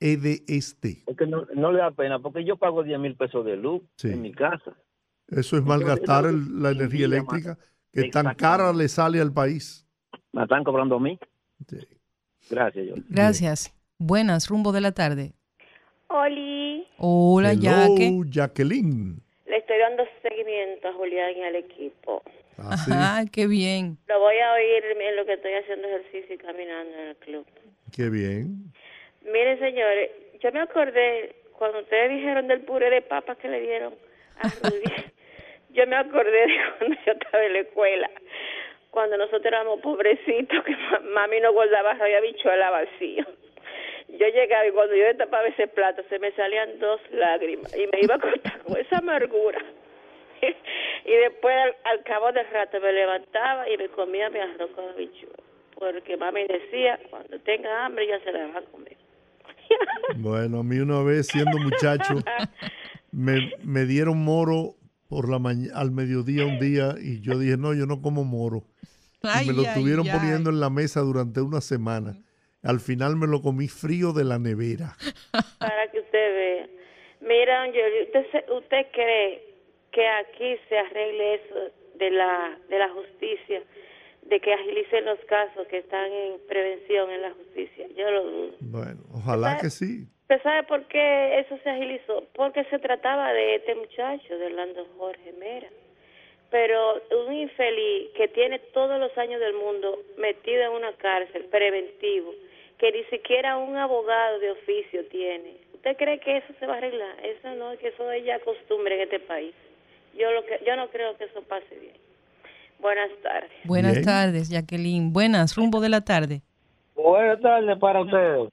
E 0.00 0.12
EDESTE. 0.14 1.04
Es 1.06 1.16
que 1.16 1.26
no, 1.26 1.46
no 1.54 1.72
le 1.72 1.78
da 1.78 1.90
pena, 1.92 2.18
porque 2.18 2.44
yo 2.44 2.56
pago 2.56 2.82
10 2.82 2.98
mil 2.98 3.14
pesos 3.16 3.44
de 3.46 3.56
luz 3.56 3.82
Sí. 3.96 4.08
en 4.08 4.20
mi 4.22 4.32
casa. 4.32 4.72
Eso 5.28 5.56
es 5.56 5.64
malgastar 5.64 6.26
el- 6.26 6.60
la 6.62 6.72
energía 6.72 7.06
eléctrica 7.06 7.56
que 7.92 8.10
tan 8.10 8.34
cara 8.34 8.72
le 8.72 8.88
sale 8.88 9.20
al 9.20 9.32
país. 9.32 9.86
Me 10.32 10.42
están 10.42 10.64
cobrando 10.64 10.96
a 10.96 11.00
mí. 11.00 11.18
Sí. 11.68 11.78
Gracias, 12.50 12.84
Georgie. 12.86 13.04
Gracias. 13.08 13.72
Buenas, 13.98 14.48
rumbo 14.48 14.72
de 14.72 14.80
la 14.80 14.92
tarde. 14.92 15.32
Oli, 16.08 16.86
Hola, 16.98 17.50
Hello, 17.52 17.60
Yaque. 17.62 18.10
Jacqueline. 18.30 19.20
le 19.46 19.56
estoy 19.56 19.78
dando 19.78 20.04
seguimiento 20.22 20.88
a 20.88 20.92
Julián 20.92 21.36
y 21.36 21.42
al 21.44 21.56
equipo. 21.56 22.22
Ah, 22.58 22.76
sí, 22.76 22.90
Ajá, 22.92 23.24
qué 23.32 23.46
bien. 23.46 23.98
Lo 24.08 24.20
voy 24.20 24.36
a 24.38 24.52
oír 24.52 24.84
en 24.84 25.16
lo 25.16 25.24
que 25.26 25.32
estoy 25.34 25.52
haciendo 25.54 25.88
ejercicio 25.88 26.34
y 26.34 26.38
caminando 26.38 26.94
en 26.96 27.08
el 27.08 27.16
club. 27.16 27.46
qué 27.94 28.08
bien. 28.10 28.72
Miren, 29.22 29.58
señores, 29.58 30.10
yo 30.40 30.52
me 30.52 30.60
acordé 30.60 31.34
cuando 31.58 31.80
ustedes 31.80 32.10
dijeron 32.10 32.46
del 32.48 32.60
puré 32.60 32.90
de 32.90 33.02
papas 33.02 33.38
que 33.38 33.48
le 33.48 33.60
dieron 33.60 33.94
a 34.38 34.48
Rudy. 34.62 34.84
yo 35.70 35.86
me 35.86 35.96
acordé 35.96 36.30
de 36.46 36.54
cuando 36.78 36.96
yo 37.06 37.12
estaba 37.12 37.44
en 37.44 37.52
la 37.54 37.58
escuela, 37.60 38.10
cuando 38.90 39.16
nosotros 39.16 39.46
éramos 39.46 39.80
pobrecitos, 39.80 40.62
que 40.64 40.76
ma- 40.76 41.00
mami 41.14 41.40
nos 41.40 41.54
guardaba 41.54 41.92
arroz 41.92 42.08
y 42.10 42.14
habichuela 42.14 42.70
vacío. 42.70 43.24
Yo 44.18 44.26
llegaba 44.28 44.66
y 44.66 44.70
cuando 44.72 44.94
yo 44.94 45.04
destapaba 45.04 45.46
ese 45.48 45.66
plato 45.68 46.02
se 46.08 46.18
me 46.18 46.30
salían 46.32 46.78
dos 46.78 47.00
lágrimas 47.10 47.74
y 47.74 47.86
me 47.92 48.00
iba 48.02 48.14
a 48.14 48.18
acostar 48.18 48.60
con 48.62 48.76
esa 48.76 48.98
amargura. 48.98 49.58
y 51.04 51.12
después 51.12 51.54
al, 51.56 51.76
al 51.84 52.04
cabo 52.04 52.30
del 52.32 52.46
rato 52.50 52.80
me 52.80 52.92
levantaba 52.92 53.68
y 53.68 53.76
me 53.76 53.88
comía 53.88 54.30
mi 54.30 54.38
arroz 54.38 54.70
con 54.74 54.88
habichuela. 54.88 55.34
Porque 55.74 56.16
mami 56.16 56.46
decía, 56.46 57.00
cuando 57.10 57.38
tenga 57.40 57.86
hambre 57.86 58.06
ya 58.06 58.20
se 58.20 58.32
la 58.32 58.46
va 58.48 58.58
a 58.58 58.62
comer. 58.62 58.96
Bueno, 60.16 60.60
a 60.60 60.62
mí 60.62 60.78
una 60.78 61.02
vez 61.02 61.26
siendo 61.28 61.58
muchacho 61.58 62.14
me, 63.10 63.52
me 63.62 63.86
dieron 63.86 64.22
moro 64.22 64.74
por 65.08 65.28
la 65.28 65.36
al 65.74 65.90
mediodía 65.90 66.44
un 66.44 66.58
día 66.58 66.94
y 67.00 67.20
yo 67.20 67.38
dije, 67.38 67.56
no, 67.56 67.72
yo 67.72 67.86
no 67.86 68.02
como 68.02 68.24
moro. 68.24 68.64
Y 69.22 69.28
Ay, 69.28 69.46
me 69.46 69.52
lo 69.54 69.62
ay, 69.62 69.68
estuvieron 69.68 70.06
ay. 70.08 70.18
poniendo 70.18 70.50
en 70.50 70.60
la 70.60 70.70
mesa 70.70 71.00
durante 71.00 71.40
una 71.40 71.60
semana. 71.60 72.18
Al 72.64 72.80
final 72.80 73.16
me 73.16 73.26
lo 73.26 73.40
comí 73.42 73.68
frío 73.68 74.12
de 74.12 74.24
la 74.24 74.38
nevera. 74.38 74.96
para 75.58 75.90
que 75.90 76.00
usted 76.00 76.34
vea. 76.34 76.66
Mira, 77.20 77.62
Angeli, 77.62 78.02
¿usted, 78.04 78.26
se- 78.32 78.52
¿usted 78.52 78.86
cree 78.92 79.42
que 79.92 80.06
aquí 80.08 80.56
se 80.68 80.78
arregle 80.78 81.34
eso 81.34 81.54
de 81.96 82.10
la, 82.10 82.58
de 82.68 82.78
la 82.78 82.88
justicia, 82.90 83.62
de 84.22 84.40
que 84.40 84.52
agilicen 84.52 85.04
los 85.04 85.18
casos 85.26 85.66
que 85.68 85.78
están 85.78 86.10
en 86.12 86.38
prevención 86.48 87.10
en 87.10 87.22
la 87.22 87.30
justicia? 87.32 87.86
Yo 87.96 88.10
lo 88.10 88.24
dudo. 88.24 88.50
Bueno, 88.60 89.00
ojalá 89.12 89.58
que 89.60 89.70
sí. 89.70 90.06
¿Usted 90.22 90.42
sabe 90.42 90.62
por 90.64 90.84
qué 90.88 91.38
eso 91.40 91.58
se 91.62 91.68
agilizó? 91.70 92.24
Porque 92.34 92.64
se 92.64 92.78
trataba 92.78 93.32
de 93.32 93.56
este 93.56 93.74
muchacho, 93.74 94.36
de 94.38 94.46
Orlando 94.46 94.86
Jorge 94.96 95.32
Mera. 95.38 95.68
Pero 96.50 97.02
un 97.26 97.32
infeliz 97.34 98.10
que 98.16 98.28
tiene 98.28 98.58
todos 98.72 98.98
los 99.00 99.16
años 99.18 99.40
del 99.40 99.54
mundo 99.54 99.98
metido 100.18 100.62
en 100.62 100.70
una 100.72 100.92
cárcel 100.94 101.44
preventivo, 101.46 102.32
que 102.84 102.92
ni 102.92 103.04
siquiera 103.04 103.56
un 103.56 103.74
abogado 103.78 104.38
de 104.40 104.50
oficio 104.50 105.06
tiene. 105.10 105.56
¿Usted 105.72 105.96
cree 105.96 106.20
que 106.20 106.36
eso 106.36 106.52
se 106.60 106.66
va 106.66 106.74
a 106.74 106.76
arreglar? 106.76 107.18
Eso 107.24 107.54
no, 107.54 107.74
que 107.78 107.88
eso 107.88 108.10
es 108.10 108.22
ya 108.26 108.38
costumbre 108.40 108.96
en 108.96 109.00
este 109.00 109.20
país. 109.20 109.54
Yo 110.12 110.30
lo 110.32 110.44
que 110.44 110.62
yo 110.66 110.76
no 110.76 110.90
creo 110.90 111.16
que 111.16 111.24
eso 111.24 111.40
pase 111.44 111.74
bien. 111.80 111.96
Buenas 112.80 113.08
tardes. 113.22 113.50
Buenas 113.64 113.92
Bien. 113.92 114.04
tardes, 114.04 114.50
Jacqueline. 114.50 115.14
Buenas, 115.14 115.56
rumbo 115.56 115.80
de 115.80 115.88
la 115.88 116.02
tarde. 116.02 116.42
Buenas 116.94 117.40
tardes 117.40 117.78
para 117.78 118.02
ustedes. 118.02 118.50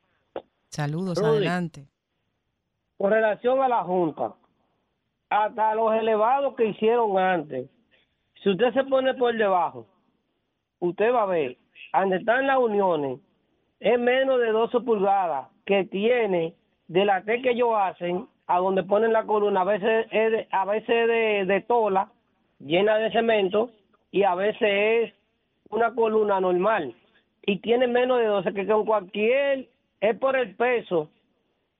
Saludos, 0.70 1.18
Rudy. 1.18 1.30
adelante. 1.48 1.86
Con 2.98 3.12
relación 3.12 3.62
a 3.62 3.68
la 3.68 3.84
Junta, 3.84 4.34
hasta 5.30 5.76
los 5.76 5.94
elevados 5.94 6.56
que 6.56 6.68
hicieron 6.68 7.20
antes, 7.20 7.70
si 8.42 8.50
usted 8.50 8.72
se 8.74 8.86
pone 8.86 9.14
por 9.16 9.36
debajo, 9.36 9.86
usted 10.80 11.12
va 11.12 11.24
a 11.24 11.26
ver, 11.26 11.58
donde 11.92 12.16
están 12.16 12.48
las 12.48 12.60
uniones, 12.60 13.20
es 13.82 14.00
menos 14.00 14.40
de 14.40 14.52
12 14.52 14.80
pulgadas 14.82 15.50
que 15.66 15.84
tiene 15.86 16.54
de 16.88 17.04
la 17.04 17.24
T 17.24 17.42
que 17.42 17.52
ellos 17.52 17.72
hacen 17.76 18.28
a 18.46 18.60
donde 18.60 18.84
ponen 18.84 19.12
la 19.12 19.24
columna. 19.24 19.62
A 19.62 19.66
veces 19.66 20.08
es 20.12 20.32
de, 20.32 20.48
a 20.52 20.66
veces 20.66 20.90
es 20.90 21.08
de, 21.08 21.46
de 21.54 21.62
tola 21.62 22.12
llena 22.60 22.98
de 22.98 23.12
cemento 23.12 23.72
y 24.12 24.24
a 24.24 24.36
veces 24.36 24.62
es 24.62 25.14
una 25.72 25.96
columna 25.96 26.40
normal. 26.40 26.94
Y 27.44 27.58
tiene 27.58 27.88
menos 27.88 28.20
de 28.20 28.26
12 28.26 28.54
que 28.54 28.68
con 28.68 28.86
cualquier, 28.86 29.68
es 30.00 30.18
por 30.20 30.36
el 30.36 30.56
peso. 30.56 31.10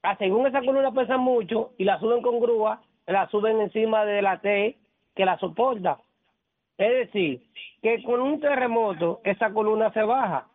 Ah, 0.02 0.16
según 0.18 0.48
esa 0.48 0.62
columna 0.62 0.92
pesa 0.92 1.18
mucho 1.18 1.74
y 1.78 1.84
la 1.84 2.00
suben 2.00 2.24
con 2.24 2.40
grúa, 2.40 2.82
la 3.06 3.30
suben 3.30 3.62
encima 3.62 4.06
de 4.06 4.24
la 4.24 4.42
T 4.42 4.76
que 5.16 5.26
la 5.26 5.38
soporta. 5.38 6.00
Es 6.80 6.92
decir, 6.92 7.44
que 7.84 8.02
con 8.02 8.22
un 8.22 8.40
terremoto 8.40 9.22
esa 9.24 9.54
columna 9.54 9.94
se 9.94 10.02
baja. 10.02 10.48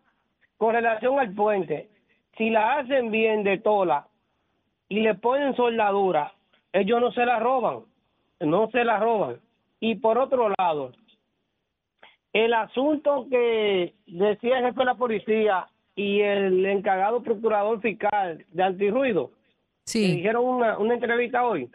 Con 0.56 0.74
relación 0.74 1.18
al 1.18 1.34
puente, 1.34 1.88
si 2.36 2.50
la 2.50 2.78
hacen 2.78 3.10
bien 3.10 3.44
de 3.44 3.58
tola 3.58 4.06
y 4.88 5.00
le 5.00 5.14
ponen 5.14 5.56
soldadura, 5.56 6.32
ellos 6.72 7.00
no 7.00 7.12
se 7.12 7.24
la 7.26 7.38
roban, 7.38 7.80
no 8.40 8.70
se 8.70 8.84
la 8.84 8.98
roban. 8.98 9.40
Y 9.80 9.96
por 9.96 10.18
otro 10.18 10.52
lado, 10.58 10.92
el 12.32 12.52
asunto 12.54 13.26
que 13.30 13.94
decía 14.06 14.58
el 14.58 14.66
jefe 14.66 14.80
de 14.80 14.84
la 14.84 14.94
policía 14.94 15.66
y 15.94 16.20
el 16.20 16.64
encargado 16.66 17.22
procurador 17.22 17.80
fiscal 17.80 18.44
de 18.50 18.62
antirruido, 18.62 19.28
que 19.28 19.36
Sí, 19.84 20.16
dijeron 20.16 20.44
una, 20.44 20.78
una 20.78 20.94
entrevista 20.94 21.46
hoy. 21.46 21.70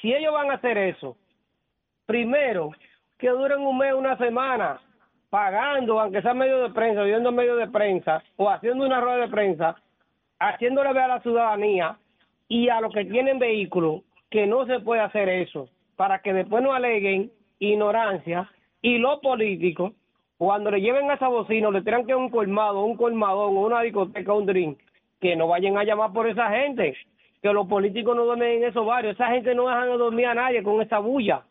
Si 0.00 0.12
ellos 0.12 0.32
van 0.32 0.50
a 0.50 0.54
hacer 0.54 0.76
eso, 0.78 1.16
primero 2.06 2.70
que 3.18 3.28
duren 3.28 3.60
un 3.60 3.78
mes, 3.78 3.94
una 3.94 4.18
semana, 4.18 4.80
pagando, 5.34 5.98
aunque 5.98 6.22
sea 6.22 6.32
medio 6.32 6.62
de 6.62 6.70
prensa, 6.70 7.02
viendo 7.02 7.32
medio 7.32 7.56
de 7.56 7.66
prensa, 7.66 8.22
o 8.36 8.48
haciendo 8.48 8.86
una 8.86 9.00
rueda 9.00 9.16
de 9.16 9.28
prensa, 9.28 9.74
haciéndole 10.38 10.92
ver 10.92 11.02
a 11.02 11.08
la 11.08 11.22
ciudadanía 11.22 11.98
y 12.46 12.68
a 12.68 12.80
los 12.80 12.94
que 12.94 13.04
tienen 13.04 13.40
vehículos 13.40 14.02
que 14.30 14.46
no 14.46 14.64
se 14.64 14.78
puede 14.78 15.00
hacer 15.00 15.28
eso, 15.28 15.68
para 15.96 16.20
que 16.20 16.32
después 16.32 16.62
no 16.62 16.72
aleguen 16.72 17.32
ignorancia 17.58 18.48
y 18.80 18.98
los 18.98 19.18
políticos, 19.18 19.90
cuando 20.38 20.70
le 20.70 20.80
lleven 20.80 21.10
a 21.10 21.14
esa 21.14 21.26
bocina, 21.26 21.68
le 21.72 21.82
tengan 21.82 22.06
que 22.06 22.14
un 22.14 22.28
colmado, 22.28 22.84
un 22.84 22.96
colmadón, 22.96 23.56
o 23.56 23.66
una 23.66 23.80
discoteca, 23.80 24.32
un 24.32 24.46
drink, 24.46 24.78
que 25.20 25.34
no 25.34 25.48
vayan 25.48 25.76
a 25.76 25.82
llamar 25.82 26.12
por 26.12 26.28
esa 26.28 26.48
gente. 26.50 26.94
que 27.42 27.52
los 27.52 27.66
políticos 27.66 28.14
no 28.14 28.24
duermen 28.24 28.62
en 28.62 28.68
esos 28.68 28.86
barrios. 28.86 29.16
Esa 29.16 29.32
gente 29.32 29.52
no 29.52 29.66
dejan 29.66 29.88
de 29.88 29.98
dormir 29.98 30.26
a 30.26 30.34
nadie 30.34 30.62
con 30.62 30.80
esa 30.80 31.00
bulla. 31.00 31.42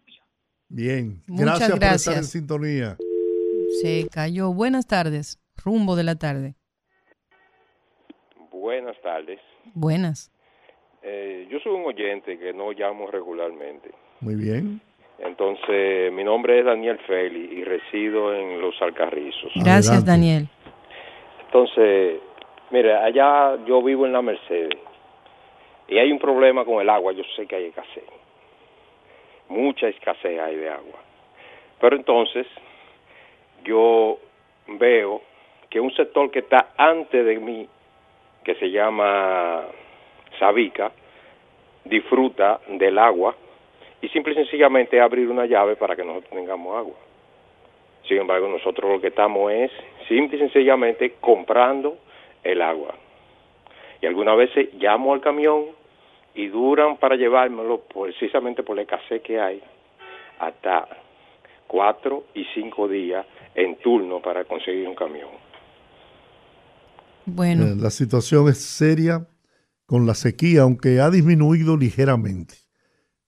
Bien, 0.69 1.21
Muchas 1.27 1.45
gracias, 1.45 1.69
por 1.69 1.73
estar 1.73 1.73
en 1.73 1.79
gracias. 1.79 2.29
sintonía. 2.29 2.97
Se 3.83 4.07
cayó. 4.09 4.53
Buenas 4.53 4.87
tardes. 4.87 5.39
Rumbo 5.61 5.97
de 5.97 6.05
la 6.05 6.15
tarde. 6.15 6.55
Buenas 8.49 8.95
tardes. 9.01 9.41
Buenas. 9.73 10.31
Eh, 11.01 11.47
yo 11.51 11.59
soy 11.59 11.73
un 11.73 11.85
oyente 11.85 12.39
que 12.39 12.53
no 12.53 12.71
llamo 12.71 13.07
regularmente. 13.07 13.91
Muy 14.21 14.35
bien. 14.35 14.79
Entonces, 15.19 16.13
mi 16.13 16.23
nombre 16.23 16.59
es 16.59 16.65
Daniel 16.65 16.97
Feli 16.99 17.59
y 17.59 17.63
resido 17.65 18.33
en 18.33 18.61
Los 18.61 18.81
Alcarrizos. 18.81 19.51
Gracias, 19.55 20.05
Daniel. 20.05 20.47
Entonces, 21.45 22.21
mire, 22.71 22.95
allá 22.95 23.57
yo 23.65 23.83
vivo 23.83 24.05
en 24.05 24.13
la 24.13 24.21
Mercedes 24.21 24.79
y 25.89 25.97
hay 25.97 26.09
un 26.09 26.19
problema 26.19 26.63
con 26.63 26.81
el 26.81 26.89
agua. 26.89 27.11
Yo 27.11 27.23
sé 27.35 27.45
que 27.45 27.57
hay 27.57 27.65
escasez. 27.65 28.05
Mucha 29.49 29.89
escasez 29.89 30.39
hay 30.39 30.55
de 30.55 30.69
agua. 30.69 30.99
Pero 31.81 31.97
entonces, 31.97 32.47
yo 33.63 34.19
veo 34.67 35.21
que 35.69 35.79
un 35.79 35.93
sector 35.95 36.29
que 36.31 36.39
está 36.39 36.69
antes 36.77 37.25
de 37.25 37.39
mí, 37.39 37.67
que 38.43 38.55
se 38.55 38.69
llama 38.69 39.63
Sabica, 40.39 40.91
disfruta 41.85 42.59
del 42.67 42.97
agua 42.97 43.35
y 44.01 44.09
simple 44.09 44.33
y 44.33 44.35
sencillamente 44.35 44.99
abrir 44.99 45.29
una 45.29 45.45
llave 45.45 45.75
para 45.75 45.95
que 45.95 46.03
nosotros 46.03 46.31
tengamos 46.31 46.77
agua. 46.77 46.95
Sin 48.07 48.17
embargo, 48.17 48.47
nosotros 48.47 48.91
lo 48.91 48.99
que 48.99 49.07
estamos 49.07 49.51
es 49.51 49.71
simple 50.07 50.37
y 50.37 50.41
sencillamente 50.41 51.15
comprando 51.21 51.97
el 52.43 52.61
agua. 52.61 52.95
Y 54.01 54.05
algunas 54.05 54.35
veces 54.37 54.73
llamo 54.73 55.13
al 55.13 55.21
camión 55.21 55.67
y 56.35 56.47
duran 56.47 56.97
para 56.97 57.15
llevármelo 57.15 57.81
precisamente 57.81 58.63
por 58.63 58.75
la 58.75 58.81
escasez 58.81 59.21
que 59.21 59.39
hay 59.39 59.61
hasta 60.39 60.87
cuatro 61.83 62.25
y 62.35 62.43
cinco 62.53 62.87
días 62.87 63.25
en 63.55 63.79
turno 63.79 64.21
para 64.21 64.45
conseguir 64.45 64.87
un 64.87 64.93
camión. 64.93 65.29
Bueno, 67.25 67.65
Eh, 67.65 67.75
La 67.75 67.89
situación 67.89 68.47
es 68.47 68.59
seria 68.59 69.25
con 69.87 70.05
la 70.05 70.13
sequía, 70.13 70.61
aunque 70.61 70.99
ha 71.01 71.09
disminuido 71.09 71.75
ligeramente, 71.75 72.53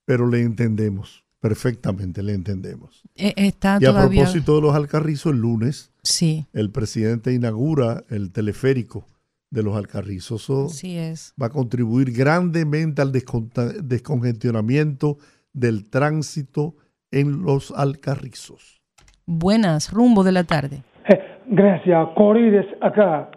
pero 0.06 0.28
le 0.28 0.42
entendemos 0.42 1.24
perfectamente, 1.40 2.22
le 2.22 2.34
entendemos. 2.34 3.02
eh, 3.16 3.34
está 3.36 3.80
Y 3.82 3.86
a 3.86 3.90
todavía. 3.90 4.22
propósito 4.24 4.56
de 4.58 4.62
los 4.62 4.76
Alcarrizos, 4.76 5.34
el 5.34 5.40
lunes 5.40 5.92
Sí, 6.04 6.46
el 6.54 6.70
presidente 6.70 7.34
inaugura 7.34 8.04
el 8.12 8.32
teleférico 8.32 9.08
de 9.50 9.64
los 9.64 9.76
Alcarrizos. 9.76 10.44
Eso 10.44 10.66
así 10.68 10.96
es. 10.98 11.34
va 11.42 11.48
a 11.48 11.50
contribuir 11.50 12.12
grandemente 12.12 13.02
al 13.02 13.12
descongestionamiento 13.12 15.18
del 15.52 15.90
tránsito 15.90 16.76
en 17.16 17.44
los 17.44 17.72
Alcarrizos. 17.72 18.82
Buenas. 19.26 19.92
Rumbo 19.92 20.24
de 20.24 20.32
la 20.32 20.44
tarde. 20.44 20.84
Gracias, 21.48 22.08
Corides 22.16 22.66
acá. 22.82 23.30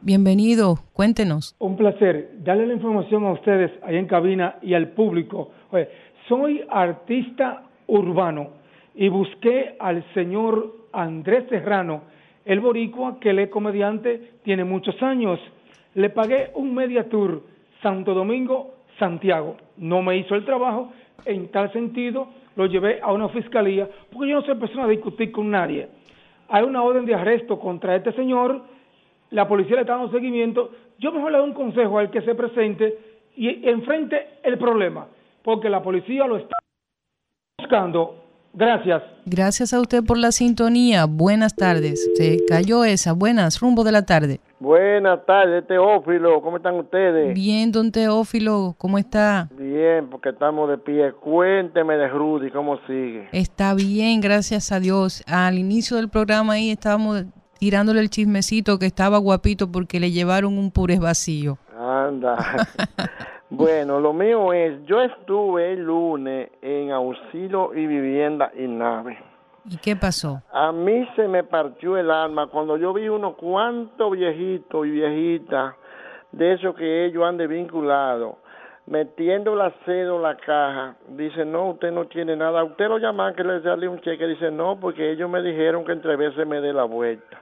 Bienvenido. 0.00 0.76
Cuéntenos. 0.92 1.56
Un 1.58 1.76
placer 1.76 2.30
darle 2.44 2.66
la 2.66 2.74
información 2.74 3.24
a 3.24 3.32
ustedes 3.32 3.72
ahí 3.82 3.96
en 3.96 4.06
cabina 4.06 4.56
y 4.62 4.74
al 4.74 4.88
público. 4.88 5.50
Oye, 5.70 5.88
soy 6.28 6.62
artista 6.70 7.64
urbano 7.86 8.50
y 8.94 9.08
busqué 9.08 9.76
al 9.80 10.04
señor 10.14 10.74
Andrés 10.92 11.44
Serrano, 11.48 12.02
el 12.44 12.60
boricua 12.60 13.18
que 13.20 13.32
lee 13.32 13.48
comediante, 13.48 14.34
tiene 14.44 14.64
muchos 14.64 15.02
años. 15.02 15.40
Le 15.94 16.10
pagué 16.10 16.50
un 16.54 16.74
media 16.74 17.08
tour 17.08 17.42
Santo 17.82 18.14
Domingo, 18.14 18.74
Santiago. 18.98 19.56
No 19.76 20.02
me 20.02 20.16
hizo 20.16 20.34
el 20.34 20.44
trabajo. 20.44 20.92
En 21.24 21.48
tal 21.50 21.72
sentido, 21.72 22.28
lo 22.54 22.66
llevé 22.66 23.00
a 23.02 23.12
una 23.12 23.28
fiscalía 23.30 23.88
porque 24.12 24.28
yo 24.30 24.36
no 24.36 24.42
soy 24.42 24.56
persona 24.56 24.86
de 24.86 24.92
discutir 24.92 25.32
con 25.32 25.50
nadie. 25.50 25.88
Hay 26.48 26.62
una 26.62 26.82
orden 26.82 27.04
de 27.04 27.14
arresto 27.14 27.58
contra 27.58 27.96
este 27.96 28.12
señor 28.12 28.62
la 29.30 29.48
policía 29.48 29.76
le 29.76 29.82
está 29.82 29.96
dando 29.96 30.10
seguimiento, 30.10 30.70
yo 30.98 31.12
mejor 31.12 31.32
le 31.32 31.38
doy 31.38 31.48
un 31.48 31.54
consejo 31.54 31.98
al 31.98 32.10
que 32.10 32.22
se 32.22 32.34
presente 32.34 32.98
y 33.36 33.68
enfrente 33.68 34.38
el 34.42 34.58
problema, 34.58 35.08
porque 35.42 35.68
la 35.68 35.82
policía 35.82 36.26
lo 36.26 36.36
está 36.36 36.56
buscando. 37.58 38.22
Gracias. 38.56 39.02
Gracias 39.26 39.74
a 39.74 39.80
usted 39.80 40.02
por 40.02 40.16
la 40.16 40.32
sintonía. 40.32 41.04
Buenas 41.04 41.54
tardes. 41.54 42.10
Se 42.14 42.38
cayó 42.48 42.84
esa. 42.84 43.12
Buenas. 43.12 43.60
Rumbo 43.60 43.84
de 43.84 43.92
la 43.92 44.06
tarde. 44.06 44.40
Buenas 44.58 45.26
tardes, 45.26 45.66
Teófilo. 45.66 46.40
¿Cómo 46.40 46.56
están 46.56 46.76
ustedes? 46.76 47.34
Bien, 47.34 47.70
don 47.70 47.92
Teófilo. 47.92 48.74
¿Cómo 48.78 48.96
está? 48.96 49.50
Bien, 49.58 50.08
porque 50.08 50.30
estamos 50.30 50.70
de 50.70 50.78
pie. 50.78 51.12
Cuénteme 51.12 51.96
de 51.96 52.08
Rudy, 52.08 52.50
¿cómo 52.50 52.78
sigue? 52.86 53.28
Está 53.32 53.74
bien, 53.74 54.22
gracias 54.22 54.72
a 54.72 54.80
Dios. 54.80 55.22
Al 55.26 55.58
inicio 55.58 55.98
del 55.98 56.08
programa 56.08 56.54
ahí 56.54 56.70
estábamos 56.70 57.26
tirándole 57.58 58.00
el 58.00 58.08
chismecito 58.08 58.78
que 58.78 58.86
estaba 58.86 59.18
guapito 59.18 59.70
porque 59.70 60.00
le 60.00 60.10
llevaron 60.10 60.56
un 60.56 60.70
puré 60.70 60.98
vacío. 60.98 61.58
Anda. 61.78 62.38
bueno, 63.48 64.00
lo 64.00 64.12
mío 64.12 64.52
es, 64.52 64.84
yo 64.86 65.00
estuve 65.00 65.72
el 65.74 65.84
lunes 65.84 66.50
en 66.62 66.90
auxilio 66.90 67.72
y 67.74 67.86
vivienda 67.86 68.50
y 68.56 68.66
nave. 68.66 69.18
¿Y 69.68 69.76
qué 69.78 69.94
pasó? 69.96 70.42
A 70.52 70.72
mí 70.72 71.08
se 71.16 71.28
me 71.28 71.44
partió 71.44 71.96
el 71.96 72.10
alma 72.10 72.48
cuando 72.48 72.76
yo 72.76 72.92
vi 72.92 73.08
unos 73.08 73.36
cuantos 73.36 74.12
viejitos 74.12 74.86
y 74.86 74.90
viejitas 74.90 75.74
de 76.32 76.52
esos 76.52 76.74
que 76.74 77.06
ellos 77.06 77.24
han 77.24 77.36
desvinculado, 77.36 78.38
metiendo 78.86 79.54
la 79.54 79.72
cédula 79.84 80.30
la 80.30 80.36
caja. 80.36 80.96
Dice, 81.08 81.44
no, 81.44 81.70
usted 81.70 81.92
no 81.92 82.06
tiene 82.06 82.36
nada. 82.36 82.62
Usted 82.64 82.88
lo 82.88 82.98
llaman 82.98 83.34
que 83.34 83.44
le 83.44 83.62
sale 83.62 83.88
un 83.88 84.00
cheque. 84.00 84.26
Dice, 84.26 84.50
no, 84.50 84.78
porque 84.78 85.10
ellos 85.10 85.30
me 85.30 85.42
dijeron 85.42 85.84
que 85.84 85.92
entre 85.92 86.16
veces 86.16 86.46
me 86.46 86.60
dé 86.60 86.72
la 86.72 86.84
vuelta. 86.84 87.40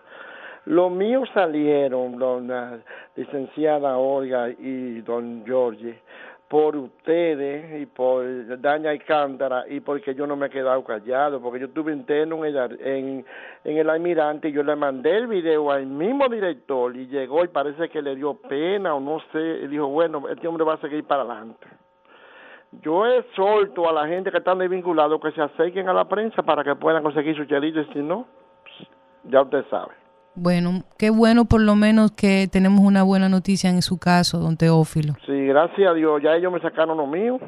Los 0.67 0.91
míos 0.91 1.29
salieron, 1.35 2.19
dona 2.19 2.81
licenciada 3.17 3.99
Olga 3.99 4.49
y 4.49 5.03
don 5.03 5.45
George, 5.45 6.01
por 6.49 6.77
ustedes 6.77 7.83
y 7.83 7.87
por 7.87 8.25
Daña 8.61 8.91
Alcántara 8.91 9.65
y 9.69 9.81
porque 9.81 10.15
yo 10.15 10.27
no 10.27 10.37
me 10.37 10.47
he 10.47 10.51
quedado 10.51 10.83
callado, 10.85 11.41
porque 11.41 11.61
yo 11.61 11.67
estuve 11.67 11.93
interno 11.93 12.45
en 12.45 12.57
el, 12.57 12.81
en, 12.81 13.27
en 13.65 13.77
el 13.77 13.91
almirante 13.91 14.49
y 14.49 14.53
yo 14.53 14.63
le 14.63 14.77
mandé 14.77 15.17
el 15.17 15.27
video 15.27 15.71
al 15.71 15.87
mismo 15.87 16.29
director 16.29 16.97
y 16.97 17.09
llegó 17.09 17.45
y 17.45 17.49
parece 17.49 17.89
que 17.89 18.01
le 18.01 18.15
dio 18.15 18.35
pena 18.35 18.95
o 18.95 19.01
no 19.01 19.21
sé, 19.33 19.61
y 19.65 19.67
dijo, 19.67 19.89
bueno, 19.89 20.29
este 20.29 20.47
hombre 20.49 20.65
va 20.65 20.75
a 20.75 20.81
seguir 20.81 21.05
para 21.05 21.23
adelante. 21.23 21.67
Yo 22.83 23.07
exhorto 23.07 23.89
a 23.89 23.93
la 23.93 24.07
gente 24.07 24.31
que 24.31 24.39
están 24.39 24.59
desvinculados 24.59 25.21
que 25.21 25.33
se 25.33 25.43
acerquen 25.43 25.89
a 25.89 25.93
la 25.93 26.07
prensa 26.07 26.43
para 26.43 26.65
que 26.65 26.75
puedan 26.75 27.03
conseguir 27.03 27.37
su 27.37 27.45
chelito 27.45 27.81
y 27.81 27.93
si 27.93 27.99
no, 27.99 28.27
pues, 28.63 28.89
ya 29.25 29.43
usted 29.43 29.65
sabe. 29.71 30.04
Bueno, 30.37 30.83
qué 30.99 31.11
bueno 31.11 31.45
por 31.45 31.61
lo 31.61 31.77
menos 31.77 32.11
que 32.13 32.49
tenemos 32.51 32.81
una 32.81 33.03
buena 33.05 33.29
noticia 33.29 33.71
en 33.71 33.83
su 33.83 33.99
caso, 33.99 34.39
don 34.39 34.57
Teófilo. 34.57 35.15
Sí, 35.27 35.47
gracias 35.47 35.91
a 35.91 35.95
Dios, 35.95 36.21
ya 36.23 36.35
ellos 36.35 36.53
me 36.53 36.61
sacaron 36.61 36.97
lo 36.97 37.07
mío. 37.07 37.39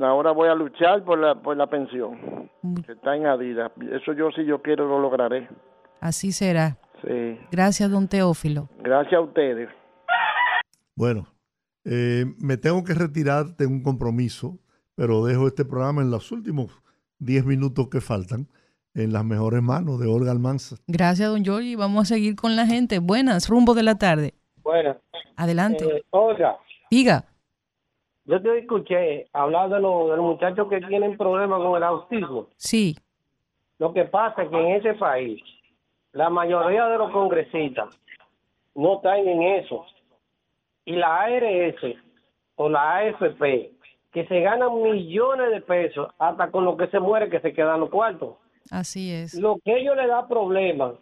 Ahora 0.00 0.30
voy 0.30 0.48
a 0.48 0.54
luchar 0.54 1.04
por 1.04 1.18
la, 1.18 1.34
por 1.34 1.56
la 1.56 1.66
pensión, 1.66 2.48
que 2.86 2.92
está 2.92 3.16
en 3.16 3.26
Adidas. 3.26 3.72
Eso 3.92 4.12
yo, 4.12 4.30
si 4.30 4.44
yo 4.44 4.62
quiero, 4.62 4.86
lo 4.86 5.00
lograré. 5.00 5.48
Así 6.00 6.32
será. 6.32 6.78
Sí, 7.02 7.38
Gracias, 7.50 7.90
don 7.90 8.08
Teófilo. 8.08 8.68
gracias 8.78 9.14
a 9.14 9.20
ustedes. 9.20 9.68
Bueno, 10.94 11.26
eh, 11.84 12.24
me 12.38 12.56
tengo 12.56 12.82
que 12.84 12.94
retirar, 12.94 13.56
tengo 13.56 13.72
un 13.72 13.82
compromiso, 13.82 14.58
pero 14.94 15.24
dejo 15.24 15.46
este 15.46 15.64
programa 15.64 16.02
en 16.02 16.10
los 16.10 16.32
últimos 16.32 16.72
10 17.18 17.44
minutos 17.46 17.88
que 17.88 18.00
faltan 18.00 18.48
en 18.94 19.12
las 19.12 19.24
mejores 19.24 19.62
manos 19.62 19.98
de 20.00 20.06
Olga 20.08 20.30
Almanza. 20.32 20.76
Gracias, 20.86 21.28
don 21.30 21.44
Giorgi. 21.44 21.76
Vamos 21.76 22.02
a 22.02 22.14
seguir 22.14 22.34
con 22.36 22.56
la 22.56 22.66
gente. 22.66 22.98
Buenas, 22.98 23.48
rumbo 23.48 23.74
de 23.74 23.82
la 23.82 23.96
tarde. 23.96 24.34
Bueno, 24.62 24.96
Adelante. 25.36 25.84
eh, 25.84 26.02
oiga, 26.10 26.56
Diga. 26.90 27.24
yo 28.24 28.42
te 28.42 28.58
escuché 28.58 29.26
hablar 29.32 29.70
de, 29.70 29.80
los 29.80 30.10
de 30.10 30.16
los 30.16 30.24
muchachos 30.24 30.68
que 30.68 30.80
tienen 30.80 31.16
problemas 31.16 31.60
con 31.60 31.76
el 31.76 31.82
autismo. 31.82 32.48
Sí. 32.56 32.96
Lo 33.78 33.92
que 33.92 34.04
pasa 34.04 34.42
es 34.42 34.48
que 34.50 34.56
en 34.56 34.74
ese 34.76 34.94
país 34.94 35.40
la 36.12 36.28
mayoría 36.30 36.86
de 36.88 36.98
los 36.98 37.10
congresistas 37.12 37.96
no 38.74 38.96
están 38.96 39.18
en 39.28 39.42
eso. 39.42 39.84
Y 40.84 40.92
la 40.96 41.20
ARS 41.20 41.76
o 42.56 42.68
la 42.68 42.96
AFP, 42.96 43.72
que 44.12 44.26
se 44.26 44.40
ganan 44.40 44.82
millones 44.82 45.50
de 45.50 45.60
pesos 45.60 46.08
hasta 46.18 46.50
con 46.50 46.64
lo 46.64 46.76
que 46.76 46.88
se 46.88 46.98
muere 46.98 47.28
que 47.30 47.40
se 47.40 47.52
quedan 47.52 47.80
los 47.80 47.90
cuartos. 47.90 48.36
Así 48.70 49.12
es. 49.12 49.34
Lo 49.34 49.56
que 49.64 49.76
ellos 49.78 49.96
le 49.96 50.06
da 50.06 50.26
problemas, 50.28 50.94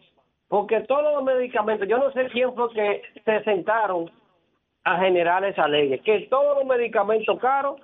porque 0.48 0.80
todos 0.82 1.14
los 1.14 1.24
medicamentos, 1.24 1.88
yo 1.88 1.98
no 1.98 2.10
sé 2.12 2.28
quién 2.28 2.54
fue 2.54 2.70
que 2.72 3.02
se 3.24 3.42
sentaron 3.44 4.10
a 4.84 4.98
generar 5.00 5.44
esa 5.44 5.66
ley, 5.66 5.98
que 6.00 6.20
todos 6.30 6.56
los 6.58 6.64
medicamentos 6.66 7.38
caros 7.40 7.80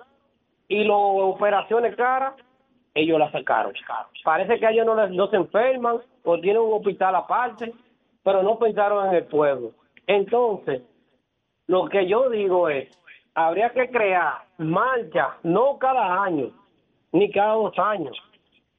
y 0.69 0.83
las 0.85 0.95
operaciones 0.97 1.95
caras, 1.95 2.33
ellos 2.95 3.19
las 3.19 3.31
sacaron. 3.31 3.73
Parece 4.23 4.59
que 4.59 4.69
ellos 4.69 4.85
no, 4.85 4.95
les- 4.95 5.11
no 5.15 5.27
se 5.27 5.35
enferman 5.35 5.97
o 6.23 6.39
tienen 6.39 6.61
un 6.61 6.73
hospital 6.73 7.15
aparte, 7.15 7.73
pero 8.23 8.41
no 8.43 8.57
pensaron 8.57 9.09
en 9.09 9.15
el 9.15 9.25
pueblo. 9.25 9.71
Entonces, 10.07 10.81
lo 11.67 11.89
que 11.89 12.07
yo 12.07 12.29
digo 12.29 12.69
es 12.69 12.87
habría 13.35 13.71
que 13.71 13.89
crear 13.89 14.43
marcha, 14.57 15.37
no 15.43 15.77
cada 15.79 16.23
año, 16.23 16.51
ni 17.11 17.31
cada 17.31 17.53
dos 17.55 17.77
años, 17.79 18.15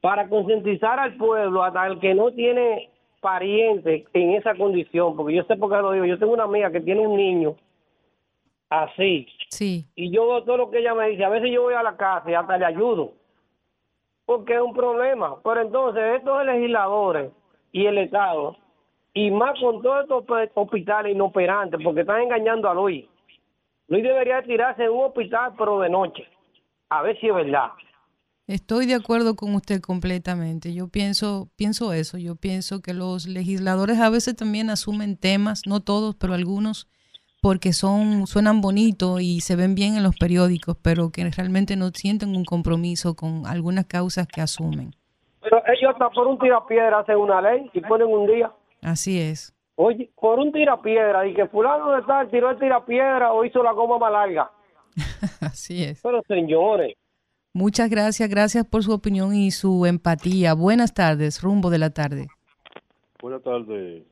para 0.05 0.29
concientizar 0.29 0.99
al 0.99 1.15
pueblo, 1.17 1.63
hasta 1.63 1.87
el 1.87 1.99
que 1.99 2.13
no 2.13 2.29
tiene 2.29 2.91
pariente 3.21 4.05
en 4.13 4.33
esa 4.33 4.53
condición, 4.53 5.15
porque 5.15 5.33
yo 5.33 5.43
sé 5.45 5.55
por 5.55 5.71
qué 5.71 5.77
lo 5.77 5.93
digo, 5.93 6.05
yo 6.05 6.19
tengo 6.19 6.33
una 6.33 6.43
amiga 6.43 6.69
que 6.69 6.79
tiene 6.79 7.07
un 7.07 7.17
niño 7.17 7.55
así, 8.69 9.27
Sí. 9.49 9.83
y 9.95 10.11
yo 10.11 10.27
veo 10.27 10.43
todo 10.43 10.57
lo 10.57 10.69
que 10.69 10.77
ella 10.77 10.93
me 10.93 11.09
dice, 11.09 11.25
a 11.25 11.29
veces 11.29 11.49
yo 11.51 11.63
voy 11.63 11.73
a 11.73 11.81
la 11.81 11.97
casa 11.97 12.29
y 12.29 12.35
hasta 12.35 12.55
le 12.55 12.65
ayudo, 12.65 13.13
porque 14.27 14.53
es 14.53 14.61
un 14.61 14.75
problema, 14.75 15.37
pero 15.43 15.61
entonces 15.61 16.03
estos 16.17 16.45
legisladores 16.45 17.31
y 17.71 17.87
el 17.87 17.97
Estado, 17.97 18.57
y 19.11 19.31
más 19.31 19.59
con 19.59 19.81
todos 19.81 20.03
estos 20.03 20.23
hospitales 20.53 21.15
inoperantes, 21.15 21.79
porque 21.83 22.01
están 22.01 22.21
engañando 22.21 22.69
a 22.69 22.75
Luis, 22.75 23.05
Luis 23.87 24.03
debería 24.03 24.43
tirarse 24.43 24.83
en 24.83 24.91
un 24.91 25.05
hospital, 25.05 25.53
pero 25.57 25.79
de 25.79 25.89
noche, 25.89 26.27
a 26.89 27.01
ver 27.01 27.19
si 27.19 27.27
es 27.27 27.33
verdad. 27.33 27.71
Estoy 28.47 28.85
de 28.85 28.93
acuerdo 28.93 29.35
con 29.35 29.55
usted 29.55 29.81
completamente. 29.81 30.71
Yo 30.71 30.87
pienso, 30.87 31.49
pienso 31.55 31.93
eso. 31.93 32.19
Yo 32.19 32.35
pienso 32.35 32.81
que 32.83 32.93
los 32.93 33.25
legisladores 33.25 33.99
a 33.99 34.11
veces 34.11 34.35
también 34.35 34.69
asumen 34.69 35.17
temas, 35.17 35.63
no 35.65 35.79
todos, 35.79 36.15
pero 36.15 36.35
algunos, 36.35 36.87
porque 37.41 37.73
son, 37.73 38.27
suenan 38.27 38.61
bonitos 38.61 39.19
y 39.21 39.41
se 39.41 39.55
ven 39.55 39.73
bien 39.73 39.95
en 39.95 40.03
los 40.03 40.15
periódicos, 40.15 40.77
pero 40.83 41.09
que 41.11 41.27
realmente 41.35 41.75
no 41.75 41.89
sienten 41.89 42.35
un 42.35 42.45
compromiso 42.45 43.15
con 43.15 43.47
algunas 43.47 43.87
causas 43.87 44.27
que 44.27 44.41
asumen. 44.41 44.91
Pero 45.41 45.63
ellos 45.67 45.91
hasta 45.93 46.11
por 46.11 46.27
un 46.27 46.37
tirapiedra 46.37 46.99
hacen 46.99 47.17
una 47.17 47.41
ley 47.41 47.67
y 47.73 47.81
ponen 47.81 48.07
un 48.07 48.27
día. 48.27 48.51
Así 48.83 49.19
es. 49.19 49.55
Oye, 49.75 50.11
por 50.15 50.39
un 50.39 50.51
tirapiedra, 50.51 51.27
y 51.27 51.33
que 51.33 51.47
fulano 51.47 51.95
de 51.95 52.03
tal 52.03 52.29
tiró 52.29 52.51
el 52.51 52.59
tirapiedra 52.59 53.33
o 53.33 53.43
hizo 53.43 53.63
la 53.63 53.71
goma 53.71 53.97
más 53.97 54.11
larga. 54.11 54.51
Así 55.41 55.83
es. 55.83 55.99
Pero 56.03 56.21
señores, 56.27 56.95
Muchas 57.55 57.89
gracias, 57.89 58.29
gracias 58.29 58.67
por 58.67 58.83
su 58.83 58.91
opinión 58.91 59.33
y 59.33 59.49
su 59.49 59.85
empatía. 59.85 60.53
Buenas 60.53 60.93
tardes, 60.93 61.41
rumbo 61.41 61.69
de 61.69 61.77
la 61.77 61.89
tarde. 61.89 62.27
Buenas 63.21 63.43
tardes, 63.43 64.03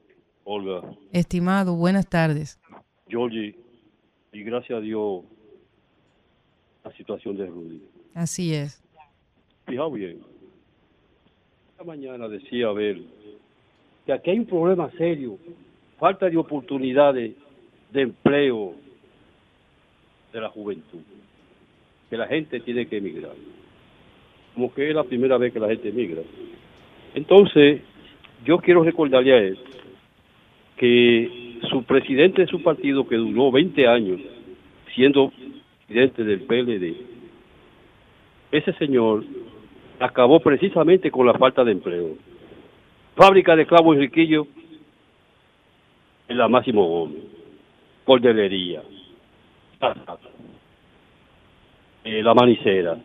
Olga, 0.46 0.82
Estimado, 1.12 1.76
buenas 1.76 2.08
tardes. 2.08 2.58
Georgie, 3.06 3.54
y 4.32 4.44
gracias 4.44 4.78
a 4.78 4.80
Dios 4.80 5.26
la 6.86 6.94
situación 6.94 7.36
de 7.36 7.48
Rudy. 7.48 7.84
Así 8.14 8.54
es. 8.54 8.82
Fijaos 9.66 9.94
bien, 9.94 10.22
esta 11.72 11.84
mañana 11.84 12.30
decía 12.30 12.68
Abel 12.68 13.06
que 14.06 14.14
aquí 14.14 14.30
hay 14.30 14.40
un 14.40 14.46
problema 14.46 14.90
serio, 14.92 15.38
falta 16.00 16.30
de 16.30 16.38
oportunidades 16.38 17.36
de 17.92 18.02
empleo 18.04 18.74
de 20.32 20.40
la 20.40 20.48
juventud, 20.48 21.02
que 22.14 22.18
la 22.18 22.28
gente 22.28 22.60
tiene 22.60 22.86
que 22.86 22.98
emigrar, 22.98 23.32
como 24.54 24.72
que 24.72 24.88
es 24.88 24.94
la 24.94 25.04
primera 25.04 25.36
vez 25.40 25.52
que 25.52 25.60
la 25.60 25.70
gente 25.70 25.90
emigra. 25.90 26.22
Entonces, 27.16 27.82
yo 28.46 28.60
quiero 28.60 28.84
recordarle 28.84 29.34
a 29.34 29.38
él 29.40 29.58
que 30.78 31.58
su 31.72 31.84
presidente 31.86 32.44
de 32.44 32.48
su 32.48 32.62
partido, 32.62 33.08
que 33.08 33.16
duró 33.16 33.52
20 33.52 33.88
años 33.88 34.22
siendo 34.94 35.34
presidente 35.88 36.24
del 36.24 36.42
PLD, 36.42 36.98
ese 38.52 38.74
señor 38.74 39.24
acabó 40.00 40.40
precisamente 40.40 41.10
con 41.10 41.26
la 41.26 41.34
falta 41.34 41.64
de 41.64 41.72
empleo. 41.72 42.10
Fábrica 43.16 43.56
de 43.56 43.66
clavos 43.66 43.98
y 43.98 44.02
riquillo 44.02 44.46
en 46.28 46.38
la 46.38 46.48
Máximo 46.48 46.88
Gómez, 46.88 47.24
cordelería, 48.06 48.84
eh, 52.04 52.22
la 52.22 52.34
manicera, 52.34 52.98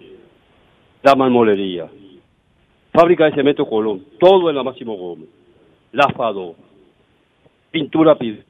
la 1.02 1.14
marmolería, 1.14 1.88
fábrica 2.92 3.26
de 3.26 3.34
cemento 3.34 3.66
Colón, 3.66 4.04
todo 4.18 4.50
en 4.50 4.56
la 4.56 4.62
Máximo 4.62 4.96
Gómez, 4.96 5.28
la 5.92 6.08
FADO, 6.08 6.54
pintura 7.70 8.16
piedra, 8.16 8.44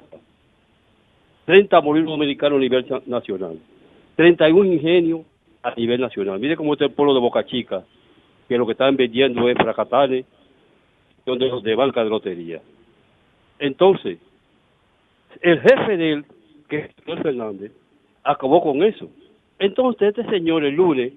30 1.45 1.81
molinos 1.81 2.11
dominicanos 2.11 2.59
a 2.59 2.61
nivel 2.61 2.87
nacional, 3.07 3.59
31 4.17 4.73
ingenios 4.73 5.21
a 5.63 5.75
nivel 5.75 6.01
nacional. 6.01 6.39
Mire 6.39 6.57
cómo 6.57 6.73
está 6.73 6.87
el 6.87 6.93
pueblo 6.93 7.15
de 7.15 7.21
Boca 7.21 7.45
Chica, 7.45 7.85
que 8.49 8.57
lo 8.57 8.67
que 8.67 8.73
están 8.73 8.97
vendiendo 8.97 9.49
es 9.49 9.57
fracatales, 9.57 10.25
donde 11.25 11.49
los 11.49 11.63
de 11.63 11.75
banca 11.75 12.03
de 12.03 12.11
lotería. 12.11 12.61
Entonces, 13.59 14.19
el 15.43 15.61
jefe 15.61 15.97
de 15.97 16.13
él, 16.13 16.25
que 16.69 16.79
es 16.79 17.23
Fernández, 17.23 17.73
acabó 18.25 18.63
con 18.63 18.83
eso. 18.83 19.09
Entonces, 19.59 20.17
este 20.17 20.31
señor 20.31 20.65
el 20.65 20.75
lunes 20.75 21.13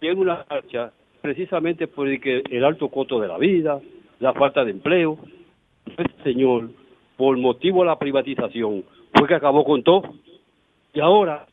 tiene 0.00 0.20
una 0.20 0.44
marcha 0.48 0.92
precisamente 1.20 1.86
por 1.86 2.08
el, 2.08 2.20
que 2.20 2.42
el 2.50 2.64
alto 2.64 2.88
costo 2.88 3.20
de 3.20 3.28
la 3.28 3.38
vida, 3.38 3.80
la 4.20 4.32
falta 4.32 4.64
de 4.64 4.70
empleo. 4.70 5.18
Este 5.86 6.22
señor, 6.22 6.70
por 7.16 7.36
motivo 7.36 7.80
de 7.80 7.86
la 7.86 7.98
privatización, 7.98 8.84
fue 9.12 9.28
que 9.28 9.34
acabó 9.34 9.64
con 9.64 9.82
todo. 9.82 10.14
Y 10.94 11.00
ahora, 11.00 11.46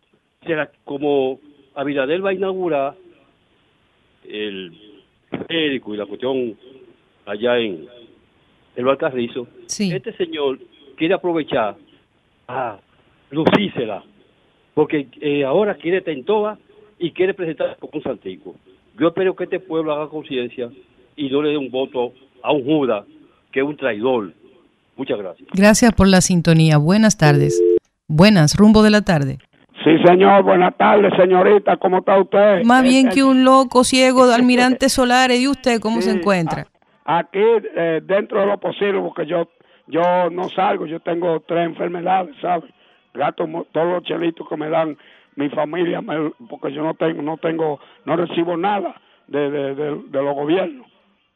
será 0.46 0.72
como 0.84 1.40
Abinader 1.76 2.24
va 2.24 2.30
a 2.30 2.34
inaugurar 2.34 2.96
el 4.28 4.72
Férico 5.48 5.94
y 5.94 5.98
la 5.98 6.06
cuestión 6.06 6.56
allá 7.26 7.58
en 7.58 7.88
el 8.76 8.86
Valcarrizo, 8.86 9.48
este 9.68 10.14
señor 10.14 10.60
quiere 10.96 11.14
aprovechar 11.14 11.76
a 12.48 12.80
lucísela, 13.30 14.04
porque 14.74 15.08
eh, 15.22 15.44
ahora 15.44 15.76
quiere 15.76 16.02
Tentoa 16.02 16.58
y 17.00 17.12
quiere 17.12 17.34
presentar 17.34 17.78
como 17.80 17.94
un 17.96 18.04
santico. 18.04 18.56
Yo 19.00 19.08
espero 19.08 19.36
que 19.36 19.46
este 19.46 19.60
pueblo 19.60 19.94
haga 19.94 20.08
conciencia 20.10 20.70
y 21.16 21.30
no 21.30 21.42
le 21.42 21.50
dé 21.50 21.58
un 21.58 21.72
voto 21.72 22.14
a 22.42 22.52
un 22.52 22.64
Judas, 22.64 23.06
que 23.52 23.60
es 23.60 23.66
un 23.66 23.78
traidor. 23.78 24.32
Muchas 24.96 25.18
gracias. 25.18 25.50
Gracias 25.54 25.94
por 25.94 26.08
la 26.08 26.22
sintonía. 26.22 26.78
Buenas 26.78 27.18
tardes. 27.18 27.62
Buenas, 28.08 28.56
rumbo 28.56 28.84
de 28.84 28.92
la 28.92 29.02
tarde. 29.02 29.40
Sí, 29.84 29.92
señor. 30.06 30.44
Buenas 30.44 30.78
tardes, 30.78 31.12
señorita. 31.18 31.78
¿Cómo 31.78 32.00
está 32.00 32.20
usted? 32.20 32.64
Más 32.64 32.84
bien 32.84 33.08
Eh, 33.08 33.12
que 33.14 33.24
un 33.24 33.44
loco 33.44 33.84
ciego 33.84 34.28
de 34.28 34.36
almirante 34.36 34.90
Solares. 34.90 35.40
¿Y 35.40 35.48
usted 35.48 35.80
cómo 35.80 36.02
se 36.02 36.12
encuentra? 36.12 36.68
Aquí, 37.06 37.40
eh, 37.76 38.02
dentro 38.04 38.40
de 38.42 38.46
lo 38.46 38.60
posible, 38.60 39.00
porque 39.02 39.26
yo 39.26 39.50
yo 39.88 40.30
no 40.32 40.48
salgo, 40.50 40.86
yo 40.86 41.00
tengo 41.02 41.42
tres 41.42 41.66
enfermedades, 41.66 42.36
¿sabes? 42.42 42.72
Gasto 43.14 43.48
todos 43.72 43.88
los 43.94 44.04
chelitos 44.04 44.48
que 44.48 44.58
me 44.58 44.70
dan 44.70 44.98
mi 45.36 45.50
familia, 45.50 46.02
me- 46.02 46.32
porque 46.50 46.72
yo 46.72 46.84
no 46.84 46.94
tengo, 46.96 47.22
no 47.22 47.38
tengo, 47.38 47.80
no 48.06 48.16
recibo 48.16 48.56
nada 48.58 48.96
de, 49.28 49.50
de, 49.50 49.76
de, 49.76 49.96
de 50.08 50.22
los 50.24 50.36
gobiernos, 50.36 50.88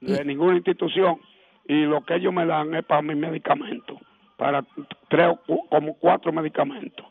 de 0.02 0.26
ninguna 0.26 0.56
institución, 0.56 1.20
y 1.68 1.86
lo 1.86 2.02
que 2.02 2.16
ellos 2.16 2.34
me 2.34 2.46
dan 2.46 2.74
es 2.76 2.86
para 2.86 3.02
mis 3.02 3.18
medicamentos, 3.18 3.98
para 4.38 4.64
tres, 5.10 5.36
o 5.48 5.68
como 5.70 5.96
cuatro 5.96 6.32
medicamentos. 6.32 7.06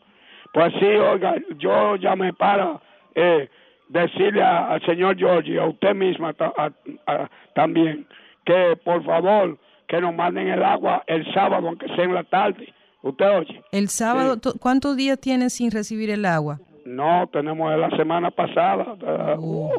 Pues 0.53 0.73
sí, 0.79 0.85
oiga, 0.85 1.35
yo 1.57 1.95
llamé 1.97 2.33
para 2.33 2.79
eh, 3.15 3.49
decirle 3.89 4.41
a- 4.41 4.67
al 4.71 4.81
señor 4.85 5.17
George 5.17 5.51
y 5.51 5.57
a 5.57 5.65
usted 5.65 5.93
misma 5.95 6.33
ta- 6.33 6.53
a- 6.57 6.71
a- 7.11 7.29
también 7.53 8.05
que 8.45 8.77
por 8.83 9.03
favor 9.03 9.57
que 9.87 9.99
nos 9.99 10.13
manden 10.15 10.47
el 10.47 10.63
agua 10.63 11.03
el 11.07 11.25
sábado, 11.33 11.67
aunque 11.67 11.87
sea 11.95 12.05
en 12.05 12.13
la 12.13 12.23
tarde. 12.23 12.73
¿Usted 13.07 13.29
oye? 13.37 13.61
El 13.71 13.87
sábado, 13.89 14.37
to- 14.37 14.53
¿cuántos 14.59 14.95
días 14.97 15.19
tiene 15.19 15.49
sin 15.49 15.71
recibir 15.71 16.09
el 16.09 16.25
agua? 16.25 16.59
No, 16.85 17.27
tenemos 17.31 17.71
de 17.71 17.77
la 17.77 17.89
semana 17.91 18.31
pasada, 18.31 18.95
eh, 19.01 19.35
uh, 19.37 19.69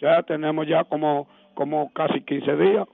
ya 0.00 0.22
tenemos 0.24 0.66
ya 0.66 0.84
como, 0.84 1.28
como 1.54 1.92
casi 1.92 2.20
15 2.22 2.56
días. 2.56 2.86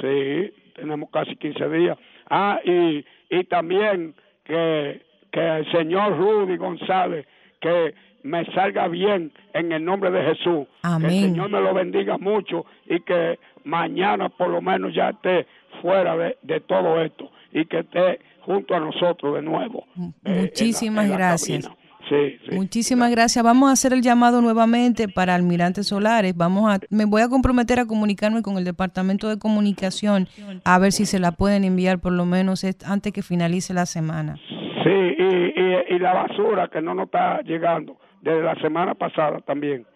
Sí, 0.00 0.52
tenemos 0.74 1.10
casi 1.10 1.36
15 1.36 1.68
días. 1.68 1.98
Ah, 2.28 2.58
y, 2.64 3.04
y 3.28 3.44
también 3.44 4.14
que, 4.44 5.02
que 5.30 5.56
el 5.58 5.70
señor 5.72 6.16
Rudy 6.16 6.56
González, 6.56 7.26
que 7.60 7.94
me 8.22 8.44
salga 8.54 8.88
bien 8.88 9.32
en 9.54 9.72
el 9.72 9.84
nombre 9.84 10.10
de 10.10 10.22
Jesús. 10.34 10.66
Que 10.82 11.06
el. 11.06 11.10
Señor 11.22 11.50
me 11.50 11.60
lo 11.60 11.74
bendiga 11.74 12.18
mucho 12.18 12.64
y 12.86 13.00
que 13.00 13.38
mañana 13.64 14.28
por 14.30 14.48
lo 14.48 14.60
menos 14.62 14.94
ya 14.94 15.10
esté 15.10 15.46
fuera 15.82 16.16
de, 16.16 16.36
de 16.42 16.60
todo 16.60 17.00
esto 17.02 17.30
y 17.52 17.64
que 17.66 17.80
esté 17.80 18.20
junto 18.54 18.74
a 18.74 18.80
nosotros 18.80 19.34
de 19.36 19.42
nuevo. 19.42 19.84
eh, 19.96 20.12
en 20.24 20.34
la- 20.36 20.40
Muchísimas 20.42 21.04
en 21.04 21.10
la 21.10 21.16
gracias. 21.16 21.70
Sí, 22.08 22.38
sí. 22.48 22.56
Muchísimas 22.56 23.10
gracias. 23.12 23.44
Vamos 23.44 23.68
a 23.68 23.72
hacer 23.72 23.92
el 23.92 24.02
llamado 24.02 24.40
nuevamente 24.42 25.06
para 25.08 25.34
Almirante 25.36 25.84
Solares. 25.84 26.36
Vamos 26.36 26.68
a, 26.74 26.80
me 26.90 27.04
voy 27.04 27.22
a 27.22 27.28
comprometer 27.28 27.78
a 27.78 27.86
comunicarme 27.86 28.42
con 28.42 28.56
el 28.58 28.64
Departamento 28.64 29.28
de 29.28 29.38
Comunicación 29.38 30.26
a 30.64 30.78
ver 30.80 30.90
si 30.90 31.06
se 31.06 31.20
la 31.20 31.30
pueden 31.32 31.62
enviar 31.62 32.00
por 32.00 32.12
lo 32.12 32.24
menos 32.26 32.64
antes 32.84 33.12
que 33.12 33.22
finalice 33.22 33.74
la 33.74 33.86
semana. 33.86 34.36
Sí, 34.82 34.90
y, 34.90 35.60
y, 35.60 35.94
y 35.94 35.98
la 36.00 36.12
basura 36.14 36.68
que 36.68 36.80
no 36.82 36.94
nos 36.94 37.04
está 37.04 37.42
llegando 37.42 37.96
desde 38.22 38.42
la 38.42 38.56
semana 38.56 38.94
pasada 38.94 39.38
también. 39.42 39.86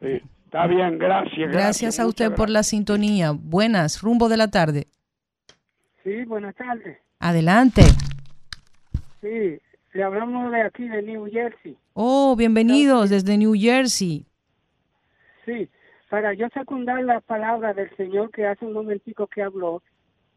Sí, 0.00 0.20
está 0.44 0.66
bien, 0.66 0.98
gracias. 0.98 1.32
Gracias, 1.50 1.52
Gracias 1.52 2.00
a 2.00 2.06
usted 2.06 2.26
muchas 2.26 2.36
por 2.36 2.50
la 2.50 2.62
sintonía. 2.62 3.30
Buenas, 3.32 4.02
rumbo 4.02 4.28
de 4.28 4.36
la 4.36 4.48
tarde. 4.48 4.88
Sí, 6.02 6.24
buenas 6.26 6.54
tardes. 6.56 6.98
Adelante. 7.28 7.80
Sí, 9.22 9.58
Le 9.94 10.02
hablamos 10.02 10.52
de 10.52 10.60
aquí, 10.60 10.86
de 10.86 11.00
New 11.00 11.24
Jersey. 11.32 11.74
Oh, 11.94 12.36
bienvenidos 12.36 13.08
desde 13.08 13.38
New 13.38 13.54
Jersey. 13.58 14.26
Sí, 15.46 15.70
para 16.10 16.34
yo 16.34 16.48
secundar 16.52 17.02
la 17.02 17.22
palabra 17.22 17.72
del 17.72 17.88
señor 17.96 18.30
que 18.30 18.46
hace 18.46 18.66
un 18.66 18.74
momentico 18.74 19.26
que 19.26 19.42
habló, 19.42 19.82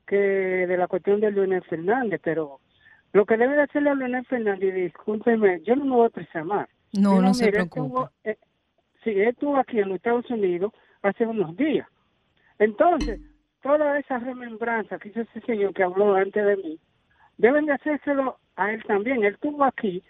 que 0.07 0.15
de 0.15 0.77
la 0.77 0.87
cuestión 0.87 1.19
de 1.19 1.29
Leonel 1.29 1.61
Fernández, 1.63 2.21
pero 2.23 2.61
lo 3.11 3.25
que 3.25 3.35
debe 3.35 3.55
de 3.57 3.63
hacerle 3.63 3.89
a 3.89 3.95
Leonel 3.95 4.25
Fernández, 4.25 4.73
discúlpeme, 4.73 5.61
yo 5.65 5.75
no 5.75 5.83
me 5.83 5.91
voy 5.91 6.03
a 6.05 6.07
expresar 6.07 6.45
más. 6.45 6.69
No, 6.93 7.21
no 7.21 7.33
se 7.33 7.51
preocupe. 7.51 7.81
estuvo- 7.85 8.11
eh, 8.23 8.37
sí, 9.03 9.09
él 9.09 9.27
estuvo 9.27 9.57
aquí 9.57 9.79
en 9.79 9.89
los 9.89 9.97
Estados 9.97 10.29
Unidos 10.31 10.71
hace 11.01 11.25
unos 11.25 11.53
días. 11.57 11.85
Entonces, 12.59 13.19
toda 13.67 13.99
esa 13.99 14.17
remembranza 14.19 14.97
que 14.97 15.09
hizo 15.09 15.21
ese 15.21 15.41
señor 15.41 15.73
que 15.73 15.83
habló 15.83 16.15
antes 16.15 16.45
de 16.45 16.55
mí, 16.55 16.79
deben 17.37 17.65
de 17.65 17.73
hacérselo 17.73 18.37
a 18.55 18.71
él 18.71 18.81
también. 18.85 19.23
Él 19.23 19.33
estuvo 19.33 19.63
aquí 19.65 20.01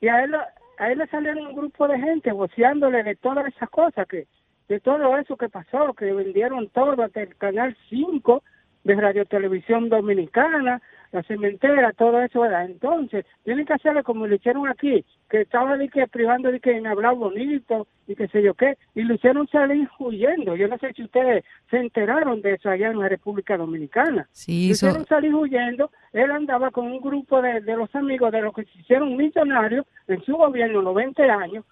y 0.00 0.08
a 0.08 0.24
él, 0.24 0.34
a 0.34 0.90
él 0.90 0.98
le 0.98 1.06
salieron 1.08 1.46
un 1.48 1.54
grupo 1.54 1.86
de 1.88 1.98
gente 1.98 2.32
voceándole 2.32 3.02
de 3.02 3.14
todas 3.16 3.46
esas 3.46 3.68
cosas, 3.68 4.08
que 4.08 4.26
de 4.68 4.80
todo 4.80 5.18
eso 5.18 5.36
que 5.36 5.50
pasó, 5.50 5.92
que 5.92 6.10
vendieron 6.12 6.70
todo 6.70 7.02
hasta 7.02 7.20
el 7.20 7.36
Canal 7.36 7.76
5 7.90 8.42
de 8.84 8.94
Radio 8.94 9.24
Televisión 9.24 9.88
Dominicana, 9.88 10.80
la 11.12 11.22
cementera, 11.22 11.92
todo 11.92 12.20
eso. 12.20 12.40
¿verdad? 12.40 12.64
Entonces, 12.64 13.24
tienen 13.44 13.66
que 13.66 13.74
hacerle 13.74 14.02
como 14.02 14.26
lo 14.26 14.34
hicieron 14.34 14.68
aquí, 14.68 15.04
que 15.30 15.42
estaba 15.42 15.76
de 15.76 15.88
que 15.88 16.06
privando 16.08 16.50
de 16.50 16.60
que 16.60 16.76
en 16.76 16.86
hablar 16.86 17.14
bonito 17.14 17.86
y 18.06 18.16
qué 18.16 18.28
sé 18.28 18.42
yo 18.42 18.54
qué, 18.54 18.76
y 18.94 19.02
lo 19.02 19.14
hicieron 19.14 19.46
salir 19.48 19.88
huyendo. 19.98 20.56
Yo 20.56 20.68
no 20.68 20.78
sé 20.78 20.92
si 20.94 21.04
ustedes 21.04 21.44
se 21.70 21.78
enteraron 21.78 22.42
de 22.42 22.54
eso 22.54 22.68
allá 22.68 22.90
en 22.90 22.98
la 22.98 23.08
República 23.08 23.56
Dominicana. 23.56 24.28
Sí, 24.32 24.68
Lo 24.68 24.72
hicieron 24.72 25.06
salir 25.06 25.34
huyendo. 25.34 25.90
Él 26.12 26.30
andaba 26.30 26.70
con 26.70 26.86
un 26.86 27.00
grupo 27.00 27.40
de, 27.40 27.60
de 27.60 27.76
los 27.76 27.94
amigos 27.94 28.32
de 28.32 28.42
los 28.42 28.54
que 28.54 28.64
se 28.64 28.78
hicieron 28.78 29.16
millonarios 29.16 29.86
en 30.08 30.22
su 30.24 30.36
gobierno, 30.36 30.82
los 30.82 30.94
20 30.94 31.22
años. 31.22 31.64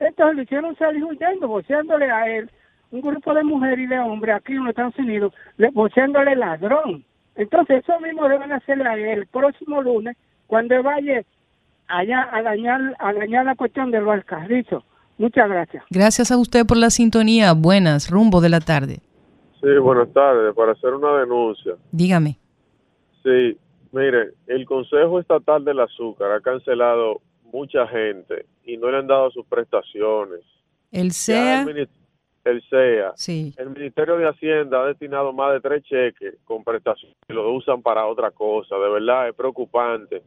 Entonces 0.00 0.36
lo 0.36 0.42
hicieron 0.42 0.76
salir 0.76 1.04
huyendo, 1.04 1.46
voceándole 1.46 2.10
a 2.10 2.26
él, 2.26 2.50
un 2.90 3.00
grupo 3.00 3.34
de 3.34 3.44
mujeres 3.44 3.78
y 3.80 3.86
de 3.86 3.98
hombres 3.98 4.34
aquí 4.36 4.52
en 4.52 4.60
los 4.60 4.68
Estados 4.70 4.98
Unidos, 4.98 5.32
le- 5.56 5.70
voceándole 5.70 6.34
ladrón. 6.36 7.04
Entonces 7.36 7.82
eso 7.82 7.98
mismo 8.00 8.28
deben 8.28 8.52
hacerle 8.52 8.84
a 8.88 8.94
él 8.94 9.18
el 9.20 9.26
próximo 9.26 9.80
lunes, 9.82 10.16
cuando 10.46 10.82
vaya 10.82 11.22
allá 11.88 12.28
a 12.32 12.42
dañar, 12.42 12.80
a 12.98 13.12
dañar 13.12 13.44
la 13.46 13.54
cuestión 13.54 13.90
de 13.90 14.00
los 14.00 14.12
alcarrizos. 14.12 14.84
Muchas 15.18 15.48
gracias. 15.48 15.84
Gracias 15.90 16.30
a 16.32 16.38
usted 16.38 16.66
por 16.66 16.76
la 16.76 16.90
sintonía. 16.90 17.52
Buenas, 17.52 18.10
rumbo 18.10 18.40
de 18.40 18.48
la 18.48 18.60
tarde. 18.60 19.00
Sí, 19.60 19.68
buenas 19.80 20.10
tardes. 20.12 20.54
Para 20.54 20.72
hacer 20.72 20.94
una 20.94 21.18
denuncia. 21.20 21.74
Dígame. 21.92 22.38
Sí, 23.22 23.56
mire, 23.92 24.30
el 24.46 24.64
Consejo 24.64 25.20
Estatal 25.20 25.64
del 25.64 25.80
Azúcar 25.80 26.32
ha 26.32 26.40
cancelado 26.40 27.20
mucha 27.52 27.86
gente 27.88 28.46
y 28.64 28.76
no 28.78 28.90
le 28.90 28.98
han 28.98 29.06
dado 29.06 29.30
sus 29.30 29.44
prestaciones. 29.46 30.40
El 30.90 31.08
Ya 31.08 31.12
SEA, 31.14 31.60
el, 31.62 31.66
mini- 31.66 31.88
el 32.44 32.62
SEA. 32.68 33.12
sí. 33.16 33.54
El 33.56 33.70
Ministerio 33.70 34.16
de 34.16 34.28
Hacienda 34.28 34.82
ha 34.82 34.86
destinado 34.86 35.32
más 35.32 35.52
de 35.52 35.60
tres 35.60 35.82
cheques 35.84 36.36
con 36.44 36.64
prestaciones 36.64 37.16
y 37.28 37.32
lo 37.32 37.52
usan 37.52 37.82
para 37.82 38.06
otra 38.06 38.30
cosa. 38.30 38.76
De 38.76 38.88
verdad, 38.88 39.28
es 39.28 39.34
preocupante. 39.34 40.22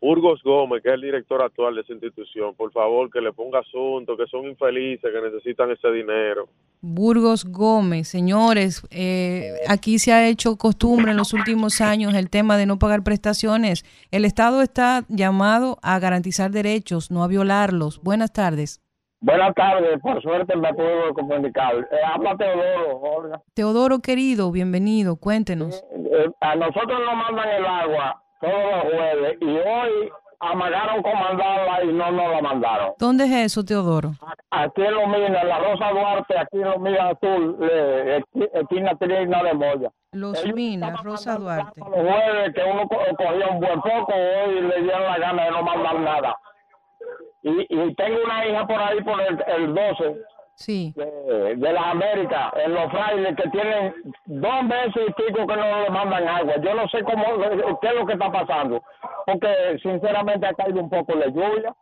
Burgos 0.00 0.42
Gómez, 0.44 0.82
que 0.82 0.90
es 0.90 0.94
el 0.94 1.00
director 1.00 1.42
actual 1.42 1.74
de 1.74 1.80
esa 1.80 1.92
institución, 1.92 2.54
por 2.54 2.70
favor, 2.70 3.10
que 3.10 3.20
le 3.20 3.32
ponga 3.32 3.60
asunto, 3.60 4.16
que 4.16 4.26
son 4.26 4.46
infelices, 4.46 5.10
que 5.10 5.20
necesitan 5.20 5.70
ese 5.70 5.90
dinero. 5.90 6.48
Burgos 6.82 7.44
Gómez, 7.44 8.06
señores, 8.06 8.86
eh, 8.90 9.54
aquí 9.68 9.98
se 9.98 10.12
ha 10.12 10.28
hecho 10.28 10.56
costumbre 10.56 11.12
en 11.12 11.16
los 11.16 11.32
últimos 11.32 11.80
años 11.80 12.14
el 12.14 12.28
tema 12.28 12.58
de 12.58 12.66
no 12.66 12.78
pagar 12.78 13.02
prestaciones. 13.02 13.84
El 14.10 14.24
Estado 14.24 14.60
está 14.60 15.04
llamado 15.08 15.78
a 15.82 15.98
garantizar 15.98 16.50
derechos, 16.50 17.10
no 17.10 17.24
a 17.24 17.28
violarlos. 17.28 18.00
Buenas 18.02 18.32
tardes. 18.32 18.85
Buenas 19.20 19.54
tardes, 19.54 19.98
por 20.00 20.20
suerte 20.22 20.54
me 20.56 20.72
puedo 20.74 21.12
comunicar. 21.14 21.74
Eh, 21.76 21.84
habla 22.04 22.36
Teodoro, 22.36 22.98
Olga. 23.00 23.40
Teodoro 23.54 23.98
querido, 24.00 24.50
bienvenido, 24.52 25.16
cuéntenos. 25.16 25.82
Eh, 25.94 26.30
a 26.40 26.54
nosotros 26.54 27.00
nos 27.04 27.16
mandan 27.16 27.48
el 27.48 27.64
agua 27.66 28.22
todos 28.40 28.52
los 28.54 28.82
jueves 28.94 29.38
y 29.40 29.46
hoy 29.46 30.10
amagaron 30.40 31.02
con 31.02 31.14
mandarla 31.14 31.82
y 31.82 31.86
no 31.94 32.10
nos 32.12 32.30
la 32.30 32.42
mandaron. 32.42 32.92
¿Dónde 32.98 33.24
es 33.24 33.32
eso, 33.52 33.64
Teodoro? 33.64 34.10
Aquí 34.50 34.82
en 34.82 34.94
Lomina, 34.94 35.40
en 35.40 35.48
la 35.48 35.58
Rosa 35.60 35.90
Duarte, 35.90 36.38
aquí 36.38 36.58
en 36.58 36.70
Lomina 36.70 37.08
Azul, 37.08 37.56
eh, 37.70 38.20
esqui- 38.22 38.50
esquina 38.52 38.94
Trina 38.96 39.42
de 39.42 39.54
Moya. 39.54 39.90
Los 40.12 40.44
Minas, 40.54 41.02
Rosa 41.02 41.36
Duarte. 41.38 41.80
Los 41.80 41.88
jueves 41.88 42.54
que 42.54 42.62
uno 42.70 42.86
co- 42.86 43.16
cogía 43.16 43.46
un 43.48 43.60
buen 43.60 43.80
poco, 43.80 44.12
hoy 44.12 44.60
le 44.60 44.82
dieron 44.82 45.02
la 45.04 45.18
gana 45.18 45.44
de 45.46 45.50
no 45.52 45.62
mandar 45.62 46.00
nada. 46.00 46.36
Y, 47.48 47.66
y 47.68 47.94
tengo 47.94 48.18
una 48.24 48.44
hija 48.46 48.66
por 48.66 48.80
ahí 48.80 49.00
por 49.02 49.20
el, 49.20 49.42
el 49.46 49.74
12 49.74 50.16
Sí. 50.58 50.92
de, 50.96 51.54
de 51.56 51.72
las 51.72 51.84
Américas, 51.86 52.50
en 52.64 52.72
los 52.72 52.90
frailes 52.90 53.36
que 53.36 53.46
tienen 53.50 53.94
dos 54.24 54.62
meses 54.64 55.02
y 55.06 55.12
pico 55.12 55.46
que 55.46 55.54
no 55.54 55.80
le 55.82 55.90
mandan 55.90 56.26
agua. 56.26 56.54
Yo 56.62 56.74
no 56.74 56.88
sé 56.88 57.04
cómo, 57.04 57.24
qué 57.82 57.88
es 57.88 57.94
lo 57.94 58.06
que 58.06 58.14
está 58.14 58.32
pasando, 58.32 58.82
porque 59.26 59.78
sinceramente 59.82 60.46
ha 60.46 60.54
caído 60.54 60.80
un 60.80 60.88
poco 60.88 61.14
la 61.14 61.26
lluvia. 61.26 61.74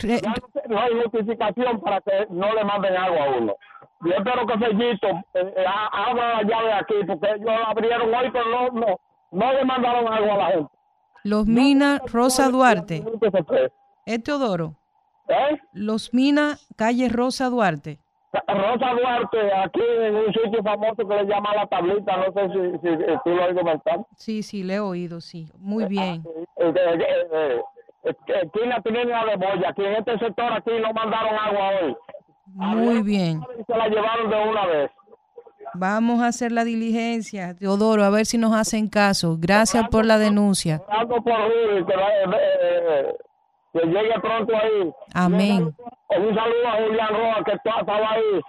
Ya 0.00 0.18
no, 0.30 0.34
no 0.74 0.80
hay 0.80 1.00
justificación 1.02 1.80
para 1.80 2.00
que 2.00 2.26
no 2.30 2.52
le 2.54 2.64
manden 2.64 2.96
agua 2.96 3.24
a 3.24 3.28
uno. 3.38 3.54
Yo 4.00 4.12
espero 4.12 4.46
que 4.48 4.58
Fellito 4.58 5.08
eh, 5.08 5.54
eh, 5.56 5.64
abra 5.92 6.34
la 6.34 6.42
llave 6.42 6.72
aquí, 6.72 6.94
porque 7.06 7.28
ellos 7.30 7.44
la 7.46 7.64
abrieron 7.70 8.12
hoy, 8.14 8.30
pero 8.32 8.44
no, 8.50 8.68
no, 8.80 9.00
no 9.30 9.52
le 9.52 9.64
mandaron 9.64 10.12
agua 10.12 10.34
a 10.34 10.38
la 10.38 10.46
gente. 10.46 10.72
Los 11.22 11.46
Minas, 11.46 12.00
Rosa 12.12 12.48
Duarte. 12.48 13.04
¿Es 14.06 14.22
Teodoro? 14.24 14.74
¿Eh? 15.28 15.58
Los 15.72 16.14
Minas, 16.14 16.66
calle 16.76 17.08
Rosa 17.08 17.48
Duarte. 17.48 17.98
Rosa 18.32 18.92
Duarte, 18.92 19.52
aquí 19.54 19.80
en 20.00 20.14
un 20.14 20.32
sitio 20.32 20.62
famoso 20.62 20.96
que 20.96 21.14
le 21.14 21.24
llama 21.24 21.54
La 21.54 21.66
Tablita, 21.66 22.16
no 22.16 22.32
sé 22.32 22.48
si, 22.52 22.78
si, 22.78 22.96
si 22.96 23.12
tú 23.24 23.30
lo 23.30 23.44
has 23.44 23.56
oído. 23.56 24.06
Sí, 24.16 24.42
sí, 24.42 24.62
le 24.62 24.74
he 24.74 24.80
oído, 24.80 25.20
sí. 25.20 25.50
Muy 25.58 25.86
bien. 25.86 26.22
Eh, 26.56 26.72
eh, 26.74 27.62
eh, 28.04 28.14
esquina 28.42 28.80
Trina 28.82 29.24
de 29.24 29.36
Boya, 29.36 29.70
aquí 29.70 29.84
en 29.84 29.94
este 29.94 30.18
sector 30.18 30.52
aquí 30.52 30.70
no 30.80 30.92
mandaron 30.92 31.34
agua 31.34 31.70
hoy. 31.82 31.96
Muy 32.46 33.02
bien. 33.02 33.40
Se 33.66 33.76
la 33.76 33.88
llevaron 33.88 34.30
de 34.30 34.48
una 34.48 34.66
vez. 34.66 34.90
Vamos 35.74 36.22
a 36.22 36.28
hacer 36.28 36.50
la 36.52 36.64
diligencia, 36.64 37.54
Teodoro, 37.54 38.02
a 38.04 38.10
ver 38.10 38.24
si 38.24 38.38
nos 38.38 38.54
hacen 38.54 38.88
caso. 38.88 39.36
Gracias 39.38 39.88
por 39.88 40.06
la 40.06 40.18
denuncia. 40.18 40.82
Orando 40.88 41.22
por 41.22 41.34
que, 43.80 43.86
llegue 43.86 44.20
pronto 44.20 44.52
ahí. 44.56 44.90
Amén. 45.14 45.62
Un 45.64 46.34
saludo 46.34 46.68
a 46.68 46.82
Julián 46.86 47.08
Roa, 47.10 47.44
que 47.44 47.52
estaba 47.52 47.96
ahí, 48.12 48.40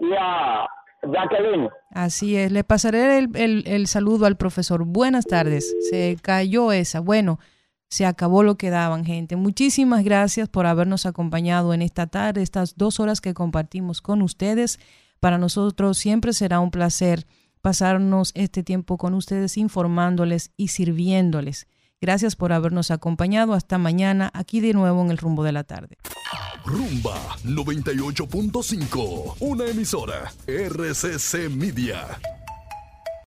y 0.00 0.12
a 0.18 0.66
Jacqueline. 1.02 1.68
Así 1.90 2.36
es. 2.36 2.50
Le 2.52 2.64
pasaré 2.64 3.18
el, 3.18 3.30
el- 3.36 3.64
el 3.66 3.86
saludo 3.86 4.26
al 4.26 4.36
profesor. 4.36 4.84
Buenas 4.84 5.26
tardes. 5.26 5.74
Se 5.90 6.16
cayó 6.22 6.72
esa. 6.72 7.00
Bueno, 7.00 7.38
se 7.88 8.06
acabó 8.06 8.42
lo 8.42 8.56
que 8.56 8.70
daban, 8.70 9.04
gente. 9.04 9.36
Muchísimas 9.36 10.02
gracias 10.04 10.48
por 10.48 10.64
habernos 10.66 11.04
acompañado 11.04 11.74
en 11.74 11.82
esta 11.82 12.06
tarde, 12.06 12.42
estas 12.42 12.76
dos 12.76 13.00
horas 13.00 13.20
que 13.20 13.34
compartimos 13.34 14.00
con 14.00 14.22
ustedes. 14.22 14.80
Para 15.20 15.36
nosotros 15.38 15.98
siempre 15.98 16.32
será 16.32 16.60
un 16.60 16.70
placer 16.70 17.26
pasarnos 17.60 18.32
este 18.34 18.62
tiempo 18.64 18.96
con 18.96 19.14
ustedes 19.14 19.56
informándoles 19.56 20.52
y 20.56 20.68
sirviéndoles. 20.68 21.68
Gracias 22.02 22.34
por 22.34 22.52
habernos 22.52 22.90
acompañado. 22.90 23.54
Hasta 23.54 23.78
mañana, 23.78 24.32
aquí 24.34 24.58
de 24.58 24.72
nuevo 24.72 25.00
en 25.02 25.12
el 25.12 25.18
rumbo 25.18 25.44
de 25.44 25.52
la 25.52 25.62
tarde. 25.62 25.98
Rumba 26.64 27.14
98.5, 27.44 29.36
una 29.38 29.66
emisora 29.66 30.32
RCC 30.48 31.48
Media. 31.48 32.18